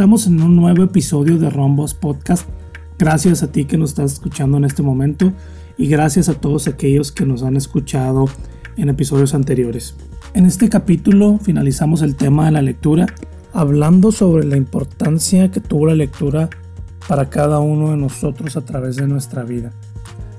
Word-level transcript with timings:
Estamos 0.00 0.26
en 0.26 0.40
un 0.40 0.56
nuevo 0.56 0.82
episodio 0.82 1.36
de 1.36 1.50
Rombos 1.50 1.92
Podcast. 1.92 2.48
Gracias 2.98 3.42
a 3.42 3.52
ti 3.52 3.66
que 3.66 3.76
nos 3.76 3.90
estás 3.90 4.14
escuchando 4.14 4.56
en 4.56 4.64
este 4.64 4.82
momento 4.82 5.34
y 5.76 5.88
gracias 5.88 6.30
a 6.30 6.40
todos 6.40 6.68
aquellos 6.68 7.12
que 7.12 7.26
nos 7.26 7.42
han 7.42 7.54
escuchado 7.54 8.24
en 8.78 8.88
episodios 8.88 9.34
anteriores. 9.34 9.96
En 10.32 10.46
este 10.46 10.70
capítulo 10.70 11.38
finalizamos 11.42 12.00
el 12.00 12.16
tema 12.16 12.46
de 12.46 12.52
la 12.52 12.62
lectura 12.62 13.08
hablando 13.52 14.10
sobre 14.10 14.46
la 14.46 14.56
importancia 14.56 15.50
que 15.50 15.60
tuvo 15.60 15.88
la 15.88 15.94
lectura 15.94 16.48
para 17.06 17.28
cada 17.28 17.58
uno 17.58 17.90
de 17.90 17.98
nosotros 17.98 18.56
a 18.56 18.64
través 18.64 18.96
de 18.96 19.06
nuestra 19.06 19.42
vida. 19.42 19.70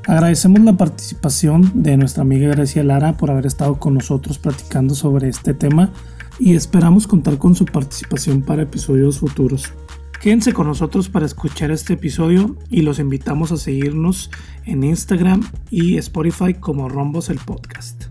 Agradecemos 0.08 0.62
la 0.62 0.74
participación 0.74 1.84
de 1.84 1.98
nuestra 1.98 2.24
amiga 2.24 2.50
Grecia 2.50 2.84
Lara 2.84 3.16
por 3.16 3.30
haber 3.30 3.46
estado 3.46 3.76
con 3.76 3.94
nosotros 3.94 4.40
platicando 4.40 4.96
sobre 4.96 5.30
este 5.30 5.54
tema 5.54 5.92
y 6.40 6.56
esperamos 6.56 7.08
contar 7.08 7.38
con 7.38 7.56
su 7.56 7.66
participación 7.66 8.42
para 8.42 8.64
episodios 8.64 9.20
futuros. 9.20 9.74
Quédense 10.22 10.54
con 10.54 10.68
nosotros 10.68 11.10
para 11.10 11.26
escuchar 11.26 11.72
este 11.72 11.94
episodio 11.94 12.56
y 12.70 12.84
los 12.84 13.00
invitamos 13.00 13.52
a 13.52 13.58
seguirnos 13.58 14.30
en 14.66 14.84
Instagram 14.84 15.42
y 15.70 15.98
Spotify 15.98 16.54
como 16.54 16.90
Rombos 16.90 17.30
el 17.30 17.40
Podcast. 17.40 18.06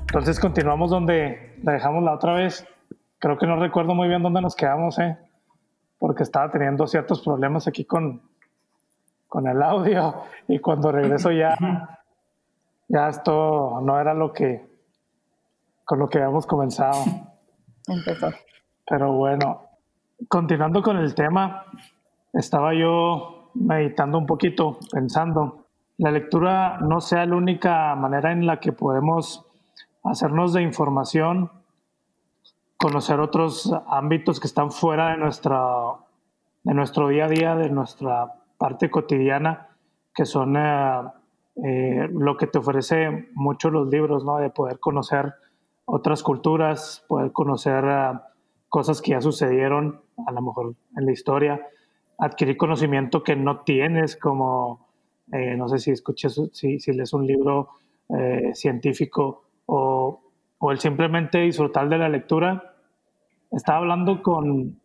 Entonces 0.00 0.40
continuamos 0.40 0.90
donde 0.90 1.58
la 1.62 1.72
dejamos 1.72 2.02
la 2.02 2.14
otra 2.14 2.34
vez. 2.34 2.66
Creo 3.18 3.38
que 3.38 3.46
no 3.46 3.56
recuerdo 3.56 3.94
muy 3.94 4.08
bien 4.08 4.22
dónde 4.22 4.40
nos 4.40 4.54
quedamos, 4.54 4.98
¿eh? 4.98 5.16
porque 5.98 6.22
estaba 6.22 6.50
teniendo 6.50 6.86
ciertos 6.86 7.20
problemas 7.22 7.66
aquí 7.66 7.84
con, 7.84 8.22
con 9.28 9.46
el 9.46 9.62
audio 9.62 10.22
y 10.48 10.58
cuando 10.58 10.90
regreso 10.90 11.30
ya, 11.30 11.54
ya 12.88 13.08
esto 13.08 13.80
no 13.82 14.00
era 14.00 14.14
lo 14.14 14.32
que, 14.32 14.66
con 15.84 15.98
lo 15.98 16.08
que 16.08 16.18
habíamos 16.18 16.46
comenzado. 16.46 17.04
Empezó. 17.86 18.30
Pero 18.86 19.12
bueno, 19.12 19.62
continuando 20.28 20.82
con 20.82 20.96
el 20.96 21.14
tema, 21.14 21.66
estaba 22.32 22.74
yo 22.74 23.50
meditando 23.54 24.18
un 24.18 24.26
poquito, 24.26 24.78
pensando, 24.90 25.66
la 25.98 26.10
lectura 26.10 26.78
no 26.80 27.00
sea 27.00 27.26
la 27.26 27.36
única 27.36 27.94
manera 27.96 28.32
en 28.32 28.46
la 28.46 28.60
que 28.60 28.72
podemos 28.72 29.44
hacernos 30.04 30.52
de 30.52 30.62
información, 30.62 31.50
conocer 32.76 33.20
otros 33.20 33.74
ámbitos 33.88 34.40
que 34.40 34.46
están 34.46 34.70
fuera 34.70 35.10
de, 35.10 35.16
nuestra, 35.16 35.58
de 36.62 36.72
nuestro 36.72 37.08
día 37.08 37.24
a 37.24 37.28
día, 37.28 37.56
de 37.56 37.68
nuestra 37.68 38.37
parte 38.58 38.90
cotidiana, 38.90 39.68
que 40.14 40.26
son 40.26 40.56
eh, 40.56 41.02
eh, 41.64 42.08
lo 42.12 42.36
que 42.36 42.48
te 42.48 42.58
ofrece 42.58 43.28
mucho 43.34 43.70
los 43.70 43.88
libros, 43.88 44.24
¿no? 44.24 44.38
De 44.38 44.50
poder 44.50 44.80
conocer 44.80 45.32
otras 45.84 46.22
culturas, 46.22 47.04
poder 47.08 47.32
conocer 47.32 47.84
eh, 47.86 48.18
cosas 48.68 49.00
que 49.00 49.12
ya 49.12 49.20
sucedieron, 49.20 50.02
a 50.26 50.32
lo 50.32 50.42
mejor 50.42 50.74
en 50.96 51.06
la 51.06 51.12
historia, 51.12 51.66
adquirir 52.18 52.56
conocimiento 52.56 53.22
que 53.22 53.36
no 53.36 53.60
tienes, 53.60 54.16
como, 54.16 54.88
no 55.28 55.68
sé 55.68 55.78
si 55.78 55.92
escuchas, 55.92 56.40
si, 56.52 56.80
si 56.80 56.92
lees 56.92 57.12
un 57.12 57.24
libro 57.26 57.68
científico 58.54 59.44
o, 59.66 60.20
o 60.58 60.72
el 60.72 60.80
simplemente 60.80 61.38
disfrutar 61.38 61.88
de 61.88 61.96
la 61.96 62.08
lectura. 62.08 62.74
Estaba 63.52 63.78
hablando 63.78 64.20
con, 64.20 64.80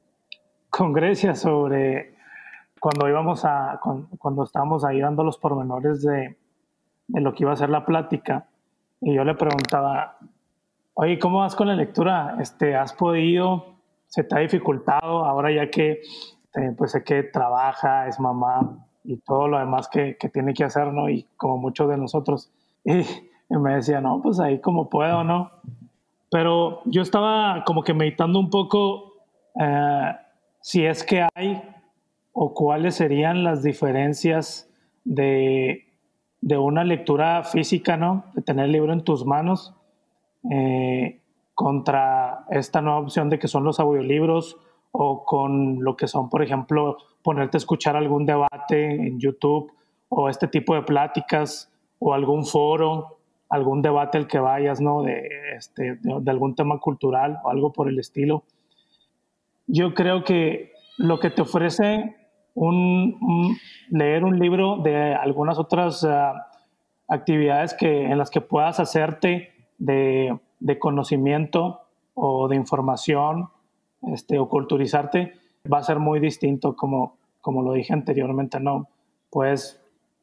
con 0.70 0.94
Grecia 0.94 1.34
sobre 1.34 2.13
cuando 2.84 3.08
íbamos 3.08 3.46
a, 3.46 3.80
cuando, 4.20 4.44
estábamos 4.44 4.84
ahí 4.84 5.00
dando 5.00 5.24
los 5.24 5.38
pormenores 5.38 6.02
de, 6.02 6.38
de, 7.08 7.22
lo 7.22 7.34
que 7.34 7.44
iba 7.44 7.54
a 7.54 7.56
ser 7.56 7.70
la 7.70 7.86
plática, 7.86 8.48
y 9.00 9.14
yo 9.14 9.24
le 9.24 9.36
preguntaba, 9.36 10.18
oye, 10.94 11.18
¿cómo 11.18 11.40
vas 11.40 11.56
con 11.56 11.70
la 11.70 11.76
lectura? 11.76 12.36
Este, 12.42 12.76
¿Has 12.76 12.92
podido? 12.92 13.78
¿Se 14.08 14.26
te 14.26 14.36
ha 14.36 14.40
dificultado 14.40 15.24
ahora 15.24 15.50
ya 15.50 15.70
que 15.70 16.02
eh, 16.56 16.76
pues 16.78 16.92
sé 16.92 17.06
que 17.06 17.24
trabaja, 17.24 18.10
es 18.10 18.20
mamá 18.20 18.86
y 19.06 19.16
todo 19.16 19.48
lo 19.48 19.60
demás 19.60 19.88
que, 19.88 20.18
que, 20.18 20.28
tiene 20.28 20.54
que 20.54 20.66
hacer, 20.66 20.88
¿no? 20.92 21.10
Y 21.10 21.26
como 21.38 21.58
muchos 21.58 21.88
de 21.88 21.98
nosotros. 21.98 22.52
Y, 23.50 23.58
me 23.58 23.76
decía, 23.76 24.02
no, 24.02 24.20
pues 24.22 24.40
ahí 24.40 24.60
como 24.60 24.90
puedo, 24.90 25.24
¿no? 25.24 25.52
Pero 26.32 26.82
yo 26.86 27.02
estaba 27.04 27.64
como 27.66 27.84
que 27.84 27.94
meditando 27.94 28.40
un 28.40 28.50
poco 28.50 29.14
eh, 29.60 30.16
si 30.60 30.84
es 30.84 31.04
que 31.04 31.28
hay 31.36 31.62
o 32.34 32.54
cuáles 32.54 32.96
serían 32.96 33.44
las 33.44 33.64
diferencias 33.64 34.70
de, 35.06 35.86
una 36.42 36.84
lectura 36.84 37.44
física, 37.44 37.96
¿no? 37.96 38.26
De 38.34 38.42
tener 38.42 38.66
el 38.66 38.72
libro 38.72 38.92
en 38.92 39.04
tus 39.04 39.26
manos 39.26 39.74
eh, 40.52 41.22
contra 41.54 42.46
esta 42.50 42.82
nueva 42.82 43.00
opción 43.00 43.30
de 43.30 43.40
que 43.40 43.48
son 43.48 43.64
los 43.64 43.80
audiolibros 43.80 44.58
o 44.92 45.24
con 45.24 45.84
lo 45.84 45.96
que 45.96 46.08
son, 46.08 46.30
por 46.30 46.44
ejemplo, 46.44 46.98
ponerte 47.22 47.58
a 47.58 47.60
escuchar 47.60 47.96
algún 47.96 48.26
debate 48.26 49.08
en 49.08 49.20
YouTube 49.20 49.72
o 50.10 50.28
este 50.28 50.48
tipo 50.48 50.76
de 50.76 50.82
pláticas 50.82 51.72
o 52.00 52.14
algún 52.14 52.46
foro, 52.46 53.20
algún 53.50 53.82
debate 53.82 54.18
al 54.18 54.28
que 54.28 54.40
vayas, 54.40 54.82
¿no? 54.82 55.04
De, 55.04 55.30
este, 55.56 56.00
de 56.02 56.32
algún 56.32 56.56
tema 56.56 56.80
cultural 56.80 57.40
o 57.44 57.50
algo 57.50 57.72
por 57.72 57.88
el 57.88 58.00
estilo. 58.00 58.44
Yo 59.68 59.94
creo 59.94 60.24
que 60.24 60.74
lo 60.98 61.20
que 61.20 61.30
te 61.30 61.44
ofrece 61.44 62.16
un, 62.56 63.58
leer 63.90 64.24
un 64.24 64.38
libro 64.40 64.78
de 64.78 65.14
algunas 65.14 65.58
otras 65.58 66.04
ah, 66.04 66.52
actividades 67.08 67.74
que, 67.74 68.06
en 68.06 68.18
las 68.18 68.30
que 68.30 68.42
puedas 68.42 68.80
hacerte 68.80 69.52
de, 69.78 70.38
de, 70.60 70.80
conocimiento 70.80 71.82
o 72.14 72.48
de 72.48 72.56
información 72.56 73.50
este, 74.14 74.38
o 74.38 74.50
culturizarte, 74.50 75.34
va 75.72 75.80
a 75.80 75.84
ser 75.84 76.00
muy 76.00 76.20
distinto 76.20 76.76
como, 76.76 77.18
como 77.42 77.62
lo 77.62 77.74
dije 77.74 77.94
anteriormente, 77.94 78.60
¿no? 78.60 78.88
Puedes 79.30 79.82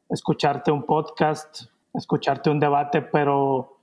escucharte 0.09 0.71
un 0.71 0.83
podcast, 0.83 1.63
escucharte 1.93 2.49
un 2.49 2.59
debate, 2.59 3.01
pero 3.01 3.77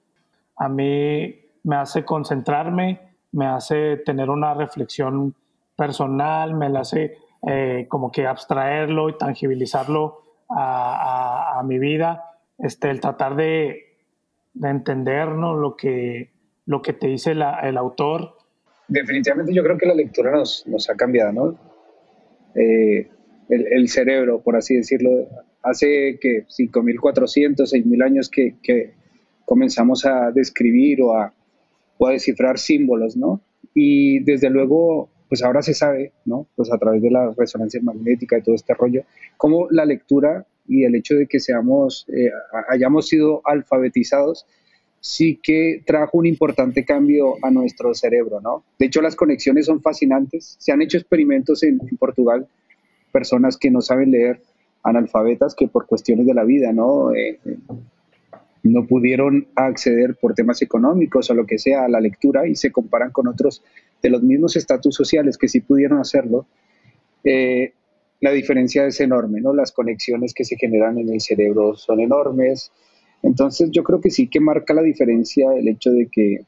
a 0.56 0.68
mí 0.68 1.34
me 1.64 1.76
hace 1.76 2.04
concentrarme, 2.04 3.00
me 3.32 3.46
hace 3.46 3.98
tener 3.98 4.30
una 4.30 4.54
reflexión 4.54 5.34
personal, 5.76 6.54
me 6.54 6.68
la 6.68 6.80
hace 6.80 7.18
eh, 7.46 7.86
como 7.88 8.10
que 8.10 8.26
abstraerlo 8.26 9.08
y 9.08 9.16
tangibilizarlo 9.16 10.22
a, 10.50 11.62
mi 11.64 11.78
vida, 11.78 12.24
este, 12.58 12.90
el 12.90 13.00
tratar 13.00 13.36
de, 13.36 13.96
de 14.54 14.68
entender 14.68 15.28
lo, 15.28 15.76
que, 15.76 16.30
lo 16.66 16.80
que 16.80 16.94
te 16.94 17.08
dice 17.08 17.32
el 17.32 17.76
autor. 17.76 18.34
Definitivamente 18.88 19.52
yo 19.52 19.62
creo 19.62 19.76
que 19.76 19.86
la 19.86 19.94
lectura 19.94 20.32
nos, 20.32 20.66
nos 20.66 20.88
ha 20.88 20.96
cambiado, 20.96 21.32
¿no? 21.32 21.58
Eh, 22.54 23.10
el, 23.50 23.66
el, 23.70 23.88
cerebro, 23.88 24.40
por 24.40 24.56
así 24.56 24.76
decirlo, 24.76 25.28
hace 25.62 26.18
que 26.20 26.46
5.400, 26.46 27.56
6.000 27.56 28.04
años 28.04 28.30
que, 28.30 28.54
que, 28.62 28.94
comenzamos 29.44 30.04
a 30.04 30.30
describir 30.30 31.00
o 31.00 31.14
a, 31.14 31.32
o 31.96 32.06
a 32.06 32.12
descifrar 32.12 32.58
símbolos, 32.58 33.16
¿no? 33.16 33.40
Y 33.74 34.20
desde 34.20 34.50
luego 34.50 35.08
pues 35.28 35.42
ahora 35.42 35.62
se 35.62 35.74
sabe, 35.74 36.12
¿no? 36.24 36.46
Pues 36.56 36.72
a 36.72 36.78
través 36.78 37.02
de 37.02 37.10
la 37.10 37.32
resonancia 37.36 37.80
magnética 37.82 38.38
y 38.38 38.42
todo 38.42 38.54
este 38.54 38.74
rollo, 38.74 39.02
cómo 39.36 39.68
la 39.70 39.84
lectura 39.84 40.46
y 40.66 40.84
el 40.84 40.94
hecho 40.94 41.14
de 41.14 41.26
que 41.26 41.40
seamos, 41.40 42.06
eh, 42.08 42.30
hayamos 42.68 43.08
sido 43.08 43.40
alfabetizados, 43.44 44.46
sí 45.00 45.38
que 45.42 45.82
trajo 45.86 46.18
un 46.18 46.26
importante 46.26 46.84
cambio 46.84 47.34
a 47.42 47.50
nuestro 47.50 47.94
cerebro, 47.94 48.40
¿no? 48.40 48.64
De 48.78 48.86
hecho, 48.86 49.00
las 49.00 49.16
conexiones 49.16 49.66
son 49.66 49.80
fascinantes. 49.80 50.56
Se 50.58 50.72
han 50.72 50.82
hecho 50.82 50.98
experimentos 50.98 51.62
en, 51.62 51.78
Portugal, 51.98 52.46
personas 53.12 53.56
que 53.56 53.70
no 53.70 53.80
saben 53.80 54.10
leer, 54.10 54.40
analfabetas, 54.82 55.54
que 55.54 55.68
por 55.68 55.86
cuestiones 55.86 56.26
de 56.26 56.34
la 56.34 56.44
vida, 56.44 56.72
¿no? 56.72 57.14
Eh, 57.14 57.38
eh, 57.44 57.56
no 58.64 58.86
pudieron 58.86 59.46
acceder 59.54 60.16
por 60.20 60.34
temas 60.34 60.60
económicos 60.62 61.30
o 61.30 61.34
lo 61.34 61.46
que 61.46 61.58
sea 61.58 61.84
a 61.84 61.88
la 61.88 62.00
lectura 62.00 62.46
y 62.46 62.56
se 62.56 62.72
comparan 62.72 63.12
con 63.12 63.28
otros 63.28 63.62
de 64.02 64.10
los 64.10 64.22
mismos 64.22 64.56
estatus 64.56 64.94
sociales 64.94 65.36
que 65.38 65.48
sí 65.48 65.60
pudieron 65.60 66.00
hacerlo, 66.00 66.46
eh, 67.24 67.72
la 68.20 68.32
diferencia 68.32 68.86
es 68.86 69.00
enorme, 69.00 69.40
¿no? 69.40 69.54
Las 69.54 69.72
conexiones 69.72 70.34
que 70.34 70.44
se 70.44 70.56
generan 70.56 70.98
en 70.98 71.08
el 71.08 71.20
cerebro 71.20 71.74
son 71.74 72.00
enormes. 72.00 72.72
Entonces 73.22 73.70
yo 73.70 73.82
creo 73.84 74.00
que 74.00 74.10
sí 74.10 74.28
que 74.28 74.40
marca 74.40 74.74
la 74.74 74.82
diferencia 74.82 75.52
el 75.56 75.68
hecho 75.68 75.90
de 75.90 76.08
que, 76.10 76.44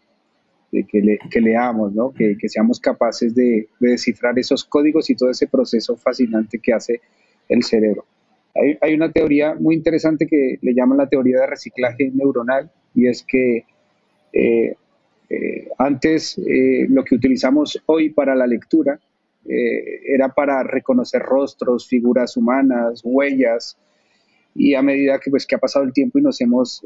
que, 0.70 1.40
leamos, 1.40 1.92
¿no? 1.92 2.12
Que, 2.12 2.36
seamos 2.48 2.80
capaces 2.80 3.34
de, 3.34 3.68
descifrar 3.78 4.38
esos 4.38 4.64
códigos 4.64 5.10
y 5.10 5.14
todo 5.14 5.30
ese 5.30 5.46
proceso 5.46 5.96
fascinante 5.96 6.58
que 6.58 6.72
hace 6.72 7.00
el 7.48 7.62
cerebro. 7.62 8.04
Hay, 8.80 8.94
una 8.94 9.12
teoría 9.12 9.54
muy 9.54 9.76
interesante 9.76 10.26
que 10.26 10.58
le 10.60 10.74
llaman 10.74 10.98
la 10.98 11.08
teoría 11.08 11.40
de 11.40 11.46
reciclaje 11.46 12.10
neuronal 12.12 12.70
y 12.94 13.06
es 13.06 13.22
que 13.22 13.64
eh, 14.32 14.74
eh, 15.30 15.68
antes 15.78 16.36
eh, 16.38 16.86
lo 16.88 17.04
que 17.04 17.14
utilizamos 17.14 17.80
hoy 17.86 18.10
para 18.10 18.34
la 18.34 18.46
lectura 18.46 18.98
era 19.42 20.28
para 20.28 20.62
reconocer 20.62 21.22
rostros, 21.22 21.88
figuras 21.88 22.36
humanas, 22.36 23.00
huellas, 23.02 23.76
y 24.54 24.74
a 24.74 24.82
medida 24.82 25.18
que, 25.18 25.30
pues, 25.30 25.46
que 25.46 25.54
ha 25.54 25.58
pasado 25.58 25.84
el 25.86 25.94
tiempo 25.94 26.18
y 26.18 26.22
nos 26.22 26.40
hemos 26.42 26.82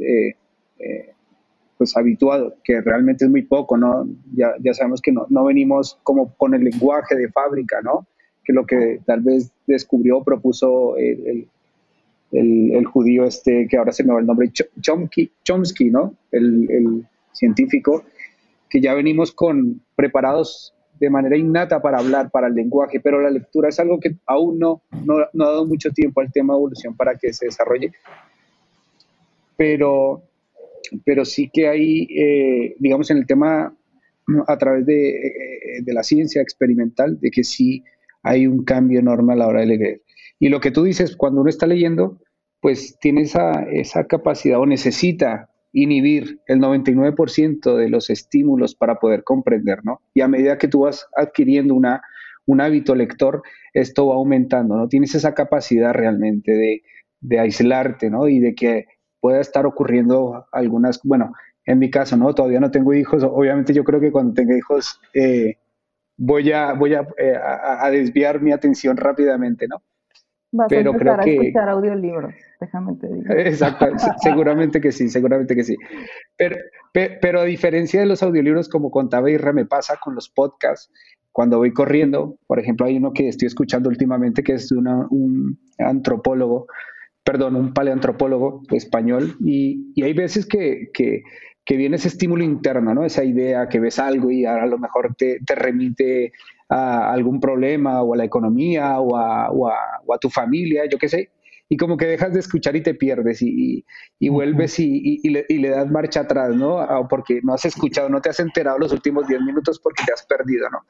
pues 1.76 1.96
habituado, 1.96 2.56
que 2.62 2.81
realmente 2.81 3.25
es 3.25 3.31
muy 3.31 3.43
poco, 3.43 3.76
¿no? 3.76 4.08
Ya, 4.35 4.55
ya 4.61 4.73
sabemos 4.73 5.02
que 5.02 5.12
no, 5.12 5.26
no 5.29 5.44
venimos 5.44 5.99
como 6.05 6.32
con 6.37 6.55
el 6.55 6.62
lenguaje 6.62 7.17
de 7.17 7.29
fábrica, 7.29 7.81
¿no? 7.82 8.06
Que 8.44 8.52
lo 8.52 8.64
que 8.64 9.00
tal 9.05 9.20
vez 9.20 9.50
descubrió, 9.67 10.23
propuso 10.23 10.96
el, 10.96 11.49
el, 12.31 12.73
el, 12.73 12.85
judío 12.85 13.25
este, 13.25 13.67
que 13.69 13.76
ahora 13.76 13.93
se 13.93 14.05
me 14.05 14.12
va 14.12 14.20
el 14.20 14.26
nombre, 14.26 14.50
Chomsky, 14.81 15.31
Chomsky 15.43 15.91
¿no? 15.91 16.14
El, 16.31 16.70
el, 16.70 17.06
científico, 17.32 18.05
que 18.75 18.81
ya 18.81 18.93
venimos 18.93 19.31
con 19.31 19.81
preparados 19.94 20.75
de 20.99 21.09
manera 21.09 21.37
innata 21.37 21.81
para 21.81 21.99
hablar, 21.99 22.32
para 22.32 22.49
el 22.49 22.55
lenguaje, 22.55 22.99
pero 22.99 23.21
la 23.21 23.31
lectura 23.31 23.69
es 23.69 23.79
algo 23.79 24.00
que 24.00 24.17
aún 24.26 24.59
no, 24.59 24.82
no, 25.05 25.19
no 25.32 25.44
ha 25.44 25.50
dado 25.50 25.65
mucho 25.65 25.91
tiempo 25.93 26.21
al 26.21 26.32
tema 26.32 26.55
de 26.55 26.59
evolución 26.59 26.97
para 26.97 27.17
que 27.17 27.32
se 27.32 27.47
desarrolle. 27.47 27.93
Pero 29.56 30.25
pero 31.05 31.25
sí 31.25 31.49
que 31.53 31.69
hay, 31.69 32.09
eh, 32.19 32.75
digamos, 32.81 33.12
en 33.12 33.19
el 33.19 33.26
tema 33.29 33.73
a 34.49 34.59
través 34.59 34.85
de, 34.87 35.81
de, 35.85 35.93
la 35.93 36.03
ciencia 36.03 36.43
experimental, 36.43 37.20
de 37.20 37.31
que 37.31 37.44
sí 37.44 37.85
hay 38.25 38.49
un 38.49 38.65
cambio 38.65 38.99
enorme 38.99 39.35
a 39.35 39.37
la 39.37 39.47
hora 39.47 39.61
de 39.61 39.67
leer. 39.67 40.03
Y 40.41 40.49
lo 40.49 40.59
que 40.59 40.73
tú 40.73 40.82
dices, 40.82 41.15
cuando 41.15 41.43
uno 41.43 41.49
está 41.49 41.69
leyendo, 41.69 42.19
pues 42.61 42.99
tiene 42.99 43.20
esa, 43.20 43.62
esa 43.70 44.09
capacidad 44.09 44.59
o 44.59 44.67
necesita 44.67 45.49
inhibir 45.75 46.41
el 46.47 46.61
99% 46.61 47.76
de 47.76 47.88
los 47.91 48.09
estímulos 48.09 48.76
para 48.76 49.00
poder 49.00 49.25
comprender, 49.25 49.85
¿no? 49.85 50.00
Y 50.15 50.21
a 50.21 50.29
medida 50.29 50.56
que 50.56 50.69
tú 50.69 50.82
vas 50.82 51.06
adquiriendo 51.17 51.75
una, 51.75 52.00
un 52.47 52.61
hábito 52.61 52.94
lector, 52.94 53.43
esto 53.75 54.06
va 54.06 54.15
aumentando, 54.15 54.76
¿no? 54.76 54.88
Tienes 54.88 55.17
esa 55.17 55.35
capacidad 55.35 55.93
realmente 55.93 56.53
de, 56.53 56.82
de 57.21 57.41
aislarte, 57.41 58.09
¿no? 58.09 58.29
Y 58.29 58.38
de 58.38 58.55
que 58.55 58.87
pueda 59.21 59.41
estar 59.41 59.67
ocurriendo 59.67 60.47
algunas, 60.53 61.00
bueno, 61.03 61.32
en 61.67 61.81
mi 61.81 61.91
caso, 61.91 62.17
¿no? 62.17 62.32
Todavía 62.35 62.61
no 62.61 62.70
tengo 62.70 62.94
hijos, 62.94 63.25
obviamente 63.25 63.75
yo 63.75 63.82
creo 63.82 64.00
que 64.00 64.12
cuando 64.12 64.32
tenga 64.32 64.56
hijos 64.56 65.00
eh, 65.12 65.56
voy, 66.17 66.53
a, 66.53 66.73
voy 66.75 66.94
eh, 66.94 67.35
a, 67.35 67.85
a, 67.85 67.91
desviar 67.91 68.41
mi 68.41 68.53
atención 68.53 68.97
rápidamente, 68.97 69.67
¿no? 69.67 69.82
Vas 70.56 70.69
Pero 70.69 70.93
a 70.93 70.97
creo 70.97 71.19
que... 71.19 71.31
a 71.31 71.35
escuchar 71.35 71.69
audiolibros, 71.69 72.33
déjame 72.61 72.95
te 72.95 73.09
digo. 73.09 73.25
Exacto, 73.29 73.87
seguramente 74.23 74.81
que 74.81 74.93
sí, 74.93 75.09
seguramente 75.09 75.56
que 75.56 75.65
sí. 75.65 75.77
Pero, 76.37 76.56
pero, 76.93 77.41
a 77.41 77.45
diferencia 77.45 77.99
de 77.99 78.06
los 78.06 78.23
audiolibros, 78.23 78.69
como 78.69 78.93
contaba 78.93 79.31
Irra, 79.31 79.53
me 79.53 79.67
pasa 79.67 79.99
con 80.01 80.15
los 80.15 80.29
podcasts. 80.29 80.93
Cuando 81.33 81.59
voy 81.59 81.73
corriendo, 81.73 82.39
por 82.47 82.61
ejemplo, 82.61 82.87
hay 82.87 82.97
uno 82.99 83.12
que 83.12 83.27
estoy 83.27 83.47
escuchando 83.47 83.89
últimamente 83.89 84.45
que 84.45 84.53
es 84.53 84.69
de 84.69 84.77
un 84.77 85.59
antropólogo 85.79 86.69
perdón, 87.25 87.56
un 87.56 87.73
paleantropólogo 87.73 88.62
español, 88.71 89.37
y, 89.41 89.93
y 89.95 90.03
hay 90.03 90.12
veces 90.12 90.47
que, 90.47 90.91
que, 90.93 91.23
que, 91.65 91.77
viene 91.79 91.97
ese 91.97 92.09
estímulo 92.09 92.45
interno, 92.45 92.95
¿no? 92.95 93.03
Esa 93.03 93.25
idea 93.25 93.67
que 93.69 93.81
ves 93.81 93.99
algo 93.99 94.31
y 94.31 94.45
a 94.45 94.67
lo 94.67 94.79
mejor 94.79 95.15
te, 95.17 95.39
te 95.45 95.55
remite 95.55 96.33
a 96.69 97.12
algún 97.12 97.40
problema 97.40 98.02
o 98.02 98.14
a 98.14 98.16
la 98.16 98.25
economía 98.25 98.99
o 99.00 99.16
a, 99.16 99.50
o 99.50 99.69
a, 99.69 99.76
o 100.06 100.14
a 100.14 100.19
tu 100.19 100.31
familia, 100.31 100.84
yo 100.90 100.99
qué 100.99 101.08
sé, 101.08 101.31
y 101.69 101.76
como 101.76 101.96
que 101.96 102.06
dejas 102.06 102.32
de 102.32 102.40
escuchar 102.40 102.76
y 102.76 102.82
te 102.82 102.94
pierdes 102.94 103.40
y, 103.43 103.84
y 104.19 104.28
vuelves 104.28 104.78
y, 104.78 105.20
y, 105.22 105.31
le, 105.31 105.46
y, 105.49 105.58
le, 105.58 105.70
das 105.70 105.90
marcha 105.90 106.20
atrás, 106.20 106.55
¿no? 106.55 106.78
Ah, 106.78 107.06
porque 107.08 107.40
no 107.43 107.55
has 107.55 107.64
escuchado, 107.64 108.08
no 108.08 108.20
te 108.20 108.28
has 108.28 108.40
enterado 108.40 108.78
los 108.78 108.93
últimos 108.93 109.26
10 109.26 109.40
minutos 109.43 109.81
porque 109.81 110.05
te 110.06 110.12
has 110.12 110.26
perdido, 110.26 110.69
¿no? 110.70 110.81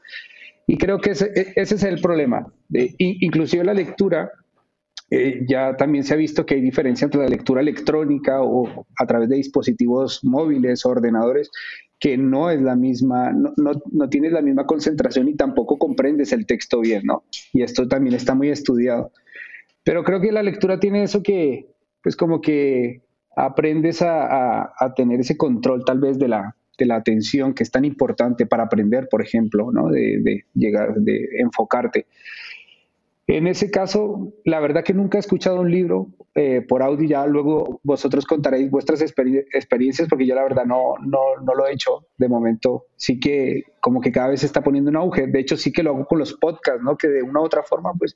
Y 0.67 0.76
creo 0.79 0.99
que 1.00 1.11
ese, 1.11 1.31
ese 1.56 1.75
es 1.75 1.82
el 1.85 2.00
problema. 2.00 2.47
De, 2.69 2.94
inclusive 2.99 3.65
la 3.65 3.75
lectura 3.75 4.31
eh, 5.11 5.45
ya 5.47 5.77
también 5.77 6.05
se 6.05 6.15
ha 6.15 6.17
visto 6.17 6.47
que 6.47 6.55
hay 6.55 6.61
diferencia 6.61 7.05
entre 7.05 7.21
la 7.21 7.29
lectura 7.29 7.61
electrónica 7.61 8.43
o 8.43 8.87
a 8.99 9.06
través 9.06 9.29
de 9.29 9.37
dispositivos 9.37 10.25
móviles 10.25 10.85
o 10.85 10.91
ordenadores 10.91 11.51
que 12.05 12.19
no 12.19 12.51
es 12.51 12.61
la 12.61 12.77
misma, 12.77 13.33
no, 13.33 13.53
no, 13.56 13.73
no, 13.93 14.09
tienes 14.11 14.33
la 14.33 14.43
misma 14.43 14.67
concentración 14.67 15.29
y 15.29 15.37
tampoco 15.37 15.79
comprendes 15.79 16.33
el 16.33 16.45
texto 16.45 16.81
bien, 16.81 17.03
¿no? 17.05 17.25
Y 17.53 17.62
esto 17.62 17.89
también 17.89 18.15
está 18.15 18.35
muy 18.35 18.51
estudiado. 18.51 19.11
Pero 19.85 20.05
creo 20.05 20.21
que 20.21 20.33
la 20.33 20.43
lectura 20.43 20.79
tiene 20.79 21.03
eso 21.03 21.23
que, 21.23 21.67
pues 22.03 22.17
como 22.17 22.41
que 22.41 23.01
aprendes 23.37 24.03
a, 24.03 24.75
a, 24.79 24.95
tener 24.95 25.21
ese 25.21 25.37
control 25.37 25.85
tal 25.85 26.01
vez 26.01 26.19
de 26.19 26.29
la, 26.29 26.55
de 26.77 26.87
la 26.87 26.97
atención 26.97 27.55
que 27.55 27.62
es 27.62 27.71
tan 27.71 27.85
importante 27.85 28.45
para 28.47 28.65
aprender, 28.65 29.09
por 29.11 29.23
ejemplo, 29.23 29.71
¿no? 29.73 29.89
De 29.89 30.45
llegar, 30.55 30.95
de 30.97 31.27
enfocarte. 31.39 32.06
En 33.26 33.47
ese 33.47 33.71
caso, 33.71 34.35
la 34.44 34.61
verdad 34.61 34.85
que 34.85 34.93
nunca 34.93 35.17
he 35.17 35.21
escuchado 35.21 35.61
un 35.61 35.71
libro 35.71 36.09
eh, 36.35 36.61
por 36.61 36.82
audio, 36.82 37.09
ya 37.09 37.26
luego 37.26 37.81
vosotros 37.82 38.26
contaréis 38.26 38.71
vuestras 38.71 39.00
experiencias, 39.00 40.09
porque 40.09 40.26
yo 40.26 40.35
la 40.35 40.43
verdad 40.43 40.67
no, 40.67 40.97
no, 41.00 41.41
no, 41.43 41.55
lo 41.55 41.67
he 41.67 41.73
hecho 41.73 42.06
de 42.19 42.29
momento. 42.29 42.85
Sí 42.97 43.19
que 43.19 43.62
como 43.81 44.03
que 44.03 44.12
cada 44.12 44.29
vez 44.29 44.41
se 44.41 44.47
está 44.47 44.62
poniendo 44.62 44.91
un 44.91 44.97
auge. 44.97 45.26
De 45.26 45.41
hecho, 45.41 45.56
sí 45.56 45.73
que 45.73 45.82
lo 45.82 45.91
hago 45.91 46.06
con 46.06 46.19
los 46.19 46.35
podcasts, 46.35 46.82
¿no? 46.82 46.99
Que 46.99 47.09
de 47.09 47.23
una 47.23 47.41
u 47.41 47.44
otra 47.44 47.62
forma, 47.62 47.94
pues, 47.94 48.15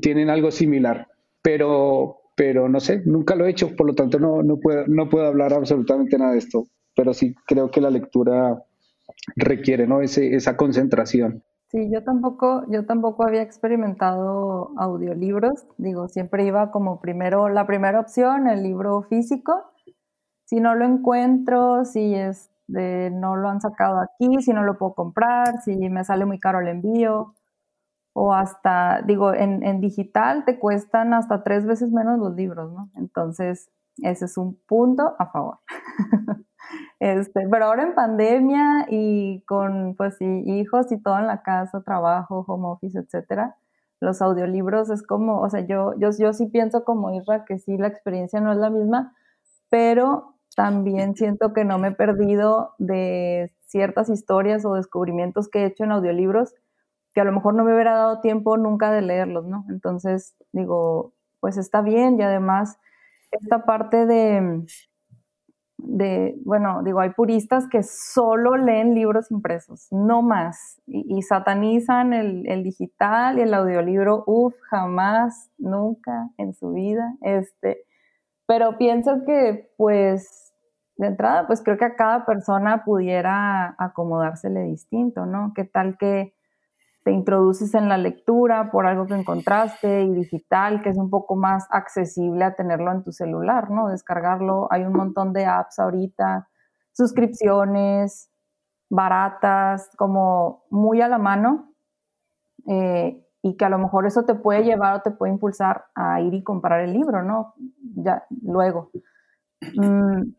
tienen 0.00 0.30
algo 0.30 0.50
similar. 0.50 1.06
Pero, 1.42 2.16
pero 2.34 2.68
no 2.70 2.80
sé, 2.80 3.02
nunca 3.04 3.34
lo 3.34 3.44
he 3.44 3.50
hecho, 3.50 3.76
por 3.76 3.86
lo 3.86 3.94
tanto 3.94 4.18
no, 4.18 4.42
no, 4.42 4.58
puedo, 4.58 4.86
no 4.86 5.10
puedo 5.10 5.26
hablar 5.26 5.52
absolutamente 5.52 6.16
nada 6.16 6.32
de 6.32 6.38
esto. 6.38 6.66
Pero 6.96 7.12
sí 7.12 7.34
creo 7.46 7.70
que 7.70 7.82
la 7.82 7.90
lectura 7.90 8.64
requiere, 9.36 9.86
¿no? 9.86 10.00
Ese, 10.00 10.34
esa 10.34 10.56
concentración. 10.56 11.42
Sí, 11.74 11.90
yo 11.92 12.04
tampoco, 12.04 12.64
yo 12.68 12.86
tampoco 12.86 13.24
había 13.26 13.42
experimentado 13.42 14.70
audiolibros. 14.76 15.66
Digo, 15.76 16.06
siempre 16.08 16.44
iba 16.44 16.70
como 16.70 17.00
primero, 17.00 17.48
la 17.48 17.66
primera 17.66 17.98
opción, 17.98 18.46
el 18.46 18.62
libro 18.62 19.02
físico. 19.02 19.72
Si 20.44 20.60
no 20.60 20.76
lo 20.76 20.84
encuentro, 20.84 21.84
si 21.84 22.14
es 22.14 22.52
de, 22.68 23.10
no 23.12 23.34
lo 23.34 23.48
han 23.48 23.60
sacado 23.60 23.98
aquí, 24.00 24.40
si 24.40 24.52
no 24.52 24.62
lo 24.62 24.78
puedo 24.78 24.94
comprar, 24.94 25.62
si 25.64 25.74
me 25.90 26.04
sale 26.04 26.26
muy 26.26 26.38
caro 26.38 26.60
el 26.60 26.68
envío. 26.68 27.34
O 28.14 28.32
hasta, 28.34 29.02
digo, 29.02 29.34
en, 29.34 29.80
digital 29.80 30.44
te 30.44 30.60
cuestan 30.60 31.14
hasta 31.14 31.42
tres 31.42 31.66
veces 31.66 31.90
menos 31.92 32.20
los 32.20 32.34
libros, 32.36 32.72
¿no? 32.72 32.90
Entonces, 32.96 33.68
ese 33.98 34.26
es 34.26 34.38
un 34.38 34.56
punto 34.68 35.16
a 35.18 35.26
favor. 35.26 35.58
Este, 37.00 37.46
pero 37.50 37.66
ahora 37.66 37.82
en 37.84 37.94
pandemia 37.94 38.86
y 38.88 39.42
con 39.46 39.94
pues 39.96 40.16
hijos 40.20 40.90
y 40.92 41.02
todo 41.02 41.18
en 41.18 41.26
la 41.26 41.42
casa, 41.42 41.82
trabajo, 41.82 42.44
home 42.46 42.68
office, 42.68 42.98
etcétera, 42.98 43.56
los 44.00 44.22
audiolibros 44.22 44.90
es 44.90 45.02
como, 45.02 45.40
o 45.40 45.50
sea, 45.50 45.60
yo, 45.66 45.94
yo, 45.98 46.10
yo 46.18 46.32
sí 46.32 46.46
pienso 46.46 46.84
como 46.84 47.12
Isra 47.14 47.44
que 47.44 47.58
sí 47.58 47.76
la 47.78 47.88
experiencia 47.88 48.40
no 48.40 48.52
es 48.52 48.58
la 48.58 48.70
misma, 48.70 49.14
pero 49.70 50.36
también 50.56 51.16
siento 51.16 51.52
que 51.52 51.64
no 51.64 51.78
me 51.78 51.88
he 51.88 51.92
perdido 51.92 52.74
de 52.78 53.52
ciertas 53.66 54.08
historias 54.08 54.64
o 54.64 54.74
descubrimientos 54.74 55.48
que 55.48 55.60
he 55.62 55.66
hecho 55.66 55.84
en 55.84 55.92
audiolibros 55.92 56.54
que 57.14 57.20
a 57.20 57.24
lo 57.24 57.32
mejor 57.32 57.54
no 57.54 57.64
me 57.64 57.74
hubiera 57.74 57.94
dado 57.96 58.20
tiempo 58.20 58.56
nunca 58.56 58.90
de 58.92 59.02
leerlos, 59.02 59.46
¿no? 59.46 59.64
Entonces, 59.70 60.34
digo, 60.52 61.14
pues 61.40 61.56
está 61.56 61.80
bien 61.82 62.18
y 62.18 62.22
además 62.22 62.78
esta 63.30 63.64
parte 63.64 64.06
de, 64.06 64.64
de, 65.76 66.36
bueno, 66.44 66.82
digo, 66.82 67.00
hay 67.00 67.10
puristas 67.10 67.66
que 67.68 67.82
solo 67.82 68.56
leen 68.56 68.94
libros 68.94 69.30
impresos, 69.30 69.88
no 69.90 70.22
más, 70.22 70.80
y, 70.86 71.22
satanizan 71.22 72.12
el, 72.12 72.62
digital 72.62 73.38
y 73.38 73.42
el 73.42 73.54
audiolibro, 73.54 74.24
uff, 74.26 74.54
jamás, 74.70 75.50
nunca 75.58 76.30
en 76.38 76.54
su 76.54 76.72
vida, 76.72 77.14
este, 77.22 77.84
pero 78.46 78.78
pienso 78.78 79.24
que, 79.24 79.72
pues, 79.76 80.52
de 80.96 81.08
entrada, 81.08 81.46
pues 81.46 81.62
creo 81.62 81.76
que 81.76 81.86
a 81.86 81.96
cada 81.96 82.24
persona 82.24 82.84
pudiera 82.84 83.74
acomodársele 83.78 84.62
distinto, 84.62 85.26
¿no? 85.26 85.52
¿Qué 85.54 85.64
tal 85.64 85.98
que 85.98 86.33
te 87.04 87.12
introduces 87.12 87.74
en 87.74 87.88
la 87.88 87.98
lectura 87.98 88.70
por 88.70 88.86
algo 88.86 89.06
que 89.06 89.14
encontraste 89.14 90.02
y 90.02 90.14
digital, 90.14 90.82
que 90.82 90.88
es 90.88 90.96
un 90.96 91.10
poco 91.10 91.36
más 91.36 91.66
accesible 91.70 92.44
a 92.44 92.54
tenerlo 92.54 92.90
en 92.92 93.04
tu 93.04 93.12
celular, 93.12 93.70
¿no? 93.70 93.88
Descargarlo. 93.88 94.68
Hay 94.70 94.84
un 94.84 94.94
montón 94.94 95.34
de 95.34 95.44
apps 95.44 95.78
ahorita, 95.78 96.48
suscripciones 96.92 98.30
baratas, 98.88 99.90
como 99.96 100.64
muy 100.70 101.02
a 101.02 101.08
la 101.08 101.18
mano, 101.18 101.74
eh, 102.66 103.22
y 103.42 103.56
que 103.58 103.64
a 103.66 103.68
lo 103.68 103.78
mejor 103.78 104.06
eso 104.06 104.24
te 104.24 104.34
puede 104.34 104.64
llevar 104.64 104.96
o 104.96 105.02
te 105.02 105.10
puede 105.10 105.32
impulsar 105.32 105.84
a 105.94 106.22
ir 106.22 106.32
y 106.32 106.42
comprar 106.42 106.80
el 106.80 106.94
libro, 106.94 107.22
¿no? 107.22 107.54
Ya, 107.96 108.24
luego. 108.42 108.90
Mm, 109.76 110.32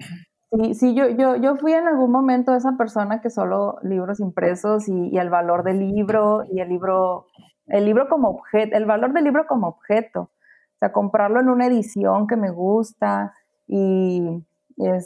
Sí, 0.57 0.73
sí, 0.73 0.95
yo, 0.95 1.09
yo, 1.09 1.35
yo 1.35 1.57
fui 1.57 1.73
en 1.73 1.87
algún 1.87 2.11
momento 2.11 2.55
esa 2.55 2.77
persona 2.77 3.19
que 3.19 3.29
solo 3.29 3.77
libros 3.83 4.19
impresos 4.19 4.87
y, 4.87 5.17
el 5.17 5.29
valor 5.29 5.63
del 5.63 5.79
libro 5.79 6.43
y 6.49 6.61
el 6.61 6.69
libro, 6.69 7.27
el 7.67 7.85
libro 7.85 8.07
como 8.07 8.29
objeto, 8.29 8.77
el 8.77 8.85
valor 8.85 9.11
del 9.13 9.25
libro 9.25 9.45
como 9.47 9.67
objeto. 9.67 10.21
O 10.21 10.77
sea, 10.79 10.91
comprarlo 10.93 11.41
en 11.41 11.49
una 11.49 11.67
edición 11.67 12.27
que 12.27 12.37
me 12.37 12.51
gusta 12.51 13.33
y, 13.67 14.45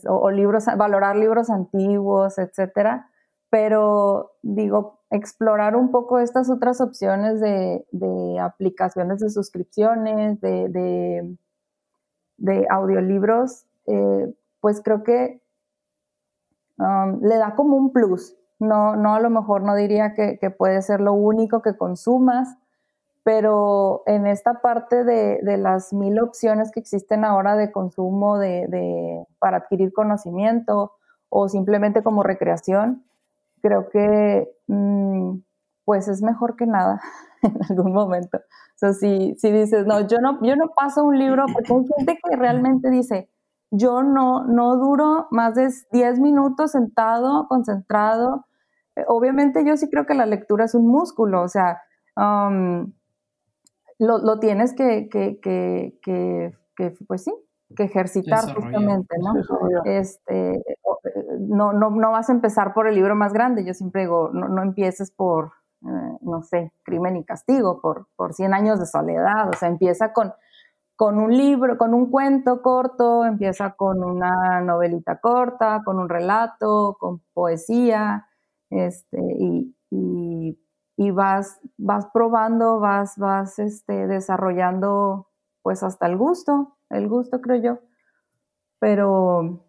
o, 0.08 0.30
libros, 0.32 0.66
valorar 0.78 1.16
libros 1.16 1.50
antiguos, 1.50 2.38
etcétera. 2.38 3.10
Pero 3.50 4.34
digo, 4.44 5.00
explorar 5.10 5.76
un 5.76 5.90
poco 5.90 6.20
estas 6.20 6.50
otras 6.52 6.82
opciones 6.82 7.40
de, 7.42 7.86
de 7.92 8.40
aplicaciones 8.40 9.20
de 9.20 9.30
suscripciones, 9.30 10.40
de, 10.42 10.70
de, 10.70 11.38
de 12.38 12.68
audiolibros, 12.70 13.66
eh, 13.88 14.34
pues 14.62 14.82
creo 14.84 15.04
que 15.04 15.42
um, 16.78 17.22
le 17.22 17.38
da 17.38 17.56
como 17.56 17.78
un 17.78 17.92
plus. 17.92 18.36
No, 18.60 18.96
no 18.96 19.16
a 19.16 19.20
lo 19.20 19.30
mejor 19.30 19.64
no 19.64 19.76
diría 19.76 20.14
que, 20.14 20.38
puede 20.52 20.82
ser 20.82 21.00
lo 21.00 21.14
único 21.14 21.62
que 21.62 21.78
consumas, 21.78 22.58
pero 23.24 24.04
en 24.06 24.28
esta 24.28 24.62
parte 24.62 25.04
de, 25.06 25.40
las 25.58 25.94
mil 25.94 26.20
opciones 26.20 26.72
que 26.72 26.82
existen 26.82 27.24
ahora 27.24 27.56
de 27.56 27.72
consumo 27.72 28.38
de, 28.38 29.26
para 29.40 29.58
adquirir 29.58 29.94
conocimiento 29.94 30.94
o 31.30 31.48
simplemente 31.48 32.04
como 32.04 32.24
recreación, 32.24 33.06
creo 33.62 33.90
que 33.90 34.52
mm, 34.68 35.38
pues 35.86 36.08
es 36.08 36.22
mejor 36.22 36.56
que 36.56 36.66
nada 36.66 37.02
en 37.42 37.58
algún 37.70 37.94
momento. 37.94 38.42
O 38.82 38.94
si, 38.94 39.36
si 39.38 39.52
dices, 39.52 39.86
no 39.86 40.02
yo, 40.02 40.20
no, 40.20 40.42
yo 40.42 40.56
no 40.56 40.70
paso 40.76 41.04
un 41.04 41.18
libro, 41.18 41.46
porque 41.54 41.74
hay 41.74 41.86
gente 41.98 42.20
que 42.24 42.36
realmente 42.36 42.90
dice, 42.90 43.30
yo 43.72 44.04
no, 44.04 44.46
no 44.46 44.78
duro 44.78 45.28
más 45.32 45.56
de 45.56 45.70
10 45.92 46.20
minutos 46.20 46.72
sentado, 46.72 47.48
concentrado. 47.48 48.46
Eh, 48.96 49.04
obviamente 49.08 49.66
yo 49.66 49.78
sí 49.78 49.90
creo 49.90 50.06
que 50.06 50.16
la 50.16 50.26
lectura 50.26 50.66
es 50.66 50.76
un 50.76 50.88
músculo, 50.88 51.42
o 51.42 51.48
sea, 51.48 51.82
um, 52.16 52.92
lo, 54.00 54.40
tienes 54.40 54.74
que, 54.74 55.10
que, 55.10 55.40
que, 55.42 56.00
que, 56.02 56.98
pues 57.08 57.24
sí, 57.26 57.34
que 57.76 57.84
ejercitar 57.84 58.54
justamente, 58.56 59.16
¿no? 59.20 59.34
Este, 59.84 60.56
eh, 60.56 60.78
no, 61.40 61.74
no, 61.74 61.90
no, 61.90 62.12
vas 62.12 62.30
a 62.30 62.34
empezar 62.34 62.74
por 62.74 62.88
el 62.88 62.96
libro 62.96 63.16
más 63.16 63.34
grande, 63.34 63.66
yo 63.66 63.74
siempre 63.74 64.02
digo, 64.02 64.30
no, 64.34 64.48
no 64.48 64.64
empieces 64.64 65.12
por, 65.12 65.52
eh, 65.86 66.18
no 66.22 66.42
sé, 66.42 66.72
crimen 66.84 67.18
y 67.18 67.26
castigo, 67.26 67.82
por, 67.82 68.08
por 68.16 68.34
100 68.34 68.54
años 68.54 68.80
de 68.80 68.86
soledad, 68.86 69.50
o 69.50 69.54
sea, 69.54 69.68
empieza 69.68 70.14
con, 70.14 70.34
con 71.00 71.18
un 71.18 71.32
libro, 71.32 71.78
con 71.78 71.94
un 71.94 72.12
cuento 72.12 72.62
corto, 72.62 73.24
empieza 73.24 73.72
con 73.72 74.04
una 74.04 74.60
novelita 74.60 75.22
corta, 75.22 75.82
con 75.86 75.98
un 75.98 76.10
relato, 76.10 76.98
con 77.00 77.22
poesía, 77.34 78.28
este, 78.70 79.18
y, 79.40 79.74
y, 80.98 81.12
vas, 81.12 81.62
vas 81.78 82.08
probando, 82.14 82.82
vas, 82.82 83.18
vas 83.18 83.60
este, 83.60 84.08
desarrollando 84.08 85.30
pues 85.62 85.84
hasta 85.84 86.06
el 86.06 86.18
gusto, 86.18 86.78
el 86.90 87.08
gusto 87.08 87.40
creo 87.40 87.62
yo. 87.62 87.80
Pero, 88.80 89.64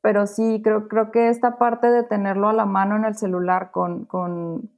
pero 0.00 0.26
sí, 0.26 0.62
creo, 0.64 0.88
creo 0.88 1.12
que 1.12 1.28
esta 1.28 1.58
parte 1.58 1.92
de 1.92 2.02
tenerlo 2.02 2.48
a 2.48 2.54
la 2.54 2.66
mano 2.66 2.96
en 2.96 3.04
el 3.04 3.14
celular 3.14 3.70
con, 3.70 4.04
con, 4.04 4.68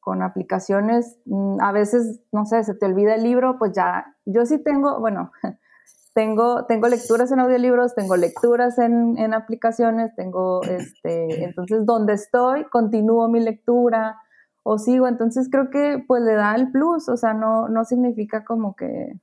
con 0.00 0.22
aplicaciones, 0.22 1.18
mm, 1.26 1.60
a 1.60 1.72
veces, 1.72 2.20
no 2.32 2.44
sé, 2.46 2.64
se 2.64 2.74
te 2.74 2.86
olvida 2.86 3.14
el 3.14 3.22
libro, 3.22 3.58
pues 3.58 3.72
ya, 3.72 4.16
yo 4.24 4.46
sí 4.46 4.58
tengo, 4.58 4.98
bueno, 4.98 5.30
tengo, 6.14 6.66
tengo 6.66 6.88
lecturas 6.88 7.30
en 7.30 7.40
audiolibros, 7.40 7.94
tengo 7.94 8.16
lecturas 8.16 8.78
en, 8.78 9.18
en 9.18 9.34
aplicaciones, 9.34 10.14
tengo, 10.16 10.62
este, 10.62 11.44
entonces 11.44 11.86
donde 11.86 12.14
estoy, 12.14 12.64
continúo 12.64 13.28
mi 13.28 13.40
lectura 13.40 14.18
o 14.62 14.78
sigo, 14.78 15.06
entonces 15.06 15.48
creo 15.50 15.70
que 15.70 16.02
pues 16.06 16.22
le 16.22 16.34
da 16.34 16.54
el 16.54 16.70
plus, 16.72 17.08
o 17.08 17.16
sea, 17.16 17.34
no, 17.34 17.68
no 17.68 17.84
significa 17.84 18.44
como 18.44 18.74
que 18.74 19.20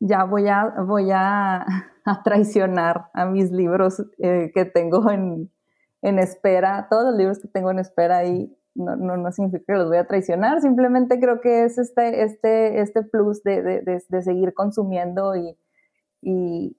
ya 0.00 0.24
voy 0.24 0.48
a, 0.48 0.74
voy 0.86 1.10
a, 1.12 1.66
traicionar 2.24 3.10
a 3.14 3.24
mis 3.24 3.50
libros 3.50 4.04
eh, 4.18 4.50
que 4.54 4.64
tengo 4.66 5.10
en, 5.10 5.50
en 6.02 6.18
espera, 6.18 6.86
todos 6.90 7.04
los 7.06 7.16
libros 7.16 7.38
que 7.40 7.48
tengo 7.48 7.70
en 7.70 7.78
espera 7.78 8.18
ahí 8.18 8.54
no, 8.74 8.96
no, 8.96 9.16
no, 9.16 9.32
significa 9.32 9.64
que 9.66 9.72
los 9.74 9.88
voy 9.88 9.98
a 9.98 10.06
traicionar, 10.06 10.60
simplemente 10.60 11.20
creo 11.20 11.40
que 11.40 11.64
es 11.64 11.78
este, 11.78 12.22
este, 12.22 12.80
este 12.80 13.02
plus 13.02 13.42
de, 13.42 13.62
de, 13.62 14.02
de, 14.08 14.22
seguir 14.22 14.52
consumiendo 14.54 15.36
y, 15.36 15.56
y, 16.22 16.76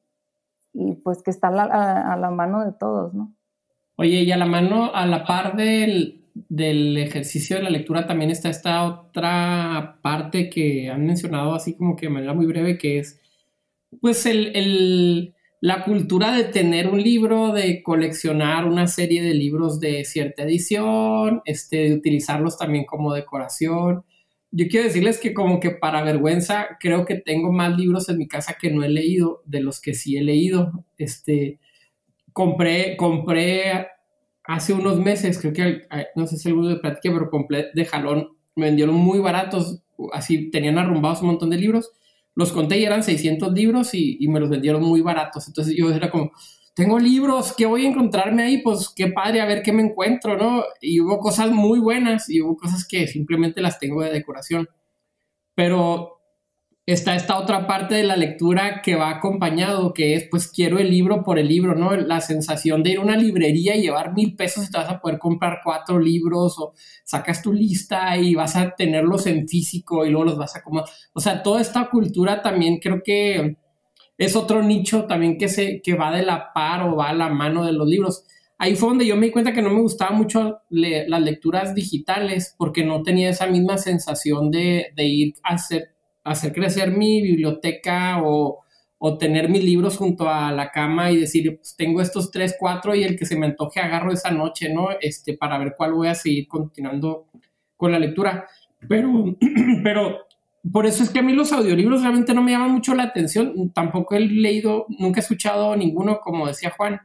y, 0.73 0.95
pues 0.95 1.23
que 1.23 1.31
está 1.31 1.47
a 1.47 2.17
la, 2.17 2.31
mano 2.31 2.65
de 2.65 2.73
todos, 2.73 3.13
¿no? 3.13 3.33
Oye, 3.97 4.23
y 4.23 4.31
a 4.31 4.37
la 4.37 4.45
mano, 4.45 4.93
a 4.93 5.05
la 5.05 5.25
par 5.25 5.55
del, 5.55 6.25
del 6.33 6.97
ejercicio 6.97 7.55
de 7.55 7.63
la 7.63 7.69
lectura 7.69 8.05
también 8.05 8.29
está 8.29 8.49
esta 8.49 8.83
otra 8.83 9.99
parte 10.01 10.49
que 10.49 10.89
han 10.89 11.05
mencionado 11.05 11.55
así 11.55 11.75
como 11.75 11.95
que 11.95 12.07
de 12.07 12.13
manera 12.13 12.33
muy 12.33 12.45
breve, 12.45 12.77
que 12.77 12.99
es 12.99 13.21
pues 14.01 14.25
el 14.25 15.34
la 15.65 15.83
cultura 15.83 16.31
de 16.31 16.43
tener 16.43 16.87
un 16.87 17.01
libro, 17.01 17.51
de 17.51 17.81
coleccionar 17.81 18.65
una 18.65 18.85
serie 18.85 19.23
de 19.23 19.33
libros 19.33 19.79
de 19.79 20.05
cierta 20.05 20.43
edición, 20.43 21.41
este, 21.43 21.89
de 21.89 21.93
utilizarlos 21.95 22.59
también 22.59 22.85
como 22.85 23.15
decoración. 23.15 24.05
Yo 24.51 24.67
quiero 24.67 24.85
decirles 24.85 25.17
que 25.17 25.33
como 25.33 25.59
que 25.59 25.71
para 25.71 26.03
vergüenza 26.03 26.77
creo 26.79 27.03
que 27.03 27.15
tengo 27.15 27.51
más 27.51 27.75
libros 27.75 28.07
en 28.09 28.19
mi 28.19 28.27
casa 28.27 28.57
que 28.61 28.69
no 28.69 28.83
he 28.83 28.89
leído 28.89 29.41
de 29.47 29.61
los 29.61 29.81
que 29.81 29.95
sí 29.95 30.15
he 30.17 30.21
leído. 30.21 30.85
Este, 30.99 31.59
compré, 32.31 32.95
compré 32.95 33.87
hace 34.43 34.71
unos 34.71 34.99
meses, 34.99 35.39
creo 35.39 35.53
que, 35.53 35.87
no 36.15 36.27
sé 36.27 36.37
si 36.37 36.47
alguno 36.47 36.67
de 36.67 36.75
platiqué, 36.75 37.09
pero 37.09 37.31
compré 37.31 37.71
de 37.73 37.85
jalón, 37.85 38.37
me 38.55 38.67
vendieron 38.67 38.93
muy 38.93 39.17
baratos, 39.17 39.81
así 40.13 40.51
tenían 40.51 40.77
arrumbados 40.77 41.21
un 41.21 41.29
montón 41.29 41.49
de 41.49 41.57
libros 41.57 41.91
los 42.35 42.51
conté 42.51 42.77
y 42.77 42.83
eran 42.83 43.03
600 43.03 43.53
libros 43.53 43.93
y, 43.93 44.27
me 44.27 44.39
los 44.39 44.49
vendieron 44.49 44.83
muy 44.83 45.01
baratos. 45.01 45.47
Entonces 45.47 45.75
yo 45.75 45.89
era 45.91 46.11
como, 46.11 46.31
tengo 46.75 46.99
libros, 46.99 47.53
¿qué 47.57 47.65
voy 47.65 47.85
a 47.85 47.89
encontrarme 47.89 48.43
ahí? 48.43 48.61
Pues 48.61 48.89
qué 48.93 49.07
padre, 49.07 49.41
a 49.41 49.45
ver 49.45 49.63
qué 49.63 49.71
me 49.71 49.81
encuentro, 49.81 50.37
¿no? 50.37 50.63
Y 50.81 50.99
hubo 50.99 51.19
cosas 51.19 51.51
muy 51.51 51.79
buenas 51.79 52.29
y 52.29 52.41
hubo 52.41 52.57
cosas 52.57 52.85
que 52.87 53.07
simplemente 53.07 53.61
las 53.61 53.79
tengo 53.79 54.03
de 54.03 54.11
decoración. 54.11 54.67
Pero 55.55 56.19
está 56.85 57.15
esta 57.15 57.39
otra 57.39 57.65
parte 57.65 57.95
de 57.95 58.03
la 58.03 58.15
lectura 58.15 58.81
que 58.83 58.95
va 58.95 59.09
acompañado, 59.09 59.91
que 59.93 60.13
es 60.15 60.27
pues 60.29 60.47
quiero 60.47 60.77
el 60.77 60.91
libro 60.91 61.23
por 61.23 61.39
el 61.39 61.47
libro, 61.47 61.73
¿no? 61.73 61.95
La 61.95 62.21
sensación 62.21 62.83
de 62.83 62.91
ir 62.91 62.97
a 62.99 63.01
una 63.01 63.17
librería 63.17 63.75
y 63.75 63.81
llevar 63.81 64.13
mil 64.13 64.35
pesos 64.35 64.67
y 64.67 64.71
te 64.71 64.77
vas 64.77 64.89
a 64.89 64.99
poder 64.99 65.17
comprar 65.17 65.61
cuatro 65.63 65.99
libros 65.99 66.59
o 66.59 66.73
sacas 67.03 67.41
tu 67.41 67.53
lista 67.53 68.15
y 68.17 68.35
vas 68.35 68.55
a 68.55 68.75
tenerlos 68.75 69.25
en 69.25 69.47
físico 69.47 70.05
y 70.05 70.11
luego 70.11 70.25
los 70.25 70.37
vas 70.37 70.55
a 70.55 70.61
comer. 70.61 70.83
O 71.13 71.19
sea, 71.19 71.41
toda 71.41 71.59
esta 71.61 71.89
cultura 71.89 72.41
también 72.43 72.77
creo 72.79 73.01
que 73.03 73.57
es 74.17 74.35
otro 74.35 74.61
nicho 74.61 75.05
también 75.05 75.37
que, 75.37 75.49
se, 75.49 75.81
que 75.81 75.95
va 75.95 76.15
de 76.15 76.23
la 76.23 76.53
par 76.53 76.83
o 76.83 76.95
va 76.95 77.09
a 77.09 77.13
la 77.13 77.29
mano 77.29 77.65
de 77.65 77.73
los 77.73 77.87
libros. 77.87 78.25
Ahí 78.57 78.75
fue 78.75 78.89
donde 78.89 79.07
yo 79.07 79.17
me 79.17 79.25
di 79.25 79.31
cuenta 79.31 79.53
que 79.53 79.61
no 79.61 79.69
me 79.71 79.81
gustaba 79.81 80.11
mucho 80.11 80.59
las 80.69 81.21
lecturas 81.21 81.75
digitales 81.75 82.55
porque 82.57 82.85
no 82.85 83.01
tenía 83.01 83.29
esa 83.29 83.47
misma 83.47 83.77
sensación 83.77 84.51
de, 84.51 84.87
de 84.95 85.03
ir 85.03 85.33
a 85.43 85.55
hacer 85.55 85.94
hacer 86.25 86.51
crecer 86.51 86.91
mi 86.91 87.21
biblioteca 87.21 88.21
o, 88.23 88.61
tener 89.19 89.49
mis 89.49 89.63
libros 89.63 89.97
junto 89.97 90.27
a 90.27 90.51
la 90.51 90.71
cama 90.71 91.11
y 91.11 91.17
decir, 91.17 91.57
pues 91.57 91.75
tengo 91.75 92.01
estos 92.01 92.31
tres, 92.31 92.55
cuatro 92.59 92.95
y 92.95 93.03
el 93.03 93.15
que 93.15 93.27
se 93.27 93.37
me 93.37 93.45
antoje 93.45 93.79
agarro 93.79 94.11
esa 94.11 94.31
noche, 94.31 94.73
¿no? 94.73 94.87
Este, 94.99 95.37
para 95.37 95.59
ver 95.59 95.75
cuál 95.77 95.93
voy 95.93 96.07
a 96.07 96.15
seguir 96.15 96.47
continuando 96.47 97.27
con 97.77 97.91
la 97.91 97.99
lectura. 97.99 98.47
Pero, 98.89 99.37
pero 99.83 100.25
por 100.71 100.87
eso 100.87 101.03
es 101.03 101.11
que 101.11 101.19
a 101.19 101.21
mí 101.21 101.33
los 101.33 101.51
audiolibros 101.51 102.01
realmente 102.01 102.33
no 102.33 102.41
me 102.41 102.51
llaman 102.53 102.71
mucho 102.71 102.95
la 102.95 103.03
atención. 103.03 103.71
Tampoco 103.75 104.15
he 104.15 104.21
leído, 104.21 104.87
nunca 104.97 105.19
he 105.19 105.21
escuchado 105.21 105.75
ninguno, 105.75 106.19
como 106.19 106.47
decía 106.47 106.73
Juan. 106.75 107.01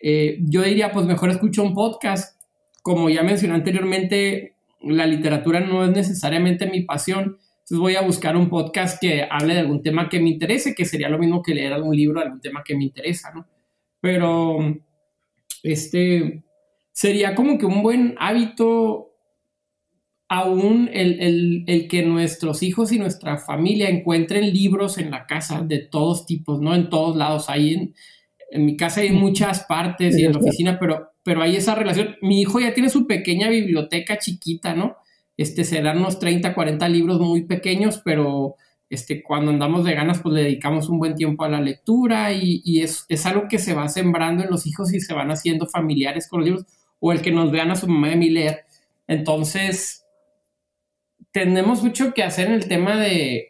Eh, 0.00 0.38
yo 0.40 0.62
diría, 0.62 0.92
pues 0.92 1.04
mejor 1.04 1.28
escucho 1.28 1.62
un 1.62 1.74
podcast. 1.74 2.40
Como 2.80 3.10
ya 3.10 3.22
mencioné 3.22 3.54
anteriormente, 3.54 4.54
la 4.80 5.06
literatura 5.06 5.60
no 5.60 5.84
es 5.84 5.90
necesariamente 5.90 6.70
mi 6.70 6.82
pasión, 6.82 7.36
entonces 7.64 7.80
voy 7.80 7.96
a 7.96 8.02
buscar 8.02 8.36
un 8.36 8.50
podcast 8.50 9.00
que 9.00 9.26
hable 9.30 9.54
de 9.54 9.60
algún 9.60 9.82
tema 9.82 10.10
que 10.10 10.20
me 10.20 10.28
interese, 10.28 10.74
que 10.74 10.84
sería 10.84 11.08
lo 11.08 11.18
mismo 11.18 11.42
que 11.42 11.54
leer 11.54 11.72
algún 11.72 11.96
libro 11.96 12.20
de 12.20 12.26
algún 12.26 12.40
tema 12.42 12.62
que 12.62 12.76
me 12.76 12.84
interesa, 12.84 13.32
¿no? 13.34 13.46
Pero 14.02 14.58
este 15.62 16.44
sería 16.92 17.34
como 17.34 17.56
que 17.56 17.64
un 17.64 17.82
buen 17.82 18.16
hábito 18.18 19.14
aún 20.28 20.90
el, 20.92 21.64
el, 21.66 21.88
que 21.88 22.02
nuestros 22.02 22.62
hijos 22.62 22.92
y 22.92 22.98
nuestra 22.98 23.38
familia 23.38 23.88
encuentren 23.88 24.52
libros 24.52 24.98
en 24.98 25.10
la 25.10 25.26
casa 25.26 25.62
de 25.62 25.78
todos 25.78 26.26
tipos, 26.26 26.60
¿no? 26.60 26.74
En 26.74 26.90
todos 26.90 27.16
lados. 27.16 27.48
Hay 27.48 27.72
en, 27.72 27.94
en 28.50 28.66
mi 28.66 28.76
casa 28.76 29.00
hay 29.00 29.12
muchas 29.12 29.64
partes 29.64 30.18
y 30.18 30.24
en 30.26 30.32
la 30.32 30.38
oficina, 30.38 30.78
pero, 30.78 31.12
pero 31.22 31.40
hay 31.40 31.56
esa 31.56 31.74
relación. 31.74 32.16
Mi 32.20 32.42
hijo 32.42 32.60
ya 32.60 32.74
tiene 32.74 32.90
su 32.90 33.06
pequeña 33.06 33.48
biblioteca 33.48 34.18
chiquita, 34.18 34.74
¿no? 34.74 34.96
Este, 35.36 35.64
serán 35.64 35.98
unos 35.98 36.18
30, 36.18 36.54
40 36.54 36.88
libros 36.88 37.20
muy 37.20 37.44
pequeños, 37.44 38.00
pero 38.04 38.56
este, 38.90 39.22
cuando 39.22 39.50
andamos 39.50 39.84
de 39.84 39.94
ganas, 39.94 40.20
pues 40.20 40.34
le 40.34 40.42
dedicamos 40.42 40.88
un 40.88 40.98
buen 40.98 41.14
tiempo 41.14 41.44
a 41.44 41.48
la 41.48 41.60
lectura 41.60 42.32
y, 42.32 42.80
es, 42.80 43.06
es, 43.08 43.26
algo 43.26 43.48
que 43.48 43.58
se 43.58 43.74
va 43.74 43.88
sembrando 43.88 44.44
en 44.44 44.50
los 44.50 44.66
hijos 44.66 44.92
y 44.94 45.00
se 45.00 45.14
van 45.14 45.30
haciendo 45.30 45.66
familiares 45.66 46.28
con 46.28 46.40
los 46.40 46.46
libros, 46.48 46.66
o 47.00 47.12
el 47.12 47.20
que 47.20 47.32
nos 47.32 47.50
vean 47.50 47.70
a 47.70 47.76
su 47.76 47.88
mamá 47.88 48.10
de 48.10 48.16
mi 48.16 48.30
leer. 48.30 48.64
Entonces, 49.08 50.04
tenemos 51.32 51.82
mucho 51.82 52.14
que 52.14 52.22
hacer 52.22 52.46
en 52.46 52.54
el 52.54 52.68
tema 52.68 52.96
de, 52.96 53.48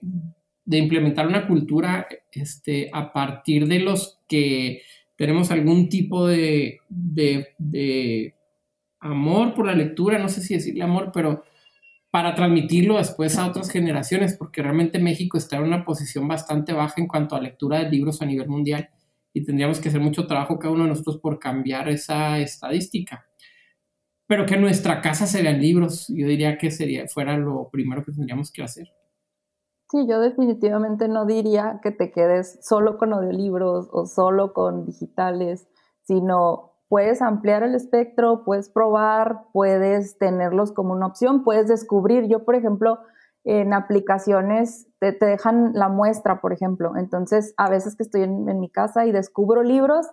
de 0.64 0.78
implementar 0.78 1.26
una 1.26 1.46
cultura 1.46 2.06
este, 2.32 2.88
a 2.92 3.12
partir 3.12 3.66
de 3.68 3.80
los 3.80 4.18
que 4.26 4.82
tenemos 5.16 5.50
algún 5.50 5.88
tipo 5.88 6.26
de, 6.26 6.78
de, 6.88 7.48
de 7.58 8.34
amor 9.00 9.54
por 9.54 9.66
la 9.66 9.74
lectura, 9.74 10.18
no 10.18 10.28
sé 10.28 10.40
si 10.40 10.54
decirle 10.54 10.82
amor, 10.82 11.10
pero 11.12 11.44
para 12.14 12.36
transmitirlo 12.36 12.98
después 12.98 13.36
a 13.38 13.48
otras 13.48 13.68
generaciones, 13.68 14.36
porque 14.36 14.62
realmente 14.62 15.00
México 15.00 15.36
está 15.36 15.56
en 15.56 15.64
una 15.64 15.84
posición 15.84 16.28
bastante 16.28 16.72
baja 16.72 16.94
en 16.98 17.08
cuanto 17.08 17.34
a 17.34 17.40
lectura 17.40 17.80
de 17.80 17.90
libros 17.90 18.22
a 18.22 18.24
nivel 18.24 18.48
mundial 18.48 18.88
y 19.32 19.42
tendríamos 19.42 19.80
que 19.80 19.88
hacer 19.88 20.00
mucho 20.00 20.28
trabajo 20.28 20.60
cada 20.60 20.72
uno 20.72 20.84
de 20.84 20.90
nosotros 20.90 21.18
por 21.18 21.40
cambiar 21.40 21.88
esa 21.88 22.38
estadística. 22.38 23.26
Pero 24.28 24.46
que 24.46 24.54
en 24.54 24.60
nuestra 24.60 25.00
casa 25.00 25.26
se 25.26 25.42
vean 25.42 25.60
libros, 25.60 26.06
yo 26.06 26.28
diría 26.28 26.56
que 26.56 26.70
sería, 26.70 27.08
fuera 27.08 27.36
lo 27.36 27.68
primero 27.72 28.04
que 28.04 28.12
tendríamos 28.12 28.52
que 28.52 28.62
hacer. 28.62 28.92
Sí, 29.90 30.06
yo 30.08 30.20
definitivamente 30.20 31.08
no 31.08 31.26
diría 31.26 31.80
que 31.82 31.90
te 31.90 32.12
quedes 32.12 32.60
solo 32.62 32.96
con 32.96 33.12
audiolibros 33.12 33.88
o 33.90 34.06
solo 34.06 34.52
con 34.52 34.86
digitales, 34.86 35.66
sino 36.04 36.73
puedes 36.94 37.22
ampliar 37.22 37.64
el 37.64 37.74
espectro, 37.74 38.44
puedes 38.44 38.68
probar, 38.68 39.46
puedes 39.52 40.16
tenerlos 40.16 40.70
como 40.70 40.92
una 40.92 41.08
opción, 41.08 41.42
puedes 41.42 41.66
descubrir. 41.66 42.28
Yo, 42.28 42.44
por 42.44 42.54
ejemplo, 42.54 43.00
en 43.42 43.72
aplicaciones 43.72 44.86
te, 45.00 45.10
dejan 45.10 45.72
la 45.74 45.88
muestra, 45.88 46.40
por 46.40 46.52
ejemplo. 46.52 46.96
Entonces, 46.96 47.52
a 47.56 47.68
veces 47.68 47.96
que 47.96 48.04
estoy 48.04 48.22
en, 48.22 48.60
mi 48.60 48.70
casa 48.70 49.06
y 49.06 49.10
descubro 49.10 49.64
libros, 49.64 50.06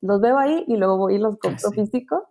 los 0.00 0.22
veo 0.22 0.38
ahí 0.38 0.64
y 0.66 0.78
luego 0.78 0.96
voy 0.96 1.16
y 1.16 1.18
los 1.18 1.36
compro 1.36 1.70
físico. 1.72 2.26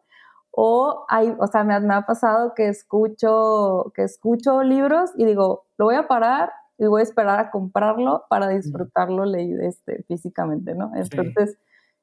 O 0.50 1.06
hay, 1.08 1.36
o 1.38 1.46
sea, 1.46 1.64
me 1.64 1.80
me 1.80 1.94
ha 1.94 2.02
pasado 2.08 2.56
que 2.56 2.70
escucho, 2.70 3.92
que 3.94 4.06
escucho 4.06 4.64
libros 4.64 5.12
y 5.18 5.26
digo, 5.26 5.68
lo 5.78 5.86
voy 5.86 5.96
a 5.98 6.08
parar 6.08 6.52
y 6.80 6.88
voy 6.88 7.02
a 7.02 7.04
esperar 7.04 7.40
a 7.40 7.52
comprarlo 7.52 8.24
para 8.28 8.48
disfrutarlo 8.48 9.24
leído 9.26 9.62
este, 9.62 10.02
físicamente, 10.08 10.74
¿no? 10.74 10.90
Entonces, 10.96 11.60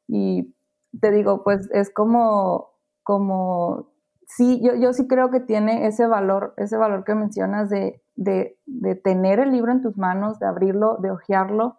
y 0.07 0.55
te 1.01 1.11
digo, 1.11 1.45
pues 1.45 1.69
es 1.73 1.91
como, 1.93 2.71
como, 3.03 3.93
sí, 4.27 4.61
yo, 4.63 4.75
yo 4.75 4.93
sí 4.93 5.07
creo 5.07 5.31
que 5.31 5.41
tiene 5.41 5.87
ese 5.87 6.07
valor, 6.07 6.55
ese 6.57 6.77
valor 6.77 7.05
que 7.05 7.15
mencionas 7.15 7.71
de, 7.71 8.03
de, 8.17 8.59
de 8.67 8.95
tener 8.95 9.41
el 9.41 9.53
libro 9.53 9.73
en 9.73 9.83
tus 9.83 9.97
manos, 9.97 10.39
de 10.39 10.47
abrirlo, 10.47 10.97
de 10.99 11.11
hojearlo, 11.11 11.79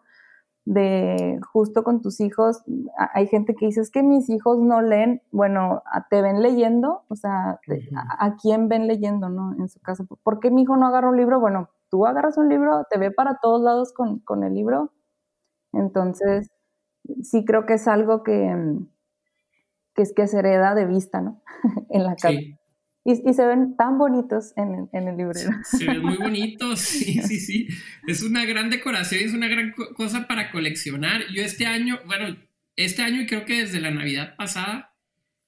de 0.65 1.39
justo 1.51 1.83
con 1.83 2.01
tus 2.01 2.19
hijos. 2.19 2.63
Hay 3.13 3.27
gente 3.27 3.55
que 3.55 3.65
dice, 3.67 3.81
es 3.81 3.91
que 3.91 4.03
mis 4.03 4.29
hijos 4.29 4.59
no 4.59 4.81
leen, 4.81 5.21
bueno, 5.31 5.83
te 6.09 6.21
ven 6.21 6.41
leyendo, 6.41 7.03
o 7.07 7.15
sea, 7.15 7.59
a, 8.19 8.35
quién 8.41 8.67
ven 8.67 8.87
leyendo, 8.87 9.29
no? 9.29 9.53
En 9.53 9.67
su 9.69 9.79
casa. 9.79 10.05
¿Por 10.23 10.39
qué 10.39 10.51
mi 10.51 10.63
hijo 10.63 10.77
no 10.77 10.87
agarra 10.87 11.09
un 11.09 11.17
libro? 11.17 11.39
Bueno, 11.39 11.69
tú 11.89 12.05
agarras 12.05 12.37
un 12.37 12.49
libro, 12.49 12.85
te 12.89 12.99
ve 12.99 13.11
para 13.11 13.39
todos 13.41 13.61
lados 13.61 13.93
con, 13.93 14.43
el 14.43 14.53
libro. 14.53 14.91
Entonces, 15.73 16.49
sí 17.23 17.45
creo 17.45 17.65
que 17.65 17.75
es 17.75 17.87
algo 17.87 18.23
que, 18.23 18.55
que 19.95 20.01
es 20.01 20.13
que 20.15 20.27
se 20.27 20.39
hereda 20.39 20.75
de 20.75 20.85
vista, 20.85 21.21
¿no? 21.21 21.43
en 21.89 22.03
la 22.03 22.15
casa. 22.15 22.39
Y, 23.03 23.33
se 23.33 23.45
ven 23.45 23.75
tan 23.75 23.97
bonitos 23.97 24.53
en, 24.57 24.89
el 24.93 25.17
librero. 25.17 25.51
Se, 25.63 25.85
ven 25.85 26.03
muy 26.03 26.17
bonitos, 26.19 26.79
sí, 26.79 27.19
sí, 27.23 27.39
sí. 27.39 27.67
Es 28.07 28.21
una 28.21 28.45
gran 28.45 28.69
decoración, 28.69 29.23
es 29.23 29.33
una 29.33 29.47
gran 29.47 29.73
cosa 29.95 30.27
para 30.27 30.51
coleccionar. 30.51 31.23
Yo 31.33 31.41
este 31.43 31.65
año, 31.65 31.99
bueno, 32.05 32.37
este 32.75 33.01
año 33.01 33.21
y 33.21 33.25
creo 33.25 33.45
que 33.45 33.61
desde 33.61 33.81
la 33.81 33.89
Navidad 33.89 34.35
pasada, 34.37 34.95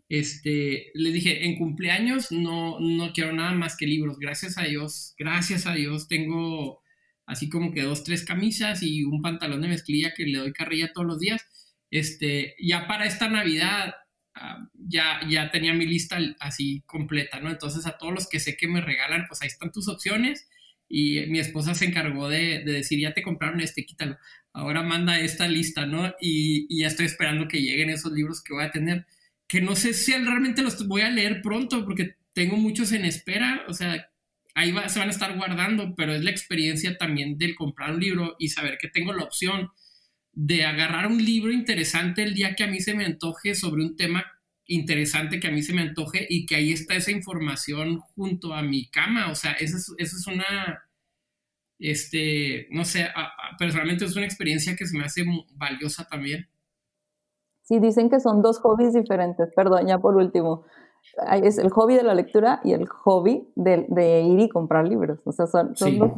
este, 0.09 0.91
les 0.95 1.13
dije, 1.13 1.45
en 1.45 1.57
cumpleaños 1.57 2.31
no, 2.31 2.79
no 2.79 3.13
quiero 3.13 3.33
nada 3.33 3.51
más 3.51 3.77
que 3.77 3.85
libros, 3.85 4.17
gracias 4.19 4.57
a 4.57 4.63
Dios, 4.63 5.15
gracias 5.17 5.65
a 5.65 5.73
Dios 5.73 6.07
tengo 6.07 6.83
así 7.25 7.49
como 7.49 7.71
que 7.71 7.83
dos, 7.83 8.03
tres 8.03 8.25
camisas 8.25 8.83
y 8.83 9.03
un 9.03 9.21
pantalón 9.21 9.61
de 9.61 9.69
mezclilla 9.69 10.13
que 10.13 10.25
le 10.25 10.39
doy 10.39 10.53
carrilla 10.53 10.91
todos 10.93 11.07
los 11.07 11.19
días. 11.19 11.45
Este, 11.89 12.55
ya 12.59 12.87
para 12.87 13.05
esta 13.05 13.29
Navidad 13.29 13.93
ah, 14.35 14.67
ya, 14.73 15.21
ya 15.29 15.51
tenía 15.51 15.73
mi 15.73 15.85
lista 15.85 16.17
así 16.39 16.83
completa, 16.85 17.39
¿no? 17.39 17.49
Entonces 17.49 17.85
a 17.85 17.97
todos 17.97 18.13
los 18.13 18.29
que 18.29 18.39
sé 18.39 18.57
que 18.57 18.67
me 18.67 18.81
regalan, 18.81 19.25
pues 19.27 19.41
ahí 19.41 19.47
están 19.47 19.71
tus 19.71 19.87
opciones 19.87 20.47
y 20.89 21.25
mi 21.27 21.39
esposa 21.39 21.75
se 21.75 21.85
encargó 21.85 22.29
de, 22.29 22.63
de 22.63 22.71
decir, 22.71 22.99
ya 22.99 23.13
te 23.13 23.23
compraron 23.23 23.61
este, 23.61 23.85
quítalo. 23.85 24.17
Ahora 24.53 24.83
manda 24.83 25.19
esta 25.19 25.47
lista, 25.47 25.85
¿no? 25.85 26.13
Y, 26.21 26.67
y 26.69 26.81
ya 26.81 26.87
estoy 26.87 27.07
esperando 27.07 27.47
que 27.47 27.61
lleguen 27.61 27.89
esos 27.89 28.11
libros 28.11 28.43
que 28.43 28.53
voy 28.53 28.63
a 28.63 28.71
tener 28.71 29.05
que 29.53 29.61
no 29.61 29.75
sé 29.75 29.93
si 29.93 30.13
realmente 30.13 30.63
los 30.63 30.87
voy 30.87 31.01
a 31.01 31.11
leer 31.11 31.43
pronto 31.43 31.85
porque 31.85 32.15
tengo 32.33 32.57
muchos 32.57 32.91
en 32.91 33.05
espera, 33.05 33.63
o 33.67 33.73
sea, 33.73 34.09
ahí 34.55 34.73
se 34.87 34.97
van 34.97 35.09
a 35.09 35.11
estar 35.11 35.37
guardando, 35.37 35.93
pero 35.95 36.13
es 36.13 36.23
la 36.23 36.31
experiencia 36.31 36.97
también 36.97 37.37
del 37.37 37.53
comprar 37.53 37.93
un 37.93 37.99
libro 37.99 38.35
y 38.39 38.49
saber 38.49 38.79
que 38.79 38.87
tengo 38.87 39.13
la 39.13 39.23
opción 39.23 39.69
de 40.33 40.65
agarrar 40.65 41.07
un 41.07 41.23
libro 41.23 41.51
interesante 41.51 42.23
el 42.23 42.33
día 42.33 42.55
que 42.55 42.63
a 42.63 42.67
mí 42.67 42.79
se 42.79 42.95
me 42.95 43.05
antoje 43.05 43.55
sobre 43.55 43.83
un 43.83 43.95
tema 43.95 44.25
interesante 44.65 45.39
que 45.39 45.47
a 45.47 45.51
mí 45.51 45.61
se 45.61 45.73
me 45.73 45.81
antoje 45.81 46.25
y 46.29 46.45
que 46.45 46.55
ahí 46.55 46.71
está 46.71 46.95
esa 46.95 47.11
información 47.11 47.99
junto 47.99 48.53
a 48.53 48.61
mi 48.61 48.89
cama, 48.89 49.29
o 49.29 49.35
sea, 49.35 49.51
esa 49.53 49.77
es, 49.77 49.93
es 49.97 50.27
una, 50.27 50.83
este, 51.79 52.67
no 52.71 52.85
sé, 52.85 53.07
personalmente 53.59 54.05
es 54.05 54.15
una 54.15 54.25
experiencia 54.25 54.75
que 54.75 54.87
se 54.87 54.97
me 54.97 55.03
hace 55.03 55.23
valiosa 55.55 56.05
también. 56.05 56.47
Sí, 57.63 57.79
dicen 57.79 58.09
que 58.09 58.19
son 58.19 58.41
dos 58.41 58.59
hobbies 58.59 58.93
diferentes. 58.93 59.49
Perdón, 59.55 59.87
ya 59.87 59.97
por 59.97 60.17
último. 60.17 60.65
Es 61.43 61.57
el 61.57 61.69
hobby 61.69 61.95
de 61.95 62.03
la 62.03 62.15
lectura 62.15 62.59
y 62.63 62.73
el 62.73 62.87
hobby 62.87 63.47
de, 63.55 64.21
ir 64.21 64.39
y 64.39 64.49
comprar 64.49 64.87
libros. 64.87 65.19
O 65.25 65.31
sea, 65.31 65.47
son, 65.47 65.73
dos, 65.73 66.11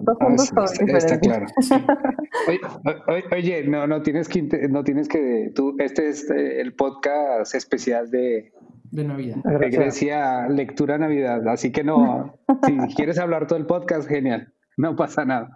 hobbies 0.49 0.71
diferentes. 0.79 1.05
Está 1.05 1.19
claro. 1.19 1.45
Oye, 3.31 3.67
no, 3.67 3.87
no 3.87 4.01
tienes 4.01 4.29
que, 4.29 4.41
no 4.69 4.83
tienes 4.83 5.07
que, 5.07 5.51
tú, 5.53 5.75
este 5.79 6.09
es 6.09 6.29
eh, 6.29 6.61
el 6.61 6.75
podcast 6.75 7.55
especial 7.55 8.09
de, 8.09 8.53
de 8.91 9.03
Navidad. 9.03 9.37
De 9.43 9.69
Grecia, 9.69 10.47
lectura 10.47 10.97
Navidad. 10.97 11.47
Así 11.47 11.71
que 11.71 11.83
no, 11.83 12.39
si 12.65 12.77
quieres 12.95 13.19
hablar 13.19 13.47
todo 13.47 13.59
el 13.59 13.65
podcast, 13.65 14.07
genial. 14.07 14.53
No 14.77 14.95
pasa 14.95 15.25
nada. 15.25 15.55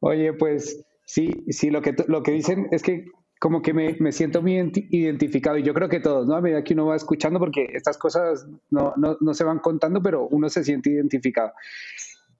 Oye, 0.00 0.32
pues 0.32 0.84
sí, 1.04 1.44
sí, 1.48 1.70
lo 1.70 1.82
que, 1.82 1.94
lo 2.06 2.22
que 2.22 2.32
dicen 2.32 2.68
es 2.70 2.82
que 2.82 3.06
como 3.38 3.60
que 3.62 3.74
me, 3.74 3.96
me, 4.00 4.12
siento 4.12 4.40
muy 4.40 4.54
identificado 4.90 5.58
y 5.58 5.62
yo 5.62 5.74
creo 5.74 5.88
que 5.88 6.00
todos, 6.00 6.26
¿no? 6.26 6.36
A 6.36 6.40
medida 6.40 6.64
que 6.64 6.74
uno 6.74 6.86
va 6.86 6.96
escuchando, 6.96 7.38
porque 7.38 7.68
estas 7.74 7.98
cosas 7.98 8.46
no, 8.70 8.94
no, 8.96 9.16
no 9.20 9.34
se 9.34 9.44
van 9.44 9.58
contando, 9.58 10.02
pero 10.02 10.26
uno 10.28 10.48
se 10.48 10.64
siente 10.64 10.90
identificado. 10.90 11.52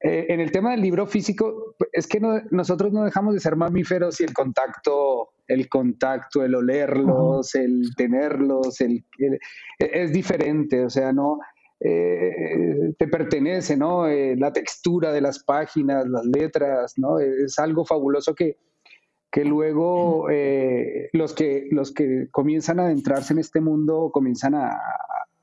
Eh, 0.01 0.27
en 0.29 0.41
el 0.41 0.51
tema 0.51 0.73
del 0.73 0.83
libro 0.83 1.07
físico, 1.07 1.75
es 1.93 2.07
que 2.07 2.21
nosotros 2.51 2.93
no 2.93 3.05
dejamos 3.05 3.35
de 3.35 3.41
ser 3.41 3.57
mamíferos 3.57 4.21
y 4.21 4.25
el 4.25 4.35
contacto, 4.35 5.31
el 5.49 5.69
contacto, 5.69 6.45
el 6.45 6.55
olerlos, 6.55 7.55
el 7.55 7.95
tenerlos, 7.97 8.81
el, 8.81 9.05
es 9.79 10.13
diferente, 10.13 10.85
o 10.85 10.91
sea, 10.91 11.13
no 11.13 11.39
eh, 11.81 12.95
te 12.99 13.09
pertenece, 13.09 13.77
¿no? 13.77 14.07
Eh, 14.07 14.37
la 14.37 14.53
textura 14.53 15.13
de 15.13 15.21
las 15.23 15.43
páginas, 15.43 16.07
las 16.07 16.25
letras, 16.27 16.95
¿no? 16.99 17.19
Es 17.19 17.59
algo 17.59 17.85
fabuloso 17.85 18.35
que, 18.35 18.59
que 19.31 19.45
luego 19.45 20.31
eh, 20.31 21.09
los, 21.13 21.35
que, 21.35 21.69
los 21.71 21.93
que 21.93 22.29
comienzan 22.31 22.81
a 22.81 22.85
adentrarse 22.85 23.33
en 23.33 23.41
este 23.41 23.61
mundo 23.61 24.11
comienzan 24.13 24.55
a, 24.55 24.79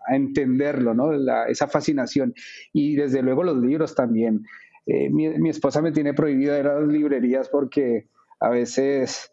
entenderlo, 0.10 0.93
¿no? 0.93 1.13
esa 1.48 1.67
fascinación. 1.67 2.34
Y 2.74 2.96
desde 2.96 3.22
luego 3.22 3.43
los 3.43 3.58
libros 3.58 3.96
también. 3.96 4.43
Eh, 4.86 5.10
mi, 5.10 5.50
esposa 5.50 5.82
me 5.82 5.93
tiene 5.93 6.13
prohibido 6.13 6.60
ir 6.60 6.67
a 6.67 6.82
las 6.82 6.89
librerías 6.89 7.48
porque 7.48 8.08
a 8.41 8.50
veces, 8.50 9.32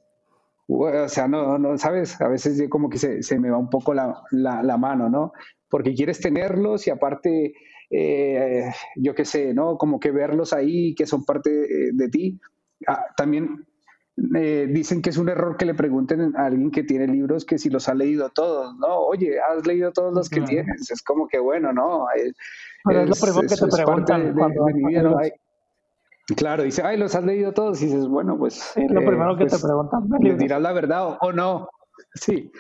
o 0.69 1.09
sea, 1.09 1.27
no, 1.27 1.59
no 1.59 1.77
sabes, 1.77 2.21
a 2.21 2.29
veces 2.29 2.69
como 2.69 2.89
que 2.89 2.99
se, 2.99 3.39
me 3.41 3.51
va 3.51 3.59
un 3.59 3.69
poco 3.69 3.95
la, 3.95 4.77
mano, 4.79 5.09
¿no? 5.09 5.33
Porque 5.69 5.95
quieres 5.95 6.21
tenerlos 6.21 6.87
y 6.87 6.91
aparte, 6.91 7.55
eh, 7.91 8.71
yo 8.95 9.13
qué 9.15 9.25
sé, 9.25 9.55
¿no? 9.55 9.77
Como 9.77 9.99
que 9.99 10.13
verlos 10.13 10.53
ahí, 10.53 10.95
que 10.95 11.07
son 11.07 11.25
parte 11.25 11.51
de, 11.93 12.09
ti. 12.11 12.39
Ah, 12.87 13.07
también 13.17 13.67
eh, 14.35 14.67
dicen 14.69 15.03
que 15.03 15.11
es 15.11 15.17
un 15.17 15.29
error 15.29 15.57
que 15.57 15.65
le 15.65 15.75
pregunten 15.75 16.35
a 16.37 16.47
alguien 16.47 16.71
que 16.71 16.83
tiene 16.83 17.07
libros 17.07 17.45
que 17.45 17.59
si 17.59 17.71
los 17.71 17.89
ha 17.89 17.95
leído 17.95 18.29
todos, 18.31 18.77
¿no? 18.77 18.99
Oye, 18.99 19.39
¿has 19.41 19.67
leído 19.67 19.93
todos 19.93 20.13
los 20.13 20.29
que 20.29 20.43
tienes? 20.43 20.91
Es 20.91 21.03
como 21.03 21.27
que 21.27 21.39
bueno, 21.39 21.73
¿no? 21.73 22.07
Pero 22.85 23.03
es, 23.03 23.09
lo 23.09 23.17
primero 23.17 23.49
que 23.49 23.57
te 23.57 23.67
preguntan 23.67 24.35
cuando 24.35 24.67
Claro, 26.37 26.63
dice, 26.63 26.83
ay, 26.85 26.97
los 26.97 27.15
has 27.15 27.25
leído 27.25 27.53
todos, 27.53 27.83
y 27.83 27.87
dices, 27.87 28.07
bueno, 28.07 28.39
pues... 28.39 28.77
Es 28.77 28.91
lo 28.91 29.05
primero 29.05 29.37
que 29.37 29.45
te 29.45 29.51
pues, 29.51 29.63
preguntan. 29.63 30.09
¿Les 30.21 30.39
dirás 30.39 30.63
la 30.63 30.73
verdad 30.73 31.19
o, 31.21 31.33
no? 31.33 31.69
Sí, 32.15 32.51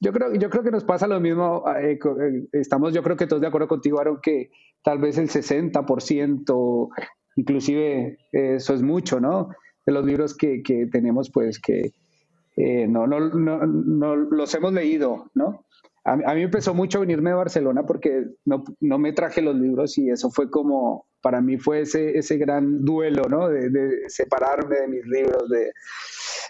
yo 0.00 0.12
creo, 0.12 0.34
yo 0.34 0.50
creo 0.50 0.62
que 0.62 0.70
nos 0.70 0.84
pasa 0.84 1.06
lo 1.06 1.20
mismo, 1.20 1.64
eh, 1.76 1.98
eh, 2.02 2.48
estamos 2.52 2.92
yo 2.92 3.02
creo 3.02 3.16
que 3.16 3.26
todos 3.26 3.40
de 3.40 3.48
acuerdo 3.48 3.68
contigo, 3.68 4.00
Aaron, 4.00 4.20
que 4.20 4.50
tal 4.82 4.98
vez 4.98 5.16
el 5.18 5.28
60%, 5.28 6.88
inclusive 7.36 8.18
eso 8.32 8.74
es 8.74 8.82
mucho, 8.82 9.20
¿no? 9.20 9.50
De 9.90 9.94
los 9.94 10.06
libros 10.06 10.36
que, 10.36 10.62
que 10.62 10.86
tenemos, 10.86 11.30
pues 11.30 11.58
que 11.58 11.92
eh, 12.56 12.86
no, 12.86 13.06
no, 13.06 13.20
no, 13.20 13.66
no, 13.66 14.16
los 14.16 14.54
hemos 14.54 14.72
leído, 14.72 15.30
¿no? 15.34 15.64
A, 16.02 16.16
mí 16.16 16.24
me 16.24 16.42
empezó 16.44 16.72
mucho 16.72 17.00
venirme 17.00 17.30
de 17.30 17.36
Barcelona 17.36 17.84
porque 17.84 18.24
no, 18.46 18.64
no, 18.80 18.98
me 18.98 19.12
traje 19.12 19.42
los 19.42 19.54
libros 19.54 19.98
y 19.98 20.08
eso 20.08 20.30
fue 20.30 20.50
como, 20.50 21.06
para 21.20 21.42
mí 21.42 21.58
fue 21.58 21.82
ese, 21.82 22.16
ese 22.16 22.38
gran 22.38 22.84
duelo, 22.84 23.24
¿no? 23.28 23.48
De, 23.48 23.68
de, 23.68 24.08
separarme 24.08 24.76
de 24.76 24.88
mis 24.88 25.06
libros. 25.06 25.48
De... 25.50 25.72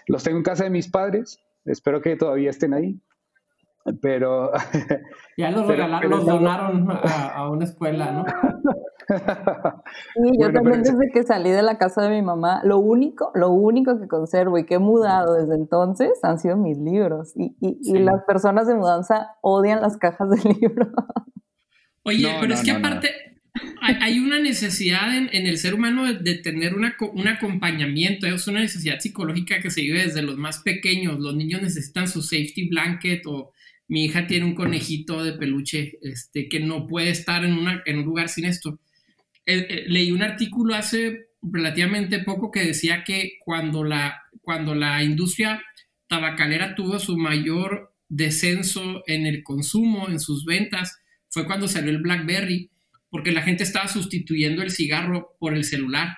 Los 0.07 0.23
tengo 0.23 0.37
en 0.37 0.43
casa 0.43 0.63
de 0.63 0.69
mis 0.69 0.89
padres, 0.89 1.37
espero 1.65 2.01
que 2.01 2.15
todavía 2.15 2.49
estén 2.49 2.73
ahí, 2.73 2.97
pero... 4.01 4.51
Ya 5.37 5.51
los 5.51 5.67
regalaron, 5.67 6.09
los 6.09 6.25
donaron 6.25 6.89
a, 6.89 7.33
a, 7.33 7.49
una 7.49 7.65
escuela, 7.65 8.11
¿no? 8.11 8.25
Sí, 10.13 10.37
yo 10.39 10.51
también 10.51 10.83
desde 10.83 11.09
que 11.13 11.23
salí 11.23 11.49
de 11.49 11.61
la 11.61 11.77
casa 11.77 12.03
de 12.03 12.09
mi 12.09 12.21
mamá, 12.21 12.61
lo 12.63 12.79
único, 12.79 13.31
lo 13.33 13.49
único 13.49 13.99
que 13.99 14.07
conservo 14.07 14.57
y 14.57 14.65
que 14.65 14.75
he 14.75 14.79
mudado 14.79 15.35
desde 15.35 15.55
entonces 15.55 16.11
han 16.23 16.39
sido 16.39 16.57
mis 16.57 16.77
libros. 16.77 17.33
Y, 17.35 17.55
y, 17.59 17.99
las 17.99 18.23
personas 18.25 18.67
de 18.67 18.75
mudanza 18.75 19.29
odian 19.41 19.81
las 19.81 19.97
cajas 19.97 20.29
de 20.29 20.37
libros. 20.61 20.89
Oye, 22.03 22.27
pero 22.39 22.53
es 22.53 22.63
que 22.63 22.71
aparte 22.71 23.09
hay, 23.81 24.19
una 24.19 24.39
necesidad 24.39 25.15
en, 25.15 25.47
el 25.47 25.57
ser 25.57 25.73
humano 25.73 26.11
de, 26.11 26.35
tener 26.35 26.73
una, 26.73 26.95
un 27.13 27.27
acompañamiento, 27.27 28.27
es 28.27 28.47
una 28.47 28.61
necesidad 28.61 28.99
psicológica 28.99 29.59
que 29.59 29.69
se 29.69 29.81
vive 29.81 30.03
desde 30.03 30.21
los 30.21 30.37
más 30.37 30.59
pequeños. 30.59 31.19
Los 31.19 31.35
niños 31.35 31.61
necesitan 31.61 32.07
su 32.07 32.21
safety 32.21 32.69
blanket 32.69 33.23
o 33.25 33.51
mi 33.87 34.05
hija 34.05 34.25
tiene 34.25 34.45
un 34.45 34.55
conejito 34.55 35.23
de 35.23 35.33
peluche 35.33 35.99
este, 36.01 36.47
que 36.47 36.61
no 36.61 36.87
puede 36.87 37.09
estar 37.09 37.43
en, 37.43 37.53
una, 37.53 37.83
en 37.85 37.99
un 37.99 38.05
lugar 38.05 38.29
sin 38.29 38.45
esto. 38.45 38.79
Eh, 39.45 39.67
eh, 39.69 39.85
leí 39.87 40.11
un 40.11 40.21
artículo 40.21 40.75
hace 40.75 41.29
relativamente 41.41 42.19
poco 42.19 42.51
que 42.51 42.63
decía 42.63 43.03
que 43.03 43.33
cuando 43.39 43.83
la, 43.83 44.21
cuando 44.41 44.75
la 44.75 45.03
industria 45.03 45.63
tabacalera 46.07 46.75
tuvo 46.75 46.99
su 46.99 47.17
mayor 47.17 47.93
descenso 48.07 49.03
en 49.07 49.25
el 49.25 49.43
consumo, 49.43 50.09
en 50.09 50.19
sus 50.19 50.45
ventas, 50.45 50.99
fue 51.29 51.45
cuando 51.45 51.67
salió 51.67 51.91
el 51.91 52.01
BlackBerry, 52.01 52.69
porque 53.09 53.31
la 53.31 53.41
gente 53.41 53.63
estaba 53.63 53.87
sustituyendo 53.87 54.61
el 54.61 54.71
cigarro 54.71 55.35
por 55.39 55.53
el 55.53 55.63
celular. 55.63 56.17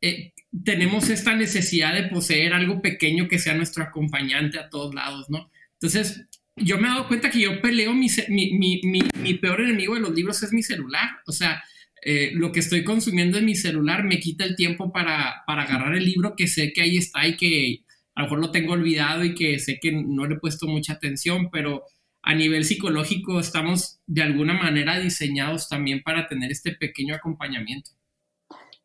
Eh, 0.00 0.32
tenemos 0.64 1.08
esta 1.08 1.34
necesidad 1.34 1.94
de 1.94 2.08
poseer 2.08 2.52
algo 2.52 2.82
pequeño 2.82 3.28
que 3.28 3.38
sea 3.38 3.54
nuestro 3.54 3.84
acompañante 3.84 4.58
a 4.58 4.68
todos 4.68 4.94
lados, 4.94 5.30
¿no? 5.30 5.50
Entonces, 5.74 6.26
yo 6.56 6.78
me 6.78 6.88
he 6.88 6.90
dado 6.90 7.08
cuenta 7.08 7.30
que 7.30 7.40
yo 7.40 7.60
peleo, 7.62 7.94
mi, 7.94 8.08
mi, 8.28 8.80
mi, 8.82 9.00
mi 9.14 9.34
peor 9.34 9.62
enemigo 9.62 9.94
de 9.94 10.00
los 10.00 10.12
libros 10.12 10.42
es 10.42 10.52
mi 10.52 10.62
celular. 10.62 11.08
O 11.26 11.32
sea, 11.32 11.62
eh, 12.02 12.30
lo 12.34 12.52
que 12.52 12.60
estoy 12.60 12.84
consumiendo 12.84 13.38
en 13.38 13.46
mi 13.46 13.54
celular 13.54 14.04
me 14.04 14.18
quita 14.18 14.44
el 14.44 14.56
tiempo 14.56 14.92
para, 14.92 15.42
para, 15.46 15.62
agarrar 15.62 15.94
el 15.94 16.04
libro 16.04 16.34
que 16.36 16.48
sé 16.48 16.72
que 16.72 16.82
ahí 16.82 16.96
está 16.96 17.26
y 17.26 17.36
que 17.36 17.84
a 18.14 18.20
lo 18.20 18.26
mejor 18.26 18.40
lo 18.40 18.50
tengo 18.50 18.72
olvidado 18.72 19.24
y 19.24 19.34
que 19.34 19.58
sé 19.58 19.78
que 19.80 19.92
no 19.92 20.26
le 20.26 20.34
he 20.34 20.40
puesto 20.40 20.66
mucha 20.66 20.94
atención, 20.94 21.48
pero 21.50 21.84
a 22.22 22.34
nivel 22.34 22.64
psicológico 22.64 23.40
estamos 23.40 24.00
de 24.06 24.22
alguna 24.22 24.54
manera 24.54 24.98
diseñados 24.98 25.68
también 25.68 26.02
para 26.02 26.26
tener 26.26 26.50
este 26.50 26.72
pequeño 26.72 27.14
acompañamiento. 27.14 27.90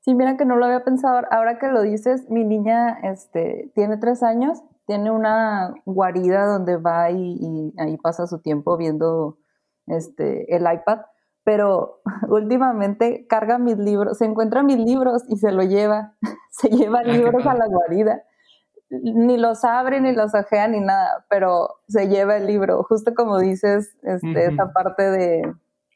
Sí, 0.01 0.13
mira 0.13 0.37
que 0.37 0.45
no 0.45 0.55
lo 0.55 0.65
había 0.65 0.85
pensado. 0.85 1.21
Ahora 1.31 1.59
que 1.59 1.67
lo 1.67 1.81
dices, 1.81 2.29
mi 2.29 2.45
niña 2.45 2.97
este, 3.03 3.71
tiene 3.75 3.97
tres 3.97 4.23
años 4.23 4.59
tiene 4.87 5.11
una 5.11 5.73
guarida 5.85 6.45
donde 6.45 6.77
va 6.77 7.11
y, 7.11 7.73
ahí 7.77 7.97
pasa 7.97 8.25
su 8.25 8.39
tiempo 8.39 8.77
viendo 8.77 9.37
este, 9.85 10.55
el 10.55 10.61
iPad, 10.61 10.99
pero 11.47 12.01
últimamente 12.27 13.25
carga 13.25 13.57
mis 13.57 13.77
libros, 13.77 14.17
se 14.17 14.25
encuentra 14.25 14.63
mis 14.63 14.77
libros 14.77 15.23
y 15.29 15.37
se 15.37 15.53
lo 15.53 15.63
lleva, 15.63 16.13
se 16.51 16.67
lleva 16.67 16.99
ah, 16.99 17.03
libros 17.03 17.45
a 17.45 17.53
la 17.53 17.67
guarida. 17.67 18.21
Ni 18.89 19.37
los 19.37 19.63
abre, 19.63 20.01
ni 20.01 20.13
los 20.13 20.35
ojea, 20.35 20.67
ni 20.67 20.81
nada, 20.81 21.25
pero 21.29 21.69
se 21.87 22.09
lleva 22.09 22.35
el 22.35 22.47
libro, 22.47 22.83
justo 22.83 23.13
como 23.13 23.39
dices, 23.39 23.97
este, 24.03 24.45
esa 24.45 24.73
parte 24.73 25.09
de, 25.09 25.53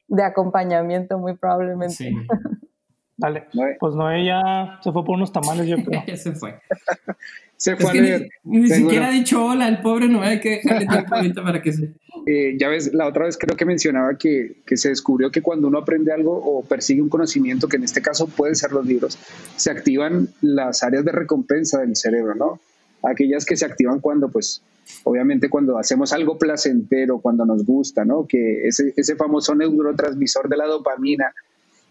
de, 0.08 0.24
acompañamiento 0.24 1.18
muy 1.18 1.36
probablemente. 1.36 1.96
Sí. 1.96 2.16
Dale, 3.18 3.48
pues 3.80 3.94
Noé 3.94 4.26
ya 4.26 4.80
se 4.82 4.92
fue 4.92 5.04
por 5.04 5.16
unos 5.16 5.34
tamales, 5.34 5.68
yo 5.68 5.78
creo. 5.84 6.02
se 6.16 6.32
fue. 6.32 6.60
Se 7.62 7.76
fue 7.76 7.91
a 7.91 7.93
leer. 7.93 8.30
Ni, 8.43 8.67
siquiera 8.67 9.10
ha 9.10 9.12
dicho 9.12 9.45
hola, 9.45 9.67
el 9.67 9.82
pobre 9.84 10.08
Noé, 10.08 10.30
hay 10.30 10.39
que 10.39 10.62
dejarle 10.63 10.88
tiempo 11.21 11.43
para 11.43 11.62
que 11.62 11.71
se... 11.71 11.93
Eh, 12.26 12.56
ya 12.60 12.69
ves, 12.69 12.91
la 12.91 13.06
otra 13.06 13.26
vez 13.26 13.38
creo 13.38 13.56
que 13.56 13.65
mencionaba 13.65 14.17
que, 14.17 14.63
que, 14.65 14.78
se 14.78 14.89
descubrió 14.89 15.30
que 15.30 15.43
cuando 15.43 15.67
uno 15.67 15.78
aprende 15.78 16.12
algo 16.12 16.34
o 16.34 16.63
persigue 16.63 17.04
un 17.04 17.10
conocimiento, 17.10 17.67
que 17.67 17.78
en 17.78 17.84
este 17.84 18.02
caso 18.02 18.26
pueden 18.26 18.56
ser 18.56 18.71
los 18.71 18.88
libros, 18.88 19.19
se 19.58 19.69
activan 19.69 20.30
las 20.41 20.82
áreas 20.82 21.06
de 21.06 21.12
recompensa 21.12 21.82
del 21.82 21.95
cerebro, 21.95 22.34
¿no? 22.34 22.60
Aquellas 23.04 23.45
que 23.45 23.56
se 23.56 23.65
activan 23.65 24.00
cuando, 24.00 24.30
pues, 24.30 24.63
obviamente 25.04 25.47
cuando 25.47 25.78
hacemos 25.78 26.13
algo 26.13 26.39
placentero, 26.39 27.19
cuando 27.19 27.45
nos 27.45 27.63
gusta, 27.63 28.06
¿no? 28.06 28.26
Que 28.28 28.67
ese, 28.67 28.91
ese 28.97 29.15
famoso 29.15 29.54
neurotransmisor 29.54 30.50
de 30.50 30.58
la 30.58 30.65
dopamina, 30.65 31.32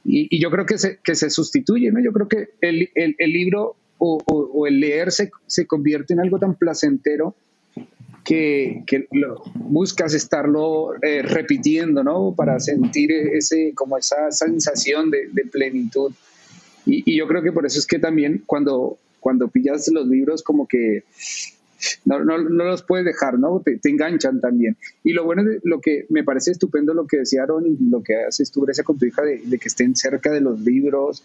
y, 0.05 0.41
yo 0.41 0.51
creo 0.51 0.67
que 0.67 0.79
se, 0.79 0.99
que 0.99 1.15
se 1.15 1.31
sustituye, 1.31 1.93
¿no? 1.93 2.01
Yo 2.01 2.13
creo 2.13 2.27
que 2.27 2.49
el, 2.61 2.91
el, 2.97 3.15
el 3.19 3.33
libro 3.33 3.77
o, 4.01 4.67
el 4.67 4.81
leer 4.81 5.13
se, 5.13 5.31
se, 5.47 5.67
convierte 5.67 6.15
en 6.15 6.21
algo 6.21 6.39
tan 6.39 6.55
placentero 6.55 7.35
que, 8.25 8.83
que 8.87 9.07
lo, 9.13 9.43
buscas 9.55 10.15
estarlo 10.15 10.95
eh, 11.03 11.23
repitiendo, 11.23 12.03
¿no? 12.03 12.35
Para 12.37 12.59
sentir 12.61 13.13
ese, 13.13 13.73
como 13.75 13.99
esa 13.99 14.31
sensación 14.31 15.11
de, 15.11 15.29
plenitud. 15.51 16.13
Y, 16.87 17.17
yo 17.17 17.27
creo 17.29 17.43
que 17.43 17.53
por 17.53 17.67
eso 17.67 17.79
es 17.79 17.87
que 17.87 17.99
también 17.99 18.43
cuando, 18.47 18.99
cuando 19.21 19.49
pillas 19.49 19.89
los 19.89 20.07
libros 20.07 20.43
como 20.43 20.67
que 20.67 21.05
no, 22.05 22.23
no, 22.25 22.39
no, 22.39 22.65
los 22.65 22.83
puedes 22.83 23.07
dejar, 23.07 23.39
¿no? 23.39 23.61
Te, 23.61 23.79
enganchan 23.89 24.41
también. 24.41 24.77
Y 25.03 25.13
lo 25.13 25.25
bueno, 25.25 25.45
de, 25.45 25.61
lo 25.65 25.81
que 25.81 26.07
me 26.09 26.25
parece 26.25 26.51
estupendo 26.51 26.95
lo 26.95 27.07
que 27.07 27.19
decía 27.19 27.43
Aaron 27.43 27.67
y 27.67 27.77
lo 27.91 28.03
que 28.03 28.15
haces 28.17 28.51
tú, 28.51 28.63
Grecia, 28.63 28.85
con 28.85 28.99
tu 28.99 29.07
hija, 29.07 29.23
de, 29.23 29.59
que 29.59 29.69
estén 29.69 29.97
cerca 29.97 30.31
de 30.31 30.41
los 30.41 30.61
libros, 30.61 31.23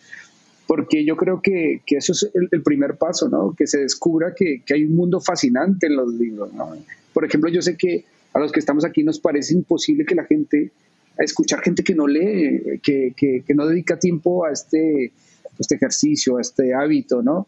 porque 0.68 1.06
yo 1.06 1.16
creo 1.16 1.42
que, 1.42 1.82
que 1.86 1.98
eso 1.98 2.14
es 2.14 2.30
el, 2.34 2.62
primer 2.64 2.98
paso, 2.98 3.30
¿no? 3.30 3.54
Que 3.56 3.68
se 3.68 3.80
descubra 3.80 4.34
que, 4.36 4.62
que, 4.66 4.74
hay 4.74 4.86
un 4.86 4.96
mundo 4.96 5.20
fascinante 5.20 5.88
en 5.88 5.96
los 5.96 6.14
libros, 6.14 6.54
¿no? 6.54 6.76
Por 7.14 7.26
ejemplo, 7.26 7.50
yo 7.50 7.62
sé 7.62 7.78
que 7.78 8.06
a 8.34 8.40
los 8.40 8.52
que 8.52 8.60
estamos 8.60 8.84
aquí 8.86 9.04
nos 9.04 9.20
parece 9.20 9.54
imposible 9.54 10.06
que 10.06 10.16
la 10.16 10.26
gente, 10.26 10.72
escuchar 11.18 11.62
gente 11.62 11.84
que 11.84 11.96
no 11.96 12.08
lee, 12.08 12.80
que, 12.82 13.14
que 13.16 13.54
no 13.54 13.68
dedica 13.68 13.98
tiempo 13.98 14.46
a 14.46 14.52
este, 14.52 15.12
este 15.60 15.76
ejercicio, 15.76 16.38
a 16.38 16.42
este 16.42 16.74
hábito, 16.74 17.22
¿no? 17.22 17.48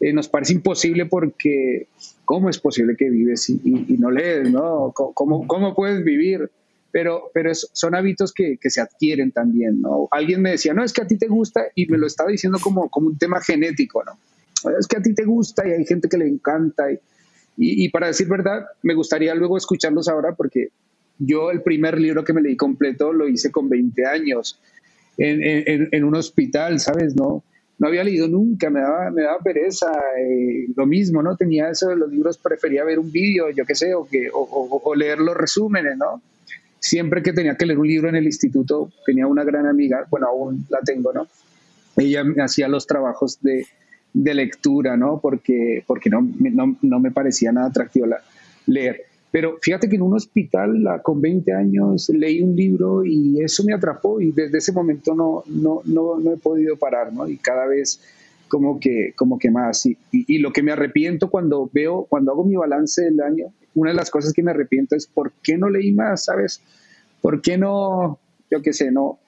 Eh, 0.00 0.12
nos 0.12 0.28
parece 0.28 0.52
imposible 0.52 1.06
porque 1.06 1.88
¿cómo 2.24 2.48
es 2.48 2.58
posible 2.58 2.94
que 2.96 3.10
vives 3.10 3.50
y, 3.50 3.96
no 3.98 4.10
lees? 4.10 4.50
¿no? 4.50 4.92
¿Cómo, 4.94 5.46
cómo 5.46 5.74
puedes 5.74 6.04
vivir? 6.04 6.50
Pero, 6.90 7.30
pero 7.34 7.52
son 7.54 7.94
hábitos 7.94 8.32
que, 8.32 8.58
se 8.62 8.80
adquieren 8.80 9.30
también, 9.30 9.82
¿no? 9.82 10.08
Alguien 10.10 10.40
me 10.40 10.52
decía, 10.52 10.72
no, 10.72 10.82
es 10.82 10.92
que 10.92 11.02
a 11.02 11.06
ti 11.06 11.18
te 11.18 11.26
gusta, 11.26 11.66
y 11.74 11.86
me 11.86 11.98
lo 11.98 12.06
estaba 12.06 12.30
diciendo 12.30 12.58
como, 12.62 12.88
como 12.88 13.08
un 13.08 13.18
tema 13.18 13.40
genético, 13.40 14.02
¿no? 14.04 14.18
Es 14.78 14.86
que 14.86 14.96
a 14.96 15.02
ti 15.02 15.14
te 15.14 15.24
gusta 15.24 15.68
y 15.68 15.72
hay 15.72 15.84
gente 15.84 16.08
que 16.08 16.16
le 16.16 16.26
encanta. 16.26 16.90
Y, 16.90 16.98
y, 17.56 17.88
para 17.90 18.06
decir 18.06 18.28
verdad, 18.28 18.66
me 18.82 18.94
gustaría 18.94 19.34
luego 19.34 19.56
escucharlos 19.56 20.08
ahora 20.08 20.34
porque 20.34 20.68
yo 21.18 21.50
el 21.50 21.62
primer 21.62 22.00
libro 22.00 22.24
que 22.24 22.32
me 22.32 22.40
leí 22.40 22.56
completo 22.56 23.12
lo 23.12 23.28
hice 23.28 23.50
con 23.50 23.68
20 23.68 24.06
años 24.06 24.60
en, 25.16 25.42
en, 25.42 25.88
en 25.90 26.04
un 26.04 26.14
hospital, 26.14 26.80
¿sabes? 26.80 27.14
¿No? 27.16 27.44
no 27.78 27.86
había 27.86 28.04
leído 28.04 28.28
nunca, 28.28 28.70
me 28.70 28.80
daba, 28.80 29.10
me 29.10 29.22
daba 29.22 29.38
pereza, 29.38 29.90
eh, 30.18 30.66
lo 30.74 30.84
mismo, 30.84 31.22
¿no? 31.22 31.36
Tenía 31.36 31.70
eso 31.70 31.88
de 31.88 31.96
los 31.96 32.10
libros, 32.10 32.36
prefería 32.36 32.84
ver 32.84 32.98
un 32.98 33.10
vídeo, 33.10 33.50
yo 33.50 33.64
qué 33.64 33.74
sé, 33.74 33.94
o, 33.94 34.04
que, 34.04 34.28
o, 34.32 34.94
leer 34.96 35.18
los 35.18 35.36
resúmenes, 35.36 35.96
¿no? 35.96 36.20
Siempre 36.80 37.22
que 37.22 37.32
tenía 37.32 37.56
que 37.56 37.66
leer 37.66 37.78
un 37.78 37.88
libro 37.88 38.08
en 38.08 38.16
el 38.16 38.24
instituto, 38.24 38.90
tenía 39.04 39.26
una 39.26 39.44
gran 39.44 39.66
amiga, 39.66 40.06
bueno, 40.10 40.28
aún 40.28 40.66
la 40.68 40.80
tengo, 40.80 41.12
¿no? 41.12 41.26
Ella 41.96 42.22
me 42.24 42.42
hacía 42.42 42.68
los 42.68 42.86
trabajos 42.86 43.40
de, 43.42 43.66
de 44.12 44.34
lectura, 44.34 44.96
¿no? 44.96 45.20
Porque, 45.20 45.84
porque 45.86 46.10
no, 46.10 46.28
no, 46.38 46.76
no 46.80 47.00
me 47.00 47.10
parecía 47.10 47.52
nada 47.52 47.68
atractivo 47.68 48.06
la, 48.06 48.22
leer. 48.66 49.02
Pero 49.30 49.58
fíjate 49.60 49.88
que 49.88 49.96
en 49.96 50.02
un 50.02 50.14
hospital 50.14 50.84
con 51.02 51.20
20 51.20 51.52
años 51.52 52.08
leí 52.08 52.42
un 52.42 52.56
libro 52.56 53.04
y 53.04 53.42
eso 53.42 53.62
me 53.62 53.74
atrapó 53.74 54.20
y 54.20 54.32
desde 54.32 54.58
ese 54.58 54.72
momento 54.72 55.14
no, 55.14 55.42
no, 55.46 55.82
no, 55.84 56.18
no 56.18 56.32
he 56.32 56.36
podido 56.38 56.76
parar, 56.76 57.12
¿no? 57.12 57.28
Y 57.28 57.36
cada 57.36 57.66
vez 57.66 58.00
como 58.48 58.80
que, 58.80 59.12
como 59.14 59.38
que 59.38 59.50
más. 59.50 59.86
Y, 59.86 59.96
y, 60.10 60.38
lo 60.38 60.52
que 60.52 60.62
me 60.62 60.72
arrepiento 60.72 61.30
cuando 61.30 61.70
veo, 61.72 62.06
cuando 62.08 62.32
hago 62.32 62.44
mi 62.44 62.56
balance 62.56 63.02
del 63.02 63.20
año, 63.20 63.52
una 63.74 63.90
de 63.90 63.96
las 63.96 64.10
cosas 64.10 64.32
que 64.32 64.42
me 64.42 64.50
arrepiento 64.50 64.96
es 64.96 65.06
por 65.06 65.32
qué 65.42 65.56
no 65.56 65.68
leí 65.70 65.92
más, 65.92 66.24
¿sabes? 66.24 66.60
¿Por 67.20 67.40
qué 67.40 67.58
no, 67.58 68.18
yo 68.50 68.62
qué 68.62 68.72
sé, 68.72 68.90
no, 68.90 69.18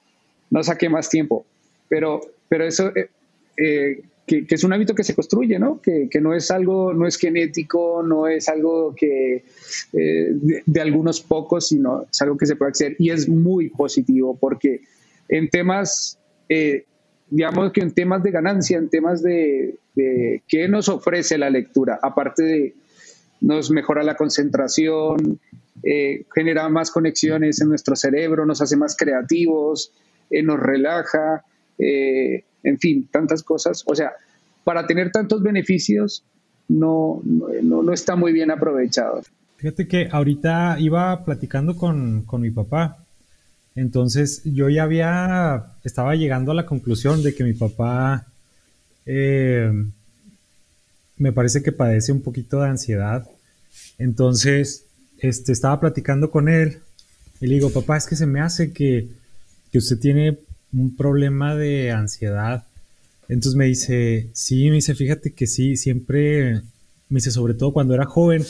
no 0.49 0.63
saqué 0.63 0.89
más 0.89 1.09
tiempo? 1.09 1.45
Pero, 1.87 2.21
pero 2.49 2.65
eso, 2.65 2.87
eh, 2.95 3.09
eh, 3.57 4.01
que, 4.25 4.55
es 4.55 4.63
un 4.63 4.73
hábito 4.73 4.95
que 4.95 5.03
se 5.03 5.15
construye, 5.15 5.59
¿no? 5.59 5.81
Que, 5.81 6.07
que, 6.09 6.21
no 6.21 6.33
es 6.33 6.51
algo, 6.51 6.93
no 6.93 7.05
es 7.07 7.17
genético, 7.17 8.03
no 8.03 8.27
es 8.27 8.47
algo 8.47 8.95
que 8.95 9.43
eh, 9.93 10.29
de, 10.65 10.81
algunos 10.81 11.21
pocos, 11.21 11.67
sino 11.67 12.03
es 12.09 12.21
algo 12.21 12.37
que 12.37 12.45
se 12.45 12.55
puede 12.55 12.71
hacer 12.71 12.95
y 12.99 13.09
es 13.09 13.27
muy 13.27 13.69
positivo 13.69 14.37
porque 14.39 14.81
en 15.27 15.49
temas, 15.49 16.17
eh, 16.49 16.85
digamos 17.31 17.71
que 17.71 17.81
en 17.81 17.93
temas 17.93 18.21
de 18.21 18.29
ganancia, 18.29 18.77
en 18.77 18.89
temas 18.89 19.23
de, 19.23 19.79
de 19.95 20.43
qué 20.47 20.67
nos 20.67 20.87
ofrece 20.87 21.37
la 21.39 21.49
lectura, 21.49 21.99
aparte 22.01 22.43
de 22.43 22.75
nos 23.41 23.71
mejora 23.71 24.03
la 24.03 24.15
concentración, 24.15 25.39
eh, 25.81 26.25
genera 26.35 26.69
más 26.69 26.91
conexiones 26.91 27.59
en 27.59 27.69
nuestro 27.69 27.95
cerebro, 27.95 28.45
nos 28.45 28.61
hace 28.61 28.77
más 28.77 28.95
creativos, 28.95 29.91
nos 30.29 30.59
relaja 30.59 31.43
en 32.63 32.79
fin, 32.79 33.07
tantas 33.11 33.43
cosas. 33.43 33.83
O 33.87 33.95
sea, 33.95 34.13
para 34.63 34.85
tener 34.87 35.11
tantos 35.11 35.41
beneficios 35.41 36.23
no, 36.67 37.21
no, 37.23 37.83
no 37.83 37.93
está 37.93 38.15
muy 38.15 38.31
bien 38.31 38.51
aprovechado. 38.51 39.21
Fíjate 39.57 39.87
que 39.87 40.07
ahorita 40.11 40.77
iba 40.79 41.23
platicando 41.25 41.75
con, 41.75 42.23
con 42.23 42.41
mi 42.41 42.51
papá 42.51 43.00
Entonces 43.75 44.41
yo 44.43 44.69
ya 44.69 44.83
había, 44.83 45.73
estaba 45.83 46.15
llegando 46.15 46.51
a 46.51 46.55
la 46.55 46.65
conclusión 46.65 47.23
de 47.23 47.33
que 47.33 47.43
mi 47.43 47.53
papá 47.53 48.27
eh, 49.05 49.71
me 51.17 51.31
parece 51.31 51.61
que 51.63 51.71
padece 51.71 52.11
un 52.11 52.21
poquito 52.21 52.59
de 52.61 52.69
ansiedad. 52.69 53.27
Entonces, 53.97 54.85
este, 55.19 55.51
estaba 55.51 55.79
platicando 55.79 56.31
con 56.31 56.49
él 56.49 56.79
y 57.39 57.47
le 57.47 57.55
digo, 57.55 57.71
papá, 57.71 57.97
es 57.97 58.07
que 58.07 58.15
se 58.15 58.25
me 58.25 58.41
hace 58.41 58.73
que, 58.73 59.07
que 59.71 59.77
usted 59.77 59.99
tiene 59.99 60.39
un 60.73 60.95
problema 60.95 61.55
de 61.55 61.91
ansiedad. 61.91 62.65
Entonces 63.27 63.55
me 63.55 63.65
dice, 63.65 64.29
sí, 64.33 64.69
me 64.69 64.75
dice, 64.75 64.95
fíjate 64.95 65.33
que 65.33 65.47
sí, 65.47 65.77
siempre, 65.77 66.55
me 67.09 67.17
dice, 67.17 67.31
sobre 67.31 67.53
todo 67.53 67.71
cuando 67.71 67.93
era 67.93 68.05
joven, 68.05 68.43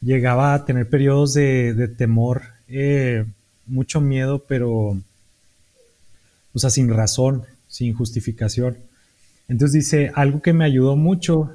llegaba 0.00 0.54
a 0.54 0.64
tener 0.64 0.88
periodos 0.88 1.34
de, 1.34 1.88
temor, 1.96 2.42
eh, 2.68 3.24
mucho 3.70 4.00
miedo, 4.00 4.44
pero, 4.46 4.98
o 6.52 6.58
sea, 6.58 6.70
sin 6.70 6.88
razón, 6.88 7.44
sin 7.68 7.94
justificación. 7.94 8.76
Entonces 9.48 9.72
dice, 9.74 10.12
algo 10.14 10.42
que 10.42 10.52
me 10.52 10.64
ayudó 10.64 10.96
mucho 10.96 11.50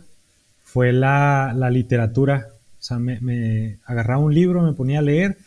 fue 0.64 0.92
la, 0.94 1.54
literatura. 1.72 2.48
O 2.80 2.84
sea, 2.84 3.00
me, 3.00 3.78
agarraba 3.86 4.22
un 4.22 4.34
libro, 4.34 4.62
me 4.62 4.74
ponía 4.74 5.00
a 5.00 5.04
leer 5.04 5.38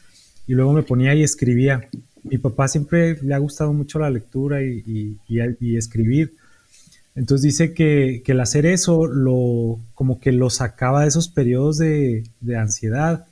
y 0.46 0.54
luego 0.54 0.72
me 0.72 0.82
ponía 0.82 1.14
y 1.14 1.22
escribía. 1.22 1.88
Mi 2.22 2.38
papá 2.38 2.68
siempre 2.68 3.18
le 3.22 3.34
ha 3.34 3.38
gustado 3.38 3.72
mucho 3.72 3.98
la 3.98 4.10
lectura 4.10 4.62
y, 4.62 5.18
y 5.28 5.76
escribir. 5.76 6.34
Entonces 7.18 7.42
dice 7.42 7.74
que, 7.74 8.22
el 8.24 8.40
hacer 8.40 8.64
eso 8.64 9.08
lo, 9.08 9.80
como 9.94 10.20
que 10.20 10.30
lo 10.30 10.50
sacaba 10.50 11.02
de 11.02 11.08
esos 11.08 11.28
periodos 11.28 11.78
de, 11.78 12.22
ansiedad. 12.56 13.26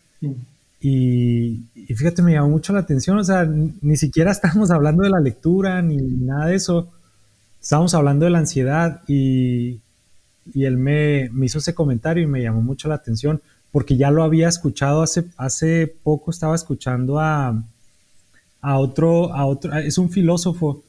Y, 0.89 1.65
fíjate, 1.95 2.23
me 2.23 2.33
llamó 2.33 2.51
mucho 2.51 2.73
la 2.73 2.81
atención, 2.81 3.19
o 3.19 3.25
sea, 3.25 3.45
ni, 3.45 3.97
siquiera 3.97 4.31
estamos 4.31 4.71
hablando 4.71 5.03
de 5.03 5.11
la 5.11 5.21
lectura 5.21 5.83
ni 5.83 5.97
nada 5.97 6.47
de 6.47 6.57
eso. 6.57 6.93
Estábamos 7.61 7.95
hablando 7.95 8.25
de 8.25 8.31
la 8.31 8.39
ansiedad 8.39 9.03
y, 9.09 9.81
él 10.55 10.77
me, 10.77 11.29
hizo 11.43 11.59
ese 11.59 11.75
comentario 11.75 12.23
y 12.23 12.27
me 12.27 12.43
llamó 12.43 12.63
mucho 12.63 12.89
la 12.89 12.95
atención 12.95 13.41
porque 13.73 13.97
ya 13.97 14.13
lo 14.13 14.23
había 14.23 14.49
escuchado 14.49 15.03
hace, 15.03 15.25
hace 15.37 15.93
poco, 16.03 16.31
estaba 16.31 16.55
escuchando 16.55 17.19
a, 17.19 17.63
a 18.61 18.79
otro, 18.79 19.35
a 19.35 19.45
otro, 19.45 19.75
es 19.75 19.99
un 19.99 20.09
filósofo, 20.09 20.85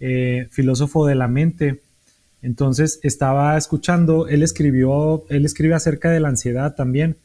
eh, 0.00 0.48
filósofo 0.50 1.06
de 1.06 1.14
la 1.14 1.28
mente 1.28 1.80
entonces 2.46 3.00
estaba 3.02 3.56
escuchando, 3.56 4.28
él 4.28 4.44
escribió, 4.44 5.24
él 5.30 5.44
escribe 5.44 5.74
acerca 5.74 6.10
de 6.10 6.20
la 6.20 6.28
ansiedad 6.28 6.76
también. 6.76 7.16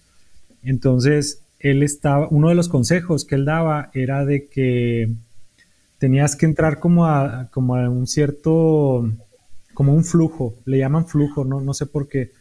Entonces, 0.63 1.41
él 1.63 1.83
estaba, 1.83 2.27
uno 2.29 2.49
de 2.49 2.55
los 2.55 2.69
consejos 2.69 3.25
que 3.25 3.35
él 3.35 3.45
daba 3.45 3.89
era 3.93 4.25
de 4.25 4.47
que 4.47 5.11
tenías 5.97 6.35
que 6.35 6.45
entrar 6.45 6.79
como 6.79 7.05
a, 7.05 7.49
como 7.51 7.75
a 7.75 7.89
un 7.89 8.07
cierto, 8.07 9.09
como 9.73 9.93
un 9.93 10.03
flujo, 10.03 10.55
le 10.65 10.79
llaman 10.79 11.05
flujo, 11.05 11.43
no, 11.45 11.61
no 11.61 11.73
sé 11.73 11.85
por 11.85 12.07
qué. 12.07 12.31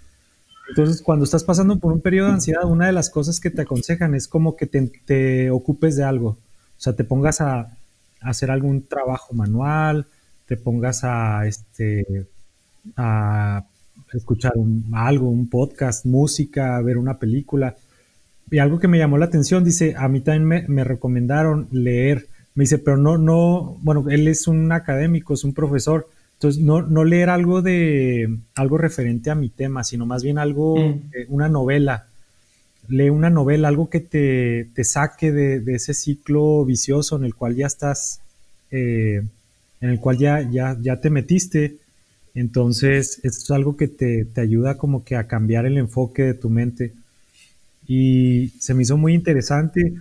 Entonces, 0.70 1.02
cuando 1.02 1.24
estás 1.24 1.44
pasando 1.44 1.78
por 1.78 1.92
un 1.92 2.00
periodo 2.00 2.28
de 2.28 2.34
ansiedad, 2.34 2.64
una 2.64 2.86
de 2.86 2.92
las 2.92 3.10
cosas 3.10 3.40
que 3.40 3.50
te 3.50 3.62
aconsejan 3.62 4.14
es 4.14 4.28
como 4.28 4.56
que 4.56 4.66
te, 4.66 5.50
ocupes 5.50 5.96
de 5.96 6.04
algo. 6.04 6.28
O 6.28 6.38
sea, 6.78 6.94
te 6.94 7.04
pongas 7.04 7.40
a, 7.40 7.60
a, 7.60 7.76
hacer 8.20 8.50
algún 8.50 8.86
trabajo 8.86 9.34
manual, 9.34 10.06
te 10.46 10.56
pongas 10.56 11.04
a, 11.04 11.46
este, 11.46 12.26
a 12.96 13.64
escuchar 14.12 14.52
algo, 14.94 15.28
un 15.28 15.50
podcast, 15.50 16.06
música, 16.06 16.80
ver 16.82 16.98
una 16.98 17.18
película. 17.18 17.76
Y 18.50 18.58
algo 18.58 18.78
que 18.78 18.88
me 18.88 18.98
llamó 18.98 19.18
la 19.18 19.26
atención, 19.26 19.64
dice, 19.64 19.94
a 19.96 20.08
mí 20.08 20.20
también 20.20 20.66
me, 20.68 20.84
recomendaron 20.84 21.68
leer. 21.70 22.28
Me 22.54 22.64
dice, 22.64 22.78
pero 22.78 22.96
no, 22.96 23.18
no, 23.18 23.78
bueno, 23.82 24.04
él 24.10 24.28
es 24.28 24.46
un 24.46 24.70
académico, 24.72 25.34
es 25.34 25.44
un 25.44 25.54
profesor, 25.54 26.08
entonces 26.34 26.62
no, 26.62 26.82
no 26.82 27.04
leer 27.04 27.30
algo 27.30 27.62
de, 27.62 28.38
algo 28.56 28.78
referente 28.78 29.30
a 29.30 29.34
mi 29.34 29.50
tema, 29.50 29.84
sino 29.84 30.06
más 30.06 30.22
bien 30.22 30.38
algo, 30.38 30.76
mm. 30.76 31.10
eh, 31.12 31.26
una 31.28 31.48
novela. 31.48 32.06
Lee 32.88 33.10
una 33.10 33.30
novela, 33.30 33.68
algo 33.68 33.88
que 33.88 34.00
te, 34.00 34.68
te 34.74 34.84
saque 34.84 35.30
de, 35.30 35.74
ese 35.74 35.94
ciclo 35.94 36.64
vicioso 36.64 37.16
en 37.16 37.24
el 37.24 37.34
cual 37.34 37.54
ya 37.54 37.66
estás, 37.66 38.20
eh, 38.72 39.22
en 39.80 39.90
el 39.90 40.00
cual 40.00 40.18
ya, 40.18 40.40
ya, 40.42 40.76
ya 40.80 41.00
te 41.00 41.10
metiste 41.10 41.78
entonces, 42.34 43.20
esto 43.22 43.44
es 43.44 43.50
algo 43.50 43.76
que 43.76 43.88
te, 43.88 44.28
ayuda 44.36 44.76
como 44.76 45.04
que 45.04 45.16
a 45.16 45.26
cambiar 45.26 45.66
el 45.66 45.78
enfoque 45.78 46.22
de 46.22 46.34
tu 46.34 46.48
mente. 46.48 46.92
Y 47.92 48.50
se 48.60 48.72
me 48.72 48.84
hizo 48.84 48.96
muy 48.96 49.14
interesante. 49.14 49.94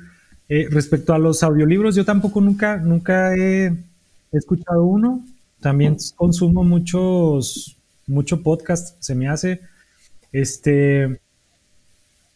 Eh, 0.47 0.67
respecto 0.69 1.11
a 1.11 1.17
los 1.17 1.41
audiolibros, 1.41 1.95
yo 1.95 2.05
tampoco 2.05 2.39
nunca, 2.39 2.77
nunca 2.77 3.35
he, 3.35 3.73
escuchado 4.31 4.83
uno. 4.83 5.25
También 5.59 5.97
consumo 6.15 6.63
muchos, 6.63 7.77
mucho 8.05 8.43
podcast, 8.43 8.95
se 8.99 9.15
me 9.15 9.27
hace. 9.27 9.61
Este, 10.31 11.19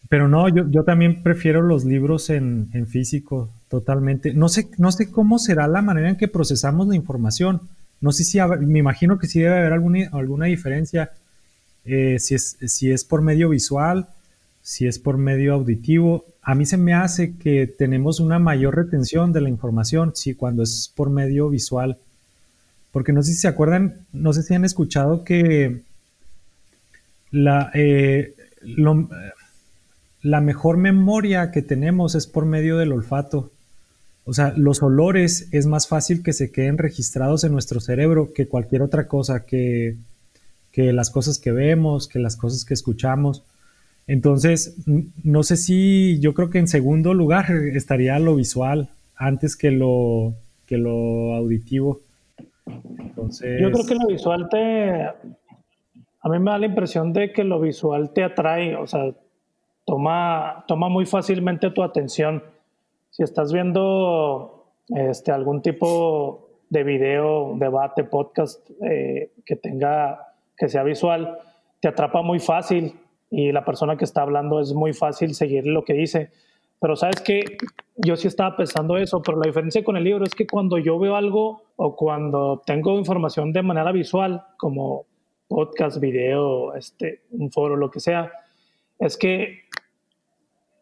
pero 0.10 0.28
no, 0.28 0.50
yo, 0.50 0.68
yo 0.72 0.84
también 0.86 1.22
prefiero 1.22 1.62
los 1.62 1.86
libros 1.86 2.32
en, 2.32 2.88
físico, 2.88 3.48
totalmente. 3.70 4.34
No 4.34 4.50
sé, 4.50 4.70
no 4.80 4.92
sé 4.92 5.12
cómo 5.12 5.38
será 5.38 5.68
la 5.68 5.84
manera 5.84 6.10
en 6.10 6.18
que 6.18 6.28
procesamos 6.28 6.88
la 6.88 6.96
información. 6.96 7.62
No 8.02 8.12
sé 8.12 8.24
si, 8.24 8.39
me 8.42 8.80
imagino 8.80 9.20
que 9.20 9.28
sí 9.28 9.39
debe 9.39 9.60
haber 9.60 9.74
alguna, 9.74 10.10
alguna 10.13 10.48
diferencia, 10.48 11.12
eh, 11.86 12.18
si, 12.18 12.34
es, 12.34 12.58
si 12.66 12.92
es 12.92 13.04
por 13.04 13.22
medio 13.22 13.50
visual, 13.50 14.08
si 14.63 14.88
es 14.88 14.97
por 14.97 15.17
medio 15.17 15.54
auditivo. 15.54 16.26
A 16.41 16.56
mí 16.56 16.65
se 16.65 16.78
me 16.78 16.95
hace 16.95 17.36
que 17.36 17.67
tenemos 17.67 18.19
una 18.19 18.39
mayor 18.39 18.76
retención 18.76 19.32
de 19.32 19.41
la 19.41 19.49
información 19.49 20.13
si 20.15 20.34
cuando 20.34 20.63
es 20.63 20.91
por 20.95 21.12
medio 21.12 21.49
visual. 21.49 21.99
Porque 22.91 23.13
no 23.13 23.21
sé 23.21 23.34
si 23.34 23.39
se 23.41 23.47
acuerdan, 23.47 24.06
no 24.12 24.34
sé 24.34 24.41
si 24.41 24.56
han 24.56 24.65
escuchado 24.65 25.23
que 25.23 25.82
la, 27.30 27.69
eh, 27.76 28.34
la 30.21 30.41
mejor 30.41 30.78
memoria 30.78 31.52
que 31.52 31.62
tenemos 31.62 32.15
es 32.15 32.26
por 32.26 32.45
medio 32.45 32.78
del 32.78 32.93
olfato. 32.93 33.52
O 34.26 34.34
sea, 34.34 34.54
los 34.56 34.82
olores 34.82 35.49
es 35.52 35.65
más 35.65 35.88
fácil 35.88 36.23
que 36.23 36.32
se 36.32 36.52
queden 36.52 36.78
registrados 36.78 37.43
en 37.43 37.52
nuestro 37.52 37.82
cerebro 37.82 38.32
que 38.34 38.47
cualquier 38.47 38.82
otra 38.82 39.08
cosa, 39.08 39.45
que, 39.45 39.97
las 40.76 41.10
cosas 41.10 41.39
que 41.39 41.52
vemos, 41.52 42.08
que 42.08 42.19
las 42.19 42.38
cosas 42.38 42.63
que 42.63 42.73
escuchamos. 42.73 43.43
Entonces, 44.08 44.76
no 45.24 45.44
sé 45.44 45.56
si 45.58 46.20
yo 46.20 46.34
creo 46.34 46.50
que 46.50 46.60
en 46.60 46.68
segundo 46.68 47.13
lugar 47.13 47.46
estaría 47.74 48.20
lo 48.20 48.36
visual 48.36 48.89
antes 49.16 49.56
que 49.56 49.72
lo, 49.72 50.34
que 50.66 50.78
lo 50.78 51.36
auditivo. 51.36 52.02
Yo 52.66 53.72
creo 53.72 53.86
que 53.88 53.96
lo 53.96 54.08
visual 54.08 54.50
te... 54.50 55.06
A 56.26 56.30
mí 56.30 56.39
me 56.39 56.52
da 56.52 56.58
la 56.58 56.66
impresión 56.66 57.12
de 57.12 57.34
que 57.34 57.44
lo 57.44 57.60
visual 57.60 58.12
te 58.12 58.24
atrae, 58.24 58.76
o 58.76 58.88
sea, 58.88 59.13
toma, 59.86 60.63
toma 60.68 60.88
muy 60.88 61.06
fácilmente 61.06 61.70
tu 61.72 61.84
atención 61.84 62.44
si 63.10 63.24
estás 63.24 63.52
viendo 63.52 64.66
este, 64.88 65.32
algún 65.32 65.62
tipo 65.62 66.50
de 66.70 66.84
video, 66.84 67.56
debate, 67.58 68.06
podcast 68.06 68.70
eh, 68.82 69.32
que 69.46 69.56
tenga, 69.58 70.34
que 70.58 70.70
sea 70.70 70.84
visual, 70.84 71.38
te 71.80 71.89
atrapa 71.89 72.22
muy 72.22 72.39
fácil 72.39 72.96
y 73.36 73.52
la 73.52 73.65
persona 73.65 73.98
que 73.98 74.06
está 74.06 74.22
hablando 74.22 74.60
es 74.60 74.74
muy 74.76 74.93
fácil 74.93 75.34
seguir 75.34 75.65
lo 75.65 75.84
que 75.84 75.93
dice. 75.93 76.30
Pero 76.80 76.96
sabes 76.96 77.19
que 77.19 77.58
yo 77.96 78.15
sí 78.15 78.28
estaba 78.28 78.56
pensando 78.56 78.96
eso, 78.96 79.24
pero 79.24 79.39
la 79.39 79.48
diferencia 79.48 79.84
con 79.84 79.98
el 79.98 80.04
libro 80.04 80.24
es 80.24 80.36
que 80.36 80.46
cuando 80.46 80.78
yo 80.78 81.00
veo 81.00 81.15
algo 81.15 81.63
o 81.76 81.96
cuando 81.96 82.62
tengo 82.63 82.96
información 82.96 83.52
de 83.52 83.63
manera 83.63 83.91
visual, 83.91 84.43
como 84.58 85.06
podcast, 85.48 86.00
video, 86.00 86.76
este, 86.76 87.24
un 87.32 87.50
foro, 87.52 87.76
lo 87.76 87.89
que 87.89 88.00
sea, 88.00 88.32
es 89.00 89.17
que 89.17 89.62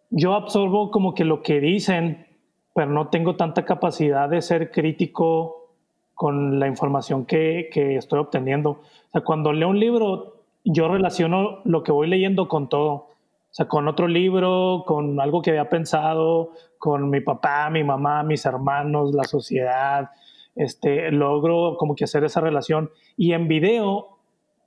yo 0.09 0.33
absorbo 0.33 0.91
como 0.91 1.13
que 1.13 1.23
lo 1.23 1.41
que 1.41 1.61
dicen, 1.61 2.27
pero 2.75 2.91
no 2.91 3.07
tengo 3.07 3.37
tanta 3.37 3.63
capacidad 3.63 4.27
de 4.27 4.41
ser 4.41 4.71
crítico 4.71 5.73
con 6.15 6.59
la 6.59 6.67
información 6.67 7.25
que, 7.25 7.69
que 7.71 7.95
estoy 7.95 8.19
obteniendo. 8.19 8.71
O 8.71 9.09
sea, 9.13 9.21
cuando 9.21 9.53
leo 9.53 9.69
un 9.69 9.79
libro, 9.79 10.40
yo 10.63 10.87
relaciono 10.87 11.61
lo 11.65 11.83
que 11.83 11.91
voy 11.91 12.07
leyendo 12.07 12.47
con 12.47 12.69
todo. 12.69 12.91
O 12.91 13.53
sea, 13.53 13.67
con 13.67 13.87
otro 13.87 14.07
libro, 14.07 14.83
con 14.85 15.19
algo 15.19 15.41
que 15.41 15.49
había 15.49 15.69
pensado, 15.69 16.51
con 16.77 17.09
mi 17.09 17.19
papá, 17.19 17.69
mi 17.69 17.83
mamá, 17.83 18.23
mis 18.23 18.45
hermanos, 18.45 19.13
la 19.13 19.23
sociedad. 19.23 20.09
Este, 20.55 21.11
logro 21.11 21.75
como 21.77 21.95
que 21.95 22.05
hacer 22.05 22.23
esa 22.23 22.41
relación. 22.41 22.91
Y 23.17 23.33
en 23.33 23.47
video, 23.47 24.19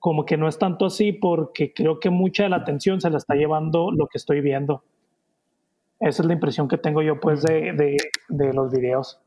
como 0.04 0.26
que 0.26 0.36
no 0.36 0.48
es 0.48 0.58
tanto 0.58 0.84
así 0.84 1.12
porque 1.12 1.72
creo 1.72 1.98
que 1.98 2.10
mucha 2.10 2.42
de 2.42 2.50
la 2.50 2.56
atención 2.56 3.00
se 3.00 3.08
la 3.08 3.16
está 3.16 3.36
llevando 3.36 3.90
lo 3.90 4.06
que 4.06 4.18
estoy 4.18 4.42
viendo. 4.42 4.84
Esa 5.98 6.22
es 6.22 6.26
la 6.26 6.34
impresión 6.34 6.68
que 6.68 6.76
tengo 6.76 7.00
yo 7.00 7.18
pues 7.20 7.42
de, 7.42 7.96
los 8.28 8.70
videos. 8.70 9.18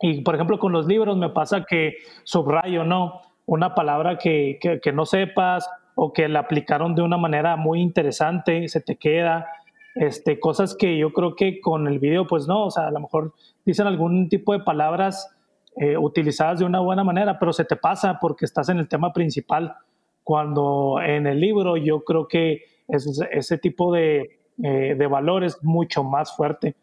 Y 0.00 0.22
por 0.22 0.36
ejemplo 0.36 0.60
con 0.60 0.70
los 0.70 0.86
libros 0.86 1.16
me 1.16 1.30
pasa 1.30 1.64
que 1.68 1.94
subrayo, 2.22 2.84
¿no? 2.84 3.22
Una 3.46 3.74
palabra 3.74 4.16
que, 4.16 4.60
no 4.94 5.04
sepas 5.04 5.68
o 5.94 6.12
que 6.12 6.28
la 6.28 6.40
aplicaron 6.40 6.94
de 6.94 7.02
una 7.02 7.16
manera 7.16 7.56
muy 7.56 7.80
interesante, 7.80 8.68
se 8.68 8.80
te 8.80 8.96
queda. 8.96 9.46
Este, 9.94 10.40
cosas 10.40 10.74
que 10.74 10.98
yo 10.98 11.12
creo 11.12 11.36
que 11.36 11.60
con 11.60 11.86
el 11.86 12.00
video, 12.00 12.26
pues 12.26 12.48
no, 12.48 12.66
o 12.66 12.70
sea, 12.70 12.88
a 12.88 12.90
lo 12.90 13.00
mejor 13.00 13.32
dicen 13.64 13.86
algún 13.86 14.28
tipo 14.28 14.52
de 14.52 14.60
palabras 14.60 15.36
eh, 15.76 15.96
utilizadas 15.96 16.58
de 16.58 16.64
una 16.64 16.80
buena 16.80 17.04
manera, 17.04 17.38
pero 17.38 17.52
se 17.52 17.64
te 17.64 17.76
pasa 17.76 18.18
porque 18.20 18.44
estás 18.44 18.68
en 18.68 18.78
el 18.78 18.88
tema 18.88 19.12
principal. 19.12 19.74
Cuando 20.22 21.00
en 21.04 21.26
el 21.26 21.38
libro 21.38 21.76
yo 21.76 22.02
creo 22.02 22.26
que 22.28 22.62
ese 22.88 23.58
tipo 23.58 23.92
de, 23.92 24.40
eh, 24.62 24.94
de 24.96 25.06
valor 25.06 25.44
es 25.44 25.62
mucho 25.62 26.02
más 26.02 26.34
fuerte. 26.36 26.76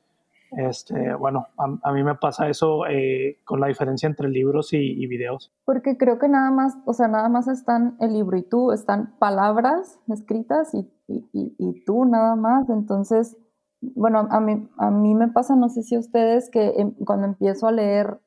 Este, 0.52 1.14
bueno, 1.16 1.48
a, 1.58 1.92
mí 1.94 2.04
me 2.04 2.16
pasa 2.16 2.50
eso 2.50 2.86
eh, 2.88 3.40
con 3.46 3.62
la 3.62 3.68
diferencia 3.68 4.08
entre 4.08 4.30
libros 4.30 4.74
y, 4.74 5.08
videos. 5.08 5.52
Porque 5.66 5.98
creo 5.98 6.20
que 6.20 6.28
nada 6.28 6.52
más, 6.52 6.78
o 6.86 6.94
sea, 6.94 7.08
nada 7.08 7.30
más 7.30 7.48
están 7.48 7.96
el 8.00 8.14
libro 8.14 8.38
y 8.38 8.44
tú, 8.44 8.72
están 8.72 9.16
palabras 9.18 10.00
escritas 10.10 10.74
y, 10.74 10.92
y 11.08 11.84
tú 11.86 12.06
nada 12.06 12.36
más. 12.36 12.70
Entonces, 12.70 13.38
bueno, 13.82 14.28
a 14.30 14.40
mí, 14.40 14.70
a 14.78 14.92
mí 14.92 15.16
me 15.16 15.28
pasa, 15.28 15.56
no 15.56 15.70
sé 15.70 15.84
si 15.84 15.96
a 15.96 16.00
ustedes, 16.00 16.50
que 16.50 16.70
em, 16.78 16.94
cuando 17.06 17.26
empiezo 17.26 17.68
a 17.68 17.72
leer, 17.72 18.20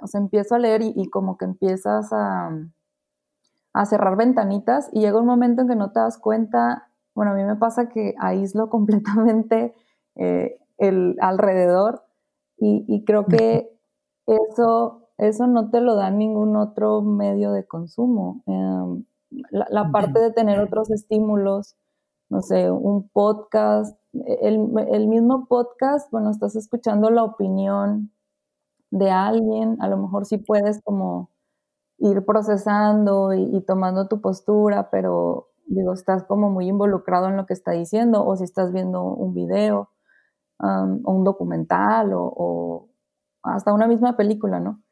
o 0.00 0.06
sea, 0.06 0.20
empiezo 0.20 0.54
a 0.54 0.58
leer 0.58 0.82
y, 0.82 1.08
como 1.10 1.36
que 1.36 1.44
empiezas 1.44 2.12
a, 2.12 2.50
a 3.74 3.84
cerrar 3.86 4.16
ventanitas 4.16 4.88
y 4.92 5.00
llega 5.00 5.20
un 5.20 5.26
momento 5.26 5.62
en 5.62 5.68
que 5.68 5.76
no 5.76 5.92
te 5.92 6.00
das 6.00 6.18
cuenta, 6.18 6.88
bueno, 7.14 7.32
a 7.32 7.34
mí 7.34 7.44
me 7.44 7.56
pasa 7.56 7.88
que 7.90 8.14
aíslo 8.18 8.70
completamente 8.70 9.74
eh, 10.16 10.58
el 10.78 11.16
alrededor 11.20 12.04
y, 12.58 13.04
creo 13.04 13.26
que 13.26 13.68
eso, 14.26 15.08
eso 15.18 15.48
no 15.48 15.70
te 15.70 15.80
lo 15.80 15.96
da 15.96 16.10
ningún 16.10 16.54
otro 16.54 17.02
medio 17.02 17.50
de 17.50 17.66
consumo. 17.66 18.44
Em, 18.46 19.04
la, 19.50 19.90
parte 19.90 20.20
de 20.20 20.30
tener 20.30 20.60
otros 20.60 20.90
estímulos, 20.92 21.76
no 22.28 22.40
sé, 22.40 22.70
un 22.70 23.08
podcast, 23.08 23.98
el, 24.12 24.68
el, 24.92 25.08
mismo 25.08 25.46
podcast, 25.46 26.08
bueno, 26.12 26.30
estás 26.30 26.54
escuchando 26.54 27.10
la 27.10 27.24
opinión 27.24 28.12
de 28.92 29.10
alguien, 29.10 29.76
a 29.80 29.88
lo 29.88 29.96
mejor 29.96 30.26
sí 30.26 30.36
puedes 30.38 30.80
como 30.82 31.30
ir 31.98 32.24
procesando 32.24 33.32
y, 33.32 33.60
tomando 33.62 34.08
tu 34.08 34.20
postura, 34.20 34.90
pero 34.90 35.50
digo, 35.66 35.92
estás 35.92 36.24
como 36.24 36.50
muy 36.50 36.68
involucrado 36.68 37.28
en 37.28 37.36
lo 37.36 37.46
que 37.46 37.54
está 37.54 37.72
diciendo, 37.72 38.26
o 38.26 38.36
si 38.36 38.44
estás 38.44 38.72
viendo 38.72 39.02
un 39.02 39.34
video 39.34 39.88
o 40.62 41.12
un 41.12 41.24
documental 41.24 42.12
o, 42.14 42.88
hasta 43.42 43.72
una 43.72 43.88
misma 43.88 44.16
película, 44.16 44.60
¿no? 44.60 44.82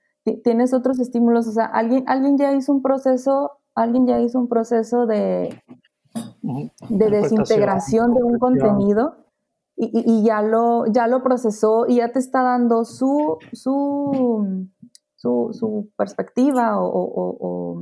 Tienes 0.43 0.75
otros 0.75 0.99
estímulos, 0.99 1.47
o 1.47 1.53
sea, 1.53 1.65
alguien, 1.65 2.05
alguien 2.07 2.37
ya 2.37 2.53
hizo 2.53 2.73
un 2.73 2.83
proceso, 2.83 3.53
alguien 3.75 4.07
ya 4.07 4.21
hizo 4.21 4.39
un 4.39 4.49
proceso 4.49 5.07
de, 5.07 5.63
de 6.43 7.11
desintegración 7.11 8.13
de 8.15 8.23
un 8.23 8.39
contenido 8.39 9.17
y, 9.77 10.23
ya, 10.25 10.43
lo, 10.43 10.85
ya 10.87 11.07
lo 11.07 11.23
procesó 11.23 11.87
y 11.87 11.97
ya 11.97 12.13
te 12.13 12.19
está 12.19 12.43
dando 12.43 12.85
su, 12.85 13.39
su, 13.53 14.69
su, 15.17 15.91
perspectiva 15.97 16.75
o, 16.79 17.81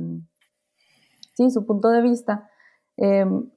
sí, 1.33 1.49
su 1.49 1.65
punto 1.65 1.89
de 1.89 2.01
vista. 2.01 2.49
Em, 2.95 3.49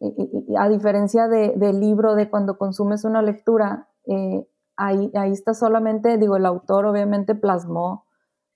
a 0.59 0.68
diferencia 0.68 1.29
del 1.29 1.79
libro, 1.79 2.16
de 2.16 2.29
cuando 2.31 2.59
consumes 2.59 3.05
una 3.05 3.23
lectura, 3.23 3.91
eh, 4.07 4.47
ahí, 4.77 5.11
está 5.33 5.55
solamente, 5.55 6.19
digo, 6.19 6.37
el 6.37 6.47
autor 6.47 6.87
obviamente 6.87 7.35
plasmó 7.35 8.07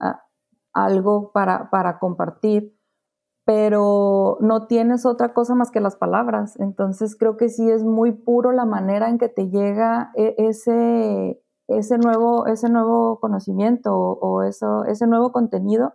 ah, 0.01 0.25
algo 0.73 1.33
para, 1.33 1.99
compartir, 2.01 2.77
pero 3.45 4.39
no 4.41 4.67
tienes 4.67 5.07
otra 5.07 5.33
cosa 5.33 5.55
más 5.55 5.71
que 5.71 5.81
las 5.81 5.97
palabras. 5.97 6.59
Entonces 6.59 7.17
creo 7.17 7.37
que 7.37 7.49
sí 7.49 7.71
es 7.71 7.85
muy 7.85 8.13
puro 8.13 8.53
la 8.53 8.65
manera 8.65 9.09
en 9.09 9.19
que 9.19 9.29
te 9.29 9.49
llega 9.49 10.11
e, 10.15 10.35
ese, 10.39 11.39
nuevo, 11.99 12.47
ese 12.47 12.69
nuevo 12.69 13.21
conocimiento 13.21 13.95
o, 13.95 14.43
ese 14.43 15.07
nuevo 15.07 15.33
contenido. 15.33 15.95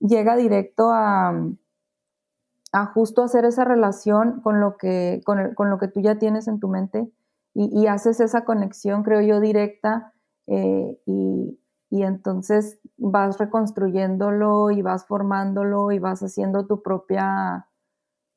Llega 0.00 0.36
directo 0.36 0.90
a, 0.90 1.34
a 2.72 2.86
justo 2.86 3.22
hacer 3.22 3.44
esa 3.44 3.64
relación 3.64 4.40
con 4.42 4.60
lo 4.60 4.76
que, 4.76 5.22
con, 5.24 5.54
lo 5.70 5.78
que 5.78 5.88
tú 5.88 6.00
ya 6.00 6.18
tienes 6.18 6.48
en 6.48 6.60
tu 6.60 6.68
mente 6.68 7.10
y, 7.60 7.88
haces 7.88 8.20
esa 8.20 8.44
conexión, 8.44 9.02
creo 9.02 9.20
yo, 9.20 9.40
directa 9.40 10.12
eh, 10.46 11.00
y, 11.06 11.58
y 11.90 12.02
entonces 12.04 12.78
vas 12.96 13.36
reconstruyéndolo 13.38 14.70
y 14.70 14.80
vas 14.80 15.06
formándolo 15.06 15.90
y 15.90 15.98
vas 15.98 16.22
haciendo 16.22 16.68
tu 16.68 16.82
propia, 16.82 17.66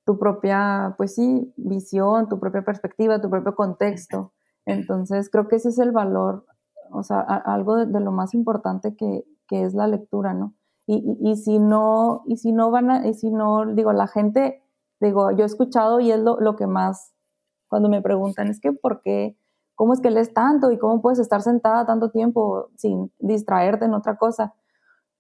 tu 0.06 0.18
propia, 0.18 0.96
pues 0.98 1.14
sí, 1.14 1.54
visión, 1.56 2.30
tu 2.30 2.40
propia 2.40 2.64
perspectiva, 2.64 3.22
tu 3.22 3.30
propio 3.30 3.56
contexto. 3.56 4.34
Entonces 4.66 5.30
creo 5.30 5.48
que 5.48 5.58
ese 5.58 5.70
es 5.70 5.78
el 5.78 5.92
valor, 5.92 6.48
o 6.92 7.04
sea, 7.04 7.20
algo 7.20 7.76
de, 7.86 8.00
lo 8.00 8.12
más 8.12 8.34
importante 8.34 8.96
que, 8.96 9.24
que, 9.48 9.66
es 9.66 9.76
la 9.76 9.88
lectura, 9.88 10.34
¿no? 10.34 10.56
Y, 10.88 11.18
y, 11.22 11.36
si 11.36 11.60
no, 11.60 12.24
y 12.26 12.38
si 12.38 12.52
no 12.52 12.72
van 12.72 12.90
a, 12.90 13.08
y 13.08 13.14
si 13.14 13.30
no, 13.30 13.68
digo, 13.68 13.94
la 13.94 14.08
gente, 14.08 14.64
digo, 15.00 15.32
yo 15.32 15.44
he 15.44 15.46
escuchado 15.46 16.00
y 16.00 16.12
es 16.12 16.20
lo 16.20 16.56
que 16.56 16.66
más, 16.66 17.14
cuando 17.72 17.88
me 17.88 18.02
preguntan, 18.02 18.50
es 18.50 18.60
que 18.60 18.74
¿por 18.74 19.02
qué? 19.02 19.38
¿Cómo 19.76 19.94
es 19.94 20.02
que 20.02 20.12
lees 20.12 20.34
tanto 20.34 20.72
y 20.72 20.78
cómo 20.78 21.02
puedes 21.02 21.20
estar 21.20 21.42
sentada 21.42 21.86
tanto 21.86 22.12
tiempo 22.12 22.68
sin 22.76 23.14
distraerte 23.18 23.86
en 23.86 23.94
otra 23.94 24.18
cosa? 24.18 24.54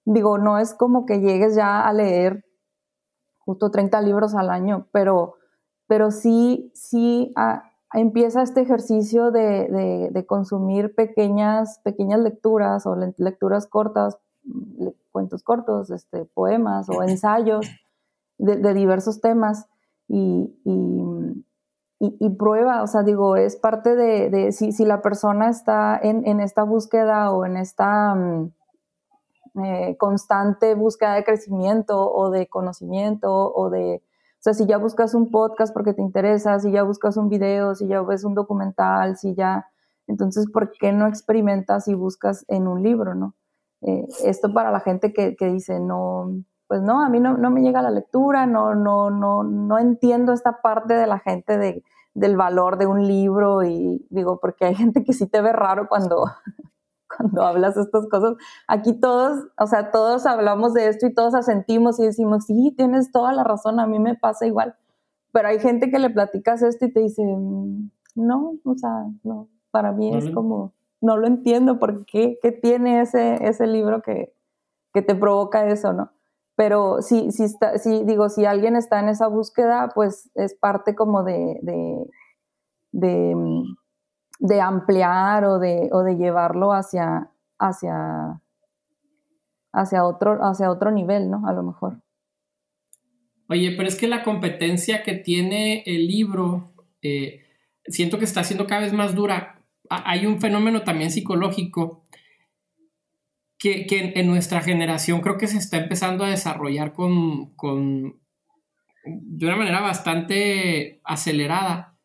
Digo, 0.04 0.38
no 0.38 0.58
es 0.58 0.74
como 0.74 1.06
que 1.06 1.22
llegues 1.22 1.56
ya 1.56 1.88
a 1.88 1.94
leer 1.94 2.44
justo 3.40 3.72
30 3.72 4.02
libros 4.02 4.36
al 4.36 4.50
año, 4.50 4.90
pero, 4.92 5.36
pero 5.88 6.12
sí, 6.12 6.74
sí 6.76 7.32
ah, 7.38 7.64
empieza 7.94 8.42
este 8.42 8.60
ejercicio 8.60 9.32
de, 9.32 10.10
de, 10.12 10.26
consumir 10.26 10.94
pequeñas, 10.94 11.80
pequeñas 11.86 12.20
lecturas 12.20 12.86
o 12.86 12.98
lecturas 13.18 13.66
cortas, 13.66 14.18
cuentos 15.14 15.42
cortos, 15.42 15.90
este, 15.90 16.26
poemas 16.26 16.90
o 16.90 17.02
ensayos 17.08 17.66
de, 18.38 18.58
de 18.58 18.74
diversos 18.74 19.22
temas 19.22 19.70
y, 20.14 20.54
y, 20.66 21.11
y, 22.04 22.30
prueba, 22.32 22.82
o 22.82 22.88
sea, 22.88 23.04
digo, 23.04 23.36
es 23.36 23.56
parte 23.56 23.96
de, 23.96 24.52
si, 24.54 24.72
si, 24.72 24.86
la 24.86 25.04
persona 25.04 25.50
está 25.50 26.00
en, 26.02 26.26
en, 26.26 26.40
esta 26.40 26.64
búsqueda 26.64 27.32
o 27.32 27.46
en 27.46 27.58
esta 27.58 28.16
mm, 28.16 28.52
eh, 29.64 29.98
constante 30.00 30.74
búsqueda 30.74 31.14
de 31.14 31.24
crecimiento 31.24 32.12
o 32.12 32.32
de 32.32 32.48
conocimiento 32.48 33.54
o 33.54 33.70
de, 33.70 34.02
o 34.04 34.40
sea, 34.40 34.56
si 34.56 34.66
ya 34.66 34.78
buscas 34.78 35.14
un 35.14 35.30
podcast 35.30 35.72
porque 35.74 35.94
te 35.94 36.02
interesa, 36.02 36.60
si 36.60 36.72
ya 36.72 36.82
buscas 36.82 37.18
un 37.18 37.30
video, 37.30 37.76
si 37.76 37.88
ya 37.88 38.02
ves 38.02 38.24
un 38.24 38.34
documental, 38.34 39.16
si 39.16 39.36
ya, 39.36 39.68
entonces, 40.08 40.48
¿por 40.52 40.72
qué 40.72 40.92
no 40.94 41.06
experimentas 41.06 41.88
y 41.88 41.94
buscas 41.94 42.46
en 42.48 42.68
un 42.68 42.82
libro, 42.82 43.14
no? 43.14 43.36
Eh, 43.82 44.08
esto 44.24 44.52
para 44.52 44.72
la 44.72 44.80
gente 44.80 45.14
que, 45.14 45.36
que 45.36 45.46
dice, 45.46 45.80
no, 45.80 46.32
pues 46.72 46.82
no, 46.82 47.04
a 47.04 47.10
mí 47.10 47.20
no, 47.20 47.36
no, 47.36 47.52
me 47.52 47.62
llega 47.62 47.82
la 47.82 47.92
lectura, 47.92 48.46
no, 48.46 48.76
no, 48.76 49.10
no, 49.10 49.44
no 49.44 49.78
entiendo 49.78 50.32
esta 50.32 50.62
parte 50.62 50.94
de 50.94 51.06
la 51.06 51.20
gente 51.20 51.58
de, 51.58 51.84
del 52.14 52.38
valor 52.38 52.78
de 52.78 52.88
un 52.88 53.06
libro 53.06 53.62
y 53.64 54.08
digo, 54.10 54.40
porque 54.40 54.64
hay 54.64 54.76
gente 54.76 55.04
que 55.04 55.12
sí 55.12 55.28
te 55.28 55.42
ve 55.42 55.52
raro 55.52 55.90
cuando, 55.90 56.24
cuando 57.18 57.44
hablas 57.44 57.76
estas 57.76 58.08
cosas. 58.08 58.38
Aquí 58.70 58.94
todos, 58.94 59.48
o 59.60 59.68
sea, 59.68 59.92
todos 59.92 60.26
hablamos 60.26 60.74
de 60.74 60.88
esto 60.88 61.08
y 61.08 61.14
todos 61.14 61.36
asentimos 61.36 62.00
y 62.00 62.04
decimos, 62.04 62.46
sí, 62.46 62.74
tienes 62.78 63.12
toda 63.12 63.34
la 63.34 63.44
razón, 63.44 63.82
a 63.82 63.86
mí 63.86 64.00
me 64.00 64.16
pasa 64.16 64.48
igual. 64.48 64.74
Pero 65.34 65.50
hay 65.50 65.60
gente 65.60 65.92
que 65.92 66.00
le 66.00 66.10
platicas 66.10 66.62
esto 66.62 66.86
y 66.86 66.94
te 66.94 67.02
dice, 67.02 67.22
mm, 67.22 67.90
no, 68.16 68.54
o 68.64 68.76
sea, 68.76 69.08
no, 69.24 69.50
para 69.72 69.92
mí 69.92 70.16
es 70.16 70.32
como, 70.32 70.72
no 71.02 71.18
lo 71.18 71.28
entiendo, 71.28 71.80
porque 71.80 72.06
qué, 72.10 72.40
qué 72.42 72.54
tiene 72.54 73.02
ese, 73.02 73.46
ese 73.46 73.68
libro 73.68 74.02
que, 74.02 74.34
que 74.94 75.02
te 75.02 75.16
provoca 75.16 75.68
eso, 75.68 75.92
¿no? 75.92 76.12
Pero 76.62 77.02
si, 77.02 77.28
digo, 78.06 78.30
si 78.30 78.46
alguien 78.46 78.76
está 78.76 79.00
en 79.00 79.10
esa 79.10 79.26
búsqueda, 79.26 79.90
pues 79.96 80.30
es 80.36 80.54
parte 80.54 80.94
como 80.94 81.24
de, 81.24 81.58
de, 82.92 83.34
de, 84.38 84.62
ampliar 84.62 85.44
o 85.46 85.58
de, 85.58 85.90
o 85.92 86.04
de 86.04 86.18
llevarlo 86.18 86.72
hacia, 86.72 87.32
hacia, 87.58 88.40
hacia, 89.74 90.06
otro, 90.06 90.38
hacia 90.44 90.70
otro 90.70 90.92
nivel, 90.92 91.32
¿no? 91.32 91.48
A 91.48 91.54
lo 91.54 91.64
mejor. 91.64 92.04
Oye, 93.50 93.74
pero 93.76 93.88
es 93.88 93.96
que 93.96 94.08
la 94.08 94.22
competencia 94.22 95.02
que 95.02 95.16
tiene 95.16 95.82
el 95.88 96.06
libro, 96.06 96.76
eh, 97.02 97.42
siento 97.86 98.20
que 98.20 98.26
está 98.26 98.44
siendo 98.44 98.68
cada 98.68 98.82
vez 98.82 98.94
más 98.94 99.16
dura. 99.16 99.64
Hay 99.90 100.28
un 100.28 100.40
fenómeno 100.40 100.84
también 100.84 101.10
psicológico 101.10 102.01
que, 103.62 104.14
en 104.16 104.28
nuestra 104.28 104.62
generación 104.62 105.22
creo 105.22 105.38
que 105.38 105.48
se 105.48 105.60
está 105.60 105.78
empezando 105.78 106.24
a 106.24 106.32
desarrollar 106.32 106.94
con, 106.94 107.54
de 109.06 109.46
una 109.46 109.56
manera 109.56 109.82
bastante 109.82 111.00
acelerada, 111.04 111.96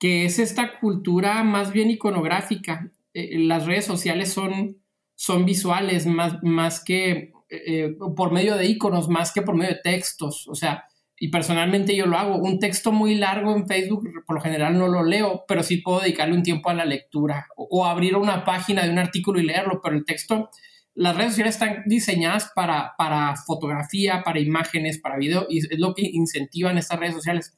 que 0.00 0.24
es 0.24 0.38
esta 0.38 0.80
cultura 0.80 1.44
más 1.44 1.70
bien 1.70 1.90
iconográfica. 1.90 2.90
Eh, 3.12 3.38
las 3.40 3.66
redes 3.66 3.84
sociales 3.84 4.32
son, 4.32 4.78
son 5.14 5.44
visuales 5.44 6.06
más, 6.06 6.42
más 6.42 6.82
que 6.82 7.32
eh, 7.50 7.94
por 8.16 8.32
medio 8.32 8.56
de 8.56 8.66
iconos, 8.66 9.10
más 9.10 9.32
que 9.34 9.42
por 9.42 9.54
medio 9.54 9.74
de 9.74 9.80
textos. 9.84 10.48
O 10.48 10.54
sea, 10.54 10.86
y 11.18 11.28
personalmente 11.28 11.94
yo 11.94 12.06
lo 12.06 12.16
hago. 12.16 12.36
Un 12.38 12.58
texto 12.58 12.90
muy 12.90 13.16
largo 13.16 13.54
en 13.54 13.68
Facebook, 13.68 14.08
por 14.26 14.36
lo 14.36 14.40
general 14.40 14.78
no 14.78 14.88
lo 14.88 15.04
leo, 15.04 15.44
pero 15.46 15.62
sí 15.62 15.76
puedo 15.76 16.00
dedicarle 16.00 16.36
un 16.36 16.42
tiempo 16.42 16.70
a 16.70 16.74
la 16.74 16.86
lectura 16.86 17.48
o 17.54 17.84
abrir 17.84 18.16
una 18.16 18.46
página 18.46 18.82
de 18.82 18.90
un 18.90 18.98
artículo 18.98 19.38
y 19.38 19.44
leerlo, 19.44 19.78
pero 19.82 19.94
el 19.94 20.06
texto 20.06 20.48
las 20.94 21.16
redes 21.16 21.30
sociales 21.30 21.54
están 21.54 21.82
diseñadas 21.86 22.50
para, 22.54 22.94
para 22.98 23.36
fotografía, 23.36 24.22
para 24.22 24.40
imágenes, 24.40 24.98
para 24.98 25.16
video, 25.16 25.46
y 25.48 25.58
es 25.58 25.78
lo 25.78 25.94
que 25.94 26.02
incentivan 26.02 26.78
estas 26.78 27.00
redes 27.00 27.14
sociales. 27.14 27.56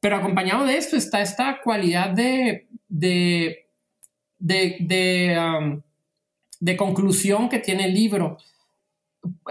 Pero 0.00 0.16
acompañado 0.16 0.64
de 0.64 0.76
esto 0.76 0.96
está 0.96 1.20
esta 1.20 1.60
cualidad 1.62 2.10
de, 2.10 2.68
de, 2.88 3.66
de, 4.38 5.38
um, 5.38 5.82
conclusión 6.76 7.48
que 7.48 7.58
tiene 7.58 7.84
el 7.84 7.94
libro. 7.94 8.38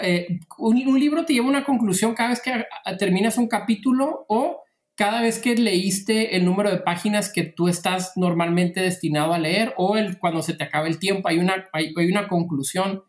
Eh, 0.01 0.39
un, 0.57 0.99
libro 0.99 1.25
te 1.25 1.33
lleva 1.33 1.47
una 1.47 1.63
conclusión 1.63 2.15
cada 2.15 2.29
vez 2.29 2.41
que 2.41 2.65
terminas 2.97 3.37
un 3.37 3.47
capítulo 3.47 4.25
o 4.27 4.63
cada 4.95 5.21
vez 5.21 5.39
que 5.39 5.55
leíste 5.55 6.35
el 6.35 6.43
número 6.43 6.71
de 6.71 6.79
páginas 6.79 7.31
que 7.31 7.43
tú 7.43 7.67
estás 7.67 8.13
normalmente 8.15 8.81
destinado 8.81 9.33
a 9.33 9.39
leer 9.39 9.73
o 9.77 9.95
cuando 10.19 10.41
se 10.41 10.55
te 10.55 10.63
acaba 10.63 10.87
el 10.87 10.99
tiempo, 10.99 11.29
hay 11.29 11.37
una, 11.37 11.69
hay, 11.71 11.93
una 12.11 12.27
conclusión. 12.27 13.03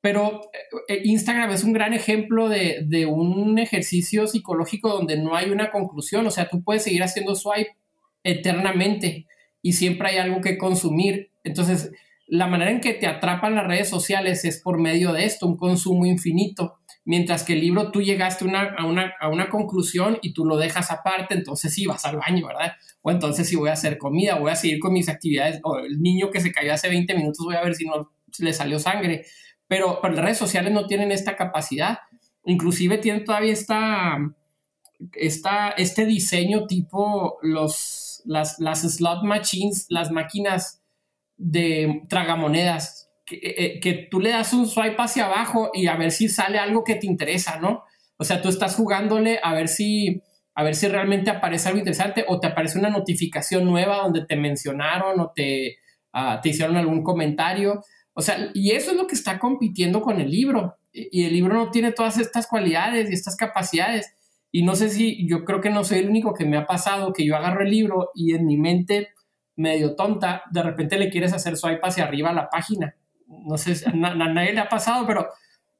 Pero 0.00 0.50
eh, 0.52 0.94
eh, 0.94 1.02
Instagram 1.04 1.50
es 1.50 1.64
un 1.64 1.72
gran 1.72 1.92
ejemplo 1.92 2.48
de, 2.48 2.84
de, 2.86 3.06
un 3.06 3.58
ejercicio 3.58 4.26
psicológico 4.26 4.88
donde 4.88 5.18
no 5.18 5.36
hay 5.36 5.50
una 5.50 5.70
conclusión. 5.70 6.26
O 6.26 6.30
sea, 6.30 6.48
tú 6.48 6.62
puedes 6.62 6.84
seguir 6.84 7.02
haciendo 7.02 7.34
swipe 7.34 7.76
eternamente 8.22 9.26
y 9.62 9.74
siempre 9.74 10.10
hay 10.10 10.18
algo 10.18 10.40
que 10.40 10.58
consumir. 10.58 11.30
Entonces, 11.44 11.90
la 12.26 12.46
manera 12.46 12.70
en 12.70 12.80
que 12.80 12.94
te 12.94 13.06
atrapan 13.06 13.54
las 13.54 13.66
redes 13.66 13.88
sociales 13.88 14.44
es 14.44 14.60
por 14.62 14.78
medio 14.78 15.12
de 15.12 15.24
esto, 15.24 15.46
un 15.46 15.56
consumo 15.56 16.06
infinito 16.06 16.80
mientras 17.04 17.42
que 17.42 17.54
el 17.54 17.60
libro 17.60 17.90
tú 17.90 18.02
llegaste 18.02 18.44
a, 18.44 18.84
una, 18.84 19.14
a 19.20 19.28
una 19.28 19.48
conclusión 19.48 20.18
y 20.22 20.32
tú 20.32 20.44
lo 20.44 20.56
dejas 20.56 20.90
aparte, 20.90 21.34
entonces 21.34 21.74
sí 21.74 21.86
vas 21.86 22.04
al 22.04 22.16
baño, 22.16 22.46
¿verdad? 22.46 22.74
O 23.02 23.10
entonces 23.10 23.48
sí 23.48 23.56
voy 23.56 23.70
a 23.70 23.74
hacer 23.74 23.98
comida, 23.98 24.38
voy 24.38 24.50
a 24.50 24.56
seguir 24.56 24.78
con 24.78 24.92
mis 24.92 25.08
actividades, 25.08 25.60
o 25.64 25.78
el 25.78 26.00
niño 26.00 26.30
que 26.30 26.40
se 26.40 26.52
cayó 26.52 26.72
hace 26.72 26.88
20 26.88 27.14
minutos 27.14 27.44
voy 27.44 27.56
a 27.56 27.62
ver 27.62 27.74
si 27.74 27.86
no 27.86 28.12
le 28.38 28.52
salió 28.52 28.78
sangre, 28.78 29.24
pero, 29.70 30.00
las 30.02 30.16
redes 30.16 30.36
sociales 30.36 30.72
no 30.72 30.88
tienen 30.88 31.12
esta 31.12 31.36
capacidad, 31.36 32.00
inclusive 32.44 32.98
tienen 32.98 33.24
todavía 33.24 33.52
esta, 33.52 34.18
esta, 35.12 35.70
este 35.70 36.06
diseño 36.06 36.66
tipo 36.66 37.38
los, 37.40 38.20
las, 38.24 38.58
las 38.58 38.80
slot 38.80 39.22
machines, 39.22 39.86
las 39.88 40.10
máquinas 40.10 40.82
de 41.36 42.02
tragamonedas, 42.08 43.12
eh, 43.30 43.38
eh, 43.42 43.80
que, 43.80 44.08
tú 44.10 44.18
le 44.18 44.30
das 44.30 44.52
un 44.54 44.66
swipe 44.66 44.96
hacia 44.98 45.26
abajo 45.26 45.70
y 45.72 45.86
a 45.86 45.94
ver 45.94 46.10
si 46.10 46.28
sale 46.28 46.58
algo 46.58 46.82
que 46.82 46.96
te 46.96 47.06
interesa, 47.06 47.60
¿no? 47.60 47.84
O 48.16 48.24
sea, 48.24 48.42
tú 48.42 48.48
estás 48.48 48.74
jugándole 48.74 49.38
a 49.40 49.54
ver 49.54 49.68
si, 49.68 50.20
a 50.56 50.64
ver 50.64 50.74
si 50.74 50.88
realmente 50.88 51.30
aparece 51.30 51.68
algo 51.68 51.78
interesante 51.78 52.24
o 52.26 52.40
te 52.40 52.48
aparece 52.48 52.76
una 52.76 52.90
notificación 52.90 53.66
nueva 53.66 53.98
donde 53.98 54.26
te 54.26 54.34
mencionaron 54.34 55.20
o 55.20 55.30
te, 55.32 55.76
ah, 56.12 56.40
te 56.42 56.48
hicieron 56.48 56.76
algún 56.76 57.04
comentario. 57.04 57.84
O 58.12 58.22
sea, 58.22 58.50
y 58.54 58.72
eso 58.72 58.90
es 58.90 58.96
lo 58.96 59.06
que 59.06 59.14
está 59.14 59.38
compitiendo 59.38 60.00
con 60.00 60.20
el 60.20 60.30
libro. 60.30 60.76
Y 60.92 61.24
el 61.24 61.32
libro 61.32 61.54
no 61.54 61.70
tiene 61.70 61.92
todas 61.92 62.18
estas 62.18 62.46
cualidades 62.46 63.10
y 63.10 63.14
estas 63.14 63.36
capacidades. 63.36 64.14
Y 64.52 64.64
no 64.64 64.74
sé 64.74 64.90
si 64.90 65.26
yo 65.28 65.44
creo 65.44 65.60
que 65.60 65.70
no 65.70 65.84
soy 65.84 65.98
el 65.98 66.08
único 66.08 66.34
que 66.34 66.44
me 66.44 66.56
ha 66.56 66.66
pasado 66.66 67.12
que 67.12 67.24
yo 67.24 67.36
agarro 67.36 67.62
el 67.62 67.70
libro 67.70 68.10
y 68.14 68.34
en 68.34 68.46
mi 68.46 68.56
mente 68.56 69.10
medio 69.56 69.94
tonta, 69.94 70.42
de 70.50 70.62
repente 70.62 70.98
le 70.98 71.10
quieres 71.10 71.32
hacer 71.32 71.56
swipe 71.56 71.80
hacia 71.82 72.04
arriba 72.04 72.30
a 72.30 72.34
la 72.34 72.48
página 72.50 72.96
no 73.30 73.56
sé, 73.58 73.74
a, 73.86 73.92
nadie 73.92 74.52
le 74.52 74.60
ha 74.60 74.68
pasado, 74.68 75.06
pero 75.06 75.28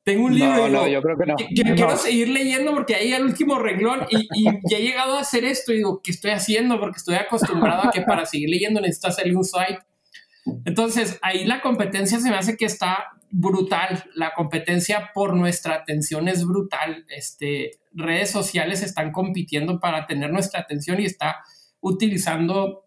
tengo 0.03 0.27
un 0.27 0.35
libro 0.35 0.69
no, 0.69 0.87
yo 0.87 1.03
creo 1.03 1.17
que, 1.19 1.27
no. 1.27 1.37
quiero 1.37 1.97
seguir 1.97 2.29
leyendo 2.29 2.73
porque 2.73 2.95
ahí 2.95 3.13
el 3.13 3.25
último 3.25 3.59
renglón 3.59 4.07
y, 4.09 4.29
ya 4.69 4.79
he 4.79 4.83
llegado 4.83 5.17
a 5.17 5.21
hacer 5.21 5.45
esto 5.45 5.73
y 5.73 5.79
digo, 5.79 6.01
¿qué 6.03 6.11
estoy 6.11 6.31
haciendo? 6.31 6.81
Porque 6.81 6.99
estoy 6.99 7.17
acostumbrado 7.17 7.89
a 7.89 7.91
que 7.91 8.03
para 8.03 8.25
seguir 8.25 8.49
leyendo 8.49 8.81
necesito 8.81 9.09
hacerle 9.09 9.37
un 9.37 9.45
swipe. 9.45 9.81
Entonces, 10.65 11.19
ahí 11.23 11.45
la 11.45 11.61
competencia 11.61 12.19
se 12.21 12.31
me 12.31 12.37
hace 12.37 12.57
que 12.57 12.65
está 12.65 13.09
brutal. 13.31 14.05
La 14.15 14.33
competencia 14.35 15.11
por 15.15 15.35
nuestra 15.35 15.75
atención 15.75 16.29
es 16.29 16.45
brutal. 16.47 17.05
Este, 17.09 17.73
redes 17.93 18.31
sociales 18.31 18.83
están 18.83 19.13
compitiendo 19.13 19.81
para 19.81 20.07
tener 20.07 20.31
nuestra 20.33 20.61
atención 20.61 21.01
y 21.01 21.07
está 21.07 21.37
utilizando 21.81 22.87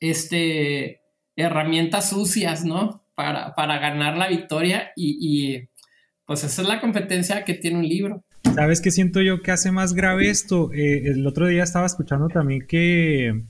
este, 0.00 1.02
herramientas 1.36 2.10
sucias, 2.10 2.64
¿no? 2.64 3.02
para, 3.18 3.52
para 3.56 3.80
ganar 3.80 4.16
la 4.16 4.28
victoria 4.28 4.92
y, 4.94 5.68
pues 6.24 6.44
esa 6.44 6.62
es 6.62 6.68
la 6.68 6.80
competencia 6.80 7.44
que 7.44 7.54
tiene 7.54 7.78
un 7.78 7.88
libro. 7.88 8.22
¿Sabes 8.54 8.80
qué 8.80 8.92
siento 8.92 9.20
yo 9.20 9.42
que 9.42 9.50
hace 9.50 9.72
más 9.72 9.92
grave 9.92 10.30
esto? 10.30 10.70
Eh, 10.72 11.02
el 11.08 11.26
otro 11.26 11.48
día 11.48 11.64
estaba 11.64 11.84
escuchando 11.84 12.28
también 12.28 12.64
que, 12.68 13.42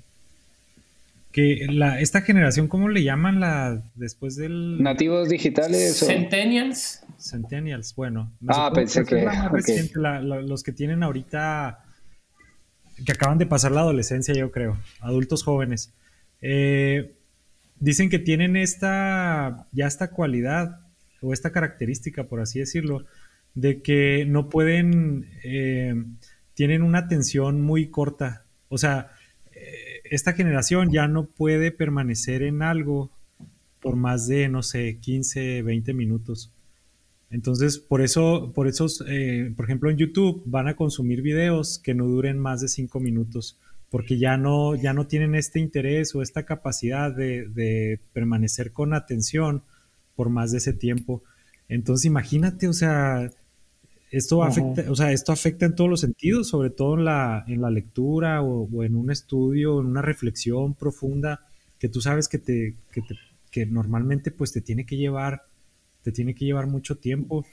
que 1.32 1.66
la, 1.70 2.00
esta 2.00 2.22
generación, 2.22 2.68
¿cómo 2.68 2.88
le 2.88 3.02
llaman 3.02 3.40
la 3.40 3.82
después 3.94 4.36
del... 4.36 4.82
Nativos 4.82 5.28
digitales. 5.28 5.98
Centennials. 5.98 7.04
Centennials, 7.18 7.94
bueno. 7.94 8.32
ah, 8.48 8.70
pensé 8.74 9.04
que... 9.04 9.24
los 9.92 10.62
que 10.62 10.72
tienen 10.72 11.02
ahorita, 11.02 11.84
que 13.04 13.12
acaban 13.12 13.38
de 13.38 13.46
pasar 13.46 13.72
la 13.72 13.80
adolescencia, 13.80 14.34
yo 14.34 14.50
creo, 14.50 14.78
adultos 15.00 15.44
jóvenes. 15.44 15.92
Eh, 16.40 17.14
dicen 17.78 18.08
que 18.08 18.18
tienen 18.18 18.56
esta, 18.56 19.66
ya 19.72 19.86
esta 19.86 20.10
cualidad 20.10 20.80
o 21.20 21.32
esta 21.32 21.52
característica, 21.52 22.24
por 22.24 22.40
así 22.40 22.58
decirlo, 22.58 23.04
de 23.54 23.82
que 23.82 24.24
no 24.26 24.48
pueden, 24.48 25.28
eh, 25.44 25.94
tienen 26.54 26.82
una 26.82 27.00
atención 27.00 27.60
muy 27.60 27.90
corta. 27.90 28.44
O 28.68 28.78
sea, 28.78 29.10
esta 30.10 30.32
generación 30.32 30.90
ya 30.90 31.08
no 31.08 31.26
puede 31.26 31.70
permanecer 31.70 32.42
en 32.42 32.62
algo 32.62 33.10
por 33.80 33.96
más 33.96 34.26
de, 34.26 34.48
no 34.48 34.62
sé, 34.62 34.98
15, 35.00 35.62
20 35.62 35.94
minutos. 35.94 36.52
Entonces, 37.30 37.78
por 37.78 38.00
eso, 38.00 38.52
por 38.54 38.68
eso, 38.68 38.86
eh, 39.06 39.52
por 39.54 39.66
ejemplo, 39.66 39.90
en 39.90 39.98
YouTube 39.98 40.42
van 40.46 40.68
a 40.68 40.76
consumir 40.76 41.22
videos 41.22 41.78
que 41.78 41.94
no 41.94 42.06
duren 42.06 42.38
más 42.38 42.60
de 42.60 42.68
5 42.68 43.00
minutos 43.00 43.58
porque 43.90 44.18
ya 44.18 44.36
no, 44.36 44.74
ya 44.74 44.92
no 44.92 45.06
tienen 45.06 45.34
este 45.34 45.60
interés 45.60 46.14
o 46.14 46.22
esta 46.22 46.44
capacidad 46.44 47.14
de, 47.14 48.00
permanecer 48.12 48.72
con 48.72 48.92
atención 48.92 49.62
por 50.14 50.28
más 50.28 50.52
de 50.52 50.58
ese 50.58 50.72
tiempo. 50.72 51.22
Entonces 51.68 52.04
imagínate, 52.04 52.68
o 52.68 52.72
sea, 52.72 53.30
esto 54.10 54.42
afecta, 54.42 54.90
o 54.90 54.96
sea, 54.96 55.12
esto 55.12 55.32
afecta 55.32 55.66
en 55.66 55.74
todos 55.74 55.90
los 55.90 56.00
sentidos, 56.00 56.48
sobre 56.48 56.70
todo 56.70 56.96
en 56.96 57.04
la, 57.04 57.44
en 57.46 57.60
la 57.60 57.70
lectura 57.70 58.42
o, 58.42 58.82
en 58.82 58.96
un 58.96 59.10
estudio, 59.10 59.80
en 59.80 59.86
una 59.86 60.02
reflexión 60.02 60.74
profunda 60.74 61.46
que 61.78 61.88
tú 61.88 62.00
sabes 62.00 62.28
que 62.28 62.38
te, 62.38 62.74
que 62.92 63.02
te, 63.02 63.16
que 63.50 63.66
normalmente 63.66 64.30
pues 64.30 64.52
te 64.52 64.60
tiene 64.60 64.86
que 64.86 64.96
llevar, 64.96 65.42
te 66.02 66.12
tiene 66.12 66.34
que 66.34 66.44
llevar 66.44 66.66
mucho 66.66 66.96
tiempo. 66.96 67.44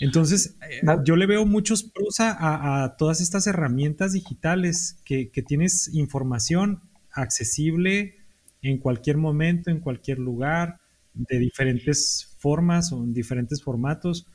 Entonces, 0.00 0.56
eh, 0.70 0.80
yo 1.04 1.16
le 1.16 1.26
veo 1.26 1.44
muchos 1.46 1.82
pros 1.82 2.16
a, 2.18 2.96
todas 2.98 3.20
estas 3.20 3.46
herramientas 3.46 4.12
digitales 4.12 4.98
que, 5.04 5.30
tienes 5.46 5.92
información 5.94 6.80
accesible 7.12 8.16
en 8.62 8.78
cualquier 8.78 9.16
momento, 9.18 9.70
en 9.70 9.80
cualquier 9.80 10.18
lugar, 10.18 10.80
de 11.12 11.38
diferentes 11.38 12.34
formas 12.38 12.92
o 12.92 13.04
en 13.04 13.12
diferentes 13.12 13.62
formatos, 13.62 14.26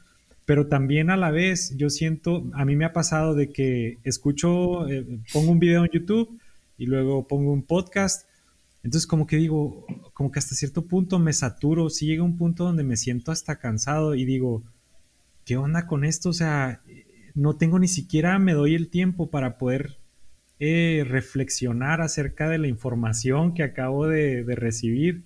pero 0.50 0.66
también 0.66 1.12
a 1.12 1.16
la 1.16 1.30
vez 1.30 1.78
yo 1.78 1.92
siento, 1.92 2.50
a 2.56 2.66
mí 2.66 2.76
me 2.76 2.84
ha 2.84 2.92
pasado 2.92 3.36
de 3.36 3.52
que 3.52 4.00
escucho, 4.04 4.90
eh, 4.90 5.06
pongo 5.32 5.52
un 5.52 5.60
video 5.60 5.86
en 5.86 5.92
YouTube 5.92 6.40
y 6.76 6.88
luego 6.88 7.28
pongo 7.28 7.54
un 7.54 7.62
podcast, 7.62 8.28
entonces 8.82 9.06
como 9.06 9.28
que 9.28 9.36
digo, 9.36 9.86
como 10.12 10.32
que 10.32 10.40
hasta 10.40 10.56
cierto 10.56 10.88
punto 10.88 11.20
me 11.20 11.34
saturo, 11.34 11.92
si 11.92 12.08
llega 12.08 12.24
un 12.24 12.36
punto 12.36 12.64
donde 12.64 12.84
me 12.84 12.98
siento 12.98 13.32
hasta 13.32 13.60
cansado 13.60 14.16
y 14.16 14.26
digo, 14.26 14.64
¿qué 15.46 15.56
onda 15.56 15.86
con 15.86 16.04
esto? 16.04 16.30
O 16.30 16.34
sea, 16.34 16.82
no 17.36 17.56
tengo 17.56 17.78
ni 17.78 17.88
siquiera, 17.88 18.40
me 18.40 18.54
doy 18.54 18.74
el 18.74 18.90
tiempo 18.90 19.30
para 19.30 19.60
poder 19.60 20.00
eh, 20.60 21.06
reflexionar 21.08 22.02
acerca 22.02 22.50
de 22.50 22.58
la 22.58 22.68
información 22.68 23.54
que 23.54 23.62
acabo 23.62 24.08
de, 24.08 24.44
recibir. 24.48 25.26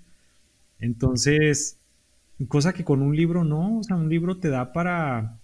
Entonces, 0.80 1.80
cosa 2.48 2.74
que 2.74 2.84
con 2.84 3.02
un 3.02 3.16
libro 3.16 3.44
no, 3.44 3.80
o 3.80 3.84
sea, 3.84 3.96
un 3.96 4.10
libro 4.10 4.38
te 4.38 4.50
da 4.50 4.74
para... 4.74 5.40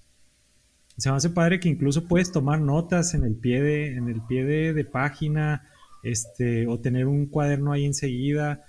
Se 0.98 1.10
me 1.10 1.16
hace 1.16 1.30
padre 1.30 1.60
que 1.60 1.70
incluso 1.70 2.08
puedes 2.08 2.32
tomar 2.32 2.60
notas 2.60 3.14
en 3.14 3.24
el 3.24 3.36
pie 3.36 3.62
de, 3.62 3.96
en 3.96 4.10
el 4.10 4.22
pie 4.22 4.44
de, 4.44 4.84
página, 4.84 5.70
este, 6.04 6.68
o 6.68 6.80
tener 6.80 7.08
un 7.08 7.28
cuaderno 7.28 7.72
ahí 7.72 7.86
enseguida. 7.86 8.66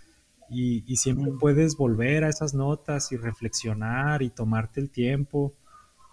Y, 0.49 0.85
y, 0.87 0.97
siempre 0.97 1.33
puedes 1.41 1.77
volver 1.77 2.25
a 2.25 2.29
esas 2.29 2.55
notas 2.55 3.11
y 3.13 3.17
reflexionar 3.17 4.23
y 4.23 4.31
tomarte 4.31 4.81
el 4.81 4.91
tiempo. 4.91 5.55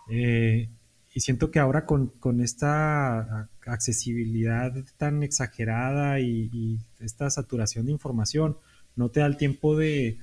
Eh, 0.10 0.70
y 1.18 1.20
siento 1.22 1.50
que 1.50 1.58
ahora 1.58 1.88
con, 1.88 2.12
esta 2.42 3.50
accesibilidad 3.66 4.72
tan 4.98 5.24
exagerada 5.24 6.20
y, 6.20 6.78
esta 7.00 7.28
saturación 7.32 7.88
de 7.88 7.92
información, 7.92 8.58
no 8.96 9.10
te 9.10 9.22
da 9.22 9.26
el 9.26 9.36
tiempo 9.36 9.76
de, 9.76 10.20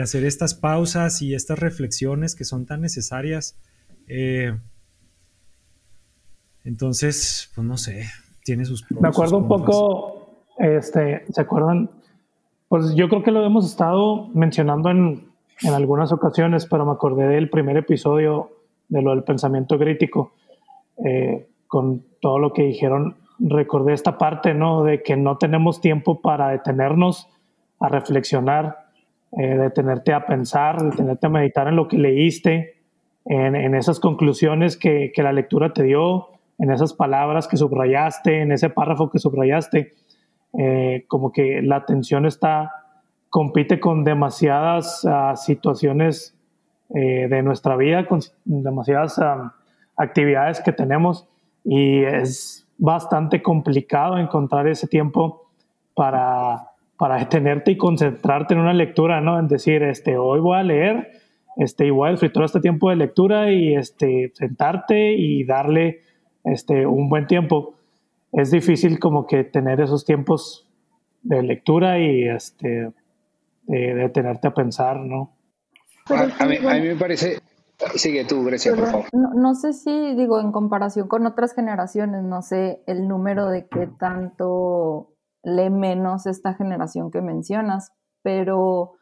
hacer 0.00 0.24
estas 0.24 0.54
pausas 0.54 1.20
y 1.20 1.34
estas 1.34 1.58
reflexiones 1.58 2.34
que 2.34 2.44
son 2.44 2.64
tan 2.64 2.80
necesarias. 2.80 3.58
Eh, 4.08 4.56
entonces, 6.64 7.50
pues 7.54 7.66
no 7.66 7.76
sé, 7.76 8.06
tiene 8.44 8.64
sus... 8.64 8.90
Me 8.90 9.08
acuerdo 9.08 9.38
un 9.38 9.48
poco, 9.48 10.44
este, 10.58 11.26
¿se 11.30 11.40
acuerdan? 11.40 11.90
Pues 12.68 12.94
yo 12.94 13.08
creo 13.08 13.22
que 13.22 13.30
lo 13.30 13.44
hemos 13.44 13.66
estado 13.66 14.28
mencionando 14.28 14.90
en 14.90 15.32
en 15.62 15.74
algunas 15.74 16.12
ocasiones, 16.12 16.66
pero 16.66 16.84
me 16.84 16.92
acordé 16.92 17.28
del 17.28 17.48
primer 17.48 17.76
episodio 17.76 18.50
de 18.88 19.02
lo 19.02 19.10
del 19.10 19.22
pensamiento 19.22 19.78
crítico, 19.78 20.32
eh, 21.04 21.48
con 21.66 22.04
todo 22.20 22.38
lo 22.38 22.52
que 22.52 22.62
dijeron, 22.62 23.16
recordé 23.38 23.92
esta 23.92 24.18
parte, 24.18 24.54
¿no? 24.54 24.82
De 24.82 25.02
que 25.02 25.16
no 25.16 25.38
tenemos 25.38 25.80
tiempo 25.80 26.20
para 26.20 26.48
detenernos 26.48 27.28
a 27.80 27.88
reflexionar, 27.88 28.81
eh, 29.38 29.56
detenerte 29.56 30.12
a 30.12 30.26
pensar, 30.26 30.82
detenerte 30.82 31.26
a 31.26 31.30
meditar 31.30 31.68
en 31.68 31.76
lo 31.76 31.88
que 31.88 31.98
leíste, 31.98 32.76
en, 33.24 33.54
en 33.54 33.74
esas 33.74 34.00
conclusiones 34.00 34.76
que, 34.76 35.12
que, 35.14 35.22
la 35.22 35.32
lectura 35.32 35.72
te 35.72 35.84
dio, 35.84 36.28
en 36.58 36.70
esas 36.70 36.92
palabras 36.92 37.48
que 37.48 37.56
subrayaste, 37.56 38.40
en 38.42 38.52
ese 38.52 38.68
párrafo 38.70 39.10
que 39.10 39.18
subrayaste. 39.18 39.94
Eh, 40.58 41.06
como 41.08 41.32
que 41.32 41.62
la 41.62 41.76
atención 41.76 42.26
está, 42.26 42.72
compite 43.30 43.80
con 43.80 44.04
demasiadas 44.04 45.02
uh, 45.04 45.34
situaciones 45.34 46.36
eh, 46.94 47.26
de 47.28 47.42
nuestra 47.42 47.76
vida, 47.76 48.06
con 48.06 48.20
demasiadas 48.44 49.16
uh, 49.16 49.50
actividades 49.96 50.60
que 50.60 50.72
tenemos 50.72 51.26
y 51.64 52.04
es 52.04 52.68
bastante 52.76 53.40
complicado 53.40 54.18
encontrar 54.18 54.68
ese 54.68 54.86
tiempo 54.86 55.48
para, 55.94 56.71
para 57.02 57.18
detenerte 57.18 57.72
y 57.72 57.76
concentrarte 57.76 58.54
en 58.54 58.60
una 58.60 58.72
lectura, 58.72 59.20
¿no? 59.20 59.36
En 59.36 59.48
decir, 59.48 59.82
este, 59.82 60.16
hoy 60.16 60.38
voy 60.38 60.56
a 60.56 60.62
leer, 60.62 61.10
este, 61.56 61.86
y 61.86 61.90
voy 61.90 62.06
a 62.06 62.10
disfrutar 62.12 62.44
este 62.44 62.60
tiempo 62.60 62.90
de 62.90 62.94
lectura 62.94 63.50
y 63.50 63.74
este, 63.74 64.30
sentarte 64.36 65.14
y 65.14 65.42
darle 65.42 66.02
este, 66.44 66.86
un 66.86 67.08
buen 67.08 67.26
tiempo 67.26 67.74
es 68.30 68.52
difícil 68.52 69.00
como 69.00 69.26
que 69.26 69.42
tener 69.42 69.80
esos 69.80 70.04
tiempos 70.04 70.70
de 71.24 71.42
lectura 71.42 71.98
y 71.98 72.28
este, 72.28 72.92
de, 73.62 73.94
de 73.94 74.08
tenerte 74.10 74.46
a 74.46 74.54
pensar, 74.54 75.00
¿no? 75.00 75.32
A, 76.08 76.28
a, 76.38 76.46
mí, 76.46 76.58
a, 76.58 76.74
mí, 76.74 76.86
me 76.86 76.94
parece... 76.94 77.40
Sigue 77.96 78.24
tú, 78.24 78.44
Grecia, 78.44 78.76
por 78.76 78.86
favor. 78.86 79.06
No, 79.12 79.34
no, 79.34 79.54
sé 79.56 79.72
si, 79.72 80.14
digo, 80.14 80.38
en 80.38 80.52
comparación 80.52 81.08
con 81.08 81.26
otras 81.26 81.52
generaciones, 81.52 82.22
no 82.22 82.42
sé 82.42 82.80
el 82.86 83.08
número 83.08 83.48
de 83.48 83.66
qué 83.66 83.88
tanto 83.98 85.11
lee 85.42 85.70
menos 85.70 86.26
esta 86.26 86.54
generación 86.54 87.10
que 87.10 87.20
mencionas, 87.20 87.92
pero 88.22 88.94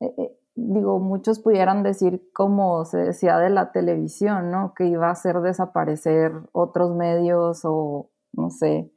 eh, 0.00 0.36
digo, 0.54 0.98
muchos 1.00 1.40
pudieran 1.40 1.82
decir, 1.82 2.30
como 2.32 2.84
se 2.84 2.98
decía 2.98 3.38
de 3.38 3.50
la 3.50 3.72
televisión, 3.72 4.50
¿no? 4.50 4.74
Que 4.74 4.86
iba 4.86 5.08
a 5.08 5.12
hacer 5.12 5.40
desaparecer 5.40 6.32
otros 6.52 6.94
medios 6.94 7.60
o 7.64 8.10
no 8.32 8.50
sé, 8.50 8.92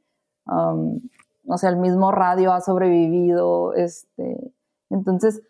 um, 0.46 1.00
no 1.44 1.58
sé, 1.58 1.68
el 1.68 1.76
mismo 1.76 2.12
radio 2.12 2.52
ha 2.52 2.60
sobrevivido, 2.60 3.74
este, 3.74 4.52
entonces, 4.90 5.42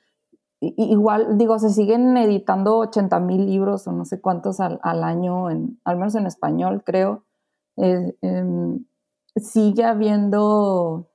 igual, 0.61 1.38
digo, 1.38 1.59
se 1.59 1.70
siguen 1.70 2.16
editando 2.16 2.78
80 2.78 3.20
mil 3.20 3.46
libros 3.46 3.86
o 3.86 3.92
no 3.92 4.05
sé 4.05 4.20
cuántos 4.20 4.61
al, 4.61 4.80
año, 4.82 5.51
en, 5.51 5.80
al 5.84 5.96
menos 5.96 6.14
en 6.14 6.26
español, 6.26 6.82
creo. 6.84 7.24
Eh, 7.76 8.16
eh, 8.22 8.78
sigue 9.36 9.84
habiendo 9.84 11.07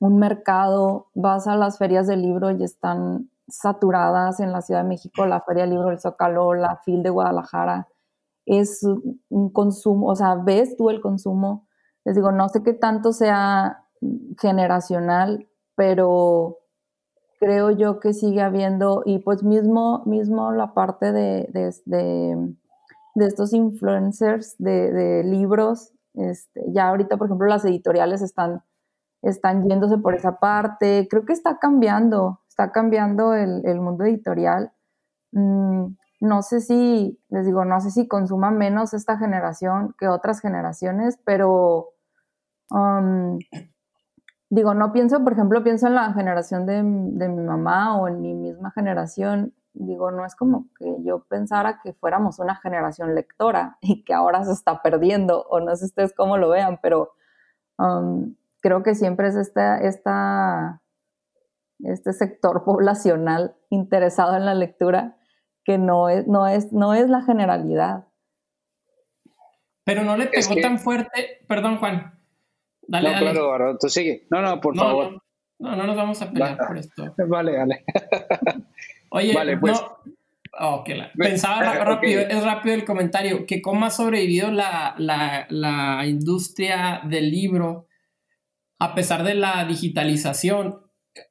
un 0.00 0.18
mercado, 0.18 1.08
vas 1.14 1.46
a 1.46 1.56
las 1.56 1.78
ferias 1.78 2.06
del 2.06 2.22
libro 2.22 2.50
y 2.50 2.62
están 2.62 3.30
saturadas 3.48 4.40
en 4.40 4.52
la 4.52 4.60
Ciudad 4.60 4.82
de 4.82 4.88
México, 4.88 5.26
la 5.26 5.40
Feria 5.40 5.62
del 5.64 5.72
Libro 5.72 5.88
del 5.88 6.00
Zócalo, 6.00 6.54
la 6.54 6.76
FIL 6.84 7.02
de 7.02 7.10
Guadalajara, 7.10 7.88
es 8.48 8.82
un 9.28 9.50
consumo, 9.50 10.08
o 10.08 10.16
sea, 10.16 10.34
ves 10.34 10.76
tú 10.76 10.88
el 10.88 11.00
consumo. 11.00 11.66
Les 12.04 12.14
digo, 12.14 12.32
no 12.32 12.48
sé 12.48 12.62
qué 12.62 12.72
tanto 12.72 13.12
sea 13.12 13.84
generacional, 14.40 15.48
pero 15.74 16.58
creo 17.38 17.70
yo 17.70 18.00
que 18.00 18.14
sigue 18.14 18.40
habiendo, 18.40 19.02
y 19.04 19.18
pues 19.18 19.42
mismo, 19.42 20.02
mismo 20.06 20.52
la 20.52 20.72
parte 20.72 21.12
de, 21.12 21.48
de, 21.52 21.74
de, 23.14 23.26
estos 23.26 23.52
influencers 23.52 24.56
de, 24.58 25.22
libros, 25.24 25.92
este, 26.14 26.64
ya 26.72 26.88
ahorita, 26.88 27.16
por 27.16 27.26
ejemplo, 27.26 27.46
las 27.46 27.64
editoriales 27.64 28.22
están, 28.22 28.62
están 29.22 29.68
yéndose 29.68 29.98
por 29.98 30.14
esa 30.14 30.38
parte, 30.38 31.06
creo 31.10 31.24
que 31.24 31.32
está 31.32 31.58
cambiando, 31.58 32.40
está 32.48 32.72
cambiando 32.72 33.34
el, 33.34 33.62
el 33.64 33.80
mundo 33.80 34.04
editorial. 34.04 34.72
Mm, 35.32 35.96
no 36.20 36.42
sé 36.42 36.60
si, 36.60 37.20
les 37.28 37.46
digo, 37.46 37.64
no 37.64 37.80
sé 37.80 37.90
si 37.90 38.08
consuma 38.08 38.50
menos 38.50 38.94
esta 38.94 39.18
generación 39.18 39.94
que 39.98 40.08
otras 40.08 40.40
generaciones, 40.40 41.18
pero 41.24 41.94
Um, 42.70 43.38
digo, 44.50 44.74
no 44.74 44.92
pienso, 44.92 45.22
por 45.24 45.32
ejemplo, 45.32 45.62
pienso 45.64 45.86
en 45.86 45.94
la 45.94 46.12
generación 46.12 46.66
de, 46.66 46.74
de, 46.82 47.28
mi 47.28 47.42
mamá 47.42 47.98
o 47.98 48.08
en 48.08 48.20
mi 48.20 48.34
misma 48.34 48.70
generación. 48.72 49.54
Digo, 49.72 50.10
no 50.10 50.24
es 50.26 50.34
como 50.34 50.66
que 50.78 50.96
yo 51.02 51.24
pensara 51.24 51.80
que 51.82 51.92
fuéramos 51.94 52.38
una 52.38 52.56
generación 52.56 53.14
lectora 53.14 53.78
y 53.80 54.04
que 54.04 54.14
ahora 54.14 54.44
se 54.44 54.52
está 54.52 54.82
perdiendo, 54.82 55.42
o 55.42 55.60
no 55.60 55.74
sé 55.76 55.86
ustedes 55.86 56.12
cómo 56.14 56.36
lo 56.36 56.50
vean, 56.50 56.78
pero 56.82 57.12
um, 57.78 58.34
creo 58.60 58.82
que 58.82 58.94
siempre 58.94 59.28
es 59.28 59.36
esta, 59.36 59.78
esta, 59.78 60.82
este 61.80 62.12
sector 62.12 62.64
poblacional 62.66 63.56
interesado 63.70 64.36
en 64.36 64.44
la 64.44 64.54
lectura 64.54 65.16
que 65.64 65.78
no 65.78 66.08
es, 66.08 66.26
no 66.26 66.46
es, 66.46 66.72
no 66.72 66.94
es 66.94 67.08
la 67.08 67.22
generalidad. 67.22 68.06
Pero 69.84 70.02
no 70.02 70.16
le 70.16 70.26
pegó 70.26 70.40
es 70.40 70.48
que... 70.48 70.60
tan 70.60 70.78
fuerte, 70.78 71.44
perdón 71.46 71.78
Juan, 71.78 72.18
Dale, 72.88 73.08
no, 73.08 73.14
dale. 73.14 73.30
claro, 73.30 73.50
ahora 73.52 73.76
tú 73.78 73.88
sigue. 73.88 74.26
No, 74.30 74.40
no, 74.40 74.60
por 74.60 74.74
no, 74.74 74.82
favor. 74.82 75.22
No, 75.58 75.70
no, 75.70 75.76
no, 75.76 75.86
nos 75.88 75.96
vamos 75.96 76.22
a 76.22 76.30
pelear 76.30 76.56
por 76.56 76.78
esto. 76.78 77.14
Vale, 77.28 77.58
vale. 77.58 77.84
Oye, 79.10 79.34
vale, 79.34 79.58
pues. 79.58 79.80
no. 79.80 79.98
Oh, 80.60 80.76
okay, 80.76 80.96
la... 80.96 81.12
Pensaba 81.12 81.62
rápido, 81.84 82.22
es 82.22 82.42
rápido 82.42 82.74
el 82.74 82.84
comentario, 82.84 83.44
que 83.44 83.60
cómo 83.60 83.84
ha 83.84 83.90
sobrevivido 83.90 84.50
la, 84.50 84.94
la, 84.96 85.46
la 85.50 86.06
industria 86.06 87.02
del 87.04 87.30
libro 87.30 87.87
a 88.78 88.94
pesar 88.94 89.24
de 89.24 89.34
la 89.34 89.64
digitalización, 89.64 90.80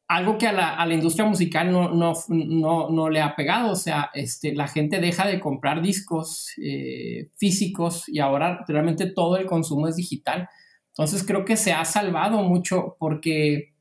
algo 0.07 0.37
que 0.37 0.47
a 0.47 0.85
la, 0.85 0.93
industria 0.93 1.25
musical 1.25 1.71
no, 1.71 1.93
no, 1.93 2.13
no, 2.29 2.89
no, 2.89 3.09
le 3.09 3.21
ha 3.21 3.35
pegado, 3.35 3.71
o 3.71 3.75
sea, 3.75 4.09
este, 4.13 4.53
la 4.53 4.67
gente 4.67 4.99
deja 4.99 5.27
de 5.27 5.39
comprar 5.39 5.81
discos 5.81 6.51
eh, 6.61 7.29
físicos 7.35 8.07
y 8.07 8.19
ahora 8.19 8.65
realmente 8.67 9.07
todo 9.07 9.37
el 9.37 9.45
consumo 9.45 9.87
es 9.87 9.95
digital. 9.95 10.49
Entonces 10.89 11.23
creo 11.25 11.45
que 11.45 11.57
se 11.57 11.73
ha 11.73 11.85
salvado 11.85 12.41
mucho 12.43 12.95
porque, 12.99 13.73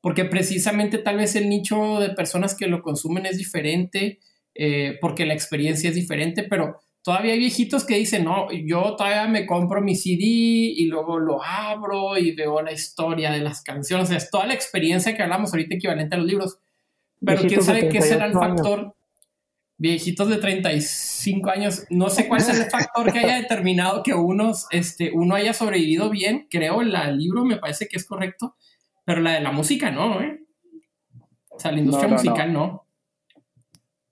porque 0.00 0.24
precisamente 0.24 0.98
tal 0.98 1.16
vez 1.18 1.36
el 1.36 1.48
nicho 1.48 2.00
de 2.00 2.10
personas 2.10 2.54
que 2.54 2.66
lo 2.66 2.82
consumen 2.82 3.26
es 3.26 3.38
diferente, 3.38 4.20
eh, 4.54 4.98
porque 5.00 5.26
la 5.26 5.34
experiencia 5.34 5.88
es 5.88 5.96
diferente, 5.96 6.42
pero 6.42 6.80
todavía 7.04 7.34
hay 7.34 7.38
viejitos 7.38 7.84
que 7.84 7.96
dicen, 7.96 8.24
no, 8.24 8.48
yo 8.50 8.96
todavía 8.96 9.28
me 9.28 9.46
compro 9.46 9.82
mi 9.82 9.94
CD 9.94 10.24
y 10.24 10.86
luego 10.86 11.18
lo 11.18 11.44
abro 11.44 12.16
y 12.16 12.34
veo 12.34 12.62
la 12.62 12.72
historia 12.72 13.30
de 13.30 13.40
las 13.40 13.62
canciones, 13.62 14.06
o 14.06 14.08
sea, 14.08 14.16
es 14.16 14.30
toda 14.30 14.46
la 14.46 14.54
experiencia 14.54 15.14
que 15.14 15.22
hablamos 15.22 15.52
ahorita 15.52 15.76
equivalente 15.76 16.16
a 16.16 16.18
los 16.18 16.26
libros. 16.26 16.58
Pero 17.20 17.42
viejitos 17.42 17.66
quién 17.66 17.80
sabe 17.80 17.88
qué 17.90 18.02
será 18.02 18.26
el 18.26 18.32
factor 18.32 18.96
viejitos 19.76 20.28
de 20.28 20.36
35 20.36 21.50
años, 21.50 21.84
no 21.90 22.08
sé 22.08 22.28
cuál 22.28 22.40
es 22.40 22.48
el 22.48 22.70
factor 22.70 23.12
que 23.12 23.18
haya 23.18 23.36
determinado 23.42 24.02
que 24.02 24.14
unos, 24.14 24.66
este, 24.70 25.10
uno 25.12 25.34
haya 25.34 25.52
sobrevivido 25.52 26.10
bien, 26.10 26.46
creo, 26.50 26.82
la, 26.82 27.08
el 27.08 27.18
libro 27.18 27.44
me 27.44 27.56
parece 27.56 27.88
que 27.88 27.96
es 27.96 28.06
correcto, 28.06 28.56
pero 29.04 29.20
la 29.20 29.32
de 29.32 29.40
la 29.40 29.52
música 29.52 29.90
no, 29.90 30.20
¿eh? 30.20 30.40
O 31.50 31.58
sea, 31.58 31.72
la 31.72 31.78
industria 31.78 32.08
no, 32.08 32.16
no, 32.16 32.22
musical 32.22 32.52
no. 32.52 32.66
no. 32.66 32.86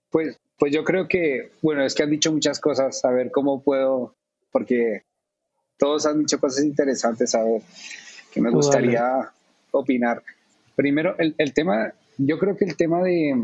Pues, 0.09 0.39
pues 0.63 0.71
yo 0.73 0.85
creo 0.85 1.09
que, 1.09 1.51
bueno, 1.61 1.83
es 1.83 1.93
que 1.93 2.03
han 2.03 2.09
dicho 2.09 2.31
muchas 2.31 2.61
cosas, 2.61 3.03
a 3.03 3.11
ver 3.11 3.31
cómo 3.31 3.61
puedo, 3.61 4.15
porque 4.49 5.01
todos 5.77 6.05
han 6.05 6.19
dicho 6.19 6.39
cosas 6.39 6.63
interesantes, 6.63 7.35
a 7.35 7.43
ver, 7.43 7.61
que 8.31 8.39
me 8.39 8.49
gustaría 8.49 9.03
vale. 9.03 9.29
opinar. 9.71 10.23
Primero, 10.73 11.17
el, 11.17 11.35
el 11.37 11.51
tema, 11.51 11.93
yo 12.17 12.39
creo 12.39 12.55
que 12.55 12.63
el 12.63 12.77
tema 12.77 13.03
de, 13.03 13.37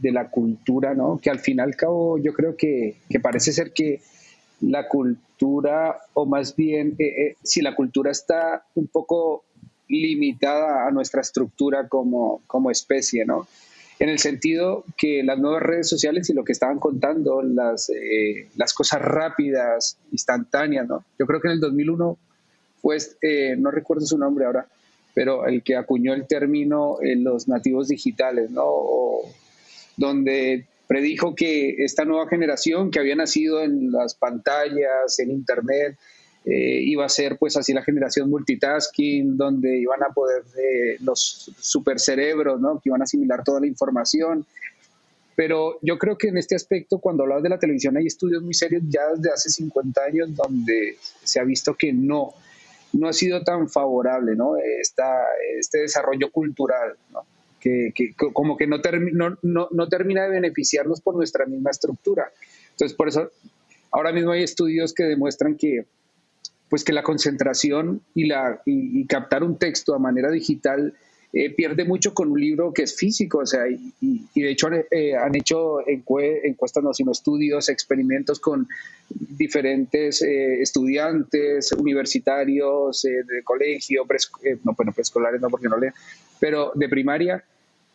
de 0.00 0.12
la 0.12 0.30
cultura, 0.30 0.94
¿no? 0.94 1.18
Que 1.20 1.30
al 1.30 1.40
fin 1.40 1.56
y 1.56 1.60
al 1.60 1.74
cabo 1.74 2.18
yo 2.18 2.32
creo 2.32 2.56
que, 2.56 2.98
que 3.08 3.18
parece 3.18 3.52
ser 3.52 3.72
que 3.72 4.00
la 4.60 4.86
cultura, 4.86 6.02
o 6.14 6.24
más 6.24 6.54
bien, 6.54 6.94
eh, 7.00 7.04
eh, 7.04 7.36
si 7.42 7.62
la 7.62 7.74
cultura 7.74 8.12
está 8.12 8.64
un 8.76 8.86
poco 8.86 9.42
limitada 9.88 10.86
a 10.86 10.92
nuestra 10.92 11.20
estructura 11.20 11.88
como, 11.88 12.42
como 12.46 12.70
especie, 12.70 13.24
¿no? 13.24 13.48
En 14.00 14.08
el 14.08 14.18
sentido 14.18 14.84
que 14.96 15.22
las 15.22 15.38
nuevas 15.38 15.62
redes 15.62 15.86
sociales 15.86 16.30
y 16.30 16.32
lo 16.32 16.42
que 16.42 16.52
estaban 16.52 16.78
contando, 16.78 17.42
las, 17.42 17.90
eh, 17.90 18.48
las 18.56 18.72
cosas 18.72 19.02
rápidas, 19.02 19.98
instantáneas, 20.10 20.88
¿no? 20.88 21.04
Yo 21.18 21.26
creo 21.26 21.38
que 21.38 21.48
en 21.48 21.52
el 21.52 21.60
2001 21.60 22.16
fue, 22.80 22.96
eh, 23.20 23.56
no 23.58 23.70
recuerdo 23.70 24.06
su 24.06 24.16
nombre 24.16 24.46
ahora, 24.46 24.66
pero 25.12 25.46
el 25.46 25.62
que 25.62 25.76
acuñó 25.76 26.14
el 26.14 26.26
término 26.26 26.96
los 27.02 27.46
nativos 27.46 27.88
digitales, 27.88 28.50
¿no? 28.50 28.64
O, 28.64 29.30
donde 29.98 30.64
predijo 30.88 31.34
que 31.34 31.84
esta 31.84 32.06
nueva 32.06 32.26
generación 32.26 32.90
que 32.90 33.00
había 33.00 33.16
nacido 33.16 33.62
en 33.62 33.92
las 33.92 34.14
pantallas, 34.14 35.18
en 35.18 35.30
Internet, 35.30 35.98
eh, 36.44 36.80
iba 36.84 37.04
a 37.04 37.08
ser 37.08 37.36
pues 37.38 37.56
así 37.56 37.74
la 37.74 37.82
generación 37.82 38.30
multitasking, 38.30 39.36
donde 39.36 39.78
iban 39.78 40.02
a 40.02 40.12
poder 40.12 40.42
eh, 40.56 40.96
los 41.00 41.52
supercerebros, 41.58 42.60
¿no? 42.60 42.80
que 42.80 42.88
iban 42.88 43.02
a 43.02 43.04
asimilar 43.04 43.44
toda 43.44 43.60
la 43.60 43.66
información. 43.66 44.46
Pero 45.36 45.78
yo 45.82 45.98
creo 45.98 46.16
que 46.16 46.28
en 46.28 46.38
este 46.38 46.54
aspecto, 46.54 46.98
cuando 46.98 47.22
hablas 47.24 47.42
de 47.42 47.48
la 47.50 47.58
televisión, 47.58 47.96
hay 47.96 48.06
estudios 48.06 48.42
muy 48.42 48.54
serios 48.54 48.82
ya 48.88 49.08
desde 49.14 49.32
hace 49.32 49.50
50 49.50 50.02
años 50.02 50.34
donde 50.34 50.96
se 51.22 51.40
ha 51.40 51.44
visto 51.44 51.74
que 51.74 51.92
no, 51.92 52.34
no 52.92 53.08
ha 53.08 53.12
sido 53.12 53.42
tan 53.42 53.68
favorable 53.68 54.34
¿no? 54.34 54.56
Esta, 54.56 55.24
este 55.58 55.78
desarrollo 55.78 56.30
cultural, 56.30 56.96
¿no? 57.12 57.24
Que, 57.60 57.92
que, 57.94 58.14
como 58.14 58.56
que 58.56 58.66
no, 58.66 58.78
no, 59.12 59.36
no, 59.42 59.68
no, 59.70 59.88
termina 59.88 60.22
de 60.22 60.30
beneficiarnos 60.30 61.02
por 61.02 61.14
nuestra 61.14 61.44
misma 61.44 61.70
estructura. 61.70 62.32
Entonces, 62.70 62.96
por 62.96 63.08
eso, 63.08 63.30
ahora 63.90 64.12
mismo 64.12 64.30
hay 64.30 64.42
estudios 64.42 64.94
que 64.94 65.02
demuestran 65.02 65.56
que, 65.56 65.84
pues 66.70 66.84
que 66.84 66.92
la 66.92 67.02
concentración 67.02 68.00
y, 68.14 68.26
la, 68.26 68.62
y, 68.64 69.04
captar 69.06 69.42
un 69.42 69.58
texto 69.58 69.92
a 69.92 69.98
manera 69.98 70.30
digital 70.30 70.94
eh, 71.32 71.52
pierde 71.54 71.84
mucho 71.84 72.14
con 72.14 72.30
un 72.30 72.40
libro 72.40 72.72
que 72.72 72.84
es 72.84 72.96
físico, 72.96 73.38
o 73.38 73.46
sea, 73.46 73.62
y, 73.68 74.24
de 74.34 74.50
hecho 74.50 74.68
eh, 74.90 75.16
han 75.16 75.34
hecho 75.34 75.86
encuestas, 75.86 76.82
no, 76.82 76.94
sino 76.94 77.10
estudios, 77.10 77.68
experimentos 77.68 78.38
con 78.38 78.68
diferentes 79.08 80.22
eh, 80.22 80.62
estudiantes 80.62 81.72
universitarios 81.72 83.02
de 83.02 83.42
colegio, 83.42 84.06
no, 84.64 84.74
bueno, 84.74 84.92
preescolares 84.92 85.40
no 85.40 85.50
porque 85.50 85.68
no 85.68 85.76
leen, 85.76 85.92
pero 86.38 86.70
de 86.74 86.88
primaria, 86.88 87.44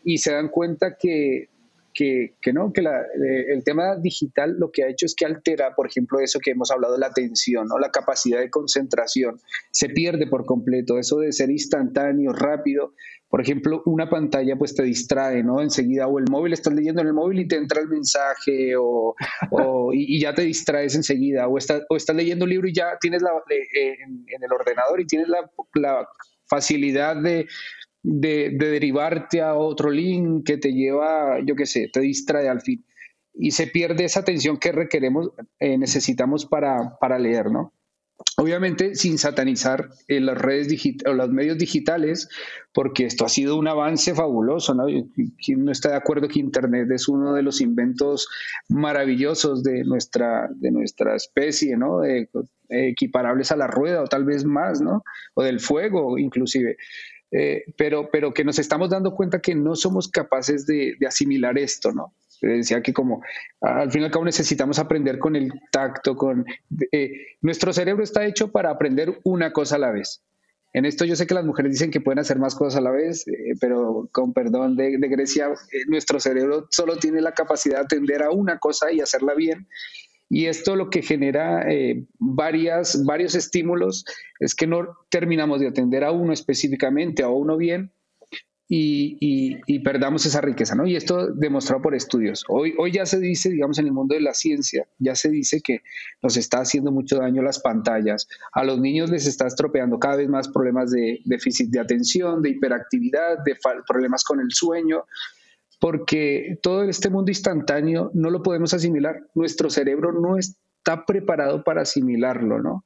y 0.04 0.18
se 0.18 0.34
dan 0.34 0.50
cuenta 0.50 0.98
que 0.98 1.48
que, 1.96 2.36
no, 2.54 2.74
que 2.74 2.82
eh, 2.82 3.54
el 3.54 3.64
tema 3.64 3.96
digital 3.96 4.56
lo 4.60 4.70
que 4.72 4.84
ha 4.84 4.90
hecho 4.90 5.06
es 5.06 5.16
que 5.16 5.26
altera, 5.26 5.74
por 5.76 5.88
ejemplo, 5.88 6.20
eso 6.20 6.40
que 6.40 6.52
hemos 6.52 6.70
hablado, 6.70 6.98
la 6.98 7.08
atención, 7.08 7.68
¿no? 7.68 7.80
la 7.80 7.90
capacidad 7.90 8.40
de 8.40 8.50
concentración, 8.50 9.40
se 9.72 9.90
pierde 9.90 10.28
por 10.28 10.46
completo, 10.46 11.00
eso 11.00 11.20
de 11.20 11.32
ser 11.32 11.50
instantáneo, 11.50 12.34
rápido. 12.34 12.94
Por 13.30 13.42
ejemplo, 13.42 13.82
una 13.86 14.10
pantalla 14.10 14.56
pues 14.56 14.76
te 14.76 14.84
distrae, 14.84 15.44
¿no? 15.44 15.62
Enseguida, 15.62 16.08
o 16.08 16.20
el 16.20 16.26
móvil, 16.30 16.54
estás 16.54 16.74
leyendo 16.74 17.02
en 17.02 17.08
el 17.08 17.14
móvil 17.14 17.40
y 17.40 17.48
te 17.48 17.56
entra 17.56 17.82
el 17.82 17.90
mensaje, 17.90 18.74
o, 18.78 19.16
y, 19.92 20.22
ya 20.22 20.34
te 20.34 20.44
distraes 20.44 20.96
enseguida, 20.96 21.48
o, 21.48 21.58
estás, 21.58 21.82
o 21.90 21.96
estás 21.96 22.16
leyendo 22.16 22.46
un 22.46 22.52
libro 22.52 22.68
y 22.68 22.74
ya 22.74 22.98
tienes 23.02 23.22
la, 23.22 23.32
eh, 23.50 23.98
en, 24.06 24.44
el 24.44 24.54
ordenador 24.54 25.02
y 25.02 25.08
tienes 25.08 25.28
la, 25.28 25.50
la 25.74 26.08
facilidad 26.48 27.16
de, 27.18 27.48
de, 28.06 28.52
derivarte 28.52 29.42
a 29.42 29.56
otro 29.56 29.90
link 29.90 30.46
que 30.46 30.58
te 30.58 30.74
lleva, 30.74 31.40
yo 31.44 31.56
qué 31.56 31.66
sé, 31.66 31.90
te 31.92 32.00
distrae 32.02 32.48
al 32.48 32.62
fin. 32.62 32.86
Y 33.34 33.52
se 33.52 33.68
pierde 33.68 34.06
esa 34.06 34.22
atención 34.22 34.58
que 34.58 34.72
requeremos, 34.72 35.32
eh, 35.60 35.78
necesitamos 35.78 36.46
para, 36.46 36.98
para 37.00 37.20
leer, 37.20 37.52
¿no? 37.52 37.74
Obviamente 38.38 38.96
sin 38.96 39.18
satanizar 39.18 39.90
eh, 40.08 40.22
las 40.22 40.38
redes 40.38 40.70
digitales 40.70 41.14
o 41.14 41.16
los 41.16 41.30
medios 41.30 41.58
digitales, 41.58 42.30
porque 42.74 43.06
esto 43.06 43.26
ha 43.26 43.30
sido 43.30 43.58
un 43.58 43.68
avance 43.68 44.14
fabuloso, 44.14 44.74
¿no? 44.74 44.86
¿Quién 45.44 45.66
no 45.66 45.72
está 45.72 45.90
de 45.90 45.96
acuerdo 45.96 46.30
que 46.30 46.40
Internet 46.40 46.90
es 46.92 47.10
uno 47.10 47.34
de 47.34 47.42
los 47.42 47.60
inventos 47.60 48.30
maravillosos 48.70 49.64
de 49.64 49.84
nuestra, 49.84 50.48
de 50.54 50.72
nuestra 50.72 51.16
especie, 51.16 51.76
¿no? 51.76 52.02
equiparables 52.68 53.52
a 53.52 53.58
la 53.58 53.68
rueda 53.68 54.02
o 54.02 54.08
tal 54.08 54.26
vez 54.26 54.44
más, 54.44 54.82
¿no? 54.82 55.04
O 55.34 55.44
del 55.44 55.60
fuego, 55.60 56.18
inclusive. 56.18 56.78
Eh, 57.38 57.66
pero, 57.78 58.10
pero 58.10 58.34
que 58.34 58.46
nos 58.46 58.60
estamos 58.60 58.90
dando 58.90 59.14
cuenta 59.14 59.42
que 59.42 59.56
no 59.56 59.76
somos 59.76 60.08
capaces 60.08 60.66
de, 60.66 60.96
asimilar 61.06 61.58
esto, 61.58 61.92
¿no? 61.92 62.14
decía 62.42 62.82
que 62.82 62.94
como 62.94 63.24
al 63.62 63.90
fin 63.92 64.02
y 64.02 64.06
al 64.06 64.12
cabo 64.12 64.24
necesitamos 64.24 64.78
aprender 64.78 65.18
con 65.18 65.36
el 65.36 65.52
tacto, 65.72 66.16
con 66.16 66.46
eh, 66.92 67.12
nuestro 67.42 67.74
cerebro 67.74 68.04
está 68.04 68.26
hecho 68.26 68.52
para 68.52 68.70
aprender 68.70 69.20
una 69.24 69.52
cosa 69.52 69.76
a 69.76 69.80
la 69.80 69.92
vez. 69.92 70.22
En 70.74 70.86
esto 70.86 71.06
yo 71.06 71.16
sé 71.16 71.26
que 71.26 71.34
las 71.34 71.46
mujeres 71.46 71.72
dicen 71.72 71.92
que 71.92 72.02
pueden 72.02 72.20
hacer 72.20 72.38
más 72.38 72.54
cosas 72.54 72.78
a 72.78 72.82
la 72.82 72.92
vez, 72.92 73.28
eh, 73.28 73.56
pero 73.60 74.08
con 74.12 74.32
perdón 74.34 74.76
de, 74.76 74.98
de 74.98 75.08
Grecia, 75.08 75.50
nuestro 75.88 76.20
cerebro 76.20 76.68
solo 76.70 76.98
tiene 76.98 77.20
la 77.22 77.34
capacidad 77.34 77.80
de 77.80 77.84
atender 77.86 78.22
a 78.22 78.32
una 78.32 78.60
cosa 78.60 78.92
y 78.92 79.02
hacerla 79.02 79.34
bien. 79.34 79.68
Y 80.30 80.46
esto 80.48 80.76
lo 80.76 80.90
que 80.90 81.02
genera 81.02 81.72
eh, 81.72 82.06
varias, 82.18 83.06
varios 83.06 83.36
estímulos 83.36 84.06
es 84.40 84.56
que 84.56 84.68
no 84.68 84.98
terminamos 85.10 85.60
de 85.60 85.68
atender 85.68 86.04
a 86.04 86.12
uno 86.12 86.34
específicamente, 86.34 87.24
a 87.24 87.30
uno 87.30 87.58
bien, 87.58 87.92
y, 88.68 89.62
y, 89.68 89.80
perdamos 89.80 90.26
esa 90.26 90.42
riqueza, 90.42 90.74
¿no? 90.74 90.88
Y 90.88 90.96
esto 90.96 91.28
demostrado 91.28 91.84
por 91.84 91.94
estudios. 91.94 92.44
Hoy, 92.48 92.74
hoy 92.80 92.92
ya 92.92 93.06
se 93.06 93.20
dice, 93.20 93.52
digamos, 93.52 93.78
en 93.78 93.86
el 93.86 93.92
mundo 93.92 94.16
de 94.16 94.22
la 94.22 94.34
ciencia, 94.34 94.88
ya 94.98 95.14
se 95.14 95.30
dice 95.30 95.62
que 95.62 95.82
nos 96.24 96.36
está 96.36 96.62
haciendo 96.62 96.92
mucho 96.92 97.18
daño 97.18 97.44
las 97.44 97.60
pantallas. 97.60 98.28
A 98.54 98.64
los 98.64 98.80
niños 98.80 99.12
les 99.12 99.28
está 99.28 99.46
estropeando 99.46 100.00
cada 100.00 100.16
vez 100.16 100.30
más 100.30 100.48
problemas 100.48 100.90
de 100.90 101.20
déficit 101.26 101.70
de 101.70 101.80
atención, 101.80 102.42
de 102.42 102.50
hiperactividad, 102.50 103.38
de 103.46 103.56
problemas 103.88 104.24
con 104.24 104.40
el 104.40 104.52
sueño 104.52 105.04
porque 105.80 106.58
todo 106.62 106.84
este 106.84 107.10
mundo 107.10 107.32
instantáneo 107.32 108.12
no 108.14 108.30
lo 108.30 108.44
podemos 108.44 108.74
asimilar. 108.74 109.22
Nuestro 109.34 109.70
cerebro 109.70 110.12
no 110.12 110.38
está 110.38 111.06
preparado 111.06 111.64
para 111.64 111.82
asimilarlo, 111.82 112.62
¿no? 112.62 112.86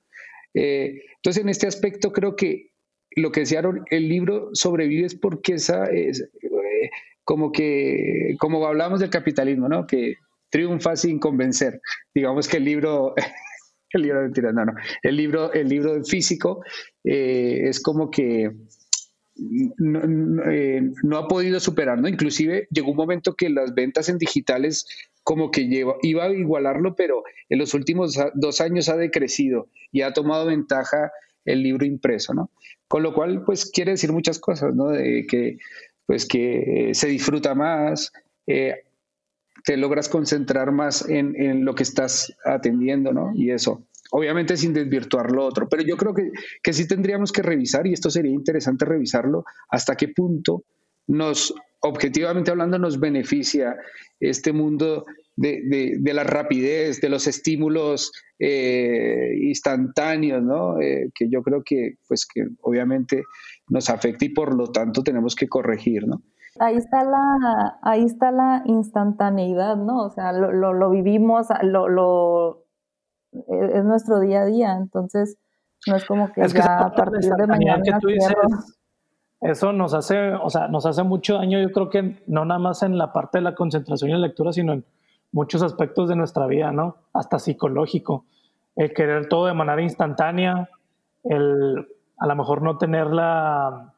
Eh, 0.54 1.02
entonces, 1.18 1.44
en 1.44 1.50
este 1.50 1.68
aspecto 1.68 2.12
creo 2.12 2.36
que 2.36 2.72
lo 3.16 3.32
que 3.32 3.42
decían, 3.42 3.84
el 3.90 4.08
libro 4.08 4.50
sobrevive 4.54 5.06
es 5.06 5.16
porque 5.16 5.54
esa 5.54 5.86
es 5.86 6.22
eh, 6.22 6.90
como 7.24 7.52
que, 7.52 8.36
como 8.40 8.66
hablamos 8.66 9.00
del 9.00 9.10
capitalismo, 9.10 9.68
¿no? 9.68 9.86
Que 9.86 10.16
triunfa 10.50 10.96
sin 10.96 11.20
convencer. 11.20 11.82
Digamos 12.14 12.48
que 12.48 12.58
el 12.58 12.66
libro, 12.66 13.14
el 13.94 14.02
libro 14.02 14.30
de 14.30 14.54
no, 14.54 14.66
no, 14.66 14.74
el 15.04 15.16
libro, 15.16 15.54
el 15.54 15.70
libro 15.70 16.04
físico 16.04 16.64
eh, 17.04 17.62
es 17.66 17.80
como 17.82 18.10
que 18.10 18.52
eh, 20.52 20.82
no, 21.04 21.18
ha 21.18 21.28
podido 21.28 21.60
superar, 21.60 22.00
¿no? 22.00 22.08
Inclusive 22.08 22.68
llegó 22.72 22.92
un 22.92 22.98
momento 22.98 23.36
que 23.36 23.50
las 23.50 23.74
ventas 23.74 24.10
en 24.10 24.18
digitales 24.18 24.86
como 25.24 25.52
que 25.52 25.68
lleva, 25.68 25.96
iba 26.02 26.26
a 26.26 26.34
igualarlo, 26.34 26.96
pero 26.96 27.24
en 27.50 27.60
los 27.60 27.74
últimos 27.74 28.18
dos 28.36 28.62
años 28.62 28.90
ha 28.90 28.98
decrecido 28.98 29.70
y 29.92 30.02
ha 30.02 30.14
tomado 30.14 30.46
ventaja 30.46 31.12
el 31.46 31.64
libro 31.64 31.86
impreso, 31.86 32.34
¿no? 32.34 32.52
Con 32.88 33.04
lo 33.04 33.14
cual, 33.14 33.44
pues 33.46 33.70
quiere 33.70 33.92
decir 33.92 34.12
muchas 34.12 34.40
cosas, 34.40 34.76
¿no? 34.76 34.90
De 34.90 35.26
que, 35.28 35.58
pues 36.06 36.26
que 36.26 36.92
se 36.94 37.08
disfruta 37.08 37.54
más, 37.54 38.12
eh, 38.48 38.84
te 39.64 39.78
logras 39.78 40.10
concentrar 40.10 40.72
más 40.72 41.08
en, 41.08 41.36
en, 41.36 41.66
lo 41.66 41.76
que 41.76 41.84
estás 41.84 42.36
atendiendo, 42.46 43.14
¿no? 43.14 43.32
Y 43.36 43.52
eso 43.52 43.86
obviamente 44.12 44.58
sin 44.58 44.74
desvirtuar 44.74 45.32
lo 45.32 45.46
otro, 45.46 45.68
pero 45.70 45.84
yo 45.84 45.98
creo 45.98 46.14
que, 46.14 46.32
que 46.64 46.74
sí 46.74 46.88
tendríamos 46.88 47.32
que 47.32 47.42
revisar, 47.42 47.86
y 47.88 47.94
esto 47.94 48.10
sería 48.10 48.32
interesante 48.32 48.86
revisarlo, 48.86 49.46
hasta 49.70 49.96
qué 49.96 50.10
punto 50.10 50.64
nos, 51.08 51.54
objetivamente 51.82 52.52
hablando, 52.52 52.78
nos 52.78 53.00
beneficia 53.00 53.76
este 54.20 54.54
mundo 54.54 55.06
de, 55.36 55.98
de, 56.00 56.14
la 56.14 56.24
rapidez, 56.24 57.00
de 57.00 57.10
los 57.10 57.26
estímulos 57.26 58.12
eh, 58.38 59.32
instantáneos, 59.42 60.44
¿no? 60.44 60.80
Eh, 60.82 61.10
que 61.16 61.30
yo 61.30 61.42
creo 61.42 61.64
que, 61.64 61.96
pues, 62.08 62.26
que 62.26 62.46
obviamente 62.62 63.24
nos 63.70 63.90
afecta 63.90 64.26
y 64.26 64.30
por 64.30 64.54
lo 64.56 64.72
tanto 64.72 65.02
tenemos 65.02 65.36
que 65.36 65.48
corregir, 65.48 66.08
¿no? 66.08 66.22
Ahí 66.60 66.76
está 66.76 67.04
la, 67.04 67.80
ahí 67.84 68.04
está 68.04 68.32
la 68.32 68.64
instantaneidad, 68.66 69.78
¿no? 69.78 70.06
O 70.06 70.10
sea, 70.10 70.34
lo, 70.34 70.52
lo, 70.52 70.74
lo 70.74 70.90
vivimos, 70.90 71.48
lo, 71.64 71.88
lo 71.88 72.59
e-, 73.32 73.78
es 73.78 73.84
nuestro 73.84 74.20
día 74.20 74.42
a 74.42 74.46
día, 74.46 74.76
entonces 74.78 75.38
no 75.88 75.96
es 75.96 76.06
como 76.06 76.32
que 76.32 76.48
ya 76.48 76.80
a 76.80 76.92
partir 76.92 77.32
de 77.32 77.48
mañana 77.48 77.82
que 77.84 77.94
tú 78.00 78.08
dices, 78.08 78.36
eso 79.42 79.72
nos 79.72 79.94
hace, 79.94 80.34
o 80.34 80.50
sea, 80.50 80.68
nos 80.68 80.86
hace 80.86 81.04
mucho 81.04 81.36
daño, 81.36 81.60
yo 81.60 81.72
creo 81.72 81.90
que 81.90 82.22
no 82.28 82.44
nada 82.44 82.60
más 82.60 82.84
en 82.84 82.98
la 82.98 83.14
parte 83.14 83.38
de 83.38 83.44
la 83.44 83.56
concentración 83.56 84.10
y 84.10 84.14
la 84.14 84.20
lectura, 84.20 84.52
sino 84.52 84.74
en 84.74 84.86
muchos 85.32 85.62
aspectos 85.62 86.10
de 86.10 86.16
nuestra 86.16 86.46
vida, 86.48 86.72
¿no? 86.72 86.98
Hasta 87.14 87.40
psicológico. 87.40 88.26
El 88.76 88.94
querer 88.94 89.30
todo 89.30 89.46
de 89.46 89.54
manera 89.54 89.82
instantánea, 89.82 90.70
el 91.24 91.88
a 92.20 92.28
lo 92.28 92.36
mejor 92.36 92.62
no 92.62 92.78
tener 92.78 93.08
la, 93.08 93.94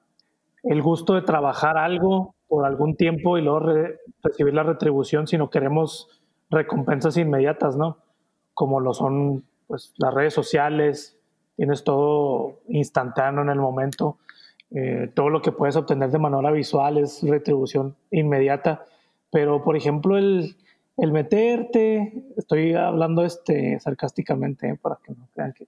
el 0.63 0.81
gusto 0.81 1.15
de 1.15 1.23
trabajar 1.23 1.77
algo 1.77 2.35
por 2.47 2.65
algún 2.65 2.95
tiempo 2.95 3.37
y 3.37 3.41
luego 3.41 3.61
recibir 4.21 4.53
la 4.53 4.63
retribución, 4.63 5.25
sino 5.25 5.49
queremos 5.49 6.07
recompensas 6.49 7.17
inmediatas, 7.17 7.75
¿no? 7.77 7.97
Como 8.53 8.79
lo 8.79 8.93
son 8.93 9.43
pues, 9.67 9.93
las 9.97 10.13
redes 10.13 10.33
sociales, 10.33 11.17
tienes 11.55 11.83
todo 11.83 12.59
instantáneo 12.67 13.41
en 13.41 13.49
el 13.49 13.59
momento, 13.59 14.17
eh, 14.71 15.11
todo 15.13 15.29
lo 15.29 15.41
que 15.41 15.51
puedes 15.51 15.75
obtener 15.75 16.09
de 16.09 16.19
manera 16.19 16.51
visual 16.51 16.97
es 16.97 17.21
retribución 17.23 17.95
inmediata, 18.09 18.85
pero 19.31 19.63
por 19.63 19.75
ejemplo 19.75 20.17
el, 20.17 20.55
el 20.97 21.11
meterte, 21.11 22.25
estoy 22.37 22.73
hablando 22.73 23.25
este 23.25 23.79
sarcásticamente 23.79 24.69
eh, 24.69 24.79
para 24.81 24.97
que 25.03 25.13
no 25.13 25.27
crean 25.33 25.53
que, 25.53 25.67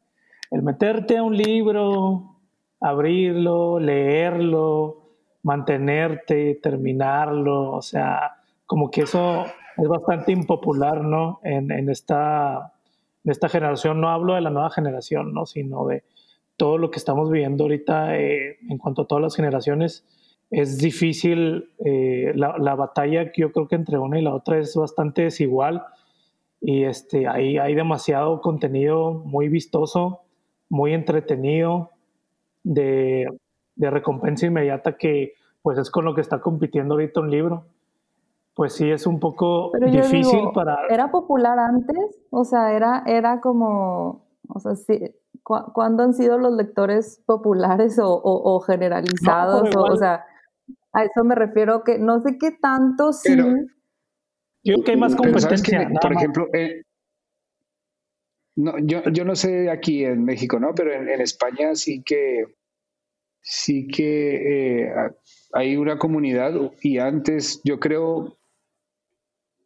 el 0.52 0.62
meterte 0.62 1.18
a 1.18 1.24
un 1.24 1.36
libro, 1.36 2.38
abrirlo, 2.80 3.80
leerlo, 3.80 5.04
mantenerte, 5.42 6.60
terminarlo, 6.62 7.72
o 7.72 7.82
sea, 7.82 8.36
como 8.66 8.92
que 8.92 9.02
eso 9.02 9.46
es 9.78 9.88
bastante 9.88 10.32
impopular, 10.32 11.04
¿no? 11.04 11.40
En, 11.44 11.72
en 11.72 11.90
esta 11.90 12.74
de 13.24 13.32
esta 13.32 13.50
generación, 13.50 14.02
no 14.02 14.10
hablo 14.10 14.36
de 14.36 14.42
la 14.42 14.50
nueva 14.50 14.70
generación, 14.70 15.34
¿no? 15.34 15.46
sino 15.46 15.88
de 15.88 16.04
todo 16.58 16.78
lo 16.78 16.92
que 16.92 17.00
estamos 17.00 17.32
viviendo 17.32 17.64
ahorita 17.64 18.18
eh, 18.18 18.58
en 18.70 18.78
cuanto 18.78 19.04
a 19.04 19.08
todas 19.08 19.22
las 19.22 19.36
generaciones, 19.36 20.06
es 20.52 20.78
difícil, 20.78 21.72
eh, 21.84 22.32
la, 22.36 22.58
la, 22.60 22.76
batalla 22.76 23.32
que 23.32 23.42
yo 23.42 23.52
creo 23.52 23.68
que 23.68 23.76
entre 23.76 23.98
una 23.98 24.20
y 24.20 24.22
la 24.22 24.36
otra 24.36 24.60
es 24.60 24.76
bastante 24.76 25.24
desigual 25.24 25.84
y 26.62 26.84
este, 26.84 27.28
ahí 27.28 27.58
hay 27.58 27.74
demasiado 27.74 28.40
contenido 28.40 29.14
muy 29.14 29.48
vistoso, 29.48 30.22
muy 30.70 30.94
entretenido, 30.94 31.90
de, 32.64 33.28
de 33.76 33.90
recompensa 33.90 34.46
inmediata 34.46 34.96
que 34.98 35.34
pues 35.62 35.78
es 35.78 35.90
con 35.90 36.06
lo 36.06 36.14
que 36.14 36.22
está 36.22 36.40
compitiendo 36.40 36.94
ahorita 36.94 37.20
un 37.20 37.32
libro 37.32 37.66
pues 38.56 38.74
sí 38.74 38.90
es 38.90 39.08
un 39.08 39.20
poco 39.20 39.72
difícil 39.80 40.50
para... 40.54 40.78
¿Era 40.90 41.10
popular 41.10 41.58
antes? 41.58 42.22
O 42.30 42.44
sea, 42.46 42.74
era, 42.74 43.04
era 43.08 43.42
como, 43.42 44.28
o 44.48 44.60
sea, 44.60 44.76
sí, 44.76 45.00
¿cuándo 45.42 46.04
han 46.04 46.14
sido 46.14 46.38
los 46.38 46.54
lectores 46.54 47.22
populares 47.26 47.98
o, 48.02 48.60
generalizados? 48.60 49.76
o, 49.76 49.96
sea, 49.96 50.26
a 50.94 51.04
eso 51.04 51.24
me 51.24 51.36
refiero 51.36 51.84
que 51.84 51.98
no 51.98 52.22
sé 52.22 52.38
qué 52.38 52.52
tanto 52.52 53.12
sí... 53.12 53.36
yo 53.36 54.76
creo 54.76 54.84
que 54.84 54.92
hay 54.92 54.98
más 54.98 55.16
competencia. 55.16 55.90
por 56.00 56.14
ejemplo, 56.14 56.48
eh, 56.54 56.84
no, 58.56 58.78
yo, 58.78 59.02
yo, 59.12 59.26
no 59.26 59.36
sé 59.36 59.72
aquí 59.72 60.06
en 60.06 60.24
México, 60.24 60.60
¿no? 60.60 60.76
Pero 60.76 60.94
en, 60.94 61.10
España 61.22 61.74
sí 61.74 62.04
que 62.04 62.46
sí 63.42 63.88
que 63.88 64.84
eh, 64.86 64.94
hay 65.54 65.76
una 65.76 65.98
comunidad 65.98 66.54
y 66.82 67.00
antes 67.00 67.62
yo 67.64 67.80
creo 67.80 68.38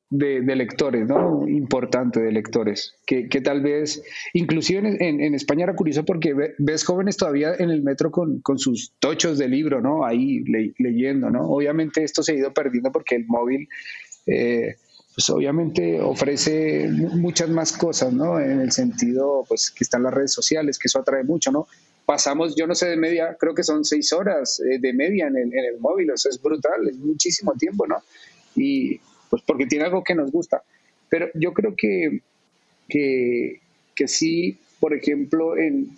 de, 0.10 0.56
lectores, 0.56 1.08
¿no? 1.08 1.48
Importante 1.48 2.22
de 2.22 2.32
lectores, 2.32 2.96
que, 3.06 3.28
que 3.28 3.42
tal 3.42 3.62
vez, 3.62 4.04
inclusive 4.34 4.80
en, 4.80 5.22
en, 5.22 5.36
España 5.36 5.66
era 5.66 5.76
curioso 5.76 6.06
porque 6.06 6.34
ves 6.58 6.86
jóvenes 6.86 7.18
todavía 7.18 7.54
en 7.58 7.70
el 7.70 7.84
metro 7.84 8.10
con, 8.10 8.40
con 8.40 8.58
sus 8.58 8.94
tochos 9.00 9.38
de 9.38 9.50
libro, 9.50 9.82
¿no? 9.82 10.06
Ahí 10.06 10.44
leyendo, 10.78 11.30
¿no? 11.30 11.50
Obviamente 11.50 12.04
esto 12.04 12.24
se 12.24 12.32
ha 12.32 12.36
ido 12.36 12.54
perdiendo 12.54 12.92
porque 12.92 13.16
el 13.16 13.26
móvil, 13.28 13.68
eh, 14.26 14.76
pues 15.14 15.30
obviamente 15.30 16.00
ofrece 16.00 16.88
muchas 16.90 17.50
más 17.50 17.74
cosas, 17.74 18.14
¿no? 18.14 18.40
En 18.40 18.62
el 18.62 18.72
sentido, 18.72 19.44
pues, 19.48 19.72
que 19.72 19.84
están 19.84 20.04
las 20.04 20.14
redes 20.14 20.32
sociales, 20.32 20.80
que 20.80 20.88
eso 20.88 21.00
atrae 21.00 21.24
mucho, 21.24 21.52
¿no? 21.52 21.68
Pasamos, 22.06 22.56
yo 22.56 22.66
no 22.66 22.76
sé, 22.76 22.88
de 22.88 22.98
media, 22.98 23.36
creo 23.38 23.54
que 23.54 23.64
son 23.64 23.84
seis 23.84 24.14
horas 24.14 24.62
eh, 24.62 24.80
de 24.80 24.94
media 24.94 25.28
en 25.28 25.36
el, 25.36 25.54
en 25.54 25.66
el 25.74 25.80
móvil, 25.80 26.12
o 26.12 26.18
sea, 26.18 26.30
es 26.30 26.42
brutal, 26.42 26.88
es 26.88 26.98
muchísimo 26.98 27.52
tiempo, 27.54 27.86
¿no? 27.86 27.98
Y, 28.56 29.02
pues 29.30 29.42
porque 29.44 29.66
tiene 29.66 29.86
algo 29.86 30.04
que 30.04 30.16
nos 30.16 30.32
gusta. 30.32 30.64
Pero 31.10 31.30
yo 31.34 31.54
creo 31.54 31.76
que, 31.76 32.22
que, 32.88 33.62
que 33.96 34.08
sí, 34.08 34.60
por 34.80 34.94
ejemplo, 34.94 35.58
en 35.58 35.96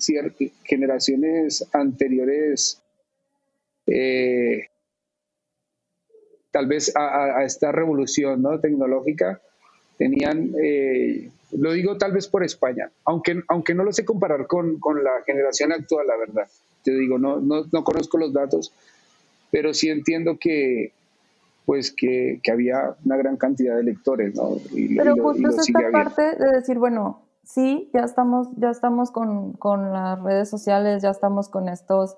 generaciones 0.64 1.68
anteriores, 1.74 2.82
eh, 3.88 4.68
tal 6.52 6.68
vez 6.68 6.94
a, 6.96 7.44
esta 7.44 7.72
revolución 7.72 8.42
¿no? 8.42 8.60
tecnológica, 8.60 9.42
tenían, 9.98 10.54
eh, 10.62 11.30
lo 11.52 11.74
digo 11.74 11.98
tal 11.98 12.14
vez 12.14 12.28
por 12.28 12.44
España, 12.44 12.90
aunque, 13.06 13.42
aunque 13.48 13.74
no 13.74 13.84
lo 13.84 13.92
sé 13.92 14.06
comparar 14.06 14.48
con, 14.48 14.80
con 14.80 15.04
la 15.04 15.24
generación 15.26 15.72
actual, 15.74 16.08
la 16.08 16.18
verdad. 16.18 16.48
Te 16.84 16.92
digo, 16.92 17.20
no, 17.20 17.40
no, 17.42 17.66
no 17.72 17.84
conozco 17.84 18.18
los 18.18 18.32
datos, 18.32 18.72
pero 19.52 19.74
sí 19.74 19.90
entiendo 19.90 20.38
que, 20.40 20.94
pues 21.70 21.94
que, 21.96 22.42
había 22.52 22.96
una 23.06 23.16
gran 23.16 23.38
cantidad 23.38 23.76
de 23.76 23.84
lectores, 23.84 24.34
¿no? 24.34 24.56
Pero 24.98 25.14
justo 25.22 25.50
es 25.50 25.60
esta 25.60 25.92
parte 25.92 26.36
de 26.36 26.50
decir, 26.56 26.80
bueno, 26.80 27.28
sí, 27.44 27.92
ya 27.94 28.00
estamos, 28.00 28.48
ya 28.58 28.72
estamos 28.72 29.12
con, 29.12 29.54
las 29.94 30.20
redes 30.24 30.50
sociales, 30.50 31.04
ya 31.04 31.12
estamos 31.12 31.48
con 31.48 31.70
estos 31.70 32.18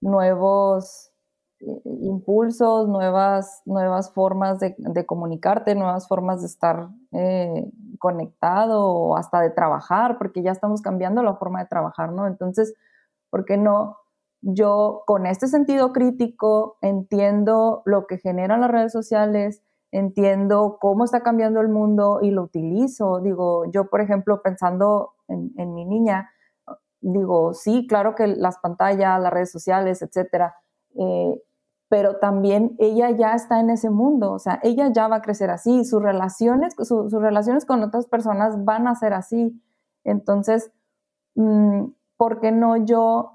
nuevos 0.00 1.10
eh, 1.58 1.82
impulsos, 2.02 2.86
nuevas, 2.86 3.62
nuevas 3.64 4.12
formas 4.12 4.60
de, 4.60 4.76
comunicarte, 5.06 5.74
nuevas 5.74 6.06
formas 6.06 6.42
de 6.42 6.46
estar 6.46 6.88
eh, 7.10 7.68
conectado 7.98 8.92
o 8.92 9.16
hasta 9.16 9.40
de 9.40 9.50
trabajar, 9.50 10.18
porque 10.18 10.40
ya 10.40 10.52
estamos 10.52 10.82
cambiando 10.82 11.20
la 11.24 11.34
forma 11.34 11.58
de 11.58 11.66
trabajar, 11.66 12.12
¿no? 12.12 12.28
Entonces, 12.28 12.74
¿por 13.28 13.44
qué 13.44 13.56
no 13.56 14.03
yo 14.46 15.02
con 15.06 15.24
este 15.24 15.46
sentido 15.46 15.92
crítico 15.92 16.76
entiendo 16.82 17.82
lo 17.86 18.06
que 18.06 18.18
generan 18.18 18.60
las 18.60 18.70
redes 18.70 18.92
sociales, 18.92 19.62
entiendo 19.90 20.76
cómo 20.80 21.04
está 21.04 21.22
cambiando 21.22 21.60
el 21.60 21.68
mundo 21.68 22.18
y 22.20 22.30
lo 22.30 22.42
utilizo. 22.42 23.20
Digo, 23.20 23.64
yo, 23.72 23.88
por 23.88 24.02
ejemplo, 24.02 24.42
pensando 24.42 25.14
en, 25.28 25.74
mi 25.74 25.86
niña, 25.86 26.30
digo, 27.00 27.54
sí, 27.54 27.86
claro 27.88 28.14
que 28.14 28.26
las 28.26 28.58
pantallas, 28.58 29.20
las 29.20 29.32
redes 29.32 29.50
sociales, 29.50 30.02
etcétera, 30.02 30.54
eh, 30.98 31.42
pero 31.88 32.18
también 32.18 32.76
ella 32.78 33.10
ya 33.10 33.34
está 33.34 33.60
en 33.60 33.70
ese 33.70 33.88
mundo, 33.88 34.32
o 34.32 34.38
sea, 34.38 34.58
ella 34.62 34.90
ya 34.92 35.08
va 35.08 35.16
a 35.16 35.22
crecer 35.22 35.50
así, 35.50 35.84
sus 35.84 36.02
relaciones, 36.02 36.74
sus 36.76 37.12
relaciones 37.12 37.64
con 37.64 37.82
otras 37.82 38.06
personas 38.06 38.62
van 38.64 38.88
a 38.88 38.94
ser 38.94 39.14
así. 39.14 39.62
Entonces, 40.02 40.72
mm, 41.34 41.84
¿por 42.16 42.40
qué 42.40 42.52
no 42.52 42.76
yo 42.76 43.34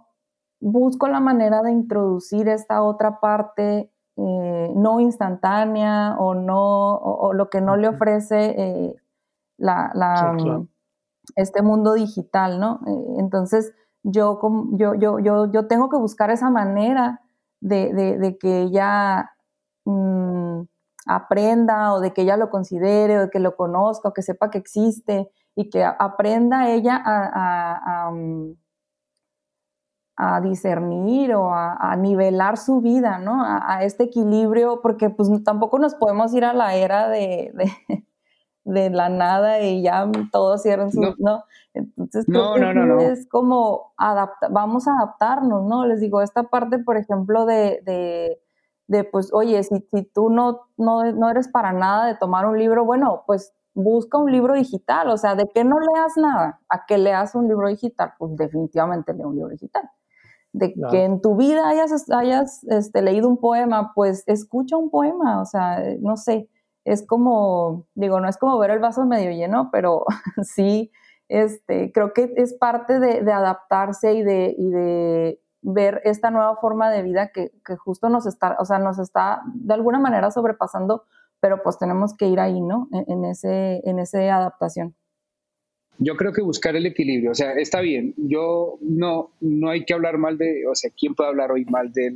busco 0.59 1.07
la 1.07 1.19
manera 1.19 1.61
de 1.61 1.71
introducir 1.71 2.47
esta 2.47 2.83
otra 2.83 3.19
parte 3.19 3.91
eh, 4.17 4.73
no 4.75 4.99
instantánea 4.99 6.17
o 6.19 6.33
no 6.33 6.95
o, 6.95 7.33
lo 7.33 7.49
que 7.49 7.61
no 7.61 7.77
le 7.77 7.87
ofrece 7.87 8.55
eh, 8.57 8.95
la, 9.57 9.91
mm, 10.33 10.67
este 11.35 11.61
mundo 11.61 11.93
digital, 11.93 12.59
¿no? 12.59 12.81
Eh, 12.85 13.15
entonces 13.19 13.73
yo, 14.03 14.39
yo, 14.73 14.95
yo, 14.95 15.19
yo, 15.19 15.51
yo 15.51 15.67
tengo 15.67 15.89
que 15.89 15.97
buscar 15.97 16.31
esa 16.31 16.49
manera 16.49 17.21
de, 17.61 18.37
que 18.39 18.63
ella 18.63 19.31
mm, 19.85 20.61
aprenda 21.07 21.93
o 21.93 22.01
de 22.01 22.11
que 22.11 22.23
ella 22.23 22.35
lo 22.35 22.49
considere 22.49 23.17
o 23.17 23.21
de 23.21 23.29
que 23.29 23.39
lo 23.39 23.55
conozca 23.55 24.09
o 24.09 24.13
que 24.13 24.21
sepa 24.21 24.49
que 24.49 24.57
existe 24.57 25.29
y 25.55 25.69
que 25.69 25.83
aprenda 25.85 26.69
ella 26.69 27.01
a 27.05 28.11
mm, 28.11 28.51
a 28.51 28.68
discernir 30.41 31.33
o 31.33 31.53
a, 31.53 31.95
nivelar 31.95 32.57
su 32.57 32.81
vida, 32.81 33.19
¿no? 33.19 33.41
A, 33.41 33.83
este 33.83 34.03
equilibrio, 34.03 34.81
porque 34.81 35.09
pues 35.09 35.29
tampoco 35.45 35.79
nos 35.79 35.95
podemos 35.95 36.33
ir 36.33 36.43
a 36.43 36.53
la 36.53 36.75
era 36.75 37.07
de, 37.07 37.53
de, 38.65 38.89
la 38.91 39.07
nada 39.07 39.61
y 39.61 39.81
ya 39.81 40.11
todos 40.31 40.61
cierran 40.61 40.91
su, 40.91 41.15
¿no? 41.19 41.43
Entonces 41.73 42.27
no, 42.27 42.55
es 42.99 43.29
como 43.29 43.93
adapta, 43.95 44.49
vamos 44.49 44.89
a 44.89 44.91
adaptarnos, 44.91 45.63
¿no? 45.65 45.85
Les 45.85 46.01
digo, 46.01 46.21
esta 46.21 46.43
parte, 46.43 46.79
por 46.79 46.97
ejemplo, 46.97 47.45
de, 47.45 47.81
de, 48.87 49.03
pues, 49.05 49.33
oye, 49.33 49.63
si, 49.63 49.87
si 49.89 50.03
tú 50.03 50.29
no, 50.29 50.67
no, 50.75 51.09
no 51.13 51.29
eres 51.29 51.47
para 51.47 51.71
nada 51.71 52.07
de 52.07 52.15
tomar 52.15 52.45
un 52.45 52.57
libro, 52.59 52.83
bueno, 52.83 53.23
pues 53.25 53.53
busca 53.73 54.17
un 54.17 54.31
libro 54.31 54.55
digital, 54.55 55.09
o 55.09 55.17
sea, 55.17 55.35
de 55.35 55.47
que 55.47 55.63
no 55.63 55.77
leas 55.79 56.17
nada, 56.17 56.59
a 56.67 56.85
que 56.85 56.97
leas 56.97 57.35
un 57.35 57.47
libro 57.47 57.69
digital, 57.69 58.13
pues 58.17 58.35
definitivamente 58.35 59.13
lee 59.13 59.23
un 59.23 59.35
libro 59.35 59.51
digital 59.51 59.89
de 60.51 60.73
que 60.89 61.03
en 61.03 61.21
tu 61.21 61.35
vida 61.35 61.67
hayas, 61.67 62.09
hayas 62.11 62.63
este, 62.65 63.01
leído 63.01 63.27
un 63.27 63.37
poema, 63.37 63.93
pues 63.93 64.23
escucha 64.27 64.77
un 64.77 64.89
poema, 64.89 65.41
o 65.41 65.45
sea, 65.45 65.83
no 66.01 66.17
sé, 66.17 66.49
es 66.85 67.05
como, 67.05 67.87
digo, 67.93 68.19
no 68.19 68.27
es 68.27 68.37
como 68.37 68.57
ver 68.57 68.71
el 68.71 68.79
vaso 68.79 69.05
medio 69.05 69.31
lleno, 69.31 69.69
pero 69.71 70.05
sí, 70.41 70.91
este, 71.27 71.91
creo 71.91 72.13
que 72.13 72.33
es 72.37 72.55
parte 72.55 72.99
de, 72.99 73.31
adaptarse 73.31 74.13
y 74.13 74.23
de, 74.23 74.55
y 74.57 74.69
de 74.69 75.41
ver 75.61 76.01
esta 76.05 76.31
nueva 76.31 76.55
forma 76.57 76.89
de 76.89 77.03
vida 77.03 77.31
que, 77.31 77.51
que, 77.65 77.75
justo 77.75 78.09
nos 78.09 78.25
está, 78.25 78.57
o 78.59 78.65
sea, 78.65 78.79
nos 78.79 78.97
está 78.97 79.41
de 79.53 79.73
alguna 79.73 79.99
manera 79.99 80.31
sobrepasando, 80.31 81.03
pero 81.39 81.61
pues 81.61 81.77
tenemos 81.77 82.15
que 82.17 82.27
ir 82.27 82.39
ahí, 82.39 82.59
¿no? 82.59 82.87
En, 82.91 83.05
en 83.07 83.25
ese, 83.25 83.81
en 83.87 83.99
esa 83.99 84.19
adaptación 84.35 84.95
yo 85.99 86.15
creo 86.15 86.31
que 86.31 86.41
buscar 86.41 86.75
el 86.77 86.85
equilibrio, 86.85 87.31
o 87.31 87.35
sea, 87.35 87.51
está 87.51 87.81
bien, 87.81 88.13
yo 88.17 88.77
no, 88.81 89.31
no 89.41 89.69
hay 89.69 89.83
que 89.83 89.93
hablar 89.93 90.17
mal 90.17 90.37
de, 90.37 90.65
o 90.65 90.73
sea, 90.73 90.89
¿quién 90.97 91.13
puede 91.13 91.29
hablar 91.29 91.51
hoy 91.51 91.65
mal 91.65 91.91
de 91.91 92.15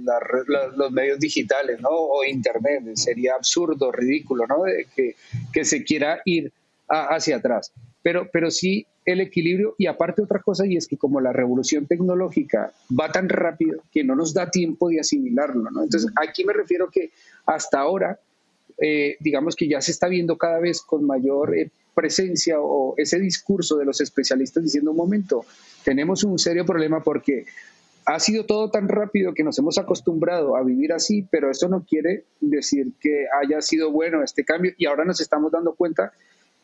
los 0.77 0.91
medios 0.91 1.19
digitales, 1.19 1.81
¿no? 1.81 1.89
O 1.89 2.23
Internet, 2.23 2.83
sería 2.95 3.33
absurdo, 3.35 3.91
ridículo, 3.91 4.47
¿no? 4.47 4.63
De 4.63 4.87
que, 4.95 5.15
que 5.51 5.65
se 5.65 5.83
quiera 5.83 6.21
ir 6.23 6.51
hacia 6.87 7.37
atrás. 7.37 7.73
Pero, 8.01 8.29
pero 8.31 8.51
sí 8.51 8.85
el 9.05 9.19
equilibrio 9.19 9.75
y 9.77 9.87
aparte 9.87 10.21
otra 10.21 10.41
cosa 10.41 10.65
y 10.65 10.77
es 10.77 10.87
que 10.87 10.97
como 10.97 11.19
la 11.19 11.33
revolución 11.33 11.85
tecnológica 11.85 12.71
va 12.97 13.11
tan 13.11 13.27
rápido 13.27 13.81
que 13.91 14.03
no 14.03 14.15
nos 14.15 14.33
da 14.33 14.49
tiempo 14.49 14.89
de 14.89 15.01
asimilarlo, 15.01 15.69
¿no? 15.71 15.83
Entonces, 15.83 16.11
aquí 16.21 16.45
me 16.45 16.53
refiero 16.53 16.89
que 16.89 17.11
hasta 17.45 17.79
ahora, 17.79 18.19
eh, 18.79 19.17
digamos 19.19 19.55
que 19.55 19.67
ya 19.67 19.81
se 19.81 19.91
está 19.91 20.07
viendo 20.07 20.37
cada 20.37 20.59
vez 20.59 20.81
con 20.81 21.05
mayor... 21.05 21.57
Eh, 21.57 21.71
presencia 21.93 22.59
o 22.59 22.95
ese 22.97 23.19
discurso 23.19 23.77
de 23.77 23.85
los 23.85 24.01
especialistas 24.01 24.63
diciendo, 24.63 24.91
un 24.91 24.97
momento, 24.97 25.45
tenemos 25.83 26.23
un 26.23 26.39
serio 26.39 26.65
problema 26.65 27.03
porque 27.03 27.45
ha 28.05 28.19
sido 28.19 28.45
todo 28.45 28.69
tan 28.69 28.89
rápido 28.89 29.33
que 29.33 29.43
nos 29.43 29.57
hemos 29.59 29.77
acostumbrado 29.77 30.55
a 30.55 30.63
vivir 30.63 30.91
así, 30.91 31.25
pero 31.29 31.49
eso 31.49 31.69
no 31.69 31.85
quiere 31.85 32.25
decir 32.41 32.93
que 32.99 33.25
haya 33.41 33.61
sido 33.61 33.91
bueno 33.91 34.23
este 34.23 34.43
cambio 34.43 34.73
y 34.77 34.85
ahora 34.85 35.05
nos 35.05 35.21
estamos 35.21 35.51
dando 35.51 35.73
cuenta 35.73 36.11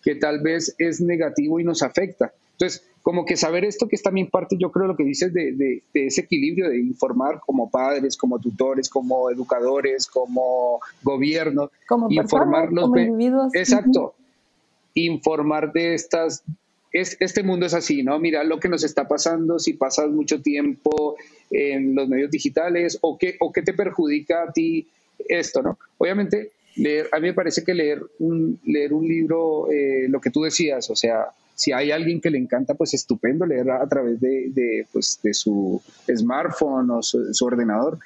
que 0.03 0.15
tal 0.15 0.41
vez 0.41 0.75
es 0.77 1.01
negativo 1.01 1.59
y 1.59 1.63
nos 1.63 1.83
afecta. 1.83 2.33
Entonces, 2.53 2.83
como 3.01 3.25
que 3.25 3.37
saber 3.37 3.63
esto 3.65 3.87
que 3.87 3.95
es 3.95 4.03
también 4.03 4.29
parte, 4.29 4.57
yo 4.57 4.71
creo, 4.71 4.87
lo 4.87 4.95
que 4.95 5.03
dices 5.03 5.33
de, 5.33 5.53
de, 5.53 5.83
ese 5.93 6.21
equilibrio 6.21 6.69
de 6.69 6.79
informar 6.79 7.39
como 7.45 7.69
padres, 7.69 8.17
como 8.17 8.39
tutores, 8.39 8.89
como 8.89 9.29
educadores, 9.29 10.07
como 10.07 10.79
gobierno, 11.01 11.71
como 11.87 12.11
informar 12.11 12.71
los 12.71 12.89
individuos. 12.95 13.55
Exacto, 13.55 14.15
informar 14.93 15.71
de 15.71 15.93
estas 15.93 16.43
es, 16.91 17.17
este 17.19 17.43
mundo 17.43 17.65
es 17.65 17.73
así, 17.73 18.03
¿no? 18.03 18.19
Mira 18.19 18.43
lo 18.43 18.59
que 18.59 18.69
nos 18.69 18.83
está 18.83 19.07
pasando 19.07 19.59
si 19.59 19.73
pasas 19.73 20.09
mucho 20.09 20.41
tiempo 20.41 21.15
en 21.51 21.95
los 21.95 22.07
medios 22.07 22.31
digitales 22.31 22.97
o 23.01 23.17
qué, 23.17 23.35
o 23.39 23.51
qué 23.51 23.61
te 23.61 23.73
perjudica 23.73 24.43
a 24.43 24.51
ti 24.51 24.87
esto, 25.27 25.61
¿no? 25.61 25.77
Obviamente, 25.97 26.51
leer, 26.75 27.07
a 27.11 27.19
mí 27.19 27.27
me 27.27 27.33
parece 27.33 27.63
que 27.63 27.73
leer 27.73 28.01
un, 28.19 28.59
leer 28.65 28.93
un 28.93 29.07
libro, 29.07 29.71
eh, 29.71 30.07
lo 30.09 30.21
que 30.21 30.29
tú 30.29 30.43
decías, 30.43 30.89
o 30.89 30.95
sea, 30.95 31.27
si 31.55 31.73
hay 31.73 31.91
alguien 31.91 32.21
que 32.21 32.29
le 32.29 32.37
encanta, 32.37 32.73
pues 32.73 32.93
estupendo 32.93 33.45
leer 33.45 33.69
a, 33.69 33.85
través 33.87 34.21
de, 34.21 34.49
de, 34.49 34.87
pues, 34.93 35.19
de 35.21 35.33
su 35.33 35.81
smartphone 36.07 36.89
o 36.91 37.01
su, 37.01 37.33
su, 37.33 37.45
ordenador, 37.45 37.99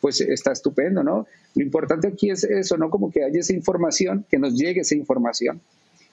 pues 0.00 0.20
está 0.20 0.52
estupendo, 0.52 1.02
¿no? 1.02 1.26
Lo 1.56 1.62
importante 1.64 2.06
aquí 2.06 2.30
es 2.30 2.44
eso, 2.44 2.76
¿no? 2.76 2.88
Como 2.88 3.10
que 3.10 3.24
haya 3.24 3.40
esa 3.40 3.52
información, 3.52 4.24
que 4.30 4.38
nos 4.38 4.54
llegue 4.54 4.82
esa 4.82 4.94
información 4.94 5.60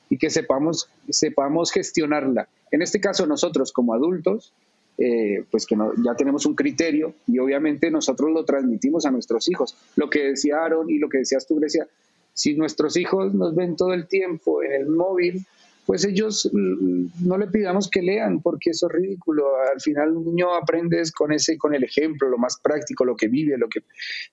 y 0.09 0.17
que 0.17 0.29
sepamos, 0.29 0.89
sepamos 1.09 1.71
gestionarla. 1.71 2.47
En 2.71 2.81
este 2.81 2.99
caso, 2.99 3.27
nosotros 3.27 3.71
como 3.71 3.93
adultos, 3.93 4.53
eh, 4.97 5.43
pues 5.51 5.65
que 5.65 5.75
ya 6.03 6.15
tenemos 6.15 6.45
un 6.45 6.55
criterio 6.55 7.13
y 7.27 7.37
obviamente 7.39 7.91
nosotros 7.91 8.31
lo 8.31 8.43
transmitimos 8.45 9.05
a 9.05 9.11
nuestros 9.11 9.47
hijos. 9.49 9.75
Lo 9.95 10.09
que 10.09 10.29
decía 10.29 10.63
Aaron 10.63 10.89
y 10.89 10.97
lo 10.97 11.07
que 11.07 11.19
decías 11.19 11.45
tú, 11.45 11.55
Grecia, 11.55 11.87
si 12.33 12.55
nuestros 12.55 12.97
hijos 12.97 13.33
nos 13.33 13.55
ven 13.55 13.75
todo 13.75 13.93
el 13.93 14.07
tiempo 14.07 14.63
en 14.63 14.71
el 14.71 14.87
móvil, 14.87 15.45
pues 15.87 16.03
ellos 16.03 16.47
mm, 16.51 17.25
no 17.25 17.37
le 17.37 17.47
pidamos 17.47 17.89
que 17.89 18.01
lean 18.01 18.41
porque 18.41 18.71
eso 18.71 18.87
es 18.87 18.93
ridículo. 18.93 19.45
Al 19.73 19.79
final 19.79 20.11
un 20.11 20.25
niño 20.25 20.53
aprende 20.53 21.01
con 21.15 21.31
ese, 21.31 21.57
con 21.57 21.73
el 21.73 21.83
ejemplo, 21.85 22.27
lo 22.27 22.37
más 22.37 22.59
práctico, 22.61 23.05
lo 23.05 23.15
que 23.15 23.29
vive, 23.29 23.57
lo 23.57 23.69
que. 23.69 23.79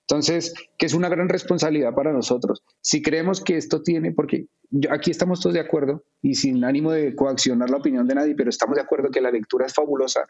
Entonces, 0.01 0.53
que 0.77 0.85
es 0.85 0.93
una 0.93 1.07
gran 1.07 1.29
responsabilidad 1.29 1.95
para 1.95 2.11
nosotros. 2.11 2.61
Si 2.81 3.01
creemos 3.01 3.41
que 3.41 3.55
esto 3.55 3.81
tiene, 3.81 4.11
porque 4.11 4.47
aquí 4.89 5.11
estamos 5.11 5.39
todos 5.39 5.53
de 5.53 5.61
acuerdo 5.61 6.03
y 6.21 6.35
sin 6.35 6.61
ánimo 6.65 6.91
de 6.91 7.15
coaccionar 7.15 7.69
la 7.69 7.77
opinión 7.77 8.05
de 8.05 8.15
nadie, 8.15 8.35
pero 8.35 8.49
estamos 8.49 8.75
de 8.75 8.81
acuerdo 8.81 9.09
que 9.09 9.21
la 9.21 9.31
lectura 9.31 9.65
es 9.65 9.73
fabulosa 9.73 10.25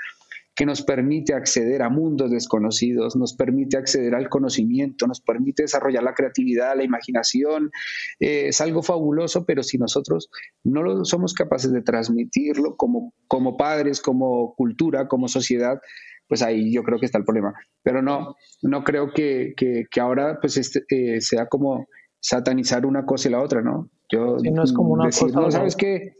que 0.55 0.65
nos 0.65 0.81
permite 0.81 1.33
acceder 1.33 1.81
a 1.81 1.89
mundos 1.89 2.31
desconocidos, 2.31 3.15
nos 3.17 3.35
permite 3.35 3.77
acceder 3.77 4.15
al 4.15 4.29
conocimiento, 4.29 5.05
nos 5.05 5.19
permite 5.19 5.63
desarrollar 5.63 6.03
la 6.03 6.13
creatividad, 6.13 6.77
la 6.77 6.83
imaginación. 6.83 7.71
Eh, 8.19 8.47
es 8.47 8.61
algo 8.61 8.81
fabuloso, 8.81 9.45
pero 9.45 9.63
si 9.63 9.77
nosotros 9.77 10.29
no 10.63 10.81
lo 10.81 11.03
somos 11.03 11.33
capaces 11.33 11.73
de 11.73 11.81
transmitirlo 11.81 12.77
como, 12.77 13.13
como 13.27 13.57
padres, 13.57 14.01
como 14.01 14.55
cultura, 14.55 15.09
como 15.09 15.27
sociedad, 15.27 15.81
pues 16.27 16.41
ahí 16.41 16.73
yo 16.73 16.83
creo 16.83 16.99
que 16.99 17.05
está 17.05 17.17
el 17.17 17.25
problema. 17.25 17.53
Pero 17.83 18.01
no, 18.01 18.35
no 18.61 18.83
creo 18.85 19.11
que, 19.13 19.53
que, 19.57 19.99
ahora 19.99 20.39
pues 20.39 20.55
este, 20.55 20.85
eh, 20.89 21.19
sea 21.19 21.47
como 21.47 21.87
satanizar 22.21 22.85
una 22.85 23.05
cosa 23.05 23.27
y 23.27 23.31
la 23.31 23.41
otra, 23.41 23.61
¿no? 23.61 23.89
Yo 24.09 24.37
no 24.37 24.63
es 24.63 24.71
como 24.71 24.93
una 24.93 25.07
decir, 25.07 25.33
no, 25.33 25.51
¿sabes 25.51 25.75
qué? 25.75 26.13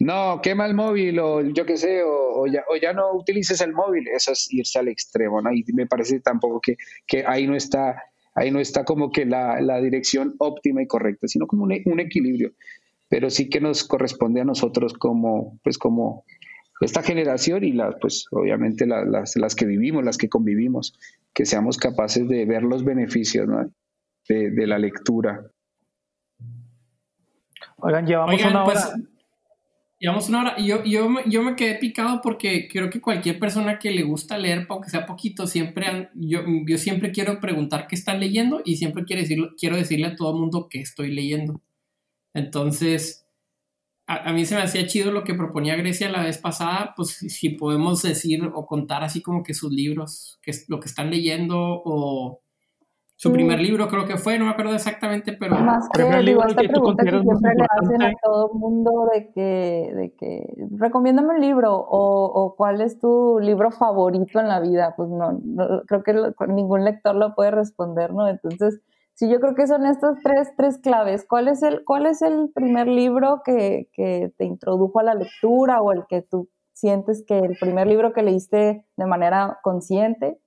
No, 0.00 0.40
quema 0.42 0.66
el 0.66 0.74
móvil 0.74 1.18
o 1.18 1.40
yo 1.40 1.64
qué 1.64 1.76
sé, 1.76 2.02
o, 2.04 2.46
ya, 2.46 2.64
o, 2.68 2.76
ya, 2.76 2.92
no 2.92 3.12
utilices 3.12 3.60
el 3.60 3.72
móvil, 3.72 4.08
eso 4.08 4.32
es 4.32 4.52
irse 4.52 4.78
al 4.78 4.88
extremo, 4.88 5.40
¿no? 5.40 5.52
Y 5.52 5.64
me 5.72 5.86
parece 5.86 6.20
tampoco 6.20 6.60
que, 6.60 6.76
que 7.06 7.24
ahí 7.26 7.46
no 7.46 7.56
está, 7.56 8.02
ahí 8.34 8.50
no 8.50 8.60
está 8.60 8.84
como 8.84 9.10
que 9.10 9.24
la, 9.24 9.60
la 9.60 9.80
dirección 9.80 10.34
óptima 10.38 10.82
y 10.82 10.86
correcta, 10.86 11.28
sino 11.28 11.46
como 11.46 11.64
un, 11.64 11.74
un, 11.84 12.00
equilibrio. 12.00 12.52
Pero 13.08 13.30
sí 13.30 13.48
que 13.48 13.60
nos 13.60 13.84
corresponde 13.84 14.40
a 14.40 14.44
nosotros 14.44 14.92
como, 14.94 15.58
pues 15.62 15.78
como 15.78 16.24
esta 16.80 17.02
generación 17.02 17.64
y 17.64 17.72
las, 17.72 17.94
pues 18.00 18.26
obviamente 18.30 18.86
las, 18.86 19.36
las 19.36 19.54
que 19.54 19.64
vivimos, 19.64 20.04
las 20.04 20.18
que 20.18 20.28
convivimos, 20.28 20.98
que 21.32 21.46
seamos 21.46 21.78
capaces 21.78 22.28
de 22.28 22.44
ver 22.44 22.62
los 22.62 22.84
beneficios 22.84 23.48
¿no? 23.48 23.70
de, 24.28 24.50
de, 24.50 24.66
la 24.66 24.78
lectura. 24.78 25.50
Oigan, 27.78 28.06
llevamos 28.06 28.44
una 28.44 28.64
pues, 28.64 28.84
hora. 28.84 28.96
Llevamos 29.98 30.28
una 30.28 30.40
hora. 30.40 30.58
Yo, 30.58 30.84
yo, 30.84 31.08
yo 31.26 31.42
me 31.42 31.56
quedé 31.56 31.76
picado 31.76 32.20
porque 32.22 32.68
creo 32.70 32.90
que 32.90 33.00
cualquier 33.00 33.38
persona 33.38 33.78
que 33.78 33.90
le 33.90 34.02
gusta 34.02 34.36
leer, 34.36 34.66
aunque 34.68 34.90
sea 34.90 35.06
poquito, 35.06 35.46
siempre 35.46 36.10
yo, 36.14 36.40
yo 36.66 36.76
siempre 36.78 37.12
quiero 37.12 37.40
preguntar 37.40 37.86
qué 37.86 37.94
están 37.94 38.20
leyendo 38.20 38.60
y 38.64 38.76
siempre 38.76 39.04
quiero, 39.04 39.22
decirlo, 39.22 39.50
quiero 39.58 39.76
decirle 39.76 40.08
a 40.08 40.16
todo 40.16 40.36
mundo 40.36 40.68
que 40.68 40.80
estoy 40.80 41.12
leyendo. 41.12 41.62
Entonces, 42.34 43.26
a, 44.06 44.30
a, 44.30 44.32
mí 44.32 44.46
se 44.46 44.56
me 44.56 44.62
hacía 44.62 44.86
chido 44.86 45.12
lo 45.12 45.24
que 45.24 45.34
proponía 45.34 45.76
Grecia 45.76 46.10
la 46.10 46.22
vez 46.24 46.38
pasada, 46.38 46.94
pues 46.96 47.10
si 47.10 47.50
podemos 47.50 48.02
decir 48.02 48.42
o 48.54 48.66
contar 48.66 49.04
así 49.04 49.22
como 49.22 49.42
que 49.42 49.54
sus 49.54 49.72
libros, 49.72 50.38
que 50.42 50.50
es 50.52 50.68
lo 50.68 50.80
que 50.80 50.88
están 50.88 51.10
leyendo 51.10 51.56
o 51.58 52.42
su 53.18 53.32
primer 53.32 53.58
libro 53.60 53.88
creo 53.88 54.04
que 54.04 54.18
fue, 54.18 54.38
no 54.38 54.44
me 54.44 54.50
acuerdo 54.50 54.74
exactamente, 54.74 55.32
pero... 55.32 55.56
Más 55.56 55.88
que, 55.88 56.02
el 56.02 56.24
libro 56.26 56.46
esta 56.46 56.60
pregunta 56.60 57.02
que 57.02 57.10
siempre 57.10 57.54
le 57.56 57.66
hacen 57.80 58.02
a 58.02 58.12
todo 58.22 58.50
el 58.52 58.58
mundo 58.58 59.08
de 59.10 59.32
que, 59.32 59.92
de 59.94 60.14
que, 60.14 60.54
recomiéndame 60.76 61.30
un 61.30 61.40
libro 61.40 61.74
o, 61.74 62.26
o, 62.26 62.54
cuál 62.56 62.82
es 62.82 62.98
tu 62.98 63.38
libro 63.40 63.70
favorito 63.70 64.38
en 64.38 64.48
la 64.48 64.60
vida, 64.60 64.92
pues 64.98 65.08
no, 65.08 65.40
creo 65.86 66.02
que 66.02 66.14
ningún 66.48 66.84
lector 66.84 67.14
lo 67.14 67.34
puede 67.34 67.52
responder, 67.52 68.12
¿no? 68.12 68.28
Entonces, 68.28 68.82
sí, 69.14 69.30
yo 69.30 69.40
creo 69.40 69.54
que 69.54 69.66
son 69.66 69.86
estas 69.86 70.18
tres, 70.22 70.52
tres 70.54 70.76
claves. 70.76 71.24
¿Cuál 71.26 71.48
es 71.48 71.62
el, 71.62 71.84
cuál 71.84 72.04
es 72.04 72.20
el 72.20 72.50
primer 72.54 72.86
libro 72.86 73.40
que, 73.42 73.88
que 73.94 74.30
te 74.36 74.44
introdujo 74.44 75.00
a 75.00 75.04
la 75.04 75.14
lectura 75.14 75.80
o 75.80 75.90
el 75.90 76.04
que 76.06 76.20
tú 76.20 76.50
sientes 76.74 77.24
que 77.26 77.38
el 77.38 77.56
primer 77.58 77.86
libro 77.86 78.12
que 78.12 78.22
leíste 78.22 78.84
de 78.94 79.06
manera 79.06 79.58
consciente? 79.62 80.38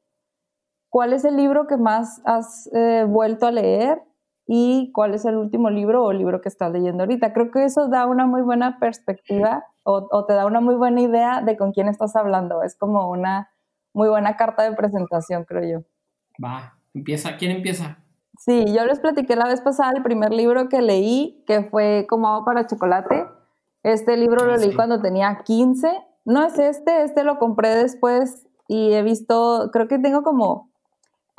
¿Cuál 0.90 1.14
es 1.14 1.24
el 1.24 1.38
libro 1.38 1.68
que 1.68 1.78
más 1.78 2.22
has 2.26 2.70
eh, 2.74 3.06
vuelto 3.08 3.46
a 3.46 3.52
leer? 3.52 4.02
¿Y 4.48 4.92
cuál 4.94 5.14
es 5.14 5.26
el 5.26 5.38
último 5.38 5.70
libro 5.70 6.04
o 6.04 6.12
libro 6.12 6.42
que 6.42 6.50
estás 6.50 6.72
leyendo 6.72 7.04
ahorita? 7.04 7.34
Creo 7.34 7.52
que 7.52 7.64
eso 7.64 7.88
da 7.88 8.08
una 8.08 8.26
muy 8.26 8.42
buena 8.42 8.80
perspectiva 8.80 9.66
o, 9.84 10.26
te 10.26 10.34
da 10.34 10.46
una 10.46 10.60
muy 10.60 10.76
buena 10.76 11.02
idea 11.02 11.42
de 11.42 11.58
con 11.58 11.72
quién 11.72 11.88
estás 11.88 12.16
hablando. 12.16 12.64
Es 12.64 12.76
como 12.76 13.10
una 13.10 13.50
muy 13.94 14.10
buena 14.10 14.38
carta 14.38 14.64
de 14.64 14.76
presentación, 14.76 15.46
creo 15.46 15.80
yo. 15.80 15.86
Va, 16.44 16.78
empieza. 16.94 17.38
¿Quién 17.38 17.52
empieza? 17.52 18.00
Sí, 18.38 18.66
yo 18.74 18.86
les 18.86 19.00
platiqué 19.00 19.36
la 19.36 19.48
vez 19.48 19.62
pasada 19.62 19.92
el 19.96 20.02
primer 20.02 20.32
libro 20.32 20.70
que 20.70 20.82
leí, 20.82 21.44
que 21.46 21.64
fue 21.64 22.06
Como 22.10 22.28
agua 22.28 22.46
para 22.46 22.66
chocolate. 22.66 23.26
Este 23.84 24.18
libro 24.18 24.46
lo 24.46 24.54
ah, 24.54 24.58
leí 24.58 24.74
cuando 24.74 25.00
tenía 25.02 25.42
15. 25.46 25.92
No 26.26 26.44
es 26.44 26.58
este, 26.58 27.04
este 27.04 27.24
lo 27.24 27.38
compré 27.38 27.70
después 27.70 28.48
y 28.68 28.94
he 28.94 29.04
visto, 29.04 29.70
creo 29.72 29.88
que 29.88 30.00
tengo 30.00 30.24
como 30.24 30.69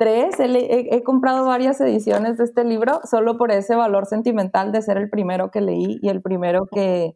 tres. 0.01 0.35
He, 0.39 1.03
comprado 1.03 1.45
varias 1.45 1.79
ediciones 1.79 2.37
de 2.37 2.45
este 2.45 2.63
libro 2.63 3.01
solo 3.03 3.37
por 3.37 3.51
ese 3.51 3.75
valor 3.75 4.07
sentimental 4.07 4.71
de 4.71 4.81
ser 4.81 4.97
el 4.97 5.11
primero 5.11 5.51
que 5.51 5.61
leí 5.61 5.99
y 6.01 6.09
el 6.09 6.23
primero 6.23 6.65
que, 6.65 7.15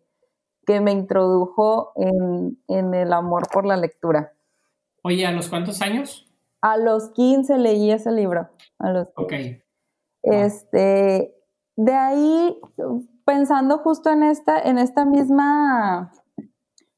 que 0.67 0.81
me 0.81 0.91
introdujo 0.91 1.93
en, 1.95 2.59
en, 2.67 2.93
el 2.93 3.11
amor 3.11 3.47
por 3.51 3.65
la 3.65 3.75
lectura. 3.75 4.33
Oye, 5.01 5.25
¿a 5.25 5.31
los 5.31 5.49
cuántos 5.49 5.81
años? 5.81 6.31
A 6.61 6.77
los 6.77 7.09
15 7.09 7.57
leí 7.57 7.89
ese 7.89 8.11
libro. 8.11 8.49
A 8.77 8.91
los 8.91 9.07
ok. 9.15 9.33
Este, 10.21 11.35
de 11.75 11.93
ahí, 11.93 12.55
pensando 13.25 13.79
justo 13.79 14.11
en 14.11 14.21
esta, 14.21 14.59
en 14.59 14.77
esta 14.77 15.05
misma 15.05 16.11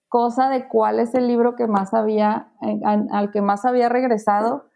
cosa 0.10 0.50
de 0.50 0.68
cuál 0.68 1.00
es 1.00 1.16
el 1.16 1.28
libro 1.28 1.56
que 1.56 1.68
más 1.68 1.94
había, 1.94 2.52
al 2.60 3.32
que 3.32 3.42
más 3.42 3.64
había 3.64 3.88
regresado, 3.88 4.68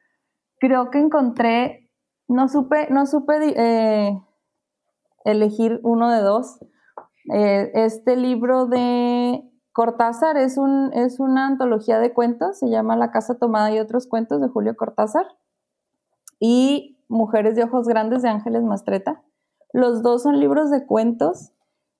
creo 0.61 0.91
que 0.91 0.99
encontré, 0.99 1.89
no 2.27 2.47
supe, 2.47 2.87
no 2.91 3.07
supe 3.07 3.33
eh, 3.57 4.21
elegir 5.25 5.81
uno 5.83 6.09
de 6.09 6.21
dos. 6.21 6.59
Eh, 7.33 7.71
este 7.73 8.15
libro 8.15 8.67
de 8.67 9.41
Cortázar 9.73 10.37
es, 10.37 10.57
un, 10.57 10.93
es 10.93 11.19
una 11.19 11.47
antología 11.47 11.99
de 11.99 12.13
cuentos, 12.13 12.59
se 12.59 12.69
llama 12.69 12.95
La 12.95 13.11
Casa 13.11 13.39
Tomada 13.39 13.71
y 13.71 13.79
otros 13.79 14.07
cuentos 14.07 14.39
de 14.39 14.49
Julio 14.49 14.75
Cortázar. 14.77 15.25
Y 16.39 16.99
Mujeres 17.09 17.55
de 17.55 17.63
Ojos 17.63 17.87
Grandes 17.87 18.21
de 18.21 18.29
Ángeles 18.29 18.63
Mastreta. 18.63 19.23
Los 19.73 20.03
dos 20.03 20.23
son 20.23 20.39
libros 20.39 20.69
de 20.69 20.85
cuentos 20.85 21.53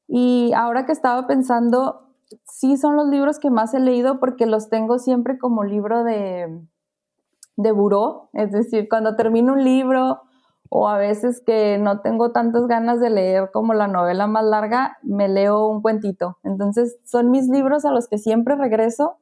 y 0.08 0.54
ahora 0.54 0.86
que 0.86 0.92
estaba 0.92 1.26
pensando, 1.26 2.14
sí 2.46 2.78
son 2.78 2.96
los 2.96 3.08
libros 3.08 3.40
que 3.40 3.50
más 3.50 3.74
he 3.74 3.80
leído 3.80 4.20
porque 4.20 4.46
los 4.46 4.70
tengo 4.70 5.00
siempre 5.00 5.38
como 5.38 5.64
libro 5.64 6.04
de, 6.04 6.62
de 7.62 7.72
buró, 7.72 8.30
es 8.34 8.52
decir, 8.52 8.88
cuando 8.90 9.16
termino 9.16 9.54
un 9.54 9.64
libro 9.64 10.22
o 10.70 10.88
a 10.88 10.98
veces 10.98 11.42
que 11.46 11.78
no 11.78 12.00
tengo 12.02 12.32
tantas 12.32 12.66
ganas 12.68 13.00
de 13.00 13.10
leer 13.10 13.50
como 13.52 13.74
la 13.74 13.88
novela 13.88 14.28
más 14.28 14.46
larga, 14.46 14.98
me 15.04 15.28
leo 15.28 15.68
un 15.68 15.82
cuentito. 15.82 16.38
Entonces 16.44 16.98
son 17.04 17.30
mis 17.30 17.50
libros 17.50 17.84
a 17.84 17.92
los 17.92 18.08
que 18.08 18.18
siempre 18.18 18.56
regreso 18.56 19.18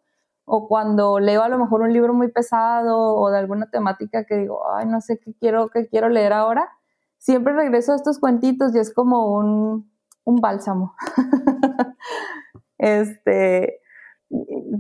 o 0.46 0.68
cuando 0.68 1.20
leo 1.20 1.42
a 1.44 1.50
lo 1.50 1.58
mejor 1.58 1.82
un 1.82 1.94
libro 1.94 2.14
muy 2.14 2.32
pesado 2.32 3.16
o 3.16 3.32
de 3.32 3.40
alguna 3.40 3.70
temática 3.70 4.26
que 4.26 4.38
digo, 4.38 4.62
ay, 4.74 4.88
no 4.88 5.02
sé 5.02 5.20
qué 5.20 5.34
quiero, 5.40 5.70
qué 5.70 5.88
quiero 5.88 6.10
leer 6.10 6.34
ahora, 6.34 6.70
siempre 7.18 7.54
regreso 7.54 7.94
a 7.94 7.96
estos 7.96 8.20
cuentitos 8.20 8.76
y 8.76 8.80
es 8.80 8.94
como 8.94 9.32
un, 9.32 9.92
un 10.24 10.36
bálsamo. 10.42 10.96
Este, 12.80 13.82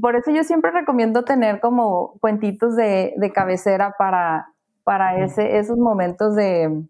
por 0.02 0.16
eso 0.16 0.32
yo 0.32 0.43
siempre 0.43 0.72
recomiendo 0.72 1.24
tener 1.24 1.60
como 1.60 2.18
cuentitos 2.20 2.76
de, 2.76 3.14
cabecera 3.34 3.95
para, 3.97 4.54
para 4.84 5.24
ese, 5.24 5.58
esos 5.58 5.78
momentos 5.78 6.36
de, 6.36 6.84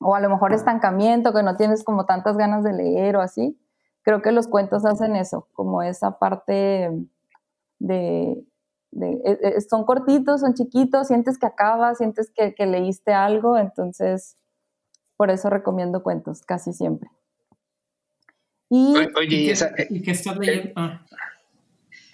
o 0.00 0.14
a 0.14 0.20
lo 0.20 0.30
mejor 0.30 0.52
estancamiento, 0.52 1.32
que 1.32 1.42
no 1.42 1.56
tienes 1.56 1.84
como 1.84 2.06
tantas 2.06 2.36
ganas 2.36 2.64
de 2.64 2.72
leer 2.72 3.16
o 3.16 3.20
así. 3.20 3.58
Creo 4.02 4.22
que 4.22 4.32
los 4.32 4.48
cuentos 4.48 4.84
hacen 4.84 5.16
eso, 5.16 5.48
como 5.52 5.82
esa 5.82 6.18
parte 6.18 6.90
de, 7.78 8.44
e, 9.00 9.38
e, 9.42 9.60
son 9.62 9.84
cortitos, 9.84 10.40
son 10.40 10.54
chiquitos, 10.54 11.08
sientes 11.08 11.38
que 11.38 11.46
acabas, 11.46 11.98
sientes 11.98 12.30
que, 12.30 12.66
leíste 12.66 13.12
algo, 13.12 13.58
entonces 13.58 14.36
por 15.16 15.30
eso 15.30 15.48
recomiendo 15.48 16.02
cuentos 16.02 16.42
casi 16.42 16.72
siempre. 16.72 17.08
Y, 18.70 18.94
Oye, 19.16 19.36
¿y, 19.36 19.50
esa, 19.50 19.70
¿y 19.88 20.02
qué 20.02 20.10
estás 20.10 20.36
leyendo? 20.36 20.72
Ah. 20.76 21.00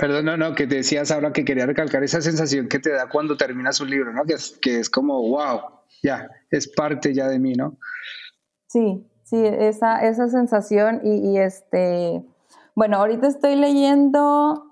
Perdón, 0.01 0.25
no, 0.25 0.37
no, 0.37 0.55
que 0.55 0.67
te 0.67 0.77
decías 0.77 1.11
ahora 1.11 1.31
que 1.33 1.45
quería 1.45 1.67
recalcar 1.67 2.03
esa 2.03 2.23
sensación 2.23 2.69
que 2.69 2.79
te 2.79 2.91
da 2.91 3.11
cuando 3.11 3.37
terminas 3.37 3.81
un 3.81 3.91
libro, 3.91 4.13
¿no? 4.15 4.25
Que 4.25 4.35
es, 4.35 4.59
que 4.63 4.79
es 4.79 4.89
como, 4.89 5.21
wow, 5.29 5.61
ya, 6.03 6.31
es 6.51 6.69
parte 6.69 7.13
ya 7.13 7.29
de 7.29 7.39
mí, 7.39 7.53
¿no? 7.53 7.77
Sí, 8.67 9.07
sí, 9.25 9.37
esa, 9.45 10.07
esa 10.07 10.29
sensación 10.29 11.03
y, 11.05 11.33
y 11.33 11.39
este, 11.39 12.25
bueno, 12.75 12.97
ahorita 12.97 13.29
estoy 13.29 13.57
leyendo 13.57 14.71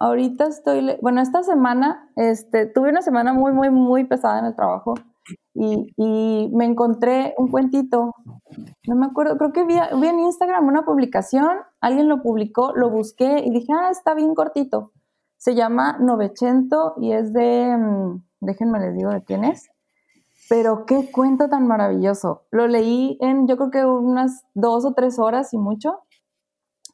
Ahorita 0.00 0.46
estoy, 0.46 0.96
bueno, 1.02 1.20
esta 1.20 1.42
semana, 1.42 2.08
este, 2.14 2.66
tuve 2.66 2.90
una 2.90 3.02
semana 3.02 3.32
muy, 3.32 3.52
muy, 3.52 3.68
muy 3.68 4.04
pesada 4.04 4.38
en 4.38 4.44
el 4.44 4.54
trabajo 4.54 4.94
y, 5.54 6.50
me 6.52 6.64
encontré 6.64 7.34
un 7.36 7.48
cuentito, 7.48 8.14
no 8.86 8.96
me 8.96 9.06
acuerdo, 9.06 9.36
creo 9.36 9.52
que 9.52 9.64
vi, 9.64 9.74
vi, 10.00 10.06
en 10.06 10.20
Instagram 10.20 10.66
una 10.66 10.84
publicación, 10.84 11.58
alguien 11.80 12.08
lo 12.08 12.22
publicó, 12.22 12.72
lo 12.74 12.90
busqué 12.90 13.42
y 13.44 13.50
dije, 13.50 13.72
ah, 13.72 13.90
está 13.90 14.14
bien 14.14 14.34
cortito. 14.34 14.92
Se 15.36 15.54
llama 15.54 15.98
Novecento 16.00 16.94
y 17.00 17.12
es 17.12 17.32
de, 17.32 17.76
mm, 17.76 18.22
déjenme 18.40 18.80
les 18.80 18.94
digo 18.96 19.10
de 19.10 19.22
quién 19.22 19.44
es, 19.44 19.68
pero 20.48 20.86
qué 20.86 21.10
cuento 21.12 21.48
tan 21.48 21.66
maravilloso. 21.66 22.42
Lo 22.50 22.66
leí 22.66 23.18
en, 23.20 23.46
yo 23.46 23.56
creo 23.56 23.70
que 23.70 23.84
unas 23.84 24.44
dos 24.54 24.84
o 24.84 24.94
tres 24.94 25.18
horas 25.18 25.52
y 25.52 25.58
mucho 25.58 26.02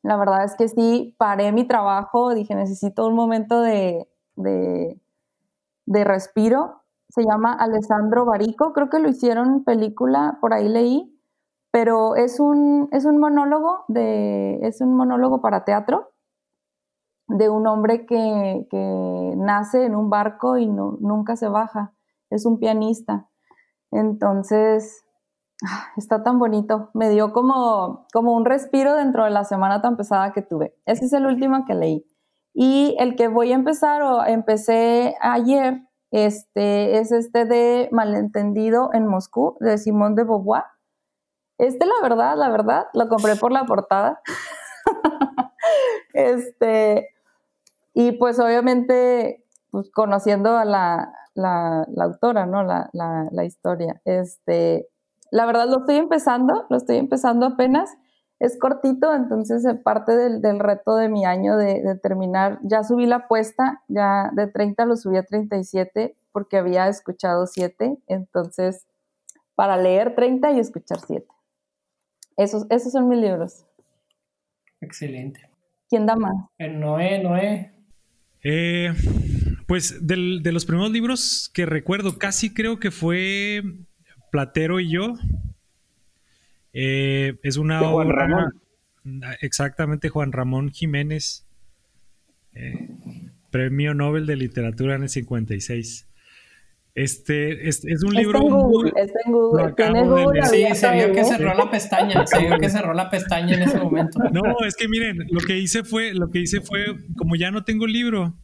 la 0.05 0.19
verdad 0.19 0.45
es 0.45 0.55
que 0.55 0.69
sí, 0.69 1.15
paré 1.17 1.51
mi 1.51 1.67
trabajo, 1.67 2.35
dije, 2.35 2.55
necesito 2.55 3.07
un 3.07 3.15
momento 3.15 3.63
de, 3.63 4.07
de, 4.37 6.05
respiro. 6.05 6.83
Se 7.15 7.23
llama 7.23 7.53
Alessandro 7.53 8.25
Barico, 8.25 8.73
creo 8.73 8.91
que 8.91 8.99
lo 8.99 9.09
hicieron 9.09 9.63
película, 9.63 10.39
por 10.41 10.53
ahí 10.53 10.69
leí, 10.69 11.17
pero 11.71 12.17
es 12.17 12.41
un, 12.41 12.89
es 12.91 13.05
un 13.05 13.19
monólogo 13.19 13.85
de, 13.87 14.59
es 14.63 14.81
un 14.81 14.97
monólogo 14.97 15.41
para 15.41 15.65
teatro 15.65 16.11
de 17.29 17.49
un 17.49 17.69
hombre 17.69 18.05
que, 18.05 18.67
que 18.69 19.35
nace 19.37 19.85
en 19.85 19.95
un 19.95 20.11
barco 20.11 20.59
y 20.59 20.67
no, 20.67 20.99
nunca 21.01 21.37
se 21.37 21.47
baja. 21.47 21.95
Es 22.31 22.47
un 22.47 22.59
pianista. 22.59 23.29
Entonces, 23.93 25.05
está 25.97 26.25
tan 26.25 26.41
bonito. 26.41 26.91
Me 26.95 27.11
dio 27.11 27.33
como, 27.33 28.09
como 28.13 28.37
un 28.37 28.45
respiro 28.45 28.97
dentro 28.97 29.23
de 29.23 29.31
la 29.31 29.45
semana 29.45 29.81
tan 29.81 29.97
pesada 29.97 30.33
que 30.33 30.43
tuve. 30.43 30.75
Ese 30.85 31.05
es 31.05 31.13
el 31.13 31.27
último 31.27 31.65
que 31.65 31.75
leí. 31.75 32.05
Y 32.53 32.97
el 32.99 33.15
que 33.15 33.29
voy 33.29 33.53
a 33.53 33.55
empezar 33.55 34.03
o 34.03 34.25
empecé 34.25 35.15
ayer 35.21 35.89
este, 36.15 36.99
es 36.99 37.11
este 37.11 37.45
de 37.45 37.89
Malentendido 37.91 38.91
en 38.93 39.09
Moscú, 39.09 39.57
de 39.59 39.79
Simón 39.79 40.15
de 40.15 40.23
Beauvoir. 40.23 40.63
Este, 41.59 41.87
la 41.87 41.95
verdad, 42.03 42.37
la 42.37 42.51
verdad, 42.51 42.87
lo 42.95 43.09
compré 43.09 43.35
por 43.35 43.51
la 43.51 43.65
portada. 43.65 44.21
este, 46.15 47.09
y 47.95 48.13
pues 48.13 48.39
obviamente, 48.39 49.45
pues 49.73 49.91
conociendo 49.91 50.57
a 50.57 50.65
la, 50.65 51.13
la, 51.35 51.85
autora, 52.01 52.47
¿no? 52.47 52.63
La, 52.63 52.89
la, 52.93 53.45
historia. 53.45 54.01
Este, 54.05 54.89
la 55.33 55.47
verdad 55.47 55.67
lo 55.69 55.81
estoy 55.81 55.97
empezando, 55.97 56.65
lo 56.71 56.77
estoy 56.77 56.99
empezando 56.99 57.45
apenas. 57.45 57.91
Es 58.45 58.59
cortito, 58.59 59.15
entonces 59.15 59.65
parte 59.83 60.13
del, 60.15 60.61
reto 60.61 60.97
de 60.97 61.09
mi 61.09 61.25
año 61.25 61.57
de, 61.57 61.99
terminar, 62.03 62.59
ya 62.63 62.85
subí 62.85 63.07
la 63.07 63.17
apuesta, 63.17 63.83
ya 63.89 64.31
de 64.35 64.49
30 64.49 64.85
lo 64.85 64.99
subí 64.99 65.17
a 65.17 65.23
37 65.23 66.15
porque 66.31 66.59
había 66.59 66.89
escuchado 66.89 67.47
7, 67.47 67.97
entonces 68.07 68.85
para 69.55 69.79
leer 69.79 70.15
30 70.15 70.53
y 70.53 70.59
escuchar 70.59 70.99
7. 71.07 71.27
Esos, 72.37 72.67
esos 72.69 72.93
son 72.93 73.09
mis 73.09 73.19
libros. 73.19 73.65
Excelente. 74.83 75.49
¿Quién 75.89 76.05
da 76.05 76.15
más? 76.15 76.35
Noé, 76.59 77.23
Noé. 77.23 77.73
Eh, 78.43 78.93
pues 79.67 80.07
de 80.07 80.53
los 80.53 80.67
primeros 80.67 80.91
libros 80.91 81.51
que 81.55 81.65
recuerdo, 81.65 82.19
casi 82.19 82.53
creo 82.53 82.79
que 82.79 82.91
fue 82.91 83.63
Platero 84.31 84.81
y 84.81 84.91
yo. 84.91 85.15
Eh, 86.75 87.37
es 87.43 87.57
una 87.57 87.79
Juan 87.79 88.11
Ramón. 88.11 88.61
Exactamente, 89.41 90.09
Juan 90.09 90.33
Ramón 90.33 90.71
Jiménez. 90.71 91.47
Eh, 92.53 92.89
premio 93.51 93.95
Nobel 93.95 94.27
de 94.27 94.37
Literatura 94.37 94.97
en 94.97 95.05
el 95.05 95.09
56. 95.09 96.09
Este 96.97 97.69
es, 97.69 97.85
un 98.05 98.15
libro. 98.15 98.39
Está 98.39 99.19
en 99.27 99.33
Google, 99.33 99.63
está 99.71 99.87
en 99.87 100.09
Google. 100.09 100.43
sí, 100.47 100.65
se 100.75 100.93
vio 100.93 101.13
que 101.13 101.25
cerró 101.25 101.55
la 101.55 101.69
pestaña, 101.69 102.25
se 102.27 102.39
vio 102.39 102.57
que 102.59 102.71
cerró 102.71 102.95
la 102.95 103.11
pestaña 103.11 103.57
en 103.57 103.63
ese 103.63 103.79
momento. 103.79 104.19
No, 104.33 104.43
es 104.65 104.77
que 104.77 104.89
miren, 104.89 105.27
lo 105.31 105.41
que 105.41 105.59
hice 105.59 105.83
fue, 105.83 106.15
lo 106.15 106.31
que 106.31 106.41
hice 106.41 106.61
fue, 106.61 106.85
como 107.17 107.35
ya 107.35 107.51
no 107.51 107.65
tengo 107.65 107.87
libro, 107.87 108.35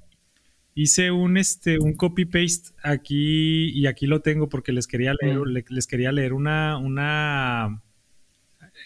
hice 0.75 1.13
un, 1.13 1.37
este, 1.37 1.79
un 1.79 1.95
copy-paste 1.95 2.71
aquí 2.83 3.71
y 3.71 3.87
aquí 3.87 4.07
lo 4.07 4.21
tengo 4.21 4.49
porque 4.49 4.73
les 4.73 4.89
quería 4.89 5.15
leer, 5.21 5.39
les 5.69 5.87
quería 5.87 6.11
leer 6.11 6.33
una, 6.33 6.77
una 6.79 7.81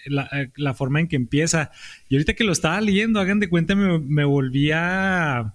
la, 0.06 0.74
forma 0.74 1.00
en 1.00 1.08
que 1.08 1.16
empieza. 1.16 1.70
Y 2.08 2.16
ahorita 2.16 2.34
que 2.34 2.44
lo 2.44 2.52
estaba 2.52 2.80
leyendo, 2.80 3.20
hagan 3.20 3.40
de 3.40 3.48
cuenta, 3.48 3.74
me, 3.74 3.98
me 3.98 4.24
volví 4.24 4.70
a... 4.72 5.54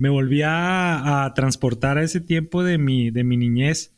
Me 0.00 0.10
a, 0.44 1.32
transportar 1.34 1.98
a 1.98 2.04
ese 2.04 2.20
tiempo 2.20 2.62
de 2.62 2.78
mi, 2.78 3.10
de 3.10 3.24
mi 3.24 3.36
niñez. 3.36 3.92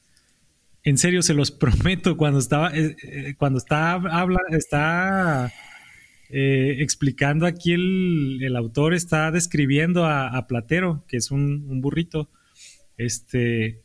En 0.83 0.97
serio, 0.97 1.21
se 1.23 1.35
los 1.35 1.51
prometo, 1.51 2.17
cuando 2.17 2.39
estaba, 2.39 2.71
eh, 2.75 2.97
eh, 3.03 3.35
cuando 3.37 3.59
estaba, 3.59 4.11
habla, 4.19 4.41
está 4.51 5.53
eh, 6.33 6.77
explicando 6.79 7.45
aquí 7.45 7.73
el, 7.73 8.55
autor 8.57 8.95
está 8.95 9.33
describiendo 9.33 10.07
a, 10.07 10.47
Platero, 10.47 11.05
que 11.09 11.17
es 11.17 11.31
un, 11.33 11.81
burrito. 11.81 12.31
Este, 12.97 13.83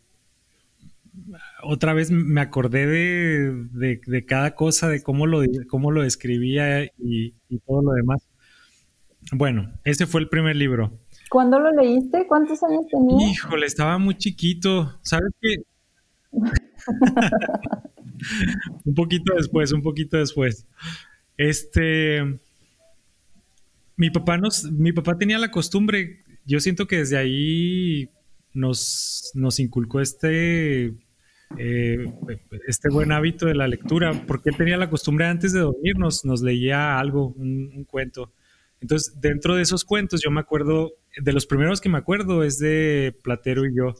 otra 1.65 1.93
vez 1.93 2.11
me 2.11 2.41
acordé 2.41 2.87
de, 2.87 4.25
cada 4.25 4.55
cosa, 4.55 4.89
de 4.89 5.03
cómo 5.03 5.27
lo, 5.27 5.41
cómo 5.67 5.91
lo 5.91 6.03
describía 6.03 6.85
y, 6.97 7.33
todo 7.65 7.81
lo 7.81 7.93
demás. 7.93 8.27
Bueno, 9.31 9.73
ese 9.83 10.05
fue 10.05 10.21
el 10.21 10.29
primer 10.29 10.55
libro. 10.55 10.99
¿Cuándo 11.29 11.59
lo 11.59 11.71
leíste? 11.71 12.27
¿Cuántos 12.27 12.61
años 12.63 12.85
tenías? 12.89 13.31
Híjole, 13.31 13.65
estaba 13.65 13.97
muy 13.97 14.15
chiquito. 14.15 14.99
¿Sabes 15.01 15.31
qué? 15.41 15.55
un 18.85 18.93
poquito 18.93 19.33
después, 19.35 19.71
un 19.71 19.81
poquito 19.81 20.17
después. 20.17 20.67
Este, 21.37 22.39
mi 23.97 24.09
papá 24.09 24.37
nos, 24.37 24.71
mi 24.71 24.91
papá 24.91 25.17
tenía 25.17 25.39
la 25.39 25.51
costumbre, 25.51 26.23
yo 26.45 26.59
siento 26.59 26.87
que 26.87 26.97
desde 26.97 27.17
ahí 27.17 28.09
nos, 28.53 29.31
nos 29.33 29.59
inculcó 29.59 29.99
este, 29.99 30.93
eh, 31.57 32.05
este 32.67 32.89
buen 32.89 33.11
hábito 33.11 33.45
de 33.45 33.55
la 33.55 33.67
lectura, 33.67 34.25
porque 34.27 34.49
él 34.49 34.57
tenía 34.57 34.77
la 34.77 34.89
costumbre 34.89 35.25
antes 35.25 35.53
de 35.53 35.61
dormirnos, 35.61 36.25
nos 36.25 36.41
leía 36.41 36.99
algo, 36.99 37.27
un, 37.29 37.85
cuento. 37.85 38.33
Entonces, 38.81 39.19
dentro 39.19 39.55
de 39.55 39.61
esos 39.61 39.85
cuentos, 39.85 40.21
yo 40.23 40.31
me 40.31 40.41
acuerdo, 40.41 40.93
de 41.17 41.33
los 41.33 41.45
primeros 41.45 41.81
que 41.81 41.89
me 41.89 41.97
acuerdo 41.97 42.43
es 42.43 42.59
de 42.59 43.17
Platero 43.23 43.65
y 43.65 43.75
yo. 43.75 43.95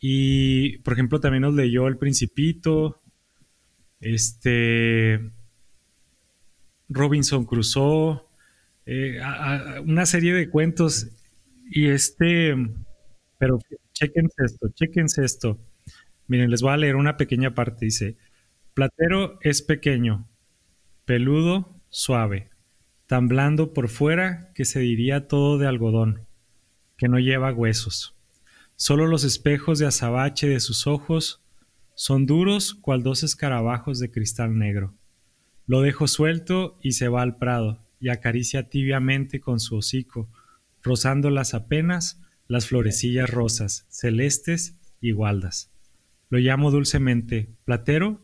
Y, 0.00 0.78
por 0.78 0.92
ejemplo, 0.92 1.18
también 1.20 1.42
nos 1.42 1.54
leyó 1.54 1.88
El 1.88 1.98
Principito, 1.98 3.00
este, 4.00 5.20
Robinson 6.88 7.44
Crusoe, 7.44 8.22
eh, 8.86 9.20
una 9.84 10.06
serie 10.06 10.34
de 10.34 10.48
cuentos. 10.48 11.08
Y 11.70 11.88
este, 11.88 12.54
pero 13.38 13.58
chequense 13.92 14.44
esto, 14.44 14.68
chequense 14.74 15.24
esto. 15.24 15.58
Miren, 16.28 16.50
les 16.50 16.62
voy 16.62 16.72
a 16.72 16.76
leer 16.76 16.96
una 16.96 17.16
pequeña 17.16 17.54
parte. 17.54 17.86
Dice, 17.86 18.16
Platero 18.74 19.38
es 19.42 19.62
pequeño, 19.62 20.28
peludo, 21.04 21.74
suave, 21.88 22.50
tan 23.06 23.26
blando 23.26 23.72
por 23.72 23.88
fuera 23.88 24.52
que 24.54 24.64
se 24.64 24.78
diría 24.78 25.26
todo 25.26 25.58
de 25.58 25.66
algodón, 25.66 26.26
que 26.96 27.08
no 27.08 27.18
lleva 27.18 27.52
huesos. 27.52 28.14
Solo 28.76 29.06
los 29.06 29.24
espejos 29.24 29.78
de 29.78 29.86
azabache 29.86 30.48
de 30.48 30.60
sus 30.60 30.86
ojos 30.86 31.42
son 31.94 32.26
duros 32.26 32.74
cual 32.74 33.02
dos 33.02 33.24
escarabajos 33.24 33.98
de 33.98 34.10
cristal 34.10 34.56
negro. 34.56 34.94
Lo 35.66 35.80
dejo 35.80 36.06
suelto 36.06 36.78
y 36.82 36.92
se 36.92 37.08
va 37.08 37.22
al 37.22 37.38
prado, 37.38 37.84
y 38.00 38.10
acaricia 38.10 38.68
tibiamente 38.68 39.40
con 39.40 39.58
su 39.58 39.76
hocico, 39.76 40.28
rozándolas 40.82 41.54
apenas 41.54 42.20
las 42.46 42.68
florecillas 42.68 43.28
rosas, 43.28 43.86
celestes 43.88 44.76
y 45.00 45.10
gualdas. 45.12 45.72
Lo 46.30 46.38
llamo 46.38 46.70
dulcemente 46.70 47.48
Platero 47.64 48.20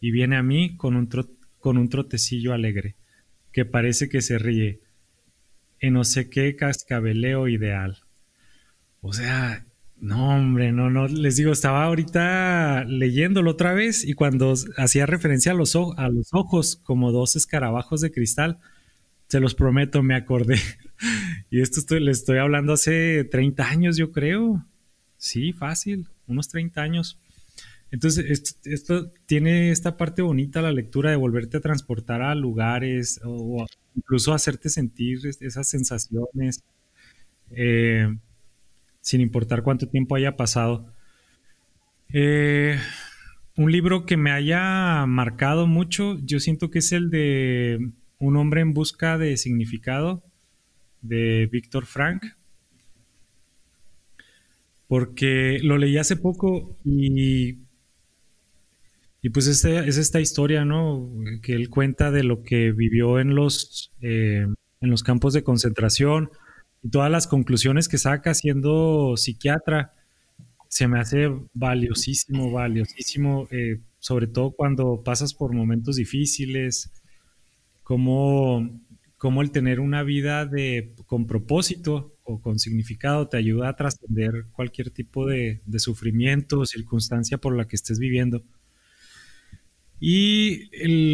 y 0.00 0.10
viene 0.10 0.36
a 0.36 0.42
mí 0.42 0.76
con 0.76 0.96
un, 0.96 1.08
con 1.58 1.78
un 1.78 1.88
trotecillo 1.88 2.52
alegre, 2.52 2.96
que 3.52 3.64
parece 3.64 4.08
que 4.08 4.22
se 4.22 4.38
ríe, 4.38 4.80
en 5.78 5.94
no 5.94 6.04
sé 6.04 6.30
qué 6.30 6.56
cascabeleo 6.56 7.48
ideal. 7.48 7.98
O 9.00 9.12
sea, 9.12 9.66
no, 10.02 10.30
hombre, 10.34 10.72
no, 10.72 10.90
no, 10.90 11.06
les 11.06 11.36
digo, 11.36 11.52
estaba 11.52 11.84
ahorita 11.84 12.84
leyéndolo 12.88 13.52
otra 13.52 13.72
vez 13.72 14.04
y 14.04 14.14
cuando 14.14 14.52
hacía 14.76 15.06
referencia 15.06 15.52
a 15.52 15.54
los, 15.54 15.76
ojos 15.76 16.80
como 16.82 17.12
dos 17.12 17.36
escarabajos 17.36 18.00
de 18.00 18.10
cristal, 18.10 18.58
se 19.28 19.38
los 19.38 19.54
prometo, 19.54 20.02
me 20.02 20.16
acordé. 20.16 20.58
y 21.50 21.60
esto 21.60 21.98
les 22.00 22.18
estoy 22.18 22.38
hablando 22.38 22.72
hace 22.72 23.22
30 23.22 23.68
años, 23.68 23.96
yo 23.96 24.10
creo. 24.10 24.66
Sí, 25.18 25.52
fácil, 25.52 26.08
unos 26.26 26.48
30 26.48 26.82
años. 26.82 27.21
Entonces, 27.92 28.58
esto, 28.64 29.12
tiene 29.26 29.70
esta 29.70 29.96
parte 29.96 30.22
bonita, 30.22 30.62
la 30.62 30.72
lectura 30.72 31.10
de 31.10 31.16
volverte 31.16 31.58
a 31.58 31.60
transportar 31.60 32.22
a 32.22 32.34
lugares 32.34 33.20
o, 33.22 33.64
incluso 33.94 34.32
hacerte 34.34 34.70
sentir 34.70 35.20
esas 35.40 35.68
sensaciones. 35.68 36.64
Eh, 37.50 38.08
sin 39.02 39.20
importar 39.20 39.62
cuánto 39.62 39.88
tiempo 39.88 40.16
haya 40.16 40.36
pasado. 40.36 40.86
Eh, 42.14 42.78
un 43.56 43.70
libro 43.70 44.06
que 44.06 44.16
me 44.16 44.30
haya 44.30 45.04
marcado 45.06 45.66
mucho, 45.66 46.18
yo 46.24 46.40
siento 46.40 46.70
que 46.70 46.78
es 46.78 46.92
el 46.92 47.10
de 47.10 47.90
Un 48.18 48.36
hombre 48.36 48.62
en 48.62 48.72
busca 48.72 49.18
de 49.18 49.36
significado, 49.36 50.22
de 51.02 51.48
Víctor 51.52 51.84
Frank. 51.84 52.24
Porque 54.86 55.58
lo 55.62 55.76
leí 55.78 55.98
hace 55.98 56.16
poco 56.16 56.78
y, 56.84 57.58
y 59.22 59.30
pues 59.30 59.46
es 59.46 59.64
esta 59.64 60.20
historia, 60.20 60.64
¿no? 60.64 61.08
Que 61.42 61.54
él 61.54 61.70
cuenta 61.70 62.10
de 62.10 62.24
lo 62.24 62.42
que 62.42 62.72
vivió 62.72 63.20
en 63.20 63.36
los, 63.36 63.92
eh, 64.00 64.46
en 64.80 64.90
los 64.90 65.04
campos 65.04 65.32
de 65.32 65.44
concentración, 65.44 66.30
y 66.82 66.90
todas 66.90 67.10
las 67.10 67.28
conclusiones 67.28 67.88
que 67.88 67.98
saca 67.98 68.34
siendo 68.34 69.16
psiquiatra 69.16 69.92
se 70.68 70.88
me 70.88 70.98
hace 70.98 71.30
valiosísimo, 71.54 72.50
valiosísimo, 72.50 73.46
eh, 73.52 73.78
sobre 74.00 74.26
todo 74.26 74.50
cuando 74.50 75.02
pasas 75.04 75.34
por 75.34 75.54
momentos 75.54 75.96
difíciles, 75.96 76.90
como, 77.84 78.70
como 79.18 79.42
el 79.42 79.52
tener 79.52 79.78
una 79.78 80.02
vida 80.02 80.46
de, 80.46 80.94
con 81.06 81.26
propósito 81.28 82.16
o 82.24 82.40
con 82.40 82.58
significado 82.58 83.28
te 83.28 83.36
ayuda 83.36 83.68
a 83.68 83.76
trascender 83.76 84.46
cualquier 84.52 84.90
tipo 84.90 85.26
de, 85.26 85.60
de 85.64 85.78
sufrimiento 85.78 86.60
o 86.60 86.66
circunstancia 86.66 87.38
por 87.38 87.54
la 87.56 87.68
que 87.68 87.76
estés 87.76 88.00
viviendo. 88.00 88.42
Y 90.04 90.68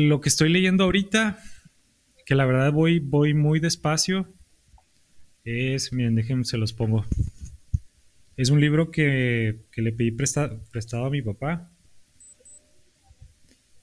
lo 0.07 0.23
que 0.23 0.31
estoy 0.31 0.49
leyendo 0.49 0.85
ahorita, 0.85 1.39
que 2.25 2.35
la 2.35 2.47
verdad 2.47 2.73
voy, 2.73 3.01
voy 3.01 3.35
muy 3.35 3.61
despacio, 3.61 4.33
es, 5.45 5.93
miren, 5.93 6.15
déjenme, 6.15 6.45
se 6.45 6.57
los 6.57 6.73
pongo. 6.73 7.05
Es 8.39 8.49
un 8.49 8.63
libro 8.63 8.91
que, 8.91 9.67
le 9.77 9.93
pedí 9.93 10.11
prestado 10.11 11.05
a 11.05 11.11
mi 11.11 11.21
papá. 11.21 11.71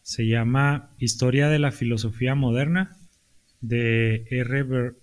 Se 0.02 0.26
llama 0.26 0.90
Historia 0.98 1.50
de 1.50 1.60
la 1.60 1.72
Filosofía 1.72 2.34
Moderna 2.34 2.98
de 3.62 4.26
R. 4.32 4.96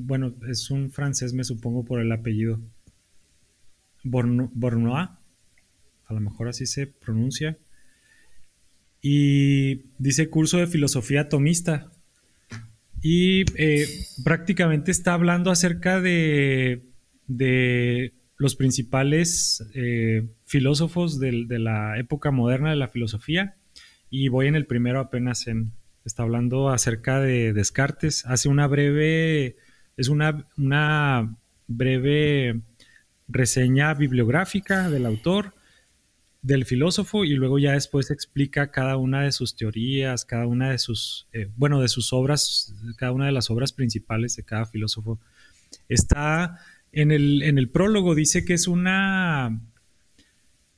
bueno, 0.00 0.34
es 0.48 0.72
un 0.72 0.90
francés, 0.90 1.34
me 1.34 1.44
supongo, 1.44 1.84
por 1.84 2.00
el 2.00 2.10
apellido. 2.10 2.58
Bournois, 4.02 5.08
a 6.04 6.12
lo 6.12 6.18
mejor 6.18 6.48
así 6.48 6.66
se 6.66 6.88
pronuncia. 6.88 7.56
Y 9.00 9.92
dice 9.98 10.28
curso 10.28 10.58
de 10.58 10.66
filosofía 10.66 11.22
atomista 11.22 11.90
y 13.00 13.44
eh, 13.56 13.86
prácticamente 14.24 14.90
está 14.90 15.14
hablando 15.14 15.50
acerca 15.50 16.00
de, 16.00 16.84
los 18.36 18.56
principales 18.56 19.64
eh, 19.74 20.28
filósofos 20.46 21.18
de, 21.18 21.46
la 21.48 21.98
época 21.98 22.30
moderna 22.30 22.70
de 22.70 22.76
la 22.76 22.88
filosofía. 22.88 23.56
Y 24.10 24.28
voy 24.28 24.46
en 24.46 24.56
el 24.56 24.66
primero 24.66 25.00
apenas 25.00 25.46
en, 25.46 25.72
está 26.04 26.22
hablando 26.22 26.70
acerca 26.70 27.20
de 27.20 27.52
Descartes, 27.52 28.24
hace 28.26 28.48
una 28.48 28.66
breve, 28.66 29.56
es 29.96 30.08
una, 30.08 30.48
una 30.56 31.36
breve 31.66 32.62
reseña 33.28 33.92
bibliográfica 33.94 34.88
del 34.90 35.04
autor 35.04 35.52
del 36.42 36.64
filósofo 36.64 37.24
y 37.24 37.34
luego 37.34 37.58
ya 37.58 37.72
después 37.72 38.10
explica 38.10 38.70
cada 38.70 38.96
una 38.96 39.22
de 39.22 39.32
sus 39.32 39.56
teorías, 39.56 40.24
cada 40.24 40.46
una 40.46 40.70
de 40.70 40.78
sus, 40.78 41.28
eh, 41.32 41.48
bueno, 41.56 41.80
de 41.80 41.88
sus 41.88 42.12
obras, 42.12 42.74
cada 42.96 43.12
una 43.12 43.26
de 43.26 43.32
las 43.32 43.50
obras 43.50 43.72
principales 43.72 44.36
de 44.36 44.44
cada 44.44 44.66
filósofo. 44.66 45.18
Está 45.88 46.58
en 46.92 47.10
el, 47.10 47.42
en 47.42 47.58
el 47.58 47.68
prólogo, 47.68 48.14
dice 48.14 48.44
que 48.44 48.54
es 48.54 48.68
una, 48.68 49.60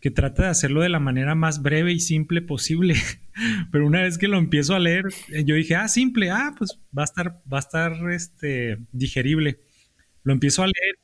que 0.01 0.11
trata 0.11 0.45
de 0.45 0.49
hacerlo 0.49 0.81
de 0.81 0.89
la 0.89 0.99
manera 0.99 1.35
más 1.35 1.63
breve 1.63 1.93
y 1.93 2.01
simple 2.01 2.43
posible. 2.43 2.95
Pero 3.71 3.87
una 3.87 4.03
vez 4.03 4.19
que 4.19 4.29
lo 4.29 4.39
empiezo 4.39 4.75
a 4.75 4.81
leer, 4.81 5.05
eh, 5.29 5.45
yo 5.45 5.55
dije, 5.55 5.77
ah, 5.77 5.89
simple, 5.89 6.31
ah, 6.31 6.55
pues 6.57 6.79
va 6.97 7.03
a 7.03 7.05
estar, 7.05 7.43
va 7.53 7.59
a 7.59 7.61
estar 7.61 7.93
este, 8.11 8.79
digerible. 8.93 9.61
Lo 10.23 10.33
empiezo 10.33 10.63
a 10.63 10.67
leer 10.67 10.99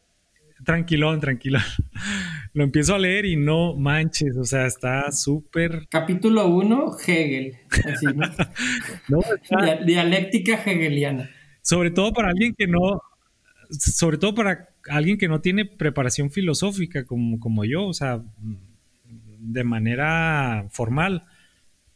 tranquilón, 0.67 1.21
tranquilo. 1.21 1.59
Lo 2.53 2.65
empiezo 2.65 2.95
a 2.95 2.99
leer 2.99 3.25
y 3.25 3.37
no 3.37 3.75
manches, 3.75 4.37
o 4.37 4.45
sea, 4.45 4.67
está 4.67 5.11
súper. 5.13 5.87
Capítulo 5.89 6.49
1, 6.49 6.97
Hegel. 7.07 7.57
Dialéctica 9.87 10.63
hegeliana. 10.65 11.31
Sobre 11.63 11.91
todo 11.91 12.13
para 12.13 12.29
alguien 12.29 12.55
que 12.57 12.67
no. 12.67 13.01
Sobre 13.71 14.19
todo 14.19 14.35
para 14.35 14.69
alguien 14.91 15.19
que 15.19 15.29
no 15.29 15.41
tiene 15.41 15.65
preparación 15.65 16.31
filosófica 16.31 17.05
como, 17.05 17.41
como 17.41 17.65
yo, 17.65 17.87
o 17.87 17.95
sea, 17.95 18.23
de 19.39 19.65
manera 19.65 20.67
formal, 20.71 21.25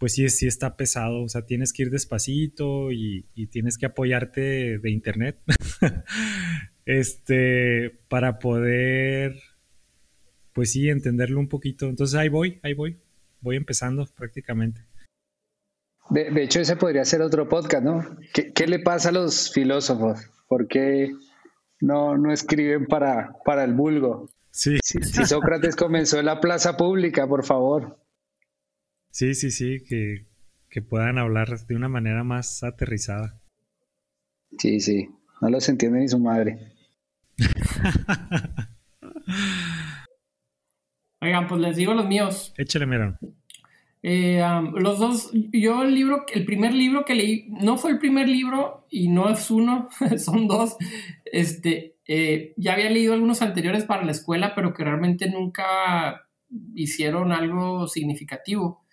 pues 0.01 0.15
sí, 0.15 0.27
sí 0.31 0.47
está 0.47 0.79
pesado, 0.79 1.23
o 1.23 1.29
sea, 1.29 1.45
tienes 1.45 1.75
que 1.75 1.83
ir 1.83 1.91
despacito 1.91 2.91
y, 2.91 3.27
y 3.35 3.49
tienes 3.49 3.77
que 3.77 3.85
apoyarte 3.85 4.79
de 4.79 4.91
internet. 4.91 5.39
este, 6.87 8.01
para 8.09 8.39
poder, 8.39 9.37
pues 10.55 10.73
sí, 10.73 10.89
entenderlo 10.89 11.39
un 11.39 11.51
poquito. 11.51 11.85
Entonces 11.85 12.19
ahí 12.19 12.31
voy, 12.31 12.61
ahí 12.63 12.73
voy, 12.73 12.99
voy 13.43 13.57
empezando 13.57 14.09
prácticamente. 14.17 14.87
De, 16.09 16.43
hecho, 16.43 16.61
ese 16.61 16.77
podría 16.77 17.05
ser 17.05 17.21
otro 17.21 17.47
podcast, 17.47 17.85
¿no? 17.85 18.17
¿Qué, 18.33 18.67
le 18.67 18.79
pasa 18.79 19.11
a 19.11 19.13
los 19.13 19.53
filósofos? 19.53 20.19
¿Por 20.49 20.67
qué 20.67 21.13
no, 21.83 22.17
no 22.17 22.33
escriben 22.33 22.87
para, 22.87 23.37
para 23.45 23.65
el 23.65 23.75
vulgo? 23.75 24.31
Sí. 24.51 24.79
Si, 24.83 24.99
Sócrates 25.27 25.77
comenzó 25.77 26.19
en 26.19 26.25
la 26.25 26.41
plaza 26.41 26.79
pública, 26.79 27.29
por 27.29 27.45
favor. 27.45 28.00
Sí, 29.11 29.35
sí, 29.35 29.51
sí, 29.51 29.83
que, 29.87 30.27
que 30.69 30.83
puedan 30.83 31.19
hablar 31.19 31.67
de 31.67 31.77
una 31.77 31.89
manera 31.89 32.23
más 32.25 32.63
aterrizada. 32.63 33.41
Sí, 34.59 34.81
sí, 34.81 35.09
no 35.41 35.51
los 35.51 35.69
entiende 35.69 36.01
ni 36.01 36.09
su 36.09 36.19
madre. 36.19 36.59
Oigan, 41.21 41.47
pues 41.49 41.61
les 41.61 41.77
digo 41.77 41.93
los 41.95 42.07
míos. 42.07 42.55
Échale, 42.57 42.87
mira. 42.87 43.19
Eh, 44.03 44.43
los 44.75 44.99
dos, 44.99 45.31
yo 45.53 45.83
el 45.83 45.95
libro, 45.95 46.25
el 46.33 46.47
primer 46.47 46.73
libro 46.73 47.05
que 47.05 47.15
leí, 47.15 47.47
no 47.51 47.77
fue 47.77 47.91
el 47.91 47.99
primer 47.99 48.27
libro 48.29 48.87
y 48.89 49.09
no 49.09 49.29
es 49.29 49.51
uno, 49.51 49.89
son 50.19 50.49
dos. 50.49 50.77
Este, 51.25 51.97
eh, 52.07 52.55
ya 52.57 52.73
había 52.73 52.91
leído 52.91 53.13
algunos 53.13 53.43
anteriores 53.43 53.85
para 53.85 54.05
la 54.05 54.13
escuela, 54.13 54.55
pero 54.55 54.73
que 54.73 54.85
realmente 54.85 55.29
nunca 55.29 56.27
hicieron 56.75 57.33
algo 57.33 57.87
significativo. 57.87 58.87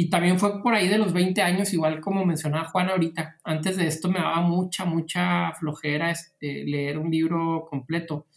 Y 0.00 0.10
también 0.10 0.38
fue 0.38 0.62
por 0.62 0.76
ahí 0.76 0.86
de 0.86 0.96
los 0.96 1.12
20 1.12 1.42
años, 1.42 1.72
igual 1.72 2.00
como 2.00 2.24
mencionaba 2.24 2.68
Juan 2.68 2.88
ahorita. 2.88 3.36
Antes 3.42 3.76
de 3.76 3.88
esto 3.88 4.08
me 4.08 4.20
daba 4.20 4.40
mucha, 4.42 4.84
mucha 4.84 5.52
flojera 5.54 6.12
este, 6.12 6.62
leer 6.64 6.98
un 6.98 7.10
libro 7.10 7.66
completo. 7.68 8.28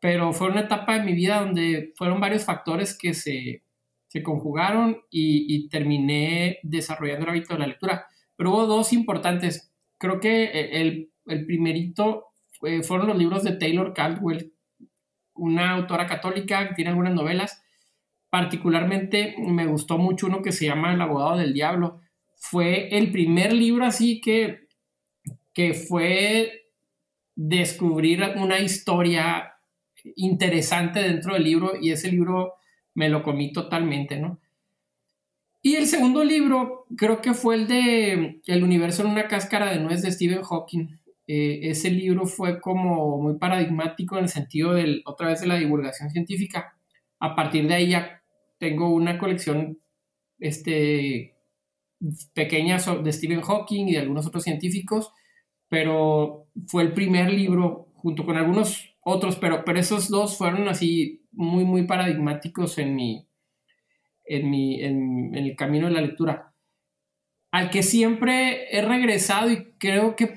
Pero 0.00 0.32
fue 0.32 0.48
una 0.48 0.62
etapa 0.62 0.94
de 0.94 1.04
mi 1.04 1.12
vida 1.12 1.40
donde 1.40 1.92
fueron 1.96 2.18
varios 2.18 2.46
factores 2.46 2.96
que 2.96 3.12
se, 3.12 3.62
se 4.08 4.22
conjugaron 4.22 4.96
y, 5.10 5.68
terminé 5.68 6.60
desarrollando 6.62 7.26
el 7.26 7.30
hábito 7.30 7.52
de 7.52 7.60
la 7.60 7.66
lectura. 7.66 8.06
Pero 8.34 8.52
hubo 8.52 8.66
dos 8.66 8.94
importantes. 8.94 9.70
Creo 9.98 10.18
que 10.18 10.44
eh, 10.44 10.80
el, 10.80 11.10
el 11.26 11.44
primerito 11.44 12.28
fueron 12.84 13.08
los 13.08 13.18
libros 13.18 13.44
de 13.44 13.58
Taylor 13.58 13.92
Caldwell, 13.92 14.50
una 15.34 15.72
autora 15.72 16.06
católica 16.06 16.68
que 16.68 16.74
tiene 16.74 16.88
algunas 16.88 17.12
novelas 17.12 17.65
particularmente 18.36 19.34
me 19.38 19.64
gustó 19.64 19.96
mucho 19.96 20.26
uno 20.26 20.42
que 20.42 20.52
se 20.52 20.66
llama 20.66 20.92
El 20.92 21.00
abogado 21.00 21.38
del 21.38 21.54
diablo. 21.54 22.02
Fue 22.34 22.94
el 22.94 23.10
primer 23.10 23.54
libro 23.54 23.86
así 23.86 24.20
que, 24.20 24.68
que 25.54 25.72
fue 25.72 26.68
descubrir 27.34 28.22
una 28.36 28.58
historia 28.58 29.54
interesante 30.16 31.00
dentro 31.00 31.32
del 31.32 31.44
libro 31.44 31.80
y 31.80 31.92
ese 31.92 32.12
libro 32.12 32.56
me 32.92 33.08
lo 33.08 33.22
comí 33.22 33.54
totalmente, 33.54 34.18
¿no? 34.18 34.38
Y 35.62 35.76
el 35.76 35.86
segundo 35.86 36.22
libro 36.22 36.84
creo 36.94 37.22
que 37.22 37.32
fue 37.32 37.54
el 37.54 37.66
de 37.66 38.42
El 38.46 38.62
universo 38.62 39.02
en 39.02 39.12
una 39.12 39.28
cáscara 39.28 39.72
de 39.72 39.80
nuez 39.80 40.02
de 40.02 40.12
Stephen 40.12 40.42
Hawking. 40.42 40.88
Eh, 41.26 41.70
ese 41.70 41.90
libro 41.90 42.26
fue 42.26 42.60
como 42.60 43.16
muy 43.16 43.38
paradigmático 43.38 44.18
en 44.18 44.24
el 44.24 44.28
sentido 44.28 44.74
del, 44.74 45.00
otra 45.06 45.28
vez, 45.28 45.40
de 45.40 45.46
la 45.46 45.56
divulgación 45.56 46.10
científica. 46.10 46.76
A 47.18 47.34
partir 47.34 47.66
de 47.66 47.72
ahí 47.72 47.88
ya 47.88 48.15
tengo 48.58 48.88
una 48.90 49.18
colección 49.18 49.78
este, 50.38 51.36
pequeña 52.34 52.78
de 52.78 53.12
Stephen 53.12 53.40
Hawking 53.40 53.86
y 53.86 53.92
de 53.92 54.00
algunos 54.00 54.26
otros 54.26 54.44
científicos, 54.44 55.12
pero 55.68 56.46
fue 56.66 56.82
el 56.82 56.92
primer 56.92 57.32
libro 57.32 57.88
junto 57.94 58.24
con 58.24 58.36
algunos 58.36 58.94
otros, 59.00 59.36
pero, 59.36 59.64
pero 59.64 59.78
esos 59.78 60.08
dos 60.08 60.36
fueron 60.36 60.68
así 60.68 61.24
muy, 61.32 61.64
muy 61.64 61.86
paradigmáticos 61.86 62.78
en 62.78 62.94
mi, 62.94 63.26
en, 64.24 64.50
mi, 64.50 64.82
en, 64.82 65.34
el 65.34 65.56
camino 65.56 65.86
de 65.86 65.94
la 65.94 66.00
lectura. 66.00 66.52
Al 67.50 67.70
que 67.70 67.82
siempre 67.82 68.76
he 68.76 68.82
regresado 68.82 69.50
y 69.50 69.72
creo 69.78 70.16
que 70.16 70.34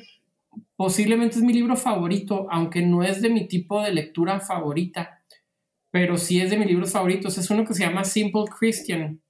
posiblemente 0.76 1.38
es 1.38 1.44
mi 1.44 1.54
libro 1.54 1.76
favorito, 1.76 2.48
aunque 2.50 2.82
no 2.82 3.04
es 3.04 3.22
de 3.22 3.30
mi 3.30 3.48
tipo 3.48 3.82
de 3.82 3.92
lectura 3.92 4.40
favorita, 4.40 5.19
pero 5.92 6.18
sí 6.18 6.40
es 6.40 6.52
de 6.52 6.58
mis 6.58 6.68
libros 6.68 6.92
favoritos. 6.92 7.38
Es 7.38 7.50
uno 7.50 7.66
que 7.66 7.74
se 7.74 7.84
llama 7.84 8.04
Simple 8.04 8.46
Christian 8.58 9.22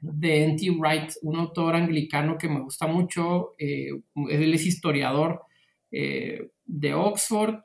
de 0.00 0.44
N.T. 0.44 0.70
Wright, 0.78 1.12
un 1.22 1.36
autor 1.36 1.74
anglicano 1.74 2.38
que 2.38 2.48
me 2.48 2.60
gusta 2.60 2.86
mucho. 2.86 3.54
Eh, 3.58 3.90
él 4.30 4.54
es 4.54 4.66
historiador 4.66 5.42
eh, 5.90 6.50
de 6.64 6.94
Oxford 6.94 7.56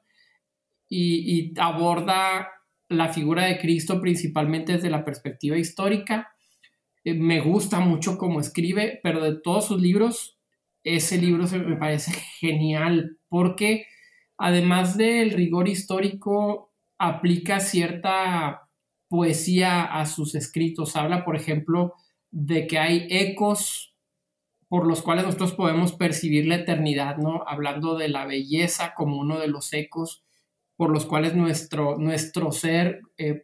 y, 0.89 1.53
aborda 1.59 2.49
la 2.89 3.11
figura 3.11 3.45
de 3.45 3.59
Cristo 3.59 3.99
principalmente 3.99 4.73
desde 4.73 4.89
la 4.89 5.03
perspectiva 5.03 5.57
histórica. 5.57 6.29
Eh, 7.03 7.13
me 7.13 7.39
gusta 7.41 7.79
mucho 7.79 8.17
cómo 8.17 8.39
escribe, 8.39 8.99
pero 9.03 9.23
de 9.23 9.39
todos 9.41 9.67
sus 9.67 9.81
libros, 9.81 10.37
ese 10.83 11.17
libro 11.17 11.47
se 11.47 11.59
me 11.59 11.77
parece 11.77 12.11
genial 12.39 13.17
porque 13.29 13.85
además 14.37 14.97
del 14.97 15.31
rigor 15.31 15.67
histórico, 15.67 16.72
aplica 17.07 17.59
cierta 17.59 18.69
poesía 19.09 19.83
a 19.83 20.05
sus 20.05 20.35
escritos. 20.35 20.95
Habla, 20.95 21.25
por 21.25 21.35
ejemplo, 21.35 21.93
de 22.31 22.65
que 22.65 22.79
hay 22.79 23.07
ecos 23.09 23.95
por 24.69 24.87
los 24.87 25.01
cuales 25.01 25.25
nosotros 25.25 25.53
podemos 25.53 25.93
percibir 25.93 26.47
la 26.47 26.55
eternidad, 26.55 27.17
¿no? 27.17 27.43
Hablando 27.45 27.95
de 27.95 28.07
la 28.07 28.25
belleza 28.25 28.93
como 28.95 29.19
uno 29.19 29.39
de 29.39 29.47
los 29.47 29.71
ecos 29.73 30.23
por 30.75 30.89
los 30.89 31.05
cuales 31.05 31.35
nuestro, 31.35 31.97
nuestro 31.97 32.51
ser 32.51 33.01
eh, 33.17 33.43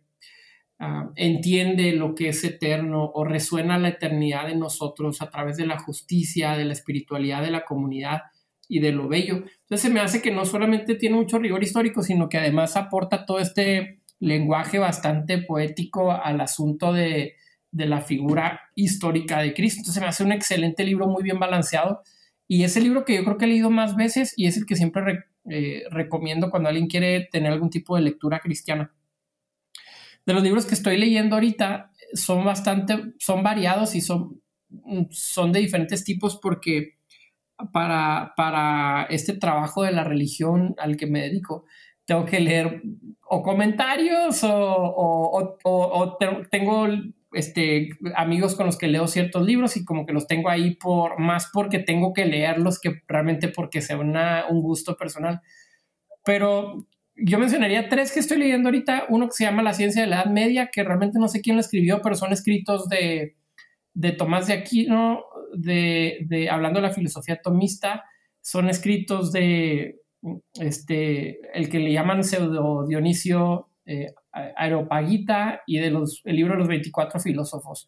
ah, 0.80 1.12
entiende 1.16 1.92
lo 1.92 2.16
que 2.16 2.30
es 2.30 2.44
eterno 2.44 3.12
o 3.14 3.24
resuena 3.24 3.78
la 3.78 3.90
eternidad 3.90 4.50
en 4.50 4.60
nosotros 4.60 5.22
a 5.22 5.30
través 5.30 5.58
de 5.58 5.68
la 5.68 5.78
justicia, 5.78 6.58
de 6.58 6.66
la 6.66 6.74
espiritualidad 6.74 7.44
de 7.44 7.52
la 7.52 7.66
comunidad 7.66 8.22
y 8.70 8.80
de 8.80 8.94
lo 8.94 9.10
bello. 9.10 9.36
Entonces 9.36 9.82
se 9.82 9.90
me 9.90 10.00
hace 10.00 10.22
que 10.22 10.32
no 10.32 10.46
solamente 10.46 10.96
tiene 10.96 11.18
mucho 11.18 11.40
rigor 11.40 11.62
histórico, 11.62 12.04
sino 12.04 12.30
que 12.30 12.38
además 12.38 12.78
aporta 12.78 13.26
todo 13.26 13.40
este 13.40 14.00
lenguaje 14.20 14.80
bastante 14.80 15.40
poético 15.40 16.12
al 16.12 16.40
asunto 16.40 16.94
de, 16.94 17.36
de 17.72 17.86
la 17.88 18.02
figura 18.02 18.62
histórica 18.76 19.42
de 19.42 19.54
Cristo. 19.54 19.80
Entonces 19.80 19.96
se 19.96 20.02
me 20.02 20.08
hace 20.08 20.24
un 20.24 20.32
excelente 20.32 20.86
libro, 20.86 21.08
muy 21.08 21.24
bien 21.24 21.40
balanceado. 21.40 22.04
Y 22.48 22.64
es 22.64 22.78
el 22.78 22.84
libro 22.84 23.06
que 23.06 23.16
yo 23.16 23.24
creo 23.24 23.38
que 23.38 23.46
he 23.46 23.50
leído 23.50 23.70
más 23.70 23.96
veces 23.96 24.34
y 24.38 24.48
es 24.48 24.58
el 24.58 24.66
que 24.66 24.76
siempre 24.76 25.26
eh, 25.50 25.84
recomiendo 25.90 26.50
cuando 26.50 26.70
alguien 26.70 26.88
quiere 26.88 27.28
tener 27.32 27.52
algún 27.52 27.70
tipo 27.70 27.96
de 27.96 28.04
lectura 28.04 28.40
cristiana. 28.40 28.94
De 30.26 30.34
los 30.34 30.44
libros 30.44 30.66
que 30.66 30.76
estoy 30.76 30.98
leyendo 30.98 31.36
ahorita 31.36 31.92
son 32.14 32.46
bastante, 32.46 33.14
son 33.18 33.42
variados 33.42 33.96
y 33.96 34.02
son, 34.02 34.42
son 35.10 35.52
de 35.52 35.60
diferentes 35.60 36.04
tipos 36.04 36.38
porque 36.38 36.99
para, 37.74 38.34
para 38.36 39.08
este 39.10 39.34
trabajo 39.34 39.84
de 39.84 39.92
la 39.92 40.04
religión 40.04 40.76
al 40.78 40.98
que 40.98 41.08
me 41.08 41.22
dedico, 41.22 41.66
tengo 42.06 42.26
que 42.26 42.40
leer 42.40 42.82
o 43.28 43.44
comentarios 43.44 44.44
o, 44.44 45.58
o 45.64 46.18
tengo 46.50 46.88
este, 47.34 47.90
amigos 48.16 48.56
con 48.56 48.66
los 48.66 48.78
que 48.78 48.88
leo 48.88 49.08
ciertos 49.08 49.46
libros 49.46 49.78
y 49.78 49.86
como 49.86 50.06
que 50.06 50.14
los 50.14 50.28
tengo 50.28 50.50
ahí 50.50 50.76
por 50.76 51.20
más 51.20 51.50
porque 51.54 51.80
tengo 51.80 52.14
que 52.14 52.26
leerlos 52.26 52.80
que 52.80 53.02
realmente 53.08 53.50
porque 53.50 53.82
sea 53.82 53.98
un 53.98 54.62
gusto 54.62 54.98
personal. 54.98 55.42
Pero 56.26 56.88
yo 57.16 57.40
mencionaría 57.40 57.90
tres 57.90 58.12
que 58.12 58.20
estoy 58.20 58.40
leyendo 58.40 58.70
ahorita. 58.70 59.06
Uno 59.10 59.28
que 59.28 59.34
se 59.34 59.44
llama 59.44 59.64
La 59.64 59.74
ciencia 59.74 60.02
de 60.02 60.08
la 60.08 60.22
Edad 60.22 60.32
Media, 60.32 60.70
que 60.72 60.84
realmente 60.84 61.20
no 61.20 61.28
sé 61.28 61.42
quién 61.42 61.56
lo 61.56 61.62
escribió, 61.62 62.02
pero 62.02 62.16
son 62.16 62.34
escritos 62.34 62.90
de, 62.90 63.36
de 63.94 64.12
Tomás 64.12 64.48
de 64.48 64.54
Aquino, 64.54 65.24
de, 65.54 66.48
hablando 66.52 66.82
de 66.82 66.88
la 66.88 66.94
filosofía 66.94 67.42
tomista. 67.42 68.04
Son 68.42 68.70
escritos 68.70 69.32
de 69.32 70.00
este, 70.60 71.40
el 71.58 71.70
que 71.70 71.80
le 71.80 71.92
llaman 71.92 72.24
pseudo 72.24 72.86
Dionisio 72.86 73.70
eh, 73.86 74.14
Aeropagita 74.32 75.62
y 75.66 75.80
de 75.80 75.90
los, 75.90 76.22
el 76.26 76.36
libro 76.36 76.54
de 76.54 76.60
los 76.60 76.68
24 76.68 77.20
filósofos. 77.20 77.88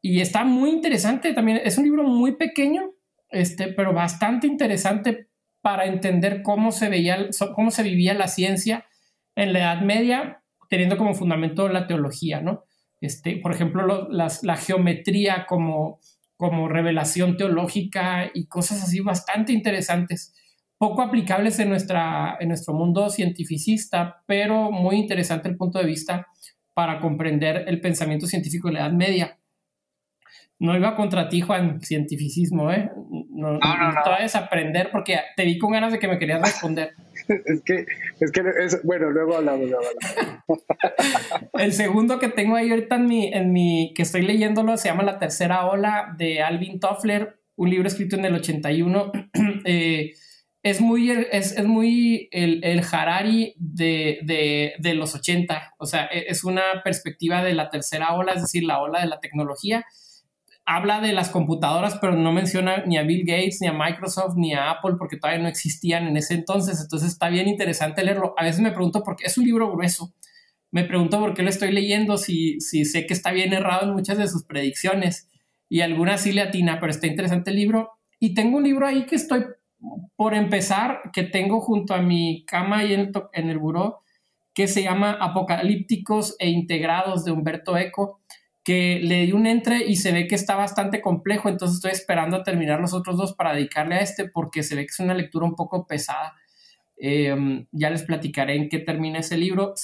Y 0.00 0.20
está 0.20 0.44
muy 0.44 0.70
interesante 0.70 1.32
también. 1.32 1.60
Es 1.64 1.78
un 1.78 1.84
libro 1.84 2.04
muy 2.04 2.36
pequeño, 2.36 2.92
este, 3.30 3.68
pero 3.68 3.92
bastante 3.92 4.46
interesante 4.46 5.28
para 5.60 5.86
entender 5.86 6.42
cómo 6.42 6.72
se, 6.72 6.88
veía, 6.88 7.28
cómo 7.54 7.70
se 7.70 7.82
vivía 7.82 8.14
la 8.14 8.28
ciencia 8.28 8.86
en 9.34 9.52
la 9.52 9.60
Edad 9.60 9.80
Media, 9.80 10.42
teniendo 10.68 10.96
como 10.96 11.14
fundamento 11.14 11.68
la 11.68 11.86
teología, 11.86 12.40
¿no? 12.40 12.64
Este, 13.00 13.36
por 13.36 13.52
ejemplo, 13.52 14.08
la 14.10 14.56
geometría 14.56 15.46
como, 15.46 16.00
como 16.44 16.68
revelación 16.68 17.38
teológica 17.38 18.30
y 18.34 18.48
cosas 18.48 18.82
así 18.82 19.00
bastante 19.00 19.54
interesantes 19.54 20.34
poco 20.76 21.00
aplicables 21.00 21.58
en, 21.58 21.70
nuestra, 21.70 22.36
en 22.38 22.48
nuestro 22.48 22.74
mundo 22.74 23.08
cientificista, 23.08 24.22
pero 24.26 24.70
muy 24.70 24.96
interesante 24.96 25.48
el 25.48 25.56
punto 25.56 25.78
de 25.78 25.86
vista 25.86 26.26
para 26.74 27.00
comprender 27.00 27.64
el 27.66 27.80
pensamiento 27.80 28.26
científico 28.26 28.68
de 28.68 28.74
la 28.74 28.80
Edad 28.80 28.92
Media. 28.92 29.38
No 30.58 30.76
iba 30.76 30.94
contra 30.94 31.30
ti, 31.30 31.40
Juan, 31.40 31.80
cientificismo, 31.80 32.70
¿eh? 32.70 32.90
No, 33.30 33.52
no, 33.52 33.58
no, 33.58 33.92
no. 33.92 34.00
aprender 34.34 34.90
porque 34.92 35.20
te 35.36 35.46
vi 35.46 35.56
con 35.56 35.72
ganas 35.72 35.92
de 35.92 35.98
que 35.98 36.08
me 36.08 36.18
querías 36.18 36.42
responder. 36.42 36.90
Es 37.28 37.62
que, 37.62 37.86
es 38.20 38.32
que, 38.32 38.42
bueno, 38.84 39.10
luego 39.10 39.36
hablamos. 39.36 39.70
El 41.54 41.72
segundo 41.72 42.18
que 42.18 42.28
tengo 42.28 42.56
ahí 42.56 42.70
ahorita 42.70 42.96
en 42.96 43.06
mi, 43.06 43.32
en 43.32 43.52
mi, 43.52 43.92
que 43.94 44.02
estoy 44.02 44.22
leyéndolo, 44.22 44.76
se 44.76 44.88
llama 44.88 45.02
La 45.02 45.18
Tercera 45.18 45.66
Ola 45.66 46.14
de 46.18 46.42
Alvin 46.42 46.80
Toffler, 46.80 47.38
un 47.56 47.70
libro 47.70 47.88
escrito 47.88 48.16
en 48.16 48.24
el 48.24 48.34
81. 48.34 49.12
eh, 49.64 50.12
es 50.64 50.80
muy, 50.80 51.10
es, 51.10 51.62
muy 51.62 52.28
el, 52.32 52.64
el 52.64 52.82
Harari 52.90 53.54
de, 53.58 54.72
de, 54.78 54.94
los 54.94 55.14
80, 55.14 55.74
o 55.78 55.84
sea, 55.84 56.06
e, 56.06 56.24
es 56.28 56.42
una 56.42 56.82
perspectiva 56.82 57.44
de 57.44 57.52
la 57.52 57.68
tercera 57.68 58.14
ola, 58.14 58.32
es 58.32 58.40
decir, 58.40 58.64
la 58.64 58.80
ola 58.80 59.00
de 59.00 59.06
la 59.06 59.20
tecnología. 59.20 59.84
Habla 60.66 61.00
de 61.00 61.12
las 61.12 61.28
computadoras, 61.28 61.98
pero 62.00 62.14
no 62.14 62.32
menciona 62.32 62.84
ni 62.86 62.96
a 62.96 63.02
Bill 63.02 63.24
Gates, 63.26 63.58
ni 63.60 63.66
a 63.68 63.72
Microsoft, 63.72 64.36
ni 64.36 64.54
a 64.54 64.70
Apple, 64.70 64.94
porque 64.98 65.18
todavía 65.18 65.42
no 65.42 65.48
existían 65.48 66.06
en 66.06 66.16
ese 66.16 66.34
entonces. 66.34 66.80
Entonces 66.80 67.10
está 67.10 67.28
bien 67.28 67.48
interesante 67.48 68.02
leerlo. 68.02 68.34
A 68.38 68.44
veces 68.44 68.60
me 68.60 68.72
pregunto 68.72 69.02
por 69.02 69.16
qué 69.16 69.26
es 69.26 69.36
un 69.36 69.44
libro 69.44 69.70
grueso. 69.70 70.14
Me 70.70 70.84
pregunto 70.84 71.20
por 71.20 71.34
qué 71.34 71.42
lo 71.42 71.50
estoy 71.50 71.70
leyendo, 71.70 72.16
si, 72.16 72.60
si 72.60 72.84
sé 72.84 73.06
que 73.06 73.14
está 73.14 73.30
bien 73.30 73.52
errado 73.52 73.86
en 73.86 73.92
muchas 73.94 74.18
de 74.18 74.26
sus 74.26 74.44
predicciones. 74.44 75.28
Y 75.68 75.82
algunas 75.82 76.22
sí 76.22 76.32
le 76.32 76.40
atina, 76.40 76.80
pero 76.80 76.90
está 76.90 77.06
interesante 77.06 77.50
el 77.50 77.56
libro. 77.56 77.90
Y 78.18 78.34
tengo 78.34 78.56
un 78.56 78.64
libro 78.64 78.86
ahí 78.86 79.06
que 79.06 79.16
estoy 79.16 79.44
por 80.16 80.34
empezar, 80.34 81.10
que 81.12 81.24
tengo 81.24 81.60
junto 81.60 81.94
a 81.94 82.00
mi 82.00 82.44
cama 82.46 82.84
y 82.84 82.94
en, 82.94 83.12
en 83.32 83.50
el 83.50 83.58
buró, 83.58 84.00
que 84.54 84.68
se 84.68 84.82
llama 84.82 85.18
Apocalípticos 85.20 86.36
e 86.38 86.48
Integrados 86.48 87.24
de 87.24 87.32
Humberto 87.32 87.76
Eco, 87.76 88.20
que 88.64 88.98
le 89.02 89.26
di 89.26 89.32
un 89.32 89.46
entre 89.46 89.84
y 89.84 89.96
se 89.96 90.10
ve 90.12 90.26
que 90.26 90.34
está 90.34 90.56
bastante 90.56 91.02
complejo, 91.02 91.48
entonces 91.50 91.76
estoy 91.76 91.92
esperando 91.92 92.38
a 92.38 92.42
terminar 92.42 92.80
los 92.80 92.94
otros 92.94 93.18
dos 93.18 93.34
para 93.34 93.54
dedicarle 93.54 93.96
a 93.96 94.00
este, 94.00 94.28
porque 94.28 94.62
se 94.62 94.74
ve 94.74 94.82
que 94.86 94.90
es 94.90 95.00
una 95.00 95.14
lectura 95.14 95.46
un 95.46 95.54
poco 95.54 95.86
pesada. 95.86 96.34
Em, 96.96 97.66
ya 97.72 97.90
les 97.90 98.04
platicaré 98.04 98.56
en 98.56 98.68
qué 98.70 98.78
termina 98.78 99.18
ese 99.18 99.36
libro. 99.36 99.74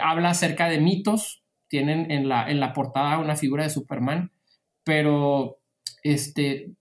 Habla 0.00 0.30
acerca 0.30 0.68
de 0.68 0.80
mitos, 0.80 1.44
tienen 1.68 2.10
en 2.10 2.28
la, 2.28 2.50
en 2.50 2.60
la 2.60 2.72
portada 2.72 3.18
una 3.18 3.36
figura 3.36 3.64
de 3.64 3.70
Superman, 3.70 4.32
pero 4.84 5.58
este, 6.02 6.72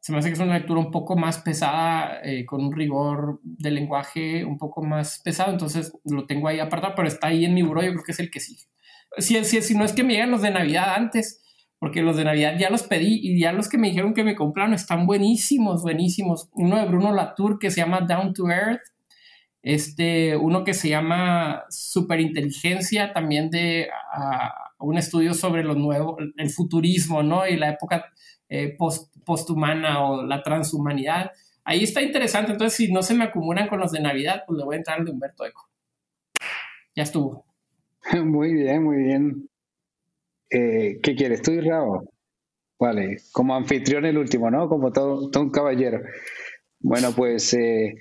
se 0.00 0.12
me 0.12 0.18
hace 0.18 0.28
que 0.28 0.34
es 0.34 0.40
una 0.40 0.58
lectura 0.58 0.80
un 0.80 0.90
poco 0.90 1.16
más 1.16 1.38
pesada, 1.38 2.20
eh, 2.24 2.44
con 2.44 2.64
un 2.64 2.72
rigor 2.72 3.40
de 3.42 3.70
lenguaje 3.70 4.44
un 4.44 4.58
poco 4.58 4.82
más 4.82 5.20
pesado, 5.24 5.52
entonces 5.52 5.92
lo 6.04 6.26
tengo 6.26 6.48
ahí 6.48 6.58
apartado, 6.58 6.94
pero 6.96 7.08
está 7.08 7.28
ahí 7.28 7.44
en 7.44 7.54
mi 7.54 7.62
buró, 7.62 7.82
yo 7.82 7.92
creo 7.92 8.04
que 8.04 8.12
es 8.12 8.20
el 8.20 8.30
que 8.30 8.40
sigue. 8.40 8.71
Si, 9.18 9.44
si, 9.44 9.62
si 9.62 9.74
no 9.74 9.84
es 9.84 9.92
que 9.92 10.04
me 10.04 10.14
llegan 10.14 10.30
los 10.30 10.42
de 10.42 10.50
Navidad 10.50 10.94
antes, 10.94 11.42
porque 11.82 12.00
los 12.00 12.16
de 12.16 12.24
Navidad 12.24 12.54
ya 12.58 12.70
los 12.70 12.84
pedí 12.84 13.18
y 13.22 13.40
ya 13.40 13.52
los 13.52 13.68
que 13.68 13.76
me 13.76 13.88
dijeron 13.88 14.14
que 14.14 14.22
me 14.22 14.36
compraron 14.36 14.72
están 14.72 15.04
buenísimos, 15.04 15.82
buenísimos. 15.82 16.48
Uno 16.52 16.76
de 16.76 16.86
Bruno 16.86 17.12
Latour 17.12 17.58
que 17.58 17.72
se 17.72 17.80
llama 17.80 18.02
Down 18.02 18.34
to 18.34 18.48
Earth, 18.48 18.82
este, 19.62 20.36
uno 20.36 20.62
que 20.62 20.74
se 20.74 20.88
llama 20.88 21.64
Superinteligencia, 21.70 23.12
también 23.12 23.50
de 23.50 23.88
un 24.78 24.96
estudio 24.96 25.34
sobre 25.34 25.64
lo 25.64 25.74
nuevo, 25.74 26.18
el 26.36 26.50
futurismo, 26.50 27.24
¿no? 27.24 27.48
Y 27.48 27.56
la 27.56 27.70
época 27.70 28.12
eh, 28.48 28.76
post, 28.78 29.16
posthumana 29.24 30.04
o 30.04 30.24
la 30.24 30.42
transhumanidad. 30.42 31.32
Ahí 31.64 31.82
está 31.82 32.00
interesante, 32.00 32.52
entonces 32.52 32.76
si 32.76 32.92
no 32.92 33.02
se 33.02 33.14
me 33.14 33.24
acumulan 33.24 33.66
con 33.66 33.80
los 33.80 33.90
de 33.90 34.00
Navidad, 34.00 34.44
pues 34.46 34.56
le 34.56 34.64
voy 34.64 34.74
a 34.74 34.78
entrar 34.78 34.98
al 34.98 35.04
de 35.04 35.10
Humberto 35.10 35.44
Eco. 35.44 35.68
Ya 36.94 37.02
estuvo. 37.02 37.51
Muy 38.24 38.52
bien, 38.52 38.82
muy 38.82 38.96
bien. 38.96 39.48
Eh, 40.50 40.98
¿Qué 41.02 41.14
quieres 41.14 41.42
tú, 41.42 41.52
Rabo? 41.60 42.12
Vale, 42.78 43.18
como 43.32 43.54
anfitrión 43.54 44.04
el 44.04 44.18
último, 44.18 44.50
¿no? 44.50 44.68
Como 44.68 44.92
todo, 44.92 45.30
todo 45.30 45.44
un 45.44 45.50
caballero. 45.50 46.00
Bueno, 46.80 47.12
pues, 47.14 47.54
eh, 47.54 47.94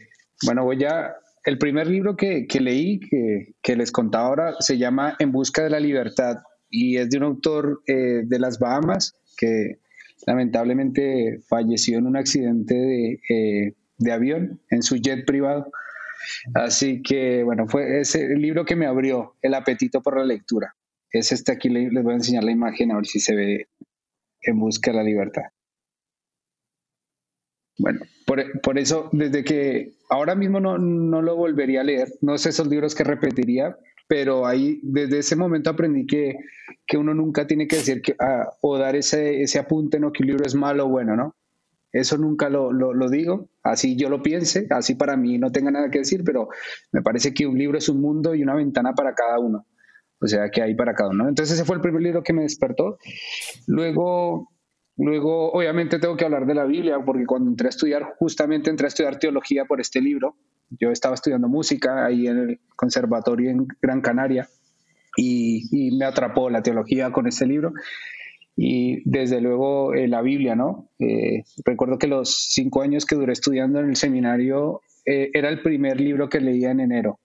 bueno, 0.45 0.64
voy 0.64 0.80
ya. 0.80 1.14
El 1.45 1.57
primer 1.57 1.88
libro 1.88 2.15
que, 2.15 2.45
que 2.48 2.60
leí, 2.60 2.99
que, 2.99 3.53
que, 3.61 3.76
les 3.76 3.91
contaba 3.91 4.28
ahora, 4.28 4.56
se 4.60 4.78
llama 4.78 5.15
En 5.19 5.32
Busca 5.32 5.64
de 5.64 5.69
la 5.69 5.80
Libertad 5.80 6.38
y 6.69 6.98
es 6.98 7.10
de 7.10 7.18
un 7.18 7.23
autor 7.23 7.82
eh, 7.88 8.22
de 8.26 8.40
las 8.40 8.60
Bahamas 8.60 9.15
que 9.38 9.80
lamentablemente 10.28 11.40
falleció 11.48 11.98
en 11.98 12.06
un 12.06 12.15
accidente 12.18 12.76
de, 12.76 13.76
de 13.98 14.11
avión 14.11 14.61
en 14.69 14.84
su 14.84 14.98
jet 14.98 15.26
privado. 15.26 15.72
Así 16.53 17.02
que, 17.02 17.43
bueno, 17.43 17.68
fue 17.68 18.02
ese 18.02 18.35
libro 18.35 18.65
que 18.65 18.76
me 18.76 18.85
abrió 18.85 19.35
el 19.41 19.53
apetito 19.53 20.02
por 20.02 20.18
la 20.18 20.26
lectura. 20.26 20.76
Es 21.11 21.31
este 21.31 21.52
aquí, 21.52 21.69
les 21.69 22.03
voy 22.03 22.14
a 22.14 22.18
enseñar 22.18 22.43
la 22.43 22.52
imagen 22.52 22.91
a 22.91 22.95
ver 22.95 23.06
si 23.06 23.19
se 23.19 23.35
ve 23.35 23.68
en 24.41 24.60
busca 24.60 24.91
de 24.91 24.98
la 24.98 25.03
libertad. 25.03 25.43
Bueno, 27.77 28.02
por, 28.26 28.77
eso, 28.77 29.10
desde 29.11 29.43
que 29.43 29.93
ahora 30.10 30.35
mismo 30.35 30.60
no, 30.60 30.77
no, 30.77 31.22
lo 31.22 31.35
volvería 31.35 31.81
a 31.81 31.84
leer, 31.84 32.10
no 32.22 32.38
sé 32.38 32.49
esos 32.49 32.68
libros 32.68 32.93
que 32.93 33.03
repetiría, 33.03 33.76
pero 34.07 34.45
ahí, 34.45 34.80
desde 34.84 35.19
ese 35.19 35.35
momento 35.35 35.69
aprendí 35.69 36.06
que, 36.06 36.35
que 36.85 36.98
uno 36.98 37.14
nunca 37.14 37.48
tiene 37.48 37.68
que 37.68 37.77
decir 37.77 38.02
que, 38.02 38.15
ah, 38.19 38.53
o 38.61 38.77
dar 38.77 38.95
ese, 38.95 39.41
ese 39.41 39.57
apunte, 39.57 39.99
¿no? 39.99 40.11
Que 40.11 40.23
un 40.23 40.27
libro 40.27 40.45
es 40.45 40.53
malo 40.53 40.85
o 40.85 40.89
bueno, 40.89 41.15
¿no? 41.15 41.35
Eso 41.91 42.18
nunca 42.18 42.49
lo, 42.49 42.72
lo, 42.72 43.09
digo, 43.09 43.49
así 43.63 43.97
yo 43.97 44.09
lo 44.09 44.23
piense, 44.23 44.65
así 44.69 44.95
para 44.95 45.18
mí 45.18 45.38
no 45.38 45.51
tenga 45.51 45.72
nada 45.72 45.89
que 45.89 45.99
decir, 45.99 46.23
pero 46.23 46.47
me 46.93 47.01
parece 47.01 47.34
que 47.34 47.45
un 47.45 47.57
libro 47.57 47.77
es 47.77 47.89
un 47.89 47.99
mundo 47.99 48.34
y 48.34 48.43
una 48.43 48.55
ventana 48.55 48.93
para 48.93 49.13
cada 49.13 49.39
uno. 49.39 49.65
O 50.22 50.27
sea, 50.27 50.49
que 50.49 50.61
hay 50.61 50.76
para 50.76 50.93
cada 50.93 51.09
uno. 51.09 51.27
Entonces 51.27 51.55
ese 51.55 51.65
fue 51.65 51.76
el 51.76 51.81
primer 51.81 52.01
libro 52.01 52.23
que 52.23 52.31
me 52.31 52.43
despertó. 52.43 52.97
Luego, 53.68 54.51
luego, 54.95 55.51
obviamente 55.51 55.99
tengo 55.99 56.15
que 56.15 56.23
hablar 56.23 56.45
de 56.45 56.53
la 56.53 56.65
Biblia, 56.65 56.99
porque 57.03 57.26
cuando 57.26 57.49
entré 57.49 57.68
a 57.68 57.72
estudiar, 57.72 58.13
justamente 58.19 58.69
entré 58.69 58.85
a 58.85 58.89
estudiar 58.89 59.19
teología 59.19 59.65
por 59.65 59.81
este 59.81 59.99
libro. 59.99 60.38
Yo 60.69 60.91
estaba 60.91 61.15
estudiando 61.15 61.49
música 61.49 62.05
ahí 62.05 62.27
en 62.27 62.38
el 62.38 62.59
conservatorio 62.77 63.49
en 63.49 63.68
Gran 63.81 63.99
Canaria 63.99 64.47
y, 65.18 65.68
y 65.72 65.97
me 65.97 66.05
atrapó 66.05 66.49
la 66.49 66.61
teología 66.61 67.11
con 67.11 67.27
ese 67.27 67.45
libro 67.45 67.73
y 68.56 69.02
desde 69.10 69.41
luego 69.41 69.94
eh, 69.94 70.07
la 70.07 70.22
Biblia, 70.22 70.56
¿no? 70.56 70.90
Eh, 70.99 71.44
recuerdo 71.65 71.98
que 71.98 72.07
los 72.07 72.49
cinco 72.52 72.82
años 72.82 73.06
que 73.06 73.15
duré 73.15 73.34
estudiando 73.34 73.80
en 73.80 73.90
el 73.90 73.95
seminario 73.95 74.82
eh, 75.06 75.32
era 75.34 75.49
el 75.49 75.61
primer 75.61 75.99
libro 75.99 76.30
que 76.30 76.41
leía 76.41 76.72
en 76.72 76.82
enero. 76.82 77.19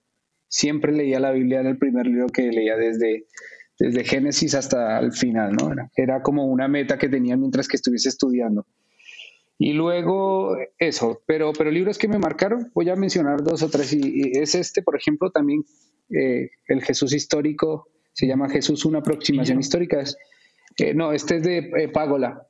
Siempre 0.47 0.93
leía 0.93 1.19
la 1.19 1.31
Biblia, 1.31 1.59
era 1.59 1.69
el 1.69 1.77
primer 1.77 2.07
libro 2.07 2.27
que 2.27 2.51
leía 2.51 2.77
desde, 2.77 3.25
desde 3.77 4.03
Génesis 4.05 4.55
hasta 4.55 4.99
el 4.99 5.11
final, 5.11 5.53
¿no? 5.53 5.71
Era, 5.95 6.21
como 6.21 6.45
una 6.45 6.67
meta 6.67 6.97
que 6.97 7.09
tenía 7.09 7.35
mientras 7.35 7.67
que 7.67 7.75
estuviese 7.75 8.09
estudiando. 8.09 8.65
Y 9.59 9.73
luego 9.73 10.55
eso, 10.79 11.21
pero, 11.25 11.51
pero 11.51 11.71
libros 11.71 11.97
que 11.97 12.07
me 12.07 12.19
marcaron, 12.19 12.71
voy 12.73 12.89
a 12.89 12.95
mencionar 12.95 13.43
dos 13.43 13.63
o 13.63 13.69
tres, 13.69 13.91
y, 13.91 14.31
es 14.39 14.55
este, 14.55 14.81
por 14.81 14.95
ejemplo, 14.95 15.31
también 15.31 15.63
el 16.09 16.81
Jesús 16.83 17.13
histórico, 17.13 17.89
se 18.13 18.27
llama 18.27 18.49
Jesús, 18.49 18.85
una 18.85 18.99
aproximación 18.99 19.59
histórica, 19.59 19.99
es, 19.99 20.15
no, 20.93 21.11
este 21.11 21.37
es 21.37 21.43
de 21.43 21.57
eh, 21.57 21.89
Págola. 21.89 22.47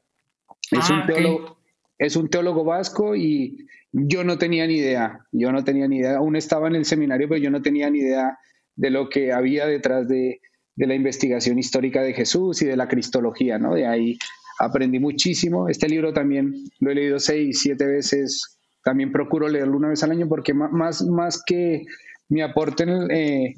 Es, 0.71 0.89
un 0.89 0.97
ah, 0.97 1.05
teólogo, 1.07 1.57
es 1.97 2.15
un 2.15 2.29
teólogo 2.29 2.63
vasco 2.63 3.15
y 3.15 3.67
yo 3.91 4.23
no 4.23 4.37
tenía 4.37 4.67
ni 4.67 4.75
idea. 4.75 5.19
Yo 5.31 5.51
no 5.51 5.63
tenía 5.63 5.87
ni 5.87 5.97
idea. 5.97 6.17
Aún 6.17 6.35
estaba 6.35 6.67
en 6.67 6.75
el 6.75 6.85
seminario, 6.85 7.27
pero 7.29 7.41
yo 7.41 7.49
no 7.49 7.61
tenía 7.61 7.89
ni 7.89 7.99
idea 7.99 8.37
de 8.75 8.89
lo 8.89 9.09
que 9.09 9.31
había 9.31 9.65
detrás 9.65 10.07
de, 10.07 10.41
la 10.75 10.93
investigación 10.93 11.57
histórica 11.57 12.03
de 12.03 12.13
Jesús 12.13 12.61
y 12.61 12.65
de 12.65 12.77
la 12.77 12.87
cristología, 12.87 13.57
¿no? 13.57 13.73
De 13.73 13.87
ahí 13.87 14.17
aprendí 14.59 14.99
muchísimo. 14.99 15.69
Este 15.69 15.89
libro 15.89 16.13
también 16.13 16.53
lo 16.79 16.91
he 16.91 16.95
leído 16.95 17.19
seis, 17.19 17.61
siete 17.61 17.87
veces. 17.87 18.59
También 18.83 19.11
procuro 19.11 19.47
leerlo 19.47 19.77
una 19.77 19.89
vez 19.89 20.03
al 20.03 20.11
año 20.11 20.27
porque 20.29 20.53
más, 20.53 21.01
más 21.01 21.41
que 21.43 21.83
mi 22.29 22.41
aporte 22.41 22.83
en, 22.83 23.11
eh, 23.11 23.55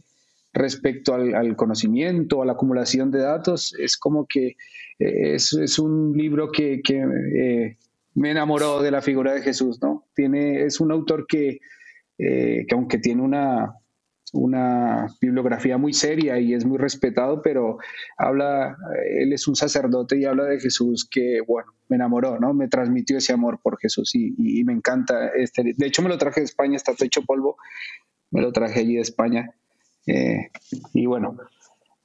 respecto 0.53 1.13
al, 1.13 1.55
conocimiento, 1.55 2.41
a 2.41 2.45
la 2.45 2.53
acumulación 2.53 3.11
de 3.11 3.19
datos, 3.19 3.75
es 3.79 3.97
como 3.97 4.25
que 4.27 4.55
eh, 4.97 5.35
es, 5.35 5.79
un 5.79 6.13
libro 6.15 6.51
que, 6.51 6.81
eh, 6.87 7.77
me 8.15 8.31
enamoró 8.31 8.81
de 8.81 8.91
la 8.91 9.01
figura 9.01 9.33
de 9.33 9.41
Jesús, 9.41 9.79
¿no? 9.81 10.07
Tiene, 10.15 10.63
es 10.63 10.79
un 10.79 10.91
autor 10.91 11.25
que, 11.27 11.59
eh, 12.17 12.65
que 12.67 12.75
aunque 12.75 12.97
tiene 12.97 13.21
una, 13.21 13.75
una 14.33 15.07
bibliografía 15.21 15.77
muy 15.77 15.93
seria 15.93 16.39
y 16.39 16.53
es 16.53 16.65
muy 16.65 16.79
respetado, 16.79 17.41
pero 17.41 17.77
habla, 18.17 18.75
él 19.09 19.31
es 19.31 19.47
un 19.47 19.55
sacerdote 19.55 20.17
y 20.17 20.25
habla 20.25 20.45
de 20.45 20.59
Jesús 20.59 21.07
que, 21.09 21.39
bueno, 21.47 21.71
me 21.87 21.95
enamoró, 21.95 22.39
¿no? 22.39 22.53
Me 22.53 22.67
transmitió 22.67 23.19
ese 23.19 23.31
amor 23.31 23.59
por 23.61 23.79
Jesús 23.79 24.15
y, 24.15 24.33
y 24.37 24.63
me 24.63 24.73
encanta. 24.73 25.29
Este, 25.29 25.75
de 25.77 25.85
hecho, 25.85 26.01
me 26.01 26.09
lo 26.09 26.17
traje 26.17 26.41
de 26.41 26.45
España, 26.45 26.75
está 26.75 26.93
hecho 26.99 27.21
polvo, 27.21 27.57
me 28.31 28.41
lo 28.41 28.51
traje 28.51 28.79
allí 28.79 28.95
de 28.95 29.01
España 29.01 29.53
eh, 30.07 30.49
y 30.93 31.05
bueno, 31.05 31.37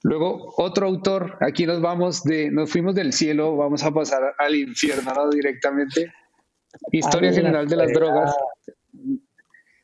luego 0.03 0.55
otro 0.57 0.87
autor, 0.87 1.37
aquí 1.41 1.67
nos 1.67 1.81
vamos 1.81 2.23
de, 2.25 2.51
nos 2.51 2.71
fuimos 2.71 2.95
del 2.95 3.13
cielo, 3.13 3.57
vamos 3.57 3.83
a 3.83 3.93
pasar 3.93 4.35
al 4.39 4.55
infierno 4.55 5.31
directamente. 5.31 6.13
Historia 6.93 7.33
General 7.33 7.69
de 7.69 7.77
las 7.77 7.93
Drogas. 7.93 8.37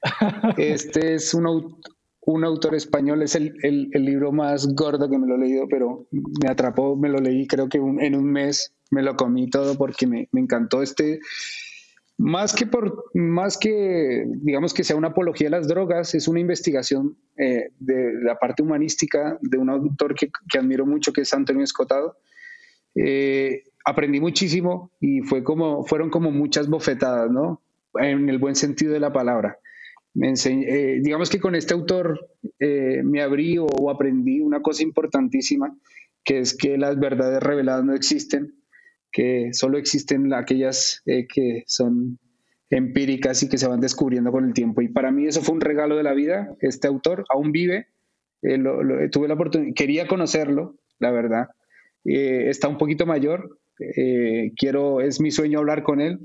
Este 0.57 1.15
es 1.15 1.35
un, 1.35 1.79
un 2.23 2.45
autor 2.45 2.75
español, 2.75 3.23
es 3.23 3.35
el, 3.35 3.55
el, 3.63 3.91
libro 3.93 4.33
más 4.33 4.75
gordo 4.75 5.11
que 5.11 5.19
me 5.19 5.27
lo 5.27 5.35
he 5.35 5.39
leído, 5.39 5.69
pero 5.69 6.09
me 6.11 6.49
atrapó, 6.49 6.97
me 6.97 7.11
lo 7.11 7.19
leí 7.19 7.47
creo 7.47 7.69
que 7.69 7.77
en 7.77 8.15
un 8.17 8.25
mes, 8.25 8.73
me 8.91 9.03
lo 9.03 9.15
comí 9.15 9.51
todo 9.51 9.77
porque 9.77 10.07
me, 10.07 10.29
me 10.33 10.41
encantó 10.41 10.83
este 10.83 11.21
más 12.21 12.55
que 12.55 12.67
por, 12.67 13.07
más 13.15 13.57
que, 13.57 14.27
digamos 14.43 14.75
que 14.75 14.85
sea 14.85 14.95
una 14.95 15.09
apología 15.09 15.47
de 15.47 15.57
las 15.57 15.69
drogas, 15.69 16.15
es 16.15 16.29
una 16.29 16.39
investigación 16.39 17.17
eh, 17.39 17.71
de 17.79 18.13
la 18.23 18.39
parte 18.39 18.63
humanística 18.63 19.39
de 19.41 19.57
un 19.57 19.71
autor 19.71 20.15
que, 20.15 20.31
admiro 20.59 20.85
mucho, 20.85 21.15
que 21.15 21.23
es 21.23 21.33
Antonio 21.33 21.65
Escotado. 21.65 22.19
Eh, 22.95 23.63
aprendí 23.87 24.21
muchísimo 24.21 24.91
y 25.01 25.23
fue 25.23 25.43
como, 25.43 25.83
fueron 25.85 26.11
como 26.11 26.31
muchas 26.31 26.69
bofetadas, 26.69 27.31
¿no? 27.31 27.63
En 27.95 28.29
el 28.29 28.37
buen 28.37 28.55
sentido 28.55 28.93
de 28.93 29.01
la 29.01 29.15
palabra. 29.15 29.57
Me 30.13 30.35
eh, 30.35 31.01
digamos 31.01 31.31
que 31.31 31.41
con 31.41 31.55
este 31.55 31.73
autor 31.73 32.21
me 32.59 33.23
abrí 33.23 33.57
o 33.57 33.89
aprendí 33.89 34.41
una 34.41 34.61
cosa 34.61 34.83
importantísima, 34.83 35.75
que 36.23 36.41
es 36.41 36.55
que 36.55 36.77
las 36.77 37.01
verdades 37.01 37.43
reveladas 37.43 37.83
no 37.83 37.95
existen 37.95 38.60
que 39.13 39.51
solo 39.53 39.79
existen 39.79 40.33
aquellas 40.33 41.03
eh, 41.07 41.27
que 41.27 41.65
son 41.67 42.19
empíricas 42.71 43.43
y 43.43 43.49
que 43.49 43.59
se 43.59 43.67
van 43.67 43.81
descubriendo 43.81 44.31
con 44.31 44.45
el 44.45 44.55
tiempo. 44.55 44.83
Y 44.83 44.89
para 44.89 45.11
mí 45.11 45.27
eso 45.27 45.43
fue 45.43 45.55
un 45.55 45.61
regalo 45.61 45.97
de 45.97 46.05
la 46.05 46.15
vida. 46.15 46.55
Este 46.61 46.87
autor 46.87 47.25
aún 47.29 47.51
vive, 47.53 47.89
eh, 48.43 48.59
tuve 49.11 49.29
la 49.29 49.35
oportunidad, 49.35 49.75
quería 49.75 50.07
conocerlo, 50.07 50.77
la 50.99 51.11
verdad. 51.11 51.49
Eh, 52.05 52.49
está 52.49 52.69
un 52.69 52.79
poquito 52.79 53.07
mayor, 53.07 53.59
quiero, 54.57 55.01
es 55.01 55.21
mi 55.21 55.31
sueño 55.31 55.59
hablar 55.59 55.83
con 55.83 56.03
él 56.03 56.19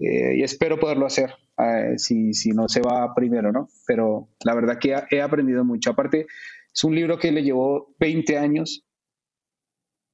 y 0.00 0.42
espero 0.42 0.80
poderlo 0.80 1.06
hacer. 1.06 1.30
si, 1.96 2.34
si 2.34 2.50
no 2.50 2.68
se 2.68 2.80
va 2.80 3.14
primero, 3.14 3.52
¿no? 3.52 3.68
Pero 3.86 4.28
la 4.44 4.56
verdad 4.56 4.78
que 4.80 4.96
he 5.10 5.20
aprendido 5.22 5.64
mucho. 5.64 5.90
Aparte, 5.90 6.26
es 6.74 6.84
un 6.84 6.96
libro 6.96 7.16
que 7.16 7.30
le 7.30 7.44
llevó 7.44 7.94
20 8.00 8.36
años 8.38 8.84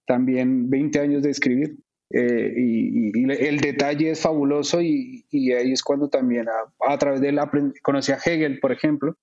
también 0.07 0.71
20 0.71 1.01
años 1.01 1.23
de 1.23 1.31
escribir. 1.31 1.77
Eh, 2.13 2.53
y, 2.57 3.31
el 3.31 3.61
detalle 3.61 4.11
es 4.11 4.21
fabuloso 4.21 4.83
y, 4.83 5.25
ahí 5.33 5.73
es 5.73 5.83
cuando 5.83 6.09
también 6.09 6.47
a, 6.49 6.99
través 6.99 7.21
de 7.21 7.29
él 7.29 7.39
conocí 7.83 8.13
a 8.13 8.19
Hegel, 8.25 8.59
por 8.59 8.73
ejemplo. 8.73 9.17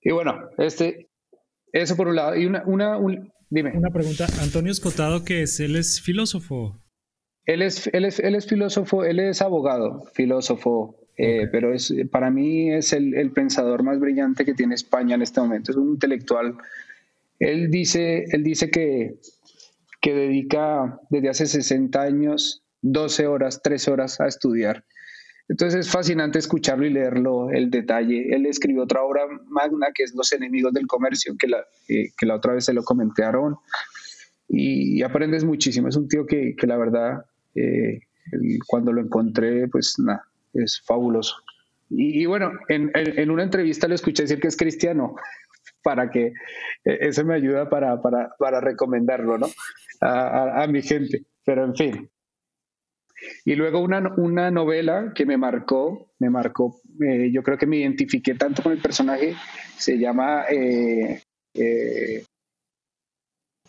Y 0.00 0.12
bueno, 0.12 0.50
este, 0.58 1.08
eso 1.72 1.96
por 1.96 2.08
un 2.08 2.16
lado. 2.16 2.36
Y 2.36 2.46
una, 2.46 2.64
una 2.66 2.98
dime. 3.50 3.72
Una 3.76 3.90
pregunta, 3.90 4.26
Antonio 4.40 4.70
Escotado, 4.70 5.24
¿qué 5.24 5.42
es? 5.42 5.58
¿Él 5.58 5.76
es 5.76 6.00
filósofo? 6.00 6.80
Él 7.44 7.62
es, 7.62 7.88
él 7.92 8.04
es, 8.04 8.18
él 8.20 8.34
es 8.34 8.46
filósofo, 8.46 9.04
él 9.04 9.20
es 9.20 9.40
abogado, 9.40 10.04
filósofo, 10.14 10.96
eh, 11.16 11.48
pero 11.50 11.72
es, 11.72 11.94
para 12.10 12.30
mí 12.30 12.72
es 12.72 12.92
el, 12.92 13.14
el, 13.14 13.30
pensador 13.30 13.84
más 13.84 14.00
brillante 14.00 14.44
que 14.44 14.54
tiene 14.54 14.74
España 14.74 15.14
en 15.14 15.22
este 15.22 15.40
momento. 15.40 15.70
Es 15.70 15.76
un 15.76 15.90
intelectual 15.90 16.56
él 17.38 17.70
dice, 17.70 18.24
él 18.30 18.42
dice 18.42 18.70
que, 18.70 19.18
que 20.00 20.14
dedica 20.14 21.00
desde 21.10 21.28
hace 21.28 21.46
60 21.46 22.00
años 22.00 22.62
12 22.82 23.26
horas, 23.26 23.60
3 23.62 23.88
horas 23.88 24.20
a 24.20 24.26
estudiar. 24.26 24.84
Entonces 25.48 25.86
es 25.86 25.92
fascinante 25.92 26.38
escucharlo 26.38 26.86
y 26.86 26.90
leerlo, 26.90 27.50
el 27.50 27.70
detalle. 27.70 28.34
Él 28.34 28.46
escribió 28.46 28.82
otra 28.82 29.02
obra 29.02 29.22
magna 29.48 29.88
que 29.94 30.02
es 30.02 30.14
Los 30.14 30.32
enemigos 30.32 30.72
del 30.72 30.86
comercio, 30.86 31.36
que 31.38 31.46
la, 31.46 31.64
eh, 31.88 32.10
que 32.18 32.26
la 32.26 32.34
otra 32.34 32.54
vez 32.54 32.64
se 32.64 32.72
lo 32.72 32.82
comenté 32.82 33.22
a 33.22 33.28
Aaron. 33.28 33.56
Y, 34.48 35.02
aprendes 35.02 35.44
muchísimo. 35.44 35.88
Es 35.88 35.96
un 35.96 36.08
tío 36.08 36.26
que, 36.26 36.54
que 36.56 36.66
la 36.66 36.76
verdad, 36.76 37.24
eh, 37.54 38.00
cuando 38.66 38.92
lo 38.92 39.00
encontré, 39.00 39.68
pues 39.68 39.94
nada, 39.98 40.24
es 40.52 40.82
fabuloso. 40.84 41.36
Y, 41.88 42.26
bueno, 42.26 42.50
en, 42.68 42.90
en, 42.94 43.30
una 43.30 43.44
entrevista 43.44 43.86
le 43.86 43.94
escuché 43.94 44.24
decir 44.24 44.40
que 44.40 44.48
es 44.48 44.56
cristiano, 44.56 45.14
para 45.86 46.10
que 46.10 46.32
eh, 46.84 46.98
eso 47.02 47.24
me 47.24 47.36
ayuda 47.36 47.70
para, 47.70 48.02
para, 48.02 48.34
para 48.40 48.60
recomendarlo, 48.60 49.38
¿no? 49.38 49.46
A, 50.00 50.64
a, 50.64 50.66
mi 50.66 50.82
gente. 50.82 51.22
Pero 51.44 51.64
en 51.64 51.76
fin. 51.76 52.10
Y 53.44 53.54
luego 53.54 53.78
una, 53.78 54.12
una 54.16 54.50
novela 54.50 55.12
que 55.14 55.24
me 55.24 55.36
marcó, 55.36 56.10
me 56.18 56.28
marcó, 56.28 56.80
eh, 57.06 57.30
yo 57.32 57.44
creo 57.44 57.56
que 57.56 57.68
me 57.68 57.76
identifiqué 57.76 58.34
tanto 58.34 58.64
con 58.64 58.72
el 58.72 58.82
personaje, 58.82 59.36
se 59.76 59.96
llama 59.96 60.46
eh, 60.50 61.22
eh, 61.54 62.24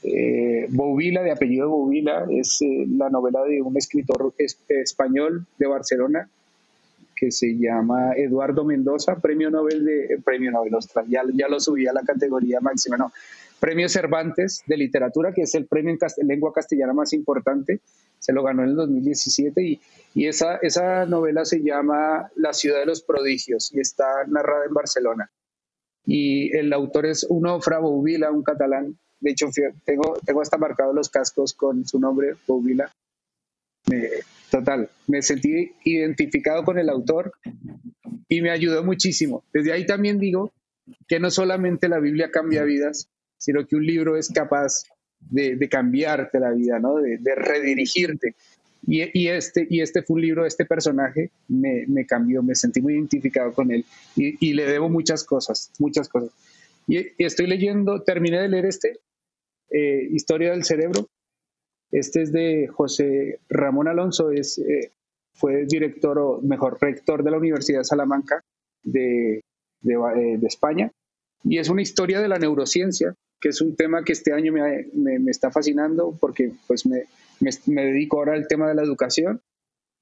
eh 0.01 0.65
Bouvila, 0.69 1.21
de 1.21 1.31
apellido 1.31 1.69
Bouvila, 1.69 2.25
es 2.31 2.61
la 2.97 3.11
novela 3.11 3.43
de 3.43 3.61
un 3.61 3.77
escritor 3.77 4.33
español 4.69 5.45
de 5.59 5.67
Barcelona 5.67 6.31
que 7.17 7.31
se 7.31 7.57
llama 7.57 8.13
Eduardo 8.15 8.63
Mendoza, 8.63 9.15
premio 9.19 9.49
Nobel 9.49 9.83
de 9.83 10.19
premio 10.23 10.51
Nobel, 10.51 10.73
ya, 11.07 11.23
ya 11.33 11.47
lo 11.47 11.59
subí 11.59 11.87
a 11.87 11.93
la 11.93 12.03
categoría 12.03 12.59
máxima, 12.61 12.97
no, 12.97 13.11
premio 13.59 13.89
Cervantes 13.89 14.63
de 14.65 14.77
literatura, 14.77 15.33
que 15.33 15.41
es 15.41 15.55
el 15.55 15.65
premio 15.65 15.97
en 16.17 16.27
lengua 16.27 16.53
castellana 16.53 16.93
más 16.93 17.13
importante, 17.13 17.81
se 18.19 18.33
lo 18.33 18.43
ganó 18.43 18.63
en 18.63 18.69
el 18.69 18.75
2017 18.75 19.61
y, 19.63 19.81
y 20.13 20.27
esa, 20.27 20.57
esa 20.57 21.05
novela 21.05 21.45
se 21.45 21.61
llama 21.61 22.29
La 22.35 22.53
ciudad 22.53 22.79
de 22.79 22.85
los 22.85 23.01
prodigios 23.01 23.73
y 23.73 23.79
está 23.79 24.05
narrada 24.27 24.65
en 24.65 24.73
Barcelona. 24.73 25.31
Y 26.05 26.55
el 26.55 26.71
autor 26.71 27.05
es 27.05 27.25
uno 27.29 27.59
Fra 27.61 27.79
Bouvila, 27.79 28.31
un 28.31 28.43
catalán. 28.43 28.97
De 29.19 29.31
hecho, 29.31 29.49
tengo, 29.83 30.17
tengo 30.25 30.41
hasta 30.41 30.57
marcado 30.57 30.93
los 30.93 31.09
cascos 31.09 31.53
con 31.53 31.85
su 31.85 31.99
nombre, 31.99 32.35
Bouvila. 32.47 32.91
Total, 34.49 34.89
me 35.07 35.21
sentí 35.21 35.71
identificado 35.83 36.63
con 36.63 36.79
el 36.79 36.89
autor 36.89 37.33
y 38.27 38.41
me 38.41 38.51
ayudó 38.51 38.83
muchísimo. 38.83 39.43
Desde 39.53 39.73
ahí 39.73 39.85
también 39.85 40.19
digo 40.19 40.51
que 41.07 41.19
no 41.19 41.31
solamente 41.31 41.89
la 41.89 41.99
Biblia 41.99 42.31
cambia 42.31 42.63
vidas, 42.63 43.09
sino 43.37 43.65
que 43.65 43.75
un 43.75 43.85
libro 43.85 44.17
es 44.17 44.29
capaz 44.29 44.83
de, 45.19 45.57
cambiarte 45.69 46.39
la 46.39 46.51
vida, 46.51 46.79
¿no? 46.79 46.95
de, 46.95 47.35
redirigirte. 47.35 48.35
Y, 48.89 49.27
este, 49.27 49.67
y 49.69 49.81
este 49.81 50.01
fue 50.01 50.15
un 50.15 50.21
libro, 50.21 50.45
este 50.45 50.63
personaje 50.65 51.31
me, 51.49 51.85
me 51.87 52.05
cambió, 52.05 52.41
me 52.41 52.55
sentí 52.55 52.81
muy 52.81 52.93
identificado 52.93 53.51
con 53.51 53.71
él 53.71 53.83
y, 54.15 54.53
le 54.53 54.65
debo 54.65 54.87
muchas 54.87 55.25
cosas, 55.25 55.71
muchas 55.79 56.07
cosas. 56.07 56.29
Y, 56.87 57.05
estoy 57.17 57.47
leyendo, 57.47 58.01
terminé 58.03 58.39
de 58.39 58.47
leer 58.47 58.65
este, 58.65 58.99
eh, 59.71 60.07
Historia 60.11 60.51
del 60.51 60.63
Cerebro. 60.63 61.09
Este 61.91 62.21
es 62.21 62.31
de 62.31 62.67
José 62.67 63.39
Ramón 63.49 63.87
Alonso, 63.87 64.31
es, 64.31 64.57
eh, 64.59 64.91
fue 65.33 65.65
director 65.65 66.19
o 66.19 66.41
mejor 66.41 66.77
rector 66.81 67.23
de 67.23 67.31
la 67.31 67.37
Universidad 67.37 67.79
de 67.79 67.85
Salamanca 67.85 68.43
de, 68.83 69.41
de, 69.81 69.93
eh, 69.93 70.37
de 70.37 70.47
España. 70.47 70.91
Y 71.43 71.59
es 71.59 71.69
una 71.69 71.81
historia 71.81 72.19
de 72.19 72.27
la 72.27 72.39
neurociencia 72.39 73.15
que 73.39 73.49
es 73.49 73.61
un 73.61 73.75
tema 73.75 74.03
que 74.03 74.13
este 74.13 74.33
año 74.33 74.51
me, 74.51 74.87
me, 74.93 75.31
está 75.31 75.51
fascinando 75.51 76.17
porque 76.19 76.51
pues 76.65 76.85
me, 76.85 77.03
me, 77.39 77.85
dedico 77.85 78.17
ahora 78.17 78.33
al 78.33 78.47
tema 78.47 78.67
de 78.67 78.75
la 78.75 78.83
educación 78.83 79.41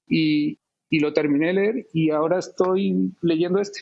y, 0.07 0.57
y, 0.89 0.99
lo 0.99 1.13
terminé 1.13 1.47
de 1.47 1.53
leer 1.53 1.87
y 1.93 2.11
ahora 2.11 2.39
estoy 2.39 3.11
leyendo 3.21 3.59
este 3.59 3.81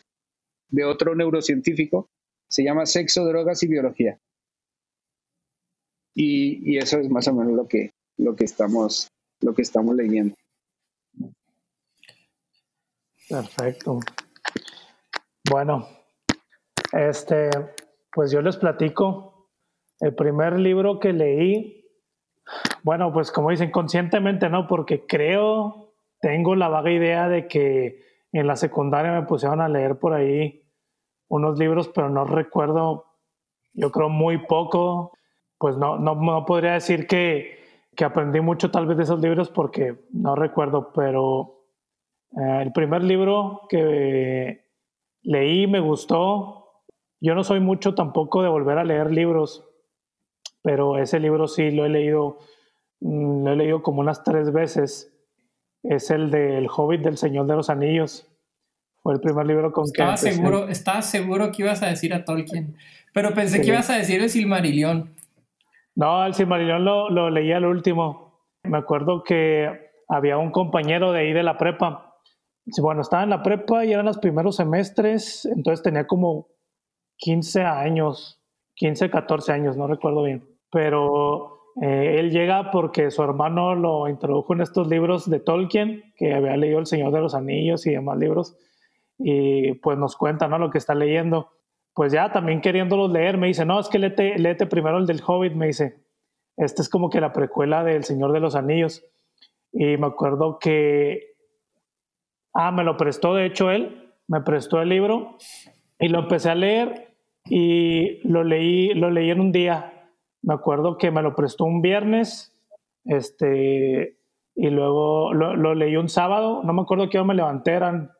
de 0.70 0.86
otro 0.86 1.14
neurocientífico, 1.14 2.10
se 2.50 2.64
llama 2.64 2.88
Sexo, 2.88 3.26
Drogas 3.26 3.62
y 3.62 3.68
Biología. 3.68 4.20
Y, 6.16 6.72
y 6.72 6.78
eso 6.80 6.98
es 6.98 7.10
más 7.10 7.28
o 7.28 7.34
menos 7.36 7.54
lo 7.54 7.68
que, 7.68 7.93
lo 8.18 8.36
que, 8.36 8.46
estamos, 8.46 9.08
lo 9.42 9.54
que 9.54 9.62
estamos 9.62 9.96
leyendo. 9.96 10.36
Perfecto. 13.30 14.00
Bueno, 15.50 15.88
este, 16.92 17.50
pues 18.12 18.32
yo 18.32 18.42
les 18.42 18.58
platico 18.58 19.50
el 20.00 20.14
primer 20.16 20.60
libro 20.60 21.00
que 21.00 21.14
leí, 21.14 21.86
bueno, 22.84 23.12
pues 23.14 23.32
como 23.32 23.50
dicen, 23.50 23.72
conscientemente 23.72 24.50
no, 24.50 24.68
porque 24.68 25.06
creo, 25.06 25.94
tengo 26.20 26.56
la 26.56 26.68
vaga 26.68 26.92
idea 26.92 27.30
de 27.30 27.48
que 27.48 28.04
en 28.32 28.48
la 28.48 28.56
secundaria 28.56 29.14
me 29.14 29.28
pusieron 29.28 29.62
a 29.62 29.70
leer 29.70 29.98
por 29.98 30.14
ahí 30.14 30.64
unos 31.30 31.58
libros, 31.58 31.90
pero 31.90 32.10
no 32.10 32.26
recuerdo, 32.26 33.06
yo 33.74 33.92
creo 33.92 34.10
muy 34.10 34.46
poco, 34.46 35.18
pues 35.58 35.78
no, 35.78 35.98
no, 35.98 36.46
podría 36.46 36.74
decir 36.74 37.08
que, 37.08 37.63
que, 37.96 38.06
aprendí 38.06 38.42
mucho 38.42 38.72
tal 38.72 38.88
vez 38.88 38.98
de 38.98 39.04
esos 39.04 39.22
libros 39.22 39.50
porque 39.50 40.06
no 40.12 40.36
recuerdo, 40.36 40.92
pero 40.94 41.68
eh, 42.32 42.62
el 42.62 42.72
primer 42.72 43.04
libro 43.04 43.62
que 43.70 44.66
leí 45.22 45.68
me 45.68 45.80
gustó. 45.80 46.60
Yo 47.22 47.36
no 47.36 47.44
soy 47.44 47.60
mucho 47.60 47.96
tampoco 47.96 48.44
de 48.44 48.50
volver 48.50 48.78
a 48.78 48.84
leer 48.84 49.12
libros 49.12 49.70
pero 50.64 50.98
ese 50.98 51.20
libro 51.20 51.48
sí 51.48 51.70
lo 51.70 51.86
he 51.86 51.90
leído, 51.90 52.40
mm, 53.02 53.44
lo 53.44 53.52
he 53.52 53.56
leído 53.56 53.84
como 53.84 54.00
unas 54.00 54.24
tres 54.24 54.52
veces. 54.52 55.14
Es 55.84 56.10
el 56.10 56.32
del 56.32 56.68
Hobbit 56.74 57.02
del 57.02 57.18
Señor 57.18 57.46
de 57.46 57.56
los 57.56 57.70
Anillos. 57.70 58.26
Fue 59.02 59.14
el 59.14 59.20
primer 59.20 59.46
libro 59.46 59.74
con 59.74 59.84
estaba 59.84 60.14
que 60.14 60.32
seguro 60.32 60.70
Estaba 60.70 61.02
seguro 61.02 61.52
que 61.52 61.64
ibas 61.64 61.84
a 61.84 61.88
decir 61.88 62.14
a 62.14 62.24
Tolkien, 62.24 62.78
pero 63.14 63.34
pensé 63.34 63.62
que 63.62 63.68
ibas 63.68 63.90
a 63.90 63.98
decir 63.98 64.24
el 64.24 64.30
Silmarillion. 64.30 65.14
No, 65.96 66.26
el 66.26 66.34
Silmarillion 66.34 66.84
lo, 66.84 67.10
lo 67.10 67.30
leí 67.30 67.52
al 67.52 67.66
último. 67.66 68.48
Me 68.64 68.78
acuerdo 68.78 69.24
que 69.24 69.70
había 70.08 70.38
un 70.38 70.52
compañero 70.52 71.12
de 71.12 71.20
ahí 71.20 71.34
de 71.34 71.44
la 71.44 71.58
prepa. 71.58 72.16
Bueno, 72.82 73.02
estaba 73.02 73.24
en 73.24 73.30
la 73.30 73.44
prepa 73.44 73.86
y 73.86 73.92
eran 73.92 74.06
los 74.06 74.20
primeros 74.20 74.56
semestres, 74.56 75.46
entonces 75.46 75.84
tenía 75.84 76.08
como 76.08 76.48
15 77.18 77.64
años, 77.64 78.42
15, 78.76 79.10
14 79.10 79.52
años, 79.52 79.76
no 79.76 79.86
recuerdo 79.88 80.24
bien 80.24 80.54
pero 80.74 81.60
eh, 81.82 82.16
él 82.18 82.32
llega 82.32 82.72
porque 82.72 83.12
su 83.12 83.22
hermano 83.22 83.76
lo 83.76 84.10
introdujo 84.10 84.54
en 84.54 84.62
estos 84.62 84.88
libros 84.88 85.30
de 85.30 85.40
Tolkien, 85.40 86.14
que 86.18 86.34
había 86.34 86.58
leído 86.58 86.80
El 86.80 86.88
Señor 86.88 87.14
de 87.14 87.22
los 87.22 87.36
Anillos 87.36 87.86
y 87.86 87.92
demás 87.92 88.18
libros, 88.18 88.58
y 89.20 89.74
pues 89.76 90.00
nos 90.00 90.18
cuenta 90.18 90.48
¿no? 90.48 90.58
lo 90.58 90.72
que 90.72 90.80
está 90.80 90.96
leyendo. 90.96 91.52
Pues 91.94 92.12
ya 92.12 92.32
también 92.32 92.62
queriéndolos 92.62 93.12
leer, 93.12 93.38
me 93.38 93.48
dice, 93.48 93.66
no, 93.66 93.80
es 93.80 93.88
que 93.88 94.00
léete, 94.00 94.38
léete 94.40 94.66
primero 94.66 94.98
el 94.98 95.06
del 95.06 95.22
Hobbit, 95.26 95.54
me 95.54 95.68
dice, 95.68 96.04
este 96.58 96.82
es 96.82 96.90
como 96.90 97.10
que 97.10 97.22
la 97.22 97.34
precuela 97.34 97.84
del 97.84 98.04
Señor 98.04 98.32
de 98.32 98.40
los 98.40 98.56
Anillos. 98.56 99.06
Y 99.72 99.98
me 99.98 100.08
acuerdo 100.08 100.60
que, 100.60 101.36
ah, 102.54 102.72
me 102.72 102.84
lo 102.84 102.98
prestó, 102.98 103.36
de 103.36 103.46
hecho, 103.46 103.72
él, 103.72 104.12
me 104.28 104.42
prestó 104.42 104.82
el 104.82 104.90
libro 104.90 105.38
y 106.00 106.08
lo 106.08 106.20
empecé 106.20 106.50
a 106.50 106.56
leer 106.56 107.14
y 107.46 108.28
lo 108.28 108.44
leí, 108.44 108.94
lo 108.94 109.10
leí 109.10 109.30
en 109.30 109.40
un 109.40 109.52
día, 109.52 110.10
me 110.42 110.54
acuerdo 110.54 110.98
que 110.98 111.12
me 111.12 111.22
lo 111.22 111.36
prestó 111.36 111.66
un 111.66 111.82
viernes, 111.82 112.56
este, 113.06 114.18
y 114.56 114.70
luego 114.70 115.34
lo, 115.34 115.76
leí 115.76 115.96
un 115.96 116.10
sábado, 116.10 116.62
no 116.64 116.74
me 116.74 116.82
acuerdo 116.82 117.10
qué 117.10 117.18
hora 117.18 117.28
me 117.28 117.34
levanté, 117.34 117.72
eran 117.72 118.12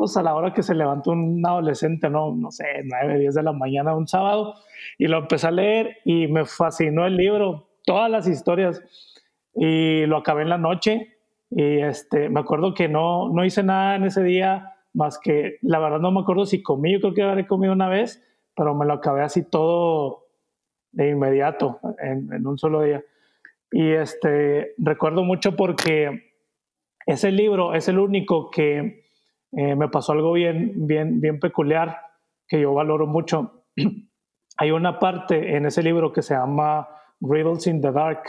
pues 0.00 0.16
a 0.16 0.22
la 0.22 0.34
hora 0.34 0.54
que 0.54 0.62
se 0.62 0.74
levantó 0.74 1.10
un 1.10 1.44
adolescente, 1.44 2.08
no, 2.08 2.34
no 2.34 2.50
sé, 2.50 2.64
9, 2.84 3.18
10 3.18 3.34
de 3.34 3.42
la 3.42 3.52
mañana 3.52 3.94
un 3.94 4.08
sábado, 4.08 4.54
y 4.96 5.08
lo 5.08 5.18
empecé 5.18 5.48
a 5.48 5.50
leer 5.50 5.98
y 6.06 6.26
me 6.26 6.46
fascinó 6.46 7.04
el 7.04 7.18
libro, 7.18 7.68
todas 7.84 8.10
las 8.10 8.26
historias, 8.26 8.82
y 9.54 10.06
lo 10.06 10.16
acabé 10.16 10.40
en 10.40 10.48
la 10.48 10.56
noche, 10.56 11.18
y 11.50 11.80
este, 11.82 12.30
me 12.30 12.40
acuerdo 12.40 12.72
que 12.72 12.88
no, 12.88 13.28
no 13.28 13.44
hice 13.44 13.62
nada 13.62 13.96
en 13.96 14.04
ese 14.04 14.22
día, 14.22 14.74
más 14.94 15.18
que, 15.18 15.58
la 15.60 15.78
verdad 15.78 15.98
no 15.98 16.12
me 16.12 16.20
acuerdo 16.20 16.46
si 16.46 16.62
comí, 16.62 16.94
yo 16.94 17.00
creo 17.00 17.12
que 17.12 17.22
habré 17.22 17.46
comido 17.46 17.74
una 17.74 17.90
vez, 17.90 18.26
pero 18.56 18.74
me 18.74 18.86
lo 18.86 18.94
acabé 18.94 19.20
así 19.20 19.50
todo 19.50 20.28
de 20.92 21.10
inmediato, 21.10 21.78
en, 22.02 22.46
un 22.46 22.56
solo 22.56 22.80
día. 22.80 23.04
Y 23.70 23.90
este, 23.90 24.72
recuerdo 24.78 25.24
mucho 25.24 25.56
porque 25.56 26.32
ese 27.04 27.30
libro 27.32 27.74
es 27.74 27.86
el 27.88 27.98
único 27.98 28.50
que 28.50 29.09
eh, 29.52 29.74
me 29.74 29.88
pasó 29.88 30.12
algo 30.12 30.32
bien, 30.32 30.86
bien, 30.86 31.20
bien 31.20 31.40
peculiar 31.40 31.96
que 32.46 32.60
yo 32.60 32.74
valoro 32.74 33.06
mucho. 33.06 33.64
Hay 34.56 34.70
una 34.70 34.98
parte 34.98 35.56
en 35.56 35.66
ese 35.66 35.82
libro 35.82 36.12
que 36.12 36.22
se 36.22 36.34
llama 36.34 36.88
Riddles 37.20 37.66
in 37.66 37.80
the 37.80 37.92
Dark, 37.92 38.22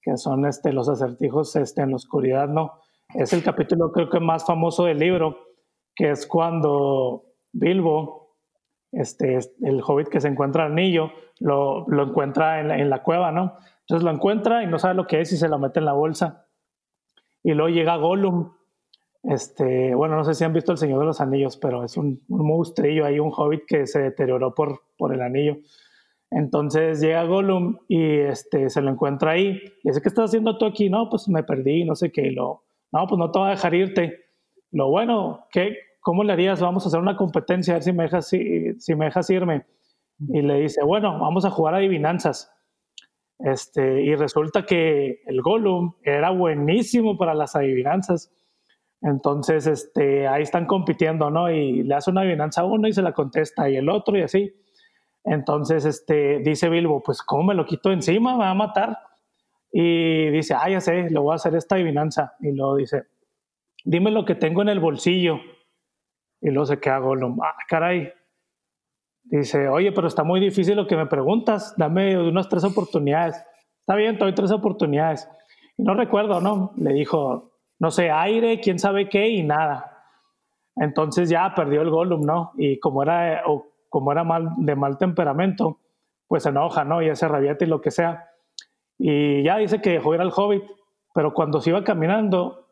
que 0.00 0.16
son 0.16 0.46
este, 0.46 0.72
los 0.72 0.88
acertijos 0.88 1.54
este, 1.56 1.82
en 1.82 1.90
la 1.90 1.96
oscuridad, 1.96 2.48
¿no? 2.48 2.80
Es 3.14 3.32
el 3.32 3.42
capítulo 3.42 3.92
creo 3.92 4.08
que 4.08 4.20
más 4.20 4.44
famoso 4.44 4.84
del 4.84 4.98
libro, 4.98 5.36
que 5.94 6.10
es 6.10 6.26
cuando 6.26 7.24
Bilbo 7.52 8.22
este, 8.92 9.38
el 9.62 9.82
hobbit 9.84 10.08
que 10.08 10.20
se 10.20 10.28
encuentra 10.28 10.66
el 10.66 10.72
anillo, 10.72 11.10
lo, 11.40 11.86
lo 11.88 12.04
encuentra 12.04 12.60
en 12.60 12.68
la, 12.68 12.78
en 12.78 12.90
la, 12.90 13.02
cueva, 13.02 13.32
¿no? 13.32 13.56
Entonces 13.80 14.04
lo 14.04 14.10
encuentra 14.10 14.62
y 14.62 14.66
no 14.66 14.78
sabe 14.78 14.94
lo 14.94 15.06
que 15.06 15.20
es 15.20 15.32
y 15.32 15.36
se 15.36 15.48
lo 15.48 15.58
mete 15.58 15.80
en 15.80 15.86
la 15.86 15.92
bolsa. 15.92 16.46
Y 17.42 17.52
luego 17.52 17.74
llega 17.74 17.96
Gollum. 17.96 18.52
Este, 19.22 19.94
bueno, 19.94 20.16
no 20.16 20.24
sé 20.24 20.34
si 20.34 20.44
han 20.44 20.52
visto 20.52 20.72
El 20.72 20.78
Señor 20.78 20.98
de 20.98 21.06
los 21.06 21.20
Anillos, 21.20 21.56
pero 21.56 21.84
es 21.84 21.96
un, 21.96 22.22
un 22.28 22.46
monstrillo 22.46 23.04
ahí, 23.04 23.20
un 23.20 23.32
hobbit 23.34 23.62
que 23.66 23.86
se 23.86 24.00
deterioró 24.00 24.54
por, 24.54 24.80
por 24.98 25.14
el 25.14 25.22
anillo. 25.22 25.58
Entonces 26.30 27.00
llega 27.00 27.24
Gollum 27.24 27.76
y 27.88 28.02
este, 28.18 28.70
se 28.70 28.80
lo 28.80 28.90
encuentra 28.90 29.32
ahí. 29.32 29.60
Dice, 29.84 30.00
¿qué 30.00 30.08
estás 30.08 30.30
haciendo 30.30 30.56
tú 30.56 30.64
aquí? 30.64 30.88
No, 30.88 31.08
pues 31.10 31.28
me 31.28 31.42
perdí, 31.42 31.84
no 31.84 31.94
sé 31.94 32.10
qué. 32.10 32.30
lo, 32.30 32.64
no, 32.90 33.06
pues 33.06 33.18
no 33.18 33.30
te 33.30 33.38
voy 33.38 33.48
a 33.48 33.52
dejar 33.52 33.74
irte. 33.74 34.18
Lo 34.70 34.88
bueno, 34.88 35.46
¿qué, 35.50 35.76
¿cómo 36.00 36.24
le 36.24 36.32
harías? 36.32 36.60
Vamos 36.60 36.84
a 36.84 36.88
hacer 36.88 37.00
una 37.00 37.16
competencia, 37.16 37.74
a 37.74 37.76
ver 37.76 37.82
si 37.82 37.92
me 37.92 38.04
dejas, 38.04 38.28
si, 38.28 38.80
si 38.80 38.94
me 38.94 39.06
dejas 39.06 39.28
irme. 39.28 39.66
Y 40.28 40.40
le 40.40 40.60
dice, 40.60 40.82
bueno, 40.82 41.18
vamos 41.18 41.44
a 41.44 41.50
jugar 41.50 41.74
adivinanzas. 41.74 42.50
Este, 43.38 44.02
y 44.02 44.14
resulta 44.14 44.64
que 44.64 45.22
el 45.26 45.42
Gollum 45.42 45.94
era 46.02 46.30
buenísimo 46.30 47.18
para 47.18 47.34
las 47.34 47.56
adivinanzas. 47.56 48.32
Entonces, 49.02 49.66
este, 49.66 50.28
ahí 50.28 50.42
están 50.42 50.66
compitiendo, 50.66 51.28
¿no? 51.28 51.50
Y 51.50 51.82
le 51.82 51.94
hace 51.94 52.10
una 52.10 52.20
adivinanza 52.20 52.60
a 52.60 52.64
uno 52.64 52.86
y 52.86 52.92
se 52.92 53.02
la 53.02 53.12
contesta, 53.12 53.68
y 53.68 53.76
el 53.76 53.88
otro, 53.88 54.16
y 54.16 54.22
así. 54.22 54.54
Entonces, 55.24 55.84
este, 55.84 56.38
dice 56.38 56.68
Bilbo, 56.68 57.02
pues, 57.02 57.22
¿cómo 57.22 57.44
me 57.44 57.54
lo 57.54 57.66
quito 57.66 57.90
encima? 57.90 58.32
Me 58.32 58.38
va 58.38 58.50
a 58.50 58.54
matar. 58.54 58.98
Y 59.72 60.28
dice, 60.30 60.54
ah, 60.54 60.68
ya 60.68 60.80
sé, 60.80 61.10
le 61.10 61.18
voy 61.18 61.32
a 61.32 61.36
hacer 61.36 61.54
esta 61.56 61.74
adivinanza. 61.74 62.34
Y 62.40 62.52
luego 62.52 62.76
dice, 62.76 63.04
dime 63.84 64.10
lo 64.10 64.24
que 64.24 64.36
tengo 64.36 64.62
en 64.62 64.68
el 64.68 64.78
bolsillo. 64.78 65.40
Y 66.40 66.50
luego 66.50 66.66
se 66.66 66.78
queda 66.78 66.98
Gollum, 66.98 67.40
ah, 67.42 67.54
caray. 67.68 68.12
Dice, 69.24 69.68
oye, 69.68 69.92
pero 69.92 70.08
está 70.08 70.24
muy 70.24 70.40
difícil 70.40 70.76
lo 70.76 70.86
que 70.86 70.96
me 70.96 71.06
preguntas, 71.06 71.74
dame 71.76 72.18
unas 72.18 72.48
tres 72.48 72.64
oportunidades. 72.64 73.36
Está 73.80 73.94
bien, 73.94 74.18
te 74.18 74.24
doy 74.24 74.34
tres 74.34 74.50
oportunidades. 74.50 75.28
Y 75.76 75.84
no 75.84 75.94
recuerdo, 75.94 76.40
¿no? 76.40 76.72
Le 76.76 76.92
dijo, 76.92 77.51
no 77.82 77.90
sé, 77.90 78.12
aire, 78.12 78.60
quién 78.60 78.78
sabe 78.78 79.08
qué 79.08 79.28
y 79.28 79.42
nada. 79.42 80.04
Entonces 80.76 81.28
ya 81.28 81.52
perdió 81.52 81.82
el 81.82 81.90
Gollum, 81.90 82.20
¿no? 82.20 82.52
Y 82.56 82.78
como 82.78 83.02
era, 83.02 83.42
como 83.88 84.12
era 84.12 84.22
mal, 84.22 84.50
de 84.58 84.76
mal 84.76 84.98
temperamento, 84.98 85.80
pues 86.28 86.44
se 86.44 86.50
enoja, 86.50 86.84
¿no? 86.84 87.02
Y 87.02 87.08
hace 87.08 87.26
rabieta 87.26 87.64
y 87.64 87.66
lo 87.66 87.80
que 87.80 87.90
sea. 87.90 88.30
Y 88.98 89.42
ya 89.42 89.56
dice 89.56 89.82
que 89.82 89.90
dejó 89.90 90.14
ir 90.14 90.20
al 90.20 90.30
hobbit, 90.30 90.62
pero 91.12 91.34
cuando 91.34 91.60
se 91.60 91.70
iba 91.70 91.82
caminando, 91.82 92.68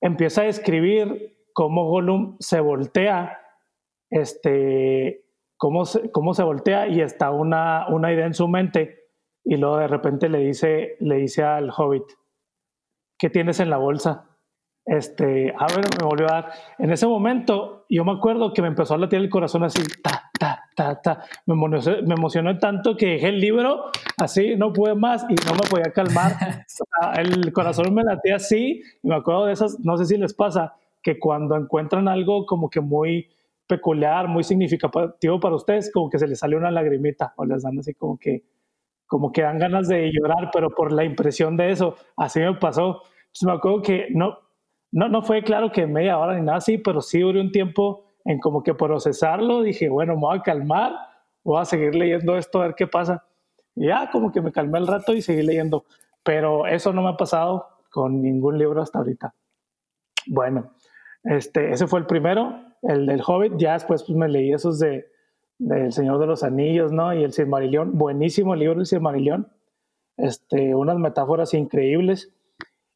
empieza 0.00 0.42
a 0.42 0.46
escribir 0.46 1.36
cómo 1.52 1.88
Gollum 1.88 2.34
se 2.40 2.58
voltea, 2.58 3.38
este, 4.10 5.26
cómo 5.56 5.84
se, 5.84 6.10
cómo 6.10 6.34
se 6.34 6.42
voltea 6.42 6.88
y 6.88 7.02
está 7.02 7.30
una, 7.30 7.86
una 7.88 8.12
idea 8.12 8.26
en 8.26 8.34
su 8.34 8.48
mente 8.48 8.98
y 9.44 9.58
luego 9.58 9.76
de 9.76 9.86
repente 9.86 10.28
le 10.28 10.38
dice, 10.38 10.96
le 10.98 11.18
dice 11.18 11.44
al 11.44 11.70
hobbit, 11.70 12.02
¿qué 13.24 13.30
tienes 13.30 13.58
en 13.58 13.70
la 13.70 13.78
bolsa? 13.78 14.34
este, 14.86 15.54
a 15.58 15.66
ver, 15.74 15.86
me 15.98 16.06
volvió 16.06 16.26
a 16.28 16.32
dar. 16.32 16.52
En 16.78 16.90
ese 16.90 17.06
momento, 17.06 17.86
yo 17.88 18.04
me 18.04 18.12
acuerdo 18.12 18.52
que 18.52 18.60
me 18.60 18.68
empezó 18.68 18.94
a 18.94 18.98
latir 18.98 19.18
el 19.18 19.30
corazón 19.30 19.64
así, 19.64 19.82
ta, 20.02 20.30
ta, 20.38 20.62
ta, 20.76 21.00
ta. 21.00 21.24
Me 21.46 21.54
emocionó, 21.54 22.06
me 22.06 22.14
emocionó 22.14 22.58
tanto 22.58 22.96
que 22.96 23.06
dejé 23.06 23.28
el 23.28 23.40
libro 23.40 23.86
así, 24.18 24.56
no 24.56 24.72
pude 24.72 24.94
más 24.94 25.24
y 25.28 25.34
no 25.46 25.54
me 25.54 25.68
podía 25.70 25.90
calmar. 25.92 26.32
el 27.16 27.52
corazón 27.52 27.94
me 27.94 28.02
latía 28.02 28.36
así, 28.36 28.82
y 29.02 29.08
me 29.08 29.14
acuerdo 29.14 29.46
de 29.46 29.54
esas, 29.54 29.80
no 29.80 29.96
sé 29.96 30.04
si 30.04 30.18
les 30.18 30.34
pasa, 30.34 30.74
que 31.02 31.18
cuando 31.18 31.56
encuentran 31.56 32.06
algo 32.08 32.44
como 32.44 32.68
que 32.68 32.80
muy 32.80 33.30
peculiar, 33.66 34.28
muy 34.28 34.44
significativo 34.44 35.40
para 35.40 35.54
ustedes, 35.54 35.90
como 35.90 36.10
que 36.10 36.18
se 36.18 36.28
les 36.28 36.38
sale 36.38 36.56
una 36.56 36.70
lagrimita 36.70 37.32
o 37.36 37.46
les 37.46 37.62
dan 37.62 37.78
así 37.78 37.94
como 37.94 38.18
que, 38.18 38.44
como 39.06 39.32
que 39.32 39.42
dan 39.42 39.58
ganas 39.58 39.88
de 39.88 40.10
llorar, 40.12 40.50
pero 40.52 40.68
por 40.68 40.92
la 40.92 41.04
impresión 41.04 41.56
de 41.56 41.70
eso, 41.70 41.96
así 42.16 42.40
me 42.40 42.54
pasó. 42.56 43.00
Entonces 43.34 43.46
me 43.46 43.52
acuerdo 43.52 43.82
que 43.82 44.06
no, 44.10 44.38
no, 44.92 45.08
no 45.08 45.22
fue 45.22 45.42
claro 45.42 45.72
que 45.72 45.86
media 45.86 46.18
hora 46.18 46.36
ni 46.38 46.42
nada 46.42 46.58
así, 46.58 46.78
pero 46.78 47.00
sí 47.00 47.20
duró 47.20 47.40
un 47.40 47.50
tiempo 47.50 48.14
en 48.24 48.38
como 48.38 48.62
que 48.62 48.74
procesarlo. 48.74 49.62
Dije, 49.62 49.88
bueno, 49.88 50.14
me 50.14 50.20
voy 50.20 50.38
a 50.38 50.42
calmar, 50.42 50.92
voy 51.42 51.60
a 51.60 51.64
seguir 51.64 51.96
leyendo 51.96 52.36
esto 52.36 52.60
a 52.60 52.66
ver 52.66 52.74
qué 52.76 52.86
pasa. 52.86 53.24
Y 53.74 53.88
ya 53.88 54.08
como 54.12 54.30
que 54.30 54.40
me 54.40 54.52
calmé 54.52 54.78
el 54.78 54.86
rato 54.86 55.14
y 55.14 55.20
seguí 55.20 55.42
leyendo. 55.42 55.84
Pero 56.22 56.66
eso 56.66 56.92
no 56.92 57.02
me 57.02 57.08
ha 57.08 57.16
pasado 57.16 57.66
con 57.90 58.22
ningún 58.22 58.56
libro 58.56 58.80
hasta 58.80 59.00
ahorita. 59.00 59.34
Bueno, 60.26 60.70
este, 61.24 61.72
ese 61.72 61.88
fue 61.88 61.98
el 61.98 62.06
primero, 62.06 62.60
el 62.82 63.06
del 63.06 63.22
Hobbit. 63.26 63.54
Ya 63.56 63.72
después 63.72 64.04
pues, 64.04 64.16
me 64.16 64.28
leí 64.28 64.52
esos 64.52 64.78
de 64.78 65.12
del 65.58 65.92
Señor 65.92 66.18
de 66.18 66.26
los 66.26 66.42
Anillos, 66.42 66.92
¿no? 66.92 67.14
Y 67.14 67.22
el 67.22 67.32
Silmarillion, 67.32 67.96
buenísimo 67.96 68.54
el 68.54 68.60
libro 68.60 68.76
del 68.76 68.86
Silmarillion. 68.86 69.48
Este, 70.16 70.74
unas 70.74 70.98
metáforas 70.98 71.54
increíbles. 71.54 72.32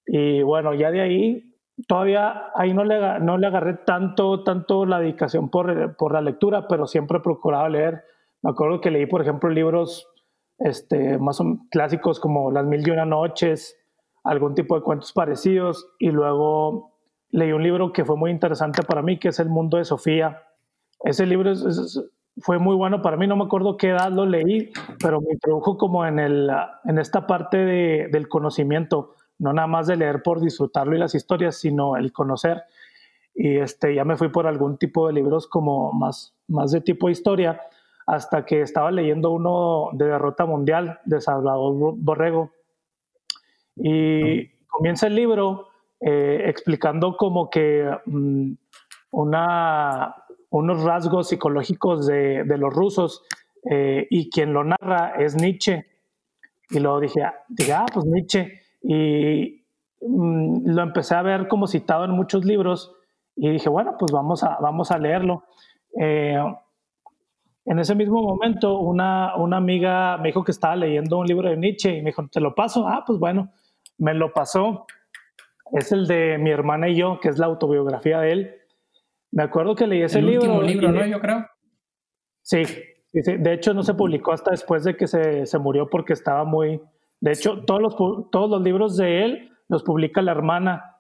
Y 0.09 0.43
bueno, 0.43 0.75
ya 0.75 0.91
de 0.91 1.03
ahí 1.03 1.55
todavía 1.87 2.51
ahí 2.57 2.75
no 2.75 2.85
le, 2.85 3.21
no 3.21 3.39
le 3.39 3.47
agarré 3.47 3.75
tanto, 3.75 4.43
tanto 4.43 4.85
la 4.87 4.99
dedicación 4.99 5.49
por, 5.51 5.97
por 5.97 6.13
la 6.13 6.23
lectura, 6.23 6.67
pero 6.67 6.87
siempre 6.87 7.19
he 7.19 7.21
procurado 7.21 7.69
leer. 7.69 8.03
Me 8.43 8.51
acuerdo 8.51 8.81
que 8.81 8.91
leí, 8.91 9.07
por 9.07 9.21
ejemplo, 9.21 9.51
libros 9.51 10.09
este, 10.59 11.19
más 11.19 11.39
clásicos 11.71 12.19
como 12.19 12.51
Las 12.51 12.65
Mil 12.65 12.87
y 12.87 12.91
Una 12.91 13.05
Noches, 13.05 13.77
algún 14.25 14.55
tipo 14.55 14.75
de 14.75 14.83
cuentos 14.83 15.13
parecidos, 15.13 15.95
y 15.99 16.11
luego 16.11 16.93
leí 17.31 17.53
un 17.53 17.63
libro 17.63 17.93
que 17.93 18.05
fue 18.05 18.17
muy 18.17 18.31
interesante 18.31 18.83
para 18.83 19.03
mí, 19.03 19.19
que 19.19 19.29
es 19.29 19.39
El 19.39 19.49
Mundo 19.49 19.77
de 19.77 19.85
Sofía. 19.85 20.43
Ese 21.05 21.27
libro 21.27 21.53
fue 22.39 22.59
muy 22.59 22.75
bueno 22.75 23.03
para 23.03 23.17
mí, 23.17 23.27
no 23.27 23.37
me 23.37 23.45
acuerdo 23.45 23.77
qué 23.77 23.91
edad 23.91 24.11
lo 24.11 24.27
leí, 24.27 24.73
pero 25.01 25.21
me 25.21 25.33
introdujo 25.33 25.77
como 25.77 26.07
en, 26.07 26.19
el, 26.19 26.51
en 26.85 26.99
esta 26.99 27.27
parte 27.27 27.59
de, 27.59 28.09
del 28.11 28.29
conocimiento 28.29 29.15
no 29.39 29.53
nada 29.53 29.69
más 29.69 29.87
de 29.87 29.97
leer 29.97 30.23
por 30.23 30.41
disfrutarlo 30.41 30.95
y 30.95 30.99
las 30.99 31.15
historias, 31.15 31.57
sino 31.57 31.97
el 31.97 32.13
conocer. 32.13 32.65
Y 33.35 33.57
este, 33.59 33.95
ya 33.95 34.05
me 34.05 34.17
fui 34.17 34.31
por 34.31 34.47
algún 34.47 34.79
tipo 34.79 35.07
de 35.07 35.13
libros 35.13 35.47
como 35.47 35.93
más, 35.93 36.35
más 36.49 36.73
de 36.73 36.81
tipo 36.81 37.09
historia, 37.09 37.61
hasta 38.07 38.45
que 38.45 38.63
estaba 38.63 38.91
leyendo 38.91 39.31
uno 39.31 39.91
de 39.93 40.07
Derrota 40.07 40.45
Mundial 40.45 40.99
de 41.05 41.21
Salvador 41.21 41.95
Borrego. 41.97 42.51
Y 43.77 44.49
comienza 44.67 45.07
el 45.07 45.15
libro 45.15 45.69
eh, 46.01 46.43
explicando 46.47 47.17
como 47.17 47.49
que 47.49 47.89
mm, 48.07 48.53
una, 49.13 50.17
unos 50.51 50.83
rasgos 50.83 51.29
psicológicos 51.29 52.07
de, 52.07 52.45
de 52.45 52.59
los 52.59 52.75
rusos 52.75 53.23
eh, 53.71 54.07
y 54.11 54.31
quien 54.31 54.53
lo 54.53 54.65
narra 54.65 55.15
es 55.19 55.37
Nietzsche. 55.37 55.87
Y 56.71 56.81
luego 56.81 57.01
dije, 57.01 57.23
ah, 57.23 57.35
dije, 57.49 57.73
ah 57.73 57.87
pues 57.93 58.05
Nietzsche 58.05 58.68
y 58.83 59.65
mm, 60.01 60.71
lo 60.71 60.83
empecé 60.83 61.15
a 61.15 61.23
ver 61.23 61.49
como 61.49 61.67
citado 61.67 62.05
en 62.05 62.13
muchos 62.13 62.45
libros 62.45 62.95
y 63.37 63.51
dije, 63.51 63.69
bueno, 63.69 63.97
pues 63.99 64.13
vamos 64.13 64.43
a, 64.43 64.59
vamos 64.61 64.91
a 64.91 64.99
leerlo. 64.99 65.45
Eh, 66.01 66.39
en 67.65 67.79
ese 67.79 67.95
mismo 67.95 68.23
momento, 68.23 68.79
una, 68.79 69.37
una 69.37 69.59
amiga 69.59 70.17
me 70.19 70.29
dijo 70.29 70.43
que 70.43 70.53
estaba 70.53 70.75
leyendo 70.75 71.19
un 71.19 71.27
libro 71.27 71.49
de 71.49 71.57
Nietzsche 71.57 71.97
y 71.97 72.03
me 72.03 72.11
dijo, 72.11 72.27
¿te 72.29 72.41
lo 72.41 72.55
paso? 72.55 72.89
Ah, 72.89 73.05
pues 73.07 73.19
bueno, 73.19 73.53
me 73.99 74.15
lo 74.15 74.33
pasó. 74.33 74.87
Es 75.73 75.93
el 75.93 76.07
de 76.07 76.39
mi 76.39 76.51
hermana 76.51 76.89
y 76.89 76.97
yo, 76.97 77.21
que 77.21 77.29
es 77.29 77.39
la 77.39 77.47
autobiografía 77.47 78.21
de 78.21 78.33
él. 78.33 78.55
Me 79.31 79.43
acuerdo 79.43 79.75
que 79.75 79.87
leí 79.87 80.03
ese 80.03 80.21
el 80.21 80.27
libro. 80.27 80.47
Último 80.47 80.63
libro, 80.63 80.93
¿no? 80.93 81.07
Yo 81.07 81.21
creo. 81.21 81.47
Sí, 82.43 82.63
de 83.13 83.53
hecho 83.53 83.75
no 83.75 83.83
se 83.83 83.93
publicó 83.95 84.33
hasta 84.33 84.51
después 84.51 84.85
de 84.85 84.97
que 84.97 85.07
se, 85.07 85.45
se 85.45 85.59
murió 85.59 85.89
porque 85.91 86.15
estaba 86.15 86.45
muy, 86.45 86.81
de 87.21 87.33
hecho, 87.33 87.65
todos 87.65 87.81
los, 87.81 87.97
todos 88.31 88.51
los 88.51 88.63
libros 88.63 88.97
de 88.97 89.25
él 89.25 89.51
los 89.69 89.83
publica 89.83 90.23
la 90.23 90.33
hermana, 90.33 90.97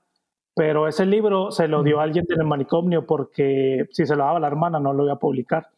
pero 0.55 0.89
ese 0.89 1.07
libro 1.07 1.51
se 1.51 1.69
lo 1.69 1.82
dio 1.82 2.01
a 2.01 2.03
alguien 2.03 2.24
del 2.27 2.45
manicomio 2.45 3.07
porque 3.07 3.86
si 3.93 4.05
se 4.07 4.16
lo 4.16 4.24
daba 4.24 4.40
la 4.40 4.49
hermana 4.49 4.81
no 4.81 4.93
lo 4.93 5.05
iba 5.05 5.15
a 5.15 5.19
publicar. 5.19 5.69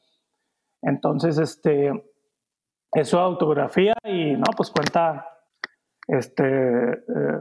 Entonces, 0.83 1.39
este, 1.39 1.93
es 2.93 3.09
su 3.09 3.19
autografía 3.19 3.95
y 4.05 4.33
no, 4.33 4.45
pues 4.57 4.71
cuenta, 4.71 5.27
este, 6.09 6.45
eh, 6.45 7.41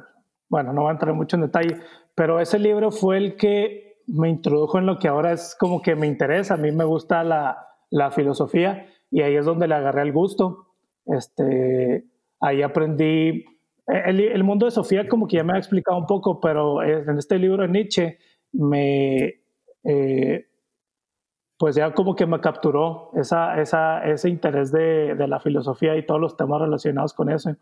bueno, 0.50 0.74
no 0.74 0.82
voy 0.82 0.90
a 0.90 0.94
entrar 0.94 1.14
mucho 1.14 1.38
en 1.38 1.44
detalle, 1.44 1.80
pero 2.14 2.42
ese 2.42 2.60
libro 2.60 2.92
fue 2.92 3.18
el 3.18 3.38
que 3.38 4.02
me 4.08 4.30
introdujo 4.30 4.78
en 4.78 4.88
lo 4.88 5.00
que 5.00 5.08
ahora 5.08 5.32
es 5.32 5.56
como 5.58 5.82
que 5.82 5.96
me 5.96 6.08
interesa, 6.08 6.56
a 6.56 6.58
mí 6.58 6.72
me 6.72 6.84
gusta 6.84 7.24
la, 7.24 7.66
la 7.90 8.12
filosofía 8.12 8.88
y 9.10 9.22
ahí 9.22 9.36
es 9.36 9.46
donde 9.46 9.68
le 9.68 9.76
agarré 9.76 10.02
el 10.02 10.12
gusto. 10.12 10.74
Este, 11.06 12.06
Ahí 12.40 12.62
aprendí, 12.62 13.46
el, 13.88 14.44
mundo 14.44 14.66
de 14.66 14.72
Sofía 14.72 15.08
como 15.08 15.28
que 15.28 15.38
ya 15.38 15.44
me 15.44 15.54
ha 15.54 15.58
explicado 15.58 15.98
un 15.98 16.06
poco, 16.06 16.40
pero 16.40 16.84
en 16.84 17.18
este 17.18 17.38
libro 17.38 17.64
de 17.64 17.70
Nietzsche 17.70 18.18
me, 18.52 19.42
eh, 19.84 20.48
pues 21.58 21.76
ya 21.76 21.94
como 21.94 22.16
que 22.16 22.26
me 22.26 22.40
capturó 22.40 23.12
esa, 23.16 23.60
esa, 23.60 24.04
ese 24.06 24.30
interés 24.30 24.72
de, 24.72 25.16
de, 25.16 25.28
la 25.28 25.40
filosofía 25.40 25.98
y 25.98 26.06
todos 26.06 26.22
los 26.22 26.38
temas 26.38 26.62
relacionados 26.62 27.14
con 27.14 27.30
eso. 27.30 27.56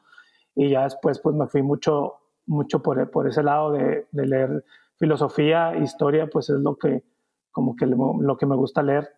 Y 0.55 0.69
ya 0.69 0.83
después 0.83 1.19
pues 1.19 1.35
me 1.35 1.47
fui 1.47 1.61
mucho, 1.61 2.15
mucho 2.45 2.81
por, 2.81 3.09
por 3.09 3.27
ese 3.27 3.41
lado 3.41 3.71
de, 3.71 4.07
de 4.11 4.25
leer 4.27 4.63
filosofía, 4.97 5.77
historia, 5.77 6.27
pues 6.27 6.49
es 6.49 6.59
lo 6.59 6.75
que, 6.75 7.03
como 7.51 7.75
que 7.75 7.85
lo 7.85 8.37
que 8.37 8.45
me 8.45 8.55
gusta 8.55 8.83
leer. 8.83 9.09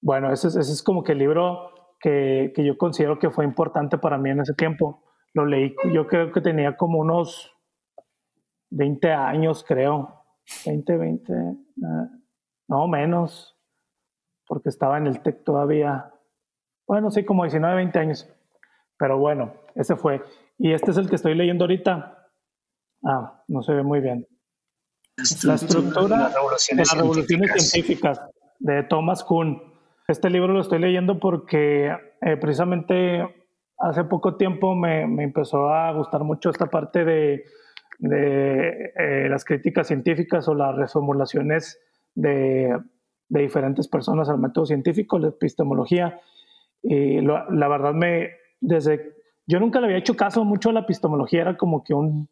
Bueno, 0.00 0.32
ese, 0.32 0.48
ese 0.48 0.60
es 0.60 0.82
como 0.82 1.02
que 1.02 1.12
el 1.12 1.18
libro 1.18 1.70
que, 2.00 2.52
que, 2.54 2.64
yo 2.64 2.78
considero 2.78 3.18
que 3.18 3.30
fue 3.30 3.44
importante 3.44 3.98
para 3.98 4.18
mí 4.18 4.30
en 4.30 4.40
ese 4.40 4.54
tiempo. 4.54 5.04
Lo 5.34 5.46
leí, 5.46 5.74
yo 5.92 6.06
creo 6.06 6.32
que 6.32 6.40
tenía 6.40 6.76
como 6.76 6.98
unos 6.98 7.52
20 8.70 9.12
años, 9.12 9.64
creo. 9.66 10.16
20, 10.66 10.96
20, 10.96 11.32
uh, 11.32 11.56
no 12.68 12.88
menos, 12.88 13.56
porque 14.46 14.68
estaba 14.68 14.98
en 14.98 15.06
el 15.06 15.22
TEC 15.22 15.44
todavía. 15.44 16.12
Bueno, 16.86 17.10
sí, 17.10 17.24
como 17.24 17.44
19, 17.44 17.76
20 17.76 17.98
años. 17.98 18.28
Pero 18.98 19.18
bueno, 19.18 19.54
ese 19.74 19.96
fue. 19.96 20.22
Y 20.58 20.72
este 20.72 20.90
es 20.90 20.96
el 20.96 21.08
que 21.08 21.16
estoy 21.16 21.34
leyendo 21.34 21.64
ahorita. 21.64 22.28
Ah, 23.04 23.44
no 23.48 23.62
se 23.62 23.72
ve 23.72 23.82
muy 23.82 24.00
bien. 24.00 24.26
La 25.44 25.54
estructura 25.54 26.16
de 26.16 26.76
las 26.76 26.96
revoluciones, 26.96 27.70
científicas. 27.70 28.20
de 28.58 28.82
Thomas 28.84 29.22
Kuhn. 29.24 29.69
Este 30.10 30.28
libro 30.28 30.52
lo 30.52 30.60
estoy 30.60 30.80
leyendo 30.80 31.20
porque 31.20 31.86
eh, 31.86 32.36
precisamente 32.36 33.22
hace 33.78 34.02
poco 34.02 34.36
tiempo 34.36 34.74
me, 34.74 35.06
me, 35.06 35.22
empezó 35.22 35.68
a 35.72 35.92
gustar 35.92 36.24
mucho 36.24 36.50
esta 36.50 36.66
parte 36.66 37.04
de, 37.04 37.44
de 38.00 38.92
eh, 38.98 39.28
las 39.30 39.44
críticas 39.44 39.86
científicas 39.86 40.48
o 40.48 40.54
las 40.54 40.74
reformulaciones 40.74 41.78
de, 42.16 42.76
de, 43.28 43.40
diferentes 43.40 43.86
personas 43.86 44.28
al 44.28 44.38
método 44.38 44.66
científico, 44.66 45.16
la 45.18 45.28
epistemología. 45.28 46.20
Y 46.82 47.20
la 47.20 47.68
verdad 47.68 47.94
me, 47.94 48.30
desde, 48.60 49.14
yo 49.46 49.60
nunca 49.60 49.78
le 49.78 49.86
había 49.86 49.98
hecho 49.98 50.16
caso 50.16 50.44
mucho 50.44 50.70
a 50.70 50.72
la 50.72 50.80
epistemología, 50.80 51.42
era 51.42 51.56
como 51.56 51.84
que 51.84 51.94
un 51.94 52.28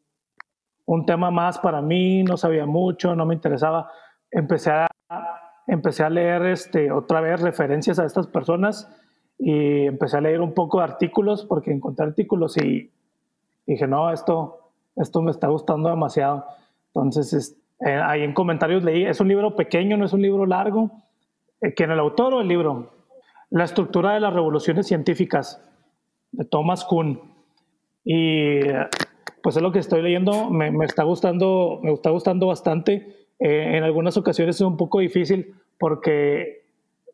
un 0.89 1.05
tema 1.05 1.31
más 1.31 1.59
para 1.59 1.83
mí, 1.83 2.23
no 2.23 2.39
sabía 2.39 2.65
mucho, 2.65 3.15
no 3.15 3.27
me 3.27 3.35
interesaba. 3.35 3.91
Empecé 4.31 4.71
a, 4.71 4.88
empecé 5.69 6.03
a 6.03 6.11
leer 6.11 6.47
este, 6.47 6.91
otra 6.91 7.21
vez 7.21 7.41
referencias 7.41 7.99
a 7.99 8.07
estas 8.07 8.27
personas 8.27 8.91
y 9.39 9.87
empecé 9.87 10.17
a 10.17 10.23
leer 10.23 10.41
un 10.41 10.55
poco 10.55 10.79
de 10.79 10.85
artículos 10.85 11.45
porque 11.45 11.71
encontré 11.71 12.07
artículos 12.07 12.57
y 12.57 12.91
dije, 13.67 13.87
no, 13.87 14.11
esto, 14.11 14.73
esto 14.97 15.23
me 15.23 15.31
está 15.31 15.47
gustando 15.49 15.91
demasiado. 15.91 16.47
Entonces, 16.87 17.57
eh, 17.87 18.01
ahí 18.03 18.23
en 18.23 18.33
comentarios 18.33 18.83
leí, 18.83 19.05
es 19.05 19.21
un 19.21 19.29
libro 19.29 19.55
pequeño, 19.55 19.97
no 19.97 20.07
es 20.07 20.13
un 20.13 20.23
libro 20.23 20.47
largo. 20.47 20.91
Eh, 21.61 21.75
¿Quién 21.75 21.91
el 21.91 22.01
autor 22.01 22.35
o 22.35 22.41
el 22.41 22.49
libro? 22.49 22.91
La 23.51 23.65
estructura 23.65 24.15
de 24.15 24.21
las 24.21 24.33
revoluciones 24.33 24.87
científicas, 24.87 25.63
de 26.33 26.45
Thomas 26.47 26.85
Kuhn. 26.85 27.21
Y 28.05 28.61
pues 29.43 29.57
es 29.57 29.63
lo 29.63 29.71
que 29.71 29.79
estoy 29.79 30.01
leyendo, 30.01 30.51
me, 30.51 30.71
me 30.71 30.87
está 30.87 31.03
gustando, 31.03 31.79
me 31.83 31.93
está 31.93 32.11
gustando 32.11 32.47
bastante. 32.47 33.28
Eh, 33.39 33.77
en 33.77 33.85
algunas 33.85 34.17
ocasiones 34.17 34.57
es 34.57 34.63
un 34.63 34.77
poco 34.77 34.99
difícil 34.99 35.55
porque 35.79 36.65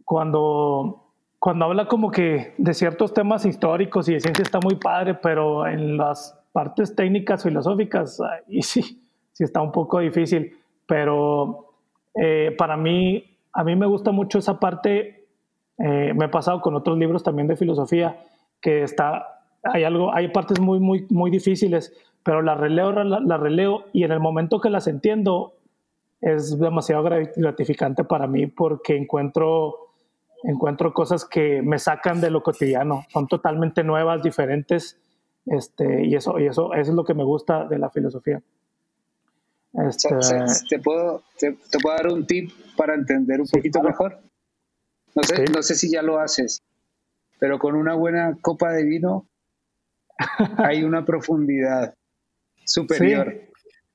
cuando, 0.05 1.05
cuando 1.39 1.67
habla 1.67 1.87
como 1.87 2.11
que 2.11 2.55
de 2.57 2.75
ciertos 2.75 3.13
temas 3.13 3.45
históricos 3.45 4.09
y 4.09 4.15
de 4.15 4.21
ciencia 4.21 4.43
está 4.43 4.61
muy 4.61 4.77
padre, 4.77 5.15
pero 5.15 5.67
en 5.67 5.97
las 5.97 6.39
partes 6.53 6.95
técnicas, 6.95 7.43
filosóficas, 7.43 8.21
y 8.49 8.63
sí, 8.63 9.03
sí 9.33 9.45
está 9.45 9.61
un 9.61 9.73
poco 9.73 9.99
difícil. 9.99 10.57
Pero 10.87 11.75
eh, 12.15 12.55
para 12.57 12.77
mí, 12.77 13.25
a 13.53 13.65
mí 13.65 13.77
me 13.77 13.87
gusta 13.87 14.13
mucho 14.13 14.39
esa 14.39 14.61
parte, 14.61 15.27
eh, 15.79 16.13
me 16.15 16.27
he 16.27 16.29
pasado 16.29 16.61
con 16.61 16.75
otros 16.75 16.97
libros 16.97 17.23
también 17.23 17.49
de 17.49 17.57
filosofía, 17.57 18.23
que 18.61 18.83
está, 18.83 19.41
hay 19.63 19.85
algo, 19.85 20.15
hay 20.15 20.29
partes 20.29 20.61
muy, 20.61 20.79
muy, 20.79 21.07
muy 21.11 21.31
difíciles, 21.31 21.93
pero 22.23 22.41
la 22.41 22.55
releo, 22.55 22.93
la, 22.93 23.37
releo 23.37 23.85
y 23.93 24.05
en 24.05 24.13
el 24.13 24.21
momento 24.21 24.61
que 24.61 24.71
las 24.71 24.87
entiendo 24.87 25.55
es 26.25 26.59
demasiado 26.59 27.03
gratificante 27.37 28.03
para 28.03 28.27
mí 28.27 28.47
porque 28.47 28.97
encuentro, 28.97 29.91
encuentro 30.43 30.95
cosas 30.95 31.27
que 31.27 31.61
me 31.61 31.79
sacan 31.79 32.21
de 32.21 32.31
lo 32.31 32.43
cotidiano, 32.43 33.05
son 33.11 33.29
totalmente 33.29 33.85
nuevas, 33.85 34.23
diferentes, 34.23 34.99
este, 35.45 36.07
y, 36.07 36.15
eso, 36.15 36.39
y 36.39 36.47
eso, 36.47 36.73
es 36.73 36.89
lo 36.89 37.05
que 37.05 37.13
me 37.13 37.25
gusta 37.25 37.67
de 37.67 37.79
la 37.79 37.91
filosofía. 37.91 38.43
Este, 39.87 40.09
¿te, 40.71 40.79
puedo, 40.79 41.23
te, 41.39 41.53
puedo 41.83 41.97
dar 41.97 42.09
un 42.09 42.27
tip 42.27 42.51
para 42.75 42.95
entender 42.95 43.41
un 43.43 43.47
poquito 43.47 43.83
mejor? 43.83 44.19
No 45.15 45.23
sé, 45.25 45.45
no 45.53 45.63
sé 45.63 45.75
si 45.75 45.91
ya 45.93 46.01
lo 46.01 46.19
haces, 46.19 46.63
pero 47.39 47.59
con 47.59 47.75
una 47.75 47.95
buena 47.95 48.39
copa 48.41 48.73
de 48.73 48.85
vino 48.85 49.27
hay 50.57 50.85
una 50.85 51.05
profundidad 51.05 51.93
superior. 52.65 53.54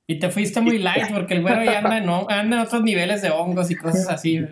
Y 0.10 0.18
te 0.18 0.32
fuiste 0.32 0.60
muy 0.60 0.80
light 0.80 1.04
porque 1.14 1.36
el 1.36 1.44
güero 1.44 1.64
ya 1.64 1.78
anda, 1.78 2.00
no, 2.00 2.26
anda 2.28 2.56
en 2.56 2.62
otros 2.64 2.82
niveles 2.82 3.22
de 3.22 3.30
hongos 3.30 3.70
y 3.70 3.76
cosas 3.76 4.10
así. 4.10 4.44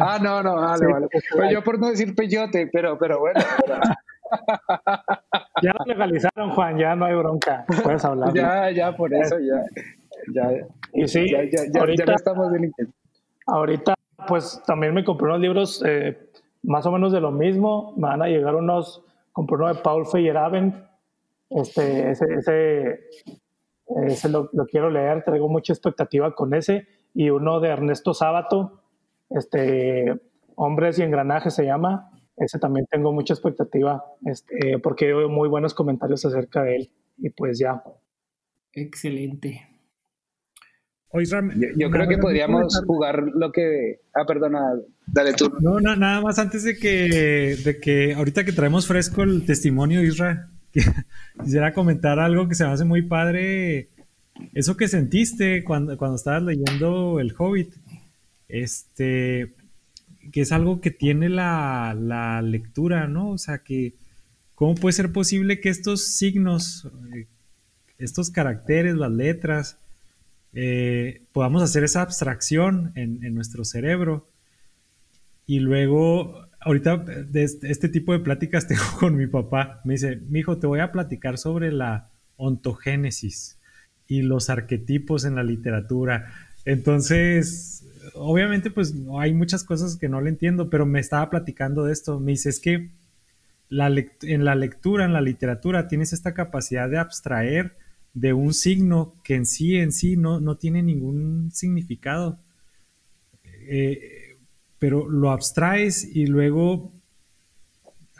Ah, 0.00 0.18
no, 0.20 0.42
no, 0.42 0.56
vale, 0.56 0.86
vale. 0.88 1.06
Pues 1.36 1.52
yo 1.52 1.62
por 1.62 1.78
no 1.78 1.88
decir 1.88 2.16
peyote, 2.16 2.68
pero, 2.72 2.98
pero 2.98 3.20
bueno. 3.20 3.38
ya 5.62 5.72
lo 5.78 5.84
legalizaron, 5.86 6.50
Juan, 6.50 6.78
ya 6.78 6.96
no 6.96 7.04
hay 7.04 7.14
bronca. 7.14 7.64
Puedes 7.84 8.04
hablar. 8.04 8.34
ya, 8.34 8.72
ya, 8.72 8.96
por 8.96 9.14
eso, 9.14 9.36
ya. 9.38 9.62
Ya, 10.34 10.50
y 10.92 11.06
sí, 11.06 11.30
ya, 11.30 11.44
ya, 11.44 11.60
ahorita, 11.78 12.04
ya 12.04 12.14
estamos 12.14 12.50
delincuentes. 12.50 12.96
Ahorita, 13.46 13.94
pues 14.26 14.60
también 14.66 14.94
me 14.94 15.04
compré 15.04 15.28
unos 15.28 15.40
libros 15.40 15.80
eh, 15.86 16.18
más 16.64 16.84
o 16.86 16.90
menos 16.90 17.12
de 17.12 17.20
lo 17.20 17.30
mismo. 17.30 17.94
Me 17.96 18.08
van 18.08 18.22
a 18.22 18.26
llegar 18.26 18.56
unos, 18.56 19.04
compré 19.30 19.58
uno 19.58 19.72
de 19.72 19.80
Paul 19.80 20.06
Feyerabend. 20.06 20.74
Este, 21.50 22.10
ese, 22.10 22.24
ese 22.34 22.98
ese 24.06 24.28
lo, 24.28 24.50
quiero 24.70 24.90
leer, 24.90 25.24
traigo 25.24 25.48
mucha 25.48 25.72
expectativa 25.72 26.34
con 26.34 26.54
ese. 26.54 26.86
Y 27.14 27.30
uno 27.30 27.60
de 27.60 27.68
Ernesto 27.68 28.14
Sábato, 28.14 28.82
este, 29.30 30.20
Hombres 30.56 30.98
y 30.98 31.02
Engranajes 31.02 31.54
se 31.54 31.64
llama. 31.64 32.10
Ese 32.36 32.58
también 32.58 32.86
tengo 32.90 33.12
mucha 33.12 33.34
expectativa 33.34 34.04
este, 34.24 34.78
porque 34.78 35.06
veo 35.06 35.28
muy 35.28 35.48
buenos 35.48 35.74
comentarios 35.74 36.24
acerca 36.24 36.62
de 36.62 36.76
él. 36.76 36.90
Y 37.16 37.30
pues 37.30 37.58
ya. 37.58 37.82
Excelente. 38.72 39.66
yo, 41.76 41.90
creo 41.90 42.08
que 42.08 42.18
podríamos 42.18 42.80
jugar 42.86 43.24
lo 43.34 43.50
que... 43.50 44.00
Ah, 44.14 44.24
perdona, 44.26 44.60
dale 45.06 45.32
tú. 45.32 45.50
No, 45.60 45.80
nada 45.80 46.20
más 46.20 46.38
antes 46.38 46.62
de 46.62 46.76
que, 46.76 47.56
de 47.64 47.80
que 47.80 48.14
ahorita 48.14 48.44
que 48.44 48.52
traemos 48.52 48.86
fresco 48.86 49.22
el 49.22 49.44
testimonio 49.44 50.00
de 50.00 50.06
Israel 50.06 50.38
quisiera 51.42 51.72
comentar 51.72 52.18
algo 52.18 52.48
que 52.48 52.54
se 52.54 52.64
me 52.64 52.72
hace 52.72 52.84
muy 52.84 53.02
padre. 53.02 53.88
Eso 54.54 54.76
que 54.76 54.88
sentiste 54.88 55.64
cuando, 55.64 55.96
cuando 55.98 56.16
estabas 56.16 56.42
leyendo 56.42 57.20
El 57.20 57.34
Hobbit, 57.36 57.74
este, 58.48 59.52
que 60.32 60.40
es 60.42 60.52
algo 60.52 60.80
que 60.80 60.90
tiene 60.90 61.28
la, 61.28 62.40
lectura, 62.42 63.08
¿no? 63.08 63.30
O 63.30 63.38
sea, 63.38 63.58
que 63.58 63.94
cómo 64.54 64.74
puede 64.74 64.92
ser 64.92 65.12
posible 65.12 65.60
que 65.60 65.68
estos 65.68 66.06
signos, 66.06 66.88
eh, 67.14 67.26
estos 67.98 68.30
caracteres, 68.30 68.94
las 68.94 69.12
letras, 69.12 69.78
eh, 70.52 71.22
podamos 71.32 71.62
hacer 71.62 71.84
esa 71.84 72.02
abstracción 72.02 72.92
en 72.94 73.34
nuestro 73.34 73.64
cerebro 73.64 74.26
y 75.46 75.60
luego 75.60 76.47
ahorita 76.60 76.96
de 76.98 77.44
este 77.44 77.88
tipo 77.88 78.12
de 78.12 78.20
pláticas 78.20 78.66
tengo 78.68 78.82
con 78.98 79.16
mi 79.16 79.26
papá. 79.26 79.80
Me 79.84 79.94
dice, 79.94 80.16
mi 80.28 80.40
hijo, 80.40 80.58
te 80.58 80.66
voy 80.66 80.80
a 80.80 80.92
platicar 80.92 81.38
sobre 81.38 81.72
la 81.72 82.10
ontogénesis 82.36 83.58
y 84.06 84.22
los 84.22 84.50
arquetipos 84.50 85.24
en 85.24 85.34
la 85.34 85.42
literatura. 85.42 86.32
Entonces, 86.64 87.84
obviamente, 88.14 88.70
pues 88.70 88.94
hay 89.18 89.34
muchas 89.34 89.64
cosas 89.64 89.96
que 89.96 90.08
no 90.08 90.20
le 90.20 90.30
entiendo, 90.30 90.70
pero 90.70 90.86
me 90.86 91.00
estaba 91.00 91.28
platicando 91.30 91.84
de 91.84 91.92
esto. 91.92 92.20
Me 92.20 92.32
dice, 92.32 92.48
es 92.48 92.60
que 92.60 92.90
en 93.70 94.44
la 94.44 94.54
lectura, 94.54 95.04
en 95.04 95.12
la 95.12 95.20
literatura, 95.20 95.88
tienes 95.88 96.12
esta 96.12 96.32
capacidad 96.32 96.88
de 96.88 96.98
abstraer 96.98 97.76
de 98.14 98.32
un 98.32 98.54
signo 98.54 99.14
que 99.22 99.34
en 99.34 99.46
sí, 99.46 99.76
en 99.76 99.92
sí, 99.92 100.16
no, 100.16 100.40
no 100.40 100.56
tiene 100.56 100.82
ningún 100.82 101.50
significado. 101.52 102.38
Eh, 103.44 104.17
pero 104.78 105.08
lo 105.08 105.30
abstraes 105.30 106.04
y 106.04 106.26
luego 106.26 106.92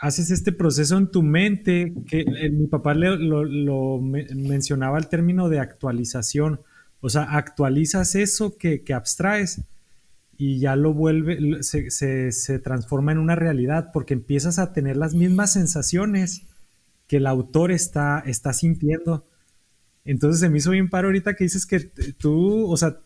haces 0.01 0.31
este 0.31 0.53
proceso 0.53 0.97
en 0.97 1.11
tu 1.11 1.23
mente, 1.23 1.93
que 2.07 2.21
eh, 2.21 2.51
mi 2.51 2.67
papá 2.67 2.95
lo, 2.95 4.01
mencionaba 4.01 4.99
el 4.99 5.09
término 5.09 5.49
de 5.49 5.59
actualización, 5.59 6.61
o 7.01 7.09
sea, 7.11 7.25
actualizas 7.25 8.15
eso 8.15 8.57
que, 8.57 8.83
abstraes 8.95 9.63
y 10.37 10.61
ya 10.61 10.77
lo 10.77 10.95
vuelve, 10.95 11.63
se, 11.63 12.59
transforma 12.61 13.13
en 13.13 13.19
una 13.19 13.35
realidad 13.35 13.91
porque 13.93 14.15
empiezas 14.15 14.59
a 14.59 14.73
tener 14.73 14.97
las 14.97 15.15
mismas 15.15 15.53
sensaciones 15.53 16.43
que 17.09 17.17
el 17.17 17.27
autor 17.27 17.73
está, 17.73 18.23
está 18.25 18.53
sintiendo. 18.53 19.27
Entonces 20.05 20.41
se 20.41 20.49
me 20.49 20.59
hizo 20.59 20.71
bien 20.71 20.91
paro 20.91 21.09
ahorita 21.09 21.35
que 21.35 21.45
dices 21.45 21.67
que 21.67 21.81
tú, 21.81 22.71
o 22.71 22.77
sea, 22.77 22.99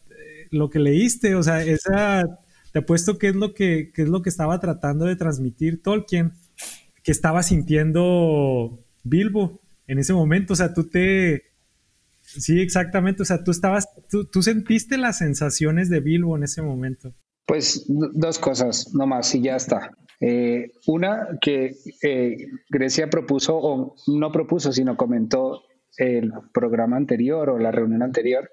lo 0.51 0.69
que 0.69 0.79
leíste, 0.79 1.35
o 1.35 1.43
sea, 1.43 1.63
esa 1.63 2.42
te 2.73 2.79
apuesto 2.81 3.19
que 3.19 3.29
es 3.29 3.35
lo 3.35 3.55
que, 3.55 3.93
es 3.95 4.09
lo 4.09 4.23
que 4.23 4.31
estaba 4.31 4.59
tratando 4.59 5.05
de 5.05 5.17
transmitir 5.17 5.83
Tolkien, 5.83 6.33
que 7.03 7.13
estaba 7.13 7.43
sintiendo 7.43 8.85
Bilbo 9.03 9.61
en 9.87 9.99
ese 9.99 10.15
momento. 10.15 10.55
O 10.55 10.57
sea, 10.57 10.73
tú 10.73 10.89
te. 10.89 11.43
Sí, 12.23 12.61
exactamente. 12.61 13.23
O 13.23 13.27
sea, 13.27 13.45
tú 13.45 13.51
estabas. 13.51 13.89
Tú, 14.09 14.43
sentiste 14.43 14.97
las 14.97 15.19
sensaciones 15.19 15.91
de 15.91 16.01
Bilbo 16.01 16.37
en 16.37 16.45
ese 16.45 16.63
momento. 16.63 17.15
Pues 17.47 17.85
dos 17.89 18.39
cosas, 18.39 18.95
nomás, 18.95 19.35
y 19.35 19.43
ya 19.43 19.57
está. 19.57 19.91
Eh, 20.21 20.71
una 20.87 21.27
que 21.41 21.75
eh, 22.03 22.37
Grecia 22.71 23.11
propuso, 23.11 23.57
o 23.57 23.97
no 24.07 24.33
propuso, 24.33 24.73
sino 24.73 24.97
comentó 24.97 25.63
el 25.99 26.33
programa 26.55 26.97
anterior 26.97 27.51
o 27.51 27.59
la 27.59 27.73
reunión 27.73 28.03
anterior, 28.03 28.49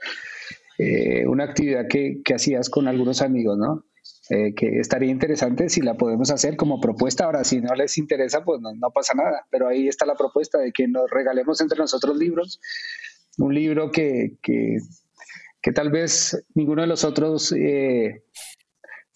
eh, 0.77 1.25
una 1.27 1.45
actividad 1.45 1.87
que, 1.87 2.21
que, 2.25 2.33
hacías 2.33 2.69
con 2.69 2.87
algunos 2.87 3.21
amigos, 3.21 3.57
¿no? 3.57 3.85
Que 4.29 4.79
estaría 4.79 5.09
interesante 5.09 5.69
si 5.69 5.81
la 5.81 5.95
podemos 5.95 6.29
hacer 6.31 6.55
como 6.55 6.79
propuesta. 6.79 7.25
Ahora, 7.25 7.43
si 7.43 7.61
no 7.61 7.73
les 7.73 7.97
interesa, 7.97 8.43
pues 8.43 8.61
no, 8.61 8.91
pasa 8.91 9.13
nada, 9.15 9.45
pero 9.49 9.67
ahí 9.67 9.87
está 9.87 10.05
la 10.05 10.15
propuesta 10.15 10.59
de 10.59 10.71
que 10.71 10.87
nos 10.87 11.09
regalemos 11.09 11.61
entre 11.61 11.79
nosotros 11.79 12.17
libros, 12.17 12.59
un 13.37 13.55
libro 13.55 13.91
que, 13.91 14.37
que, 14.41 14.77
que 15.61 15.71
tal 15.71 15.89
vez 15.89 16.45
ninguno 16.53 16.81
de 16.83 16.87
los 16.87 17.03
otros 17.03 17.53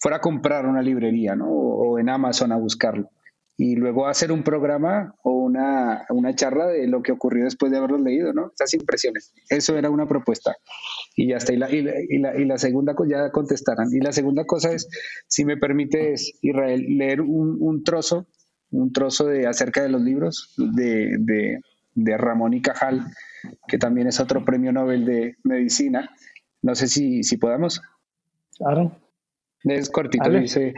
fuera 0.04 0.18
a 0.18 0.20
comprar 0.20 0.66
una 0.66 0.82
librería, 0.82 1.34
¿no? 1.34 1.48
O, 1.48 1.98
en 1.98 2.10
Amazon 2.10 2.52
a 2.52 2.58
buscarlo. 2.58 3.08
Y 3.56 3.76
luego 3.76 4.08
hacer 4.08 4.32
un 4.32 4.42
programa 4.42 5.14
o 5.22 5.30
una, 5.30 6.04
una 6.08 6.34
charla 6.34 6.66
de 6.66 6.88
lo 6.88 7.02
que 7.02 7.12
ocurrió 7.12 7.44
después 7.44 7.70
de 7.70 7.78
haberlo 7.78 7.98
leído, 7.98 8.32
¿no? 8.32 8.50
Esas 8.52 8.74
impresiones. 8.74 9.32
Eso 9.48 9.76
era 9.76 9.90
una 9.90 10.08
propuesta. 10.08 10.56
Y 11.14 11.28
ya 11.28 11.36
está. 11.36 11.52
Y 11.52 11.58
la, 11.58 11.70
y 11.70 11.82
la, 11.82 12.36
y 12.36 12.44
la, 12.44 12.58
segunda 12.58 12.94
cosa, 12.94 13.10
ya 13.10 13.30
contestarán. 13.30 13.88
Y 13.92 14.00
la 14.00 14.12
segunda 14.12 14.44
cosa 14.44 14.72
es, 14.72 14.88
si 15.28 15.44
me 15.44 15.56
permites, 15.56 16.32
Israel, 16.42 16.84
leer 16.98 17.20
un, 17.20 17.56
un 17.60 17.84
trozo, 17.84 18.26
un 18.70 18.92
trozo 18.92 19.26
de 19.26 19.46
acerca 19.46 19.82
de 19.82 19.88
los 19.88 20.02
libros 20.02 20.52
de, 20.56 21.16
de, 21.20 21.60
de 21.94 22.18
Ramón 22.18 22.54
y 22.54 22.62
Cajal, 22.62 23.04
que 23.68 23.78
también 23.78 24.08
es 24.08 24.18
otro 24.18 24.44
premio 24.44 24.72
Nobel 24.72 25.04
de 25.04 25.36
medicina. 25.44 26.10
No 26.60 26.74
sé 26.74 26.88
si, 26.88 27.22
si 27.22 27.36
podamos. 27.36 27.80
Claro. 28.56 29.03
Es 29.64 29.90
cortito, 29.90 30.30
dice, 30.30 30.74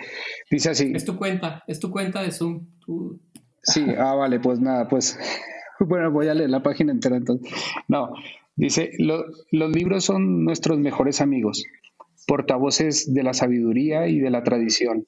dice 0.50 0.70
así. 0.70 0.92
Es 0.94 1.04
tu 1.04 1.16
cuenta, 1.16 1.64
es 1.66 1.80
tu 1.80 1.90
cuenta 1.90 2.22
de 2.22 2.30
Zoom. 2.30 2.66
Sí, 3.62 3.84
ah, 3.98 4.14
vale, 4.14 4.38
pues 4.38 4.60
nada, 4.60 4.86
pues 4.88 5.18
bueno, 5.80 6.10
voy 6.10 6.28
a 6.28 6.34
leer 6.34 6.50
la 6.50 6.62
página 6.62 6.92
entera 6.92 7.16
entonces. 7.16 7.52
No, 7.88 8.12
dice, 8.54 8.92
los 8.98 9.70
libros 9.72 10.04
son 10.04 10.44
nuestros 10.44 10.78
mejores 10.78 11.20
amigos, 11.20 11.64
portavoces 12.26 13.12
de 13.12 13.22
la 13.22 13.34
sabiduría 13.34 14.06
y 14.06 14.20
de 14.20 14.30
la 14.30 14.44
tradición. 14.44 15.06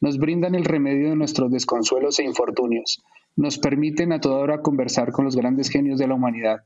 Nos 0.00 0.18
brindan 0.18 0.54
el 0.54 0.64
remedio 0.64 1.10
de 1.10 1.16
nuestros 1.16 1.52
desconsuelos 1.52 2.18
e 2.18 2.24
infortunios. 2.24 3.02
Nos 3.36 3.58
permiten 3.58 4.12
a 4.12 4.20
toda 4.20 4.38
hora 4.38 4.62
conversar 4.62 5.12
con 5.12 5.24
los 5.24 5.36
grandes 5.36 5.68
genios 5.68 5.98
de 5.98 6.08
la 6.08 6.14
humanidad. 6.14 6.62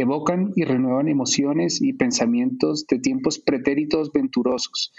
Evocan 0.00 0.52
y 0.54 0.64
renuevan 0.64 1.08
emociones 1.08 1.82
y 1.82 1.92
pensamientos 1.92 2.86
de 2.86 3.00
tiempos 3.00 3.40
pretéritos 3.40 4.12
venturosos 4.12 4.92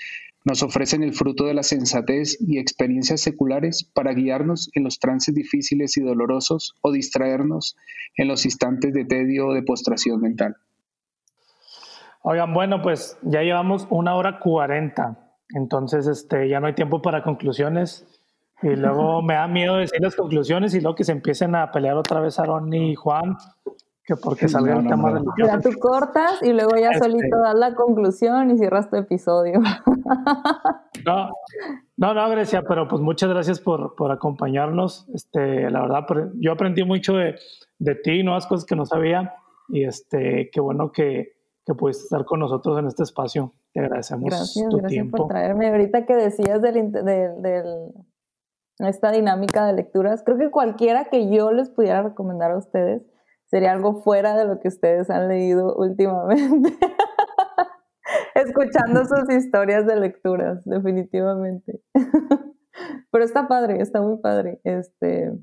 nos 0.45 0.63
ofrecen 0.63 1.03
el 1.03 1.13
fruto 1.13 1.45
de 1.45 1.53
la 1.53 1.63
sensatez 1.63 2.37
y 2.39 2.59
experiencias 2.59 3.21
seculares 3.21 3.83
para 3.93 4.13
guiarnos 4.13 4.69
en 4.73 4.83
los 4.83 4.99
trances 4.99 5.35
difíciles 5.35 5.97
y 5.97 6.01
dolorosos 6.01 6.75
o 6.81 6.91
distraernos 6.91 7.77
en 8.15 8.27
los 8.27 8.45
instantes 8.45 8.93
de 8.93 9.05
tedio 9.05 9.47
o 9.47 9.53
de 9.53 9.63
postración 9.63 10.21
mental. 10.21 10.55
Oigan, 12.21 12.53
bueno, 12.53 12.81
pues 12.81 13.17
ya 13.21 13.41
llevamos 13.41 13.87
una 13.89 14.15
hora 14.15 14.39
cuarenta, 14.39 15.35
entonces 15.55 16.07
este, 16.07 16.49
ya 16.49 16.59
no 16.59 16.67
hay 16.67 16.73
tiempo 16.73 17.01
para 17.01 17.23
conclusiones. 17.23 18.07
Y 18.61 18.75
luego 18.75 19.21
me 19.23 19.35
da 19.35 19.47
miedo 19.47 19.77
decir 19.77 20.01
las 20.01 20.15
conclusiones 20.15 20.73
y 20.73 20.81
luego 20.81 20.95
que 20.95 21.03
se 21.03 21.11
empiecen 21.11 21.55
a 21.55 21.71
pelear 21.71 21.95
otra 21.95 22.19
vez 22.19 22.39
Aaron 22.39 22.73
y 22.73 22.95
Juan 22.95 23.37
porque 24.15 24.47
salga 24.47 24.77
el 24.77 24.87
tema 24.87 25.11
no. 25.11 25.33
Ya 25.37 25.59
tú 25.59 25.69
cortas 25.79 26.41
y 26.41 26.53
luego 26.53 26.75
ya 26.75 26.91
este 26.91 27.05
solito 27.05 27.39
das 27.39 27.55
la 27.55 27.75
conclusión 27.75 28.51
y 28.51 28.57
cierras 28.57 28.89
tu 28.89 28.95
episodio. 28.95 29.59
No, 31.05 31.29
no, 31.95 32.13
no, 32.13 32.29
Grecia, 32.29 32.63
pero 32.67 32.87
pues 32.87 33.01
muchas 33.01 33.29
gracias 33.29 33.61
por, 33.61 33.95
por 33.95 34.11
acompañarnos. 34.11 35.07
Este, 35.13 35.69
la 35.69 35.81
verdad, 35.81 36.05
yo 36.35 36.51
aprendí 36.51 36.83
mucho 36.83 37.13
de, 37.13 37.35
de 37.77 37.95
ti, 37.95 38.21
nuevas 38.21 38.47
cosas 38.47 38.65
que 38.65 38.75
no 38.75 38.85
sabía 38.85 39.33
y 39.69 39.85
este, 39.85 40.49
qué 40.51 40.59
bueno 40.59 40.91
que, 40.91 41.37
que 41.65 41.73
pudiste 41.73 42.03
estar 42.03 42.25
con 42.25 42.39
nosotros 42.39 42.77
en 42.79 42.87
este 42.87 43.03
espacio. 43.03 43.51
Te 43.73 43.79
agradecemos 43.79 44.25
gracias, 44.25 44.67
gracias 44.69 45.07
por 45.09 45.27
traerme. 45.27 45.69
Ahorita 45.69 46.05
que 46.05 46.15
decías 46.15 46.61
del, 46.61 46.91
del, 46.91 47.41
del, 47.41 47.93
esta 48.79 49.11
dinámica 49.11 49.65
de 49.65 49.73
lecturas, 49.73 50.23
creo 50.25 50.37
que 50.37 50.51
cualquiera 50.51 51.05
que 51.05 51.29
yo 51.29 51.51
les 51.51 51.69
pudiera 51.69 52.01
recomendar 52.01 52.51
a 52.51 52.57
ustedes 52.57 53.03
sería 53.49 53.71
algo 53.71 54.01
fuera 54.01 54.35
de 54.37 54.45
lo 54.45 54.59
que 54.59 54.67
ustedes 54.67 55.09
han 55.09 55.27
leído 55.27 55.75
últimamente. 55.75 56.77
Escuchando 58.35 59.05
sus 59.05 59.29
historias 59.29 59.85
de 59.85 59.95
lecturas, 59.95 60.61
definitivamente. 60.65 61.81
Pero 63.11 63.23
está 63.23 63.47
padre, 63.47 63.81
está 63.81 64.01
muy 64.01 64.17
padre. 64.17 64.61
Este, 64.63 65.33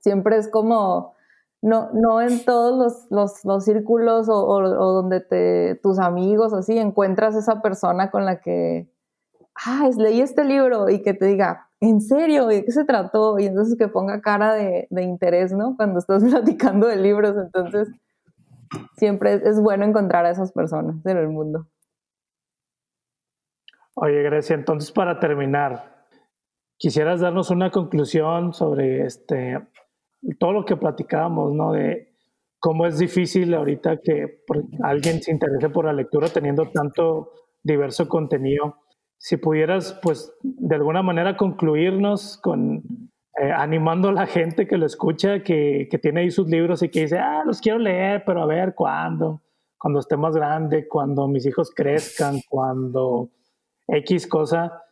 siempre 0.00 0.36
es 0.36 0.48
como, 0.48 1.14
no, 1.62 1.90
no 1.92 2.20
en 2.20 2.44
todos 2.44 3.06
los, 3.10 3.42
los, 3.44 3.64
círculos 3.64 4.28
o, 4.28 4.46
o, 4.46 4.92
donde 4.92 5.20
te, 5.20 5.76
tus 5.82 5.98
amigos 5.98 6.52
así 6.52 6.78
encuentras 6.78 7.36
esa 7.36 7.62
persona 7.62 8.10
con 8.10 8.24
la 8.24 8.40
que, 8.40 8.90
ah, 9.64 9.88
leí 9.96 10.20
este 10.20 10.44
libro 10.44 10.88
y 10.90 11.02
que 11.02 11.14
te 11.14 11.26
diga, 11.26 11.69
¿en 11.80 12.00
serio? 12.00 12.46
¿De 12.46 12.64
qué 12.64 12.72
se 12.72 12.84
trató? 12.84 13.38
Y 13.38 13.46
entonces 13.46 13.76
que 13.76 13.88
ponga 13.88 14.20
cara 14.20 14.54
de, 14.54 14.86
interés, 15.02 15.52
¿no? 15.52 15.74
Cuando 15.76 15.98
estás 15.98 16.22
platicando 16.30 16.86
de 16.86 16.96
libros, 16.96 17.36
entonces 17.36 17.88
siempre 18.96 19.40
es, 19.44 19.60
bueno 19.60 19.84
encontrar 19.84 20.26
a 20.26 20.30
esas 20.30 20.52
personas 20.52 21.04
en 21.04 21.16
el 21.16 21.28
mundo. 21.28 21.66
Oye, 23.96 24.22
Grecia, 24.22 24.54
entonces 24.54 24.92
para 24.92 25.18
terminar, 25.18 26.06
quisieras 26.78 27.20
darnos 27.20 27.50
una 27.50 27.70
conclusión 27.70 28.52
sobre 28.52 29.04
este 29.04 29.58
todo 30.38 30.52
lo 30.52 30.64
que 30.64 30.76
platicábamos, 30.76 31.52
¿no? 31.54 31.72
De 31.72 32.14
cómo 32.58 32.86
es 32.86 32.98
difícil 32.98 33.54
ahorita 33.54 33.98
que 34.02 34.42
alguien 34.82 35.22
se 35.22 35.32
interese 35.32 35.70
por 35.70 35.86
la 35.86 35.94
lectura 35.94 36.28
teniendo 36.28 36.70
tanto 36.70 37.32
diverso 37.62 38.06
contenido 38.08 38.76
si 39.22 39.36
pudieras, 39.36 39.92
pues, 40.02 40.34
de 40.42 40.76
alguna 40.76 41.02
manera 41.02 41.36
concluirnos 41.36 42.38
con 42.38 42.82
eh, 43.38 43.52
animando 43.52 44.08
a 44.08 44.12
la 44.12 44.26
gente 44.26 44.66
que 44.66 44.78
lo 44.78 44.86
escucha, 44.86 45.42
que, 45.42 45.88
que, 45.90 45.98
tiene 45.98 46.22
ahí 46.22 46.30
sus 46.30 46.48
libros 46.48 46.82
y 46.82 46.88
que 46.88 47.02
dice, 47.02 47.18
ah, 47.18 47.42
los 47.44 47.60
quiero 47.60 47.78
leer, 47.78 48.24
pero 48.24 48.42
a 48.42 48.46
ver 48.46 48.74
cuándo, 48.74 49.42
cuando 49.76 50.00
esté 50.00 50.16
más 50.16 50.34
grande, 50.34 50.88
cuando 50.88 51.28
mis 51.28 51.44
hijos 51.44 51.70
crezcan, 51.70 52.40
cuando 52.48 53.28
X 53.86 54.26
cosa, 54.26 54.84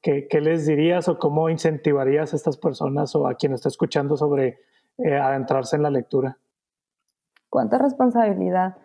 ¿qué, 0.00 0.28
qué 0.28 0.40
les 0.40 0.64
dirías 0.64 1.08
o 1.08 1.18
cómo 1.18 1.50
incentivarías 1.50 2.32
a 2.32 2.36
estas 2.36 2.56
personas 2.58 3.12
o 3.16 3.26
a 3.26 3.34
quien 3.34 3.54
está 3.54 3.68
escuchando 3.68 4.16
sobre 4.16 4.60
eh, 4.98 5.16
adentrarse 5.16 5.74
en 5.74 5.82
la 5.82 5.90
lectura? 5.90 6.38
¿Cuánta 7.50 7.78
responsabilidad? 7.78 8.76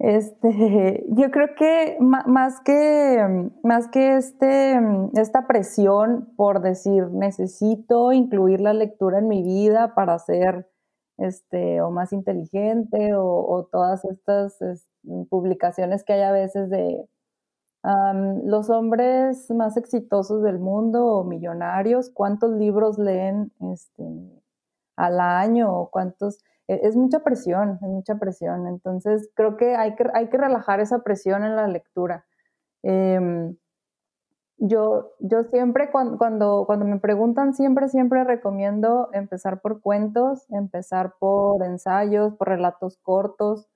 Este, 0.00 1.04
yo 1.10 1.30
creo 1.30 1.54
que 1.54 1.98
más 2.00 2.60
que, 2.62 3.50
más 3.62 3.88
que 3.88 4.16
este, 4.16 4.80
esta 5.14 5.46
presión 5.46 6.32
por 6.36 6.62
decir 6.62 7.08
necesito 7.10 8.12
incluir 8.12 8.62
la 8.62 8.72
lectura 8.72 9.18
en 9.18 9.28
mi 9.28 9.42
vida 9.42 9.94
para 9.94 10.18
ser 10.18 10.66
este, 11.18 11.82
o 11.82 11.90
más 11.90 12.14
inteligente 12.14 13.10
o, 13.14 13.68
todas 13.70 14.06
estas 14.06 14.58
publicaciones 15.28 16.02
que 16.02 16.14
hay 16.14 16.22
a 16.22 16.32
veces 16.32 16.70
de 16.70 17.06
los 18.44 18.70
hombres 18.70 19.50
más 19.50 19.76
exitosos 19.76 20.42
del 20.42 20.58
mundo 20.58 21.04
o 21.06 21.24
millonarios, 21.24 22.10
cuántos 22.10 22.52
libros 22.52 22.98
leen 22.98 23.52
este, 23.72 24.04
al 24.96 25.20
año 25.20 25.74
o 25.74 25.90
cuántos 25.90 26.42
es 26.82 26.96
mucha 26.96 27.20
presión, 27.20 27.78
es 27.82 27.88
mucha 27.88 28.16
presión. 28.16 28.66
Entonces, 28.66 29.30
creo 29.34 29.56
que 29.56 29.74
hay 29.76 29.94
que, 29.96 30.04
hay 30.14 30.28
que 30.28 30.38
relajar 30.38 30.80
esa 30.80 31.02
presión 31.02 31.44
en 31.44 31.56
la 31.56 31.66
lectura. 31.66 32.26
Em, 32.82 33.56
yo, 34.58 35.12
yo 35.20 35.44
siempre, 35.44 35.90
cuando, 35.90 36.18
cuando, 36.66 36.84
me 36.84 36.98
preguntan, 37.00 37.54
siempre, 37.54 37.88
siempre 37.88 38.24
recomiendo 38.24 39.08
empezar 39.12 39.60
por 39.60 39.80
cuentos, 39.80 40.46
empezar 40.50 41.14
por 41.18 41.64
ensayos, 41.64 42.34
por 42.36 42.48
relatos 42.48 42.98
cortos, 42.98 43.68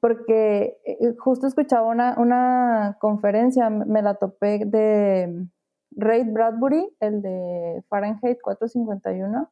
porque 0.00 0.78
eh, 0.84 1.16
justo 1.18 1.46
escuchaba 1.46 1.88
una, 1.88 2.14
una 2.18 2.96
conferencia, 3.00 3.68
me 3.68 4.00
la 4.00 4.14
topé 4.14 4.64
de 4.64 5.46
Ray 5.90 6.24
Bradbury, 6.30 6.88
el 7.00 7.20
de 7.22 7.84
Fahrenheit 7.88 8.40
451 8.40 9.50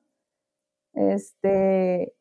este, 0.94 2.14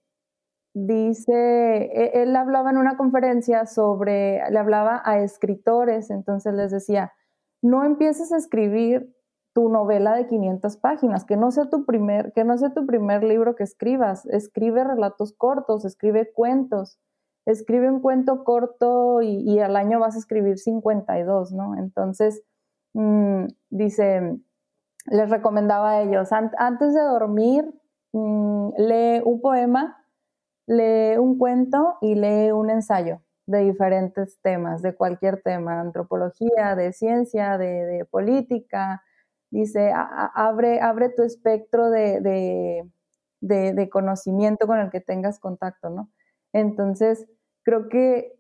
dice, 0.74 1.34
e, 1.34 2.24
él 2.24 2.36
hablaba 2.36 2.72
en 2.72 2.78
una 2.78 2.98
conferencia 2.98 3.66
sobre, 3.66 4.42
le 4.50 4.60
hablaba 4.60 5.02
a 5.06 5.20
escritores, 5.20 6.10
entonces 6.10 6.54
les 6.54 6.72
decía, 6.72 7.14
no 7.62 7.84
empieces 7.84 8.32
a 8.32 8.38
escribir 8.38 9.14
tu 9.54 9.70
novela 9.70 10.16
de 10.16 10.28
500 10.28 10.78
páginas, 10.78 11.26
que 11.26 11.38
no 11.38 11.52
sea 11.52 11.70
tu 11.70 11.86
primer, 11.86 12.34
que 12.34 12.44
no 12.44 12.58
sea 12.58 12.74
tu 12.74 12.86
primer 12.86 13.24
libro 13.24 13.56
que 13.56 13.64
escribas, 13.64 14.26
escribe 14.26 14.84
relatos 14.84 15.34
cortos, 15.38 15.86
escribe 15.86 16.32
cuentos, 16.34 17.00
escribe 17.46 17.90
un 17.90 18.02
cuento 18.02 18.44
corto 18.44 19.22
y, 19.22 19.60
al 19.60 19.76
año 19.76 20.00
vas 20.00 20.16
a 20.16 20.20
escribir 20.20 20.58
52, 20.58 21.52
¿no? 21.54 21.76
Entonces, 21.78 22.42
mm, 22.94 23.46
dice, 23.70 24.40
les 25.06 25.30
recomendaba 25.30 25.92
a 25.92 26.02
ellos, 26.02 26.30
antes 26.32 26.94
de 26.94 27.02
dormir, 27.02 27.66
mm, 28.14 28.70
lee 28.78 29.22
un 29.26 29.42
poema, 29.42 30.06
lee 30.68 31.18
un 31.18 31.38
cuento 31.38 31.98
y 32.02 32.16
lee 32.16 32.52
un 32.52 32.70
ensayo 32.70 33.22
de 33.46 33.60
diferentes 33.60 34.40
temas, 34.42 34.82
de 34.82 34.96
cualquier 34.96 35.42
tema, 35.42 35.82
antropología, 35.82 36.76
de 36.76 36.94
ciencia, 36.94 37.58
de, 37.58 38.06
política. 38.10 39.04
Dice, 39.52 39.92
abre, 39.94 40.82
abre 40.82 41.10
tu 41.10 41.24
espectro 41.24 41.90
de, 41.90 42.22
de, 43.42 43.90
conocimiento 43.90 44.68
con 44.68 44.80
el 44.80 44.90
que 44.90 45.02
tengas 45.02 45.40
contacto, 45.40 45.90
¿no? 45.90 46.10
Entonces, 46.54 47.28
creo 47.64 47.90
que, 47.90 48.34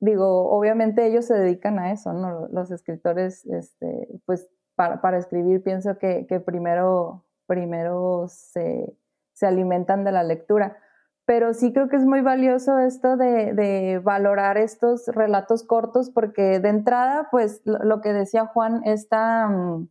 digo, 0.00 0.50
obviamente 0.50 1.06
ellos 1.06 1.26
se 1.26 1.34
dedican 1.34 1.78
a 1.78 1.92
eso, 1.92 2.12
¿no? 2.12 2.48
Los 2.48 2.70
escritores, 2.70 3.44
este, 3.46 4.08
pues 4.26 4.48
para, 4.74 5.00
para 5.00 5.18
escribir 5.18 5.62
pienso 5.62 5.98
que, 5.98 6.26
que 6.26 6.40
primero, 6.40 7.24
primero 7.46 8.26
se, 8.28 8.94
se 9.32 9.46
alimentan 9.46 10.04
de 10.04 10.12
la 10.12 10.22
lectura 10.22 10.76
pero 11.24 11.54
sí 11.54 11.72
creo 11.72 11.88
que 11.88 11.96
es 11.96 12.04
muy 12.04 12.20
valioso 12.20 12.78
esto 12.78 13.16
de, 13.16 14.00
valorar 14.02 14.58
estos 14.58 15.06
relatos 15.06 15.62
cortos 15.64 16.10
porque 16.10 16.58
de 16.58 16.68
entrada, 16.68 17.28
pues 17.30 17.62
lo, 17.64 18.00
que 18.00 18.12
decía 18.12 18.46
Juan, 18.46 18.82
esta, 18.84 19.48
mm, 19.48 19.88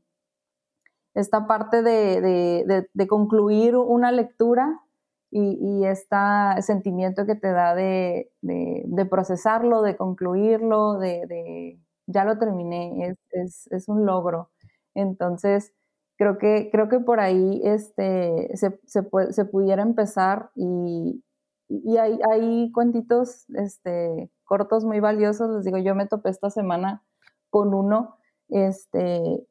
esta 1.15 1.47
parte 1.47 1.81
de, 1.81 3.07
concluir 3.07 3.77
una 3.77 4.11
lectura 4.11 4.81
y, 5.31 5.85
este 5.85 6.17
sentimiento 6.61 7.25
que 7.25 7.35
te 7.35 7.51
da 7.51 7.75
de, 7.75 8.29
procesarlo, 9.09 9.81
de 9.81 9.95
concluirlo, 9.95 10.99
de, 10.99 11.79
ya 12.07 12.25
lo 12.25 12.37
terminé, 12.37 13.15
es, 13.31 13.87
un 13.87 14.05
logro. 14.05 14.51
Entonces, 14.93 15.73
creo 16.21 16.37
que, 16.37 16.69
creo 16.71 16.87
que 16.87 16.99
por 16.99 17.19
ahí 17.19 17.61
este, 17.63 18.55
se, 18.55 18.79
se, 18.85 19.45
pudiera 19.45 19.81
empezar 19.81 20.51
y, 20.53 21.23
y 21.67 21.97
hay, 21.97 22.19
hay 22.29 22.71
cuentitos 22.71 23.49
este, 23.55 24.29
cortos 24.43 24.85
muy 24.85 24.99
valiosos. 24.99 25.49
Les 25.49 25.65
digo, 25.65 25.79
yo 25.79 25.95
me 25.95 26.05
topé 26.05 26.29
esta 26.29 26.51
semana 26.51 27.03
con 27.49 27.73
uno, 27.73 28.17
este, 28.49 29.47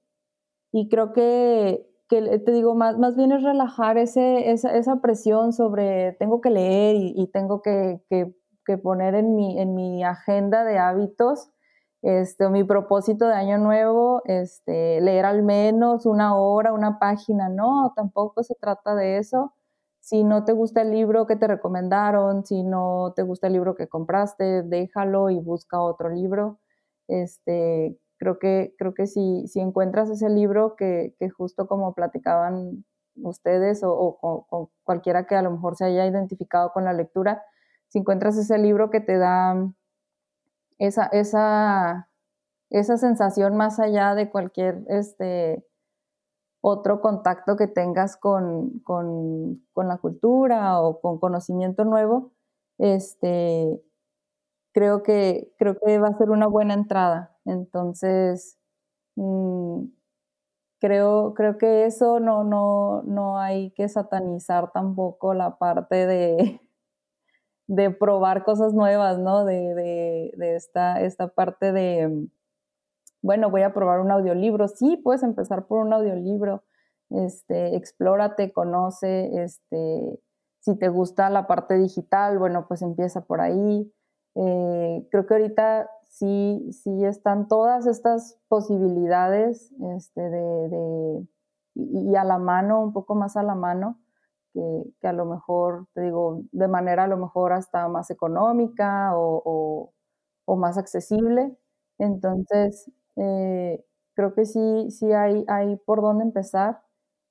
y 0.70 0.88
creo 0.88 1.12
que, 1.12 1.90
que 2.08 2.38
te 2.38 2.52
digo, 2.52 2.76
más, 2.76 2.96
más 2.98 3.16
bien 3.16 3.32
es 3.32 3.42
relajar 3.42 3.98
ese, 3.98 4.52
esa, 4.52 4.72
esa 4.76 5.00
presión 5.00 5.52
sobre 5.52 6.12
tengo 6.20 6.40
que 6.40 6.50
leer 6.50 6.94
y, 6.94 7.26
tengo 7.32 7.62
que, 7.62 8.00
que, 8.08 8.32
que, 8.64 8.78
poner 8.78 9.16
en 9.16 9.34
mi, 9.34 9.58
en 9.58 9.74
mi 9.74 10.04
agenda 10.04 10.62
de 10.62 10.78
hábitos 10.78 11.50
este, 12.02 12.48
mi 12.48 12.64
propósito 12.64 13.26
de 13.26 13.34
año 13.34 13.58
nuevo, 13.58 14.22
este, 14.24 15.00
leer 15.00 15.26
al 15.26 15.42
menos 15.42 16.06
una 16.06 16.34
hora, 16.36 16.72
una 16.72 16.98
página, 16.98 17.48
no, 17.48 17.92
tampoco 17.94 18.42
se 18.42 18.54
trata 18.54 18.94
de 18.94 19.18
eso. 19.18 19.54
Si 20.00 20.24
no 20.24 20.44
te 20.44 20.52
gusta 20.52 20.82
el 20.82 20.90
libro 20.92 21.26
que 21.26 21.36
te 21.36 21.46
recomendaron, 21.46 22.44
si 22.46 22.62
no 22.62 23.12
te 23.14 23.22
gusta 23.22 23.48
el 23.48 23.52
libro 23.54 23.74
que 23.74 23.88
compraste, 23.88 24.62
déjalo 24.62 25.30
y 25.30 25.38
busca 25.40 25.80
otro 25.80 26.08
libro. 26.08 26.58
Este, 27.08 27.98
creo 28.18 28.38
que, 28.38 28.74
creo 28.78 28.94
que 28.94 29.06
si, 29.06 29.46
si 29.48 29.60
encuentras 29.60 30.10
ese 30.10 30.30
libro 30.30 30.76
que, 30.76 31.14
que 31.18 31.28
justo 31.30 31.66
como 31.68 31.94
platicaban 31.94 32.84
ustedes 33.16 33.82
o, 33.82 34.18
o, 34.20 34.70
cualquiera 34.84 35.26
que 35.26 35.36
a 35.36 35.42
lo 35.42 35.50
mejor 35.50 35.76
se 35.76 35.84
haya 35.84 36.06
identificado 36.06 36.72
con 36.72 36.84
la 36.84 36.92
lectura, 36.92 37.42
si 37.88 37.98
encuentras 37.98 38.36
ese 38.36 38.58
libro 38.58 38.90
que 38.90 39.00
te 39.00 39.18
da 39.18 39.54
esa, 40.80 41.06
esa, 41.12 42.08
esa 42.70 42.96
sensación 42.96 43.56
más 43.56 43.78
allá 43.78 44.14
de 44.14 44.30
cualquier 44.30 44.82
este, 44.88 45.64
otro 46.62 47.00
contacto 47.02 47.56
que 47.56 47.68
tengas 47.68 48.16
con, 48.16 48.82
la 49.76 49.98
cultura 49.98 50.80
o 50.80 51.00
con 51.00 51.18
conocimiento 51.20 51.84
nuevo, 51.84 52.32
este, 52.78 53.82
creo, 54.72 55.02
que, 55.02 55.52
creo 55.58 55.76
que 55.78 55.98
va 55.98 56.08
a 56.08 56.18
ser 56.18 56.30
una 56.30 56.46
buena 56.46 56.74
entrada. 56.74 57.36
Entonces, 57.44 58.58
mm, 59.16 59.84
creo, 60.80 61.34
creo 61.34 61.58
que 61.58 61.84
eso 61.86 62.20
no, 62.20 62.44
no, 62.44 63.02
no 63.02 63.38
hay 63.38 63.72
que 63.72 63.88
satanizar 63.88 64.72
tampoco 64.72 65.34
la 65.34 65.58
parte 65.58 66.06
de, 66.06 66.60
de 67.70 67.92
probar 67.92 68.42
cosas 68.42 68.74
nuevas, 68.74 69.20
¿no? 69.20 69.44
De, 69.44 70.32
esta, 70.40 71.00
esta 71.00 71.28
parte 71.28 71.70
de, 71.70 72.26
bueno, 73.22 73.48
voy 73.48 73.62
a 73.62 73.72
probar 73.72 74.00
un 74.00 74.10
audiolibro. 74.10 74.66
Sí, 74.66 74.96
puedes 74.96 75.22
empezar 75.22 75.66
por 75.66 75.86
un 75.86 75.92
audiolibro. 75.92 76.64
Este, 77.10 77.76
explórate, 77.76 78.52
conoce, 78.52 79.44
este, 79.44 80.20
si 80.58 80.76
te 80.78 80.88
gusta 80.88 81.30
la 81.30 81.46
parte 81.46 81.74
digital, 81.76 82.40
bueno, 82.40 82.66
pues 82.66 82.82
empieza 82.82 83.20
por 83.20 83.40
ahí. 83.40 83.92
Eh, 84.34 85.06
creo 85.08 85.26
que 85.26 85.34
ahorita 85.34 85.88
sí, 86.08 86.72
sí 86.72 87.04
están 87.04 87.46
todas 87.46 87.86
estas 87.86 88.36
posibilidades 88.48 89.72
este, 89.96 90.28
de, 90.28 91.24
y, 91.76 92.16
a 92.16 92.24
la 92.24 92.38
mano, 92.38 92.82
un 92.82 92.92
poco 92.92 93.14
más 93.14 93.36
a 93.36 93.44
la 93.44 93.54
mano, 93.54 94.00
que, 94.54 95.08
a 95.08 95.12
lo 95.12 95.24
mejor, 95.26 95.86
te 95.94 96.02
digo, 96.02 96.42
de 96.52 96.68
manera 96.68 97.04
a 97.04 97.08
lo 97.08 97.16
mejor 97.18 97.52
hasta 97.52 97.88
más 97.88 98.10
económica 98.10 99.12
o, 99.16 99.92
o 100.46 100.56
más 100.56 100.78
accesible. 100.78 101.56
Entonces, 101.98 102.90
eh, 103.16 103.84
creo 104.14 104.34
que 104.34 104.44
sí, 104.46 104.90
sí 104.90 105.12
hay, 105.12 105.44
hay 105.48 105.76
por 105.76 106.00
dónde 106.02 106.24
empezar. 106.24 106.82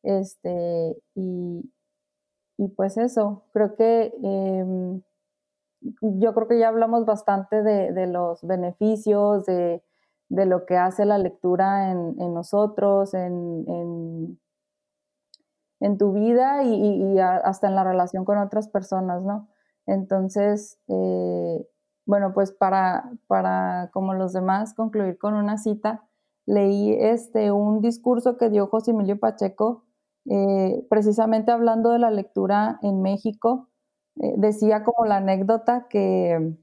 Este, 0.04 0.96
y, 1.16 1.72
y 2.58 2.68
pues 2.70 2.98
eso, 2.98 3.44
creo 3.54 3.76
que 3.76 4.14
em, 4.24 5.02
yo 6.02 6.34
creo 6.34 6.48
que 6.48 6.60
ya 6.60 6.70
hablamos 6.70 7.06
bastante 7.06 7.64
de, 7.64 7.94
de 7.94 8.08
los 8.08 8.44
beneficios, 8.46 9.46
de, 9.46 9.84
de, 10.30 10.46
lo 10.46 10.66
que 10.66 10.78
hace 10.78 11.06
la 11.06 11.18
lectura 11.18 11.92
en, 11.92 12.16
en 12.22 12.34
nosotros, 12.34 13.14
en, 13.14 13.66
en, 13.68 14.40
en, 15.80 15.98
tu 15.98 16.14
vida 16.14 16.64
y, 16.64 17.20
hasta 17.20 17.68
en 17.68 17.76
la 17.76 17.84
relación 17.84 18.26
con 18.26 18.38
otras 18.38 18.68
personas, 18.70 19.24
¿no? 19.24 19.48
Entonces, 19.86 20.80
eh, 20.88 21.68
bueno, 22.06 22.34
pues 22.34 22.52
para, 22.52 23.12
para, 23.28 23.90
como 23.94 24.14
los 24.14 24.34
demás, 24.34 24.74
concluir 24.74 25.18
con 25.18 25.34
una 25.36 25.58
cita, 25.58 26.04
leí 26.46 26.94
este, 27.00 27.52
un 27.52 27.82
discurso 27.82 28.38
que 28.38 28.50
dio 28.50 28.68
José 28.68 28.92
Emilio 28.92 29.20
Pacheco, 29.20 29.86
eh, 30.26 30.86
precisamente 30.90 31.52
hablando 31.52 31.92
de 31.92 32.00
la 32.00 32.12
lectura 32.12 32.80
en 32.82 33.02
México. 33.02 33.70
Eh, 34.22 34.34
decía 34.38 34.84
como 34.84 35.06
la 35.06 35.18
anécdota 35.18 35.88
que 35.90 36.58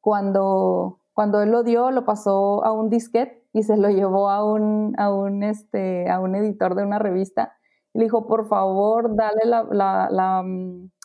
cuando, 0.00 1.00
cuando 1.12 1.42
él 1.42 1.50
lo 1.50 1.64
dio, 1.64 1.90
lo 1.90 2.04
pasó 2.04 2.64
a 2.64 2.72
un 2.72 2.88
disquete 2.88 3.44
y 3.52 3.64
se 3.64 3.76
lo 3.76 3.90
llevó 3.90 4.30
a 4.30 4.44
un, 4.44 4.94
a 4.98 5.12
un, 5.12 5.42
este, 5.42 6.08
a 6.08 6.20
un 6.20 6.34
editor 6.36 6.76
de 6.76 6.84
una 6.84 6.98
revista. 6.98 7.54
Le 7.96 8.04
dijo, 8.04 8.26
por 8.26 8.46
favor, 8.46 9.16
dale 9.16 9.44
la, 9.44 9.66
la, 9.70 10.08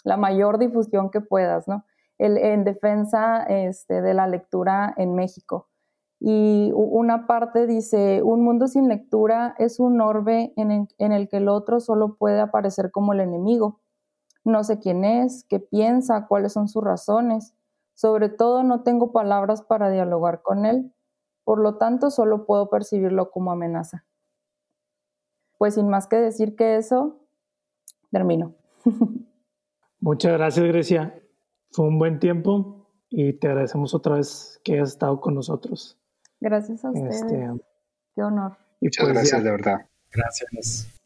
la, 0.03 0.17
mayor 0.17 0.57
difusión 0.59 1.09
que 1.09 1.21
puedas, 1.21 1.67
¿no? 1.67 1.85
en 2.19 2.63
defensa 2.63 3.43
este, 3.43 4.01
de 4.01 4.13
la 4.13 4.27
lectura 4.27 4.93
en 4.97 5.15
México. 5.15 5.71
Y 6.23 6.71
una 6.75 7.25
parte 7.25 7.65
dice, 7.65 8.21
un 8.21 8.43
mundo 8.43 8.67
sin 8.67 8.87
lectura 8.87 9.55
es 9.57 9.79
un 9.79 9.99
orbe 10.01 10.53
en 10.55 10.87
el, 10.99 11.27
que 11.29 11.37
el 11.37 11.49
otro 11.49 11.79
solo 11.79 12.15
puede 12.15 12.39
aparecer 12.39 12.91
como 12.91 13.13
el 13.13 13.21
enemigo. 13.21 13.79
No 14.43 14.63
sé 14.63 14.77
quién 14.77 15.03
es, 15.03 15.45
qué 15.49 15.59
piensa, 15.59 16.27
cuáles 16.27 16.53
son 16.53 16.67
sus 16.67 16.83
razones. 16.83 17.55
Sobre 17.95 18.29
todo 18.29 18.61
no 18.61 18.83
tengo 18.83 19.11
palabras 19.11 19.63
para 19.63 19.89
dialogar 19.89 20.43
con 20.43 20.67
él. 20.67 20.93
Por 21.43 21.59
lo 21.59 21.77
tanto, 21.77 22.11
solo 22.11 22.45
puedo 22.45 22.69
percibirlo 22.69 23.31
como 23.31 23.51
amenaza. 23.51 24.05
Pues 25.61 25.75
sin 25.75 25.89
más 25.89 26.07
que 26.07 26.15
decir 26.15 26.55
que 26.55 26.77
eso, 26.77 27.19
termino. 28.11 28.55
Muchas 29.99 30.31
gracias, 30.31 30.65
Grecia. 30.65 31.21
Fue 31.69 31.85
un 31.85 31.99
buen 31.99 32.19
tiempo 32.19 32.89
y 33.09 33.33
te 33.33 33.47
agradecemos 33.47 33.93
otra 33.93 34.15
vez 34.15 34.59
que 34.63 34.73
hayas 34.73 34.89
estado 34.89 35.21
con 35.21 35.35
nosotros. 35.35 35.99
Gracias 36.39 36.83
a 36.83 36.89
ustedes. 36.89 37.21
Este, 37.21 37.47
Qué 38.15 38.23
honor. 38.23 38.57
Muchas 38.81 39.05
pues 39.05 39.13
gracias, 39.13 39.43
de 39.43 39.51
verdad. 39.51 39.85
Gracias. 40.11 40.99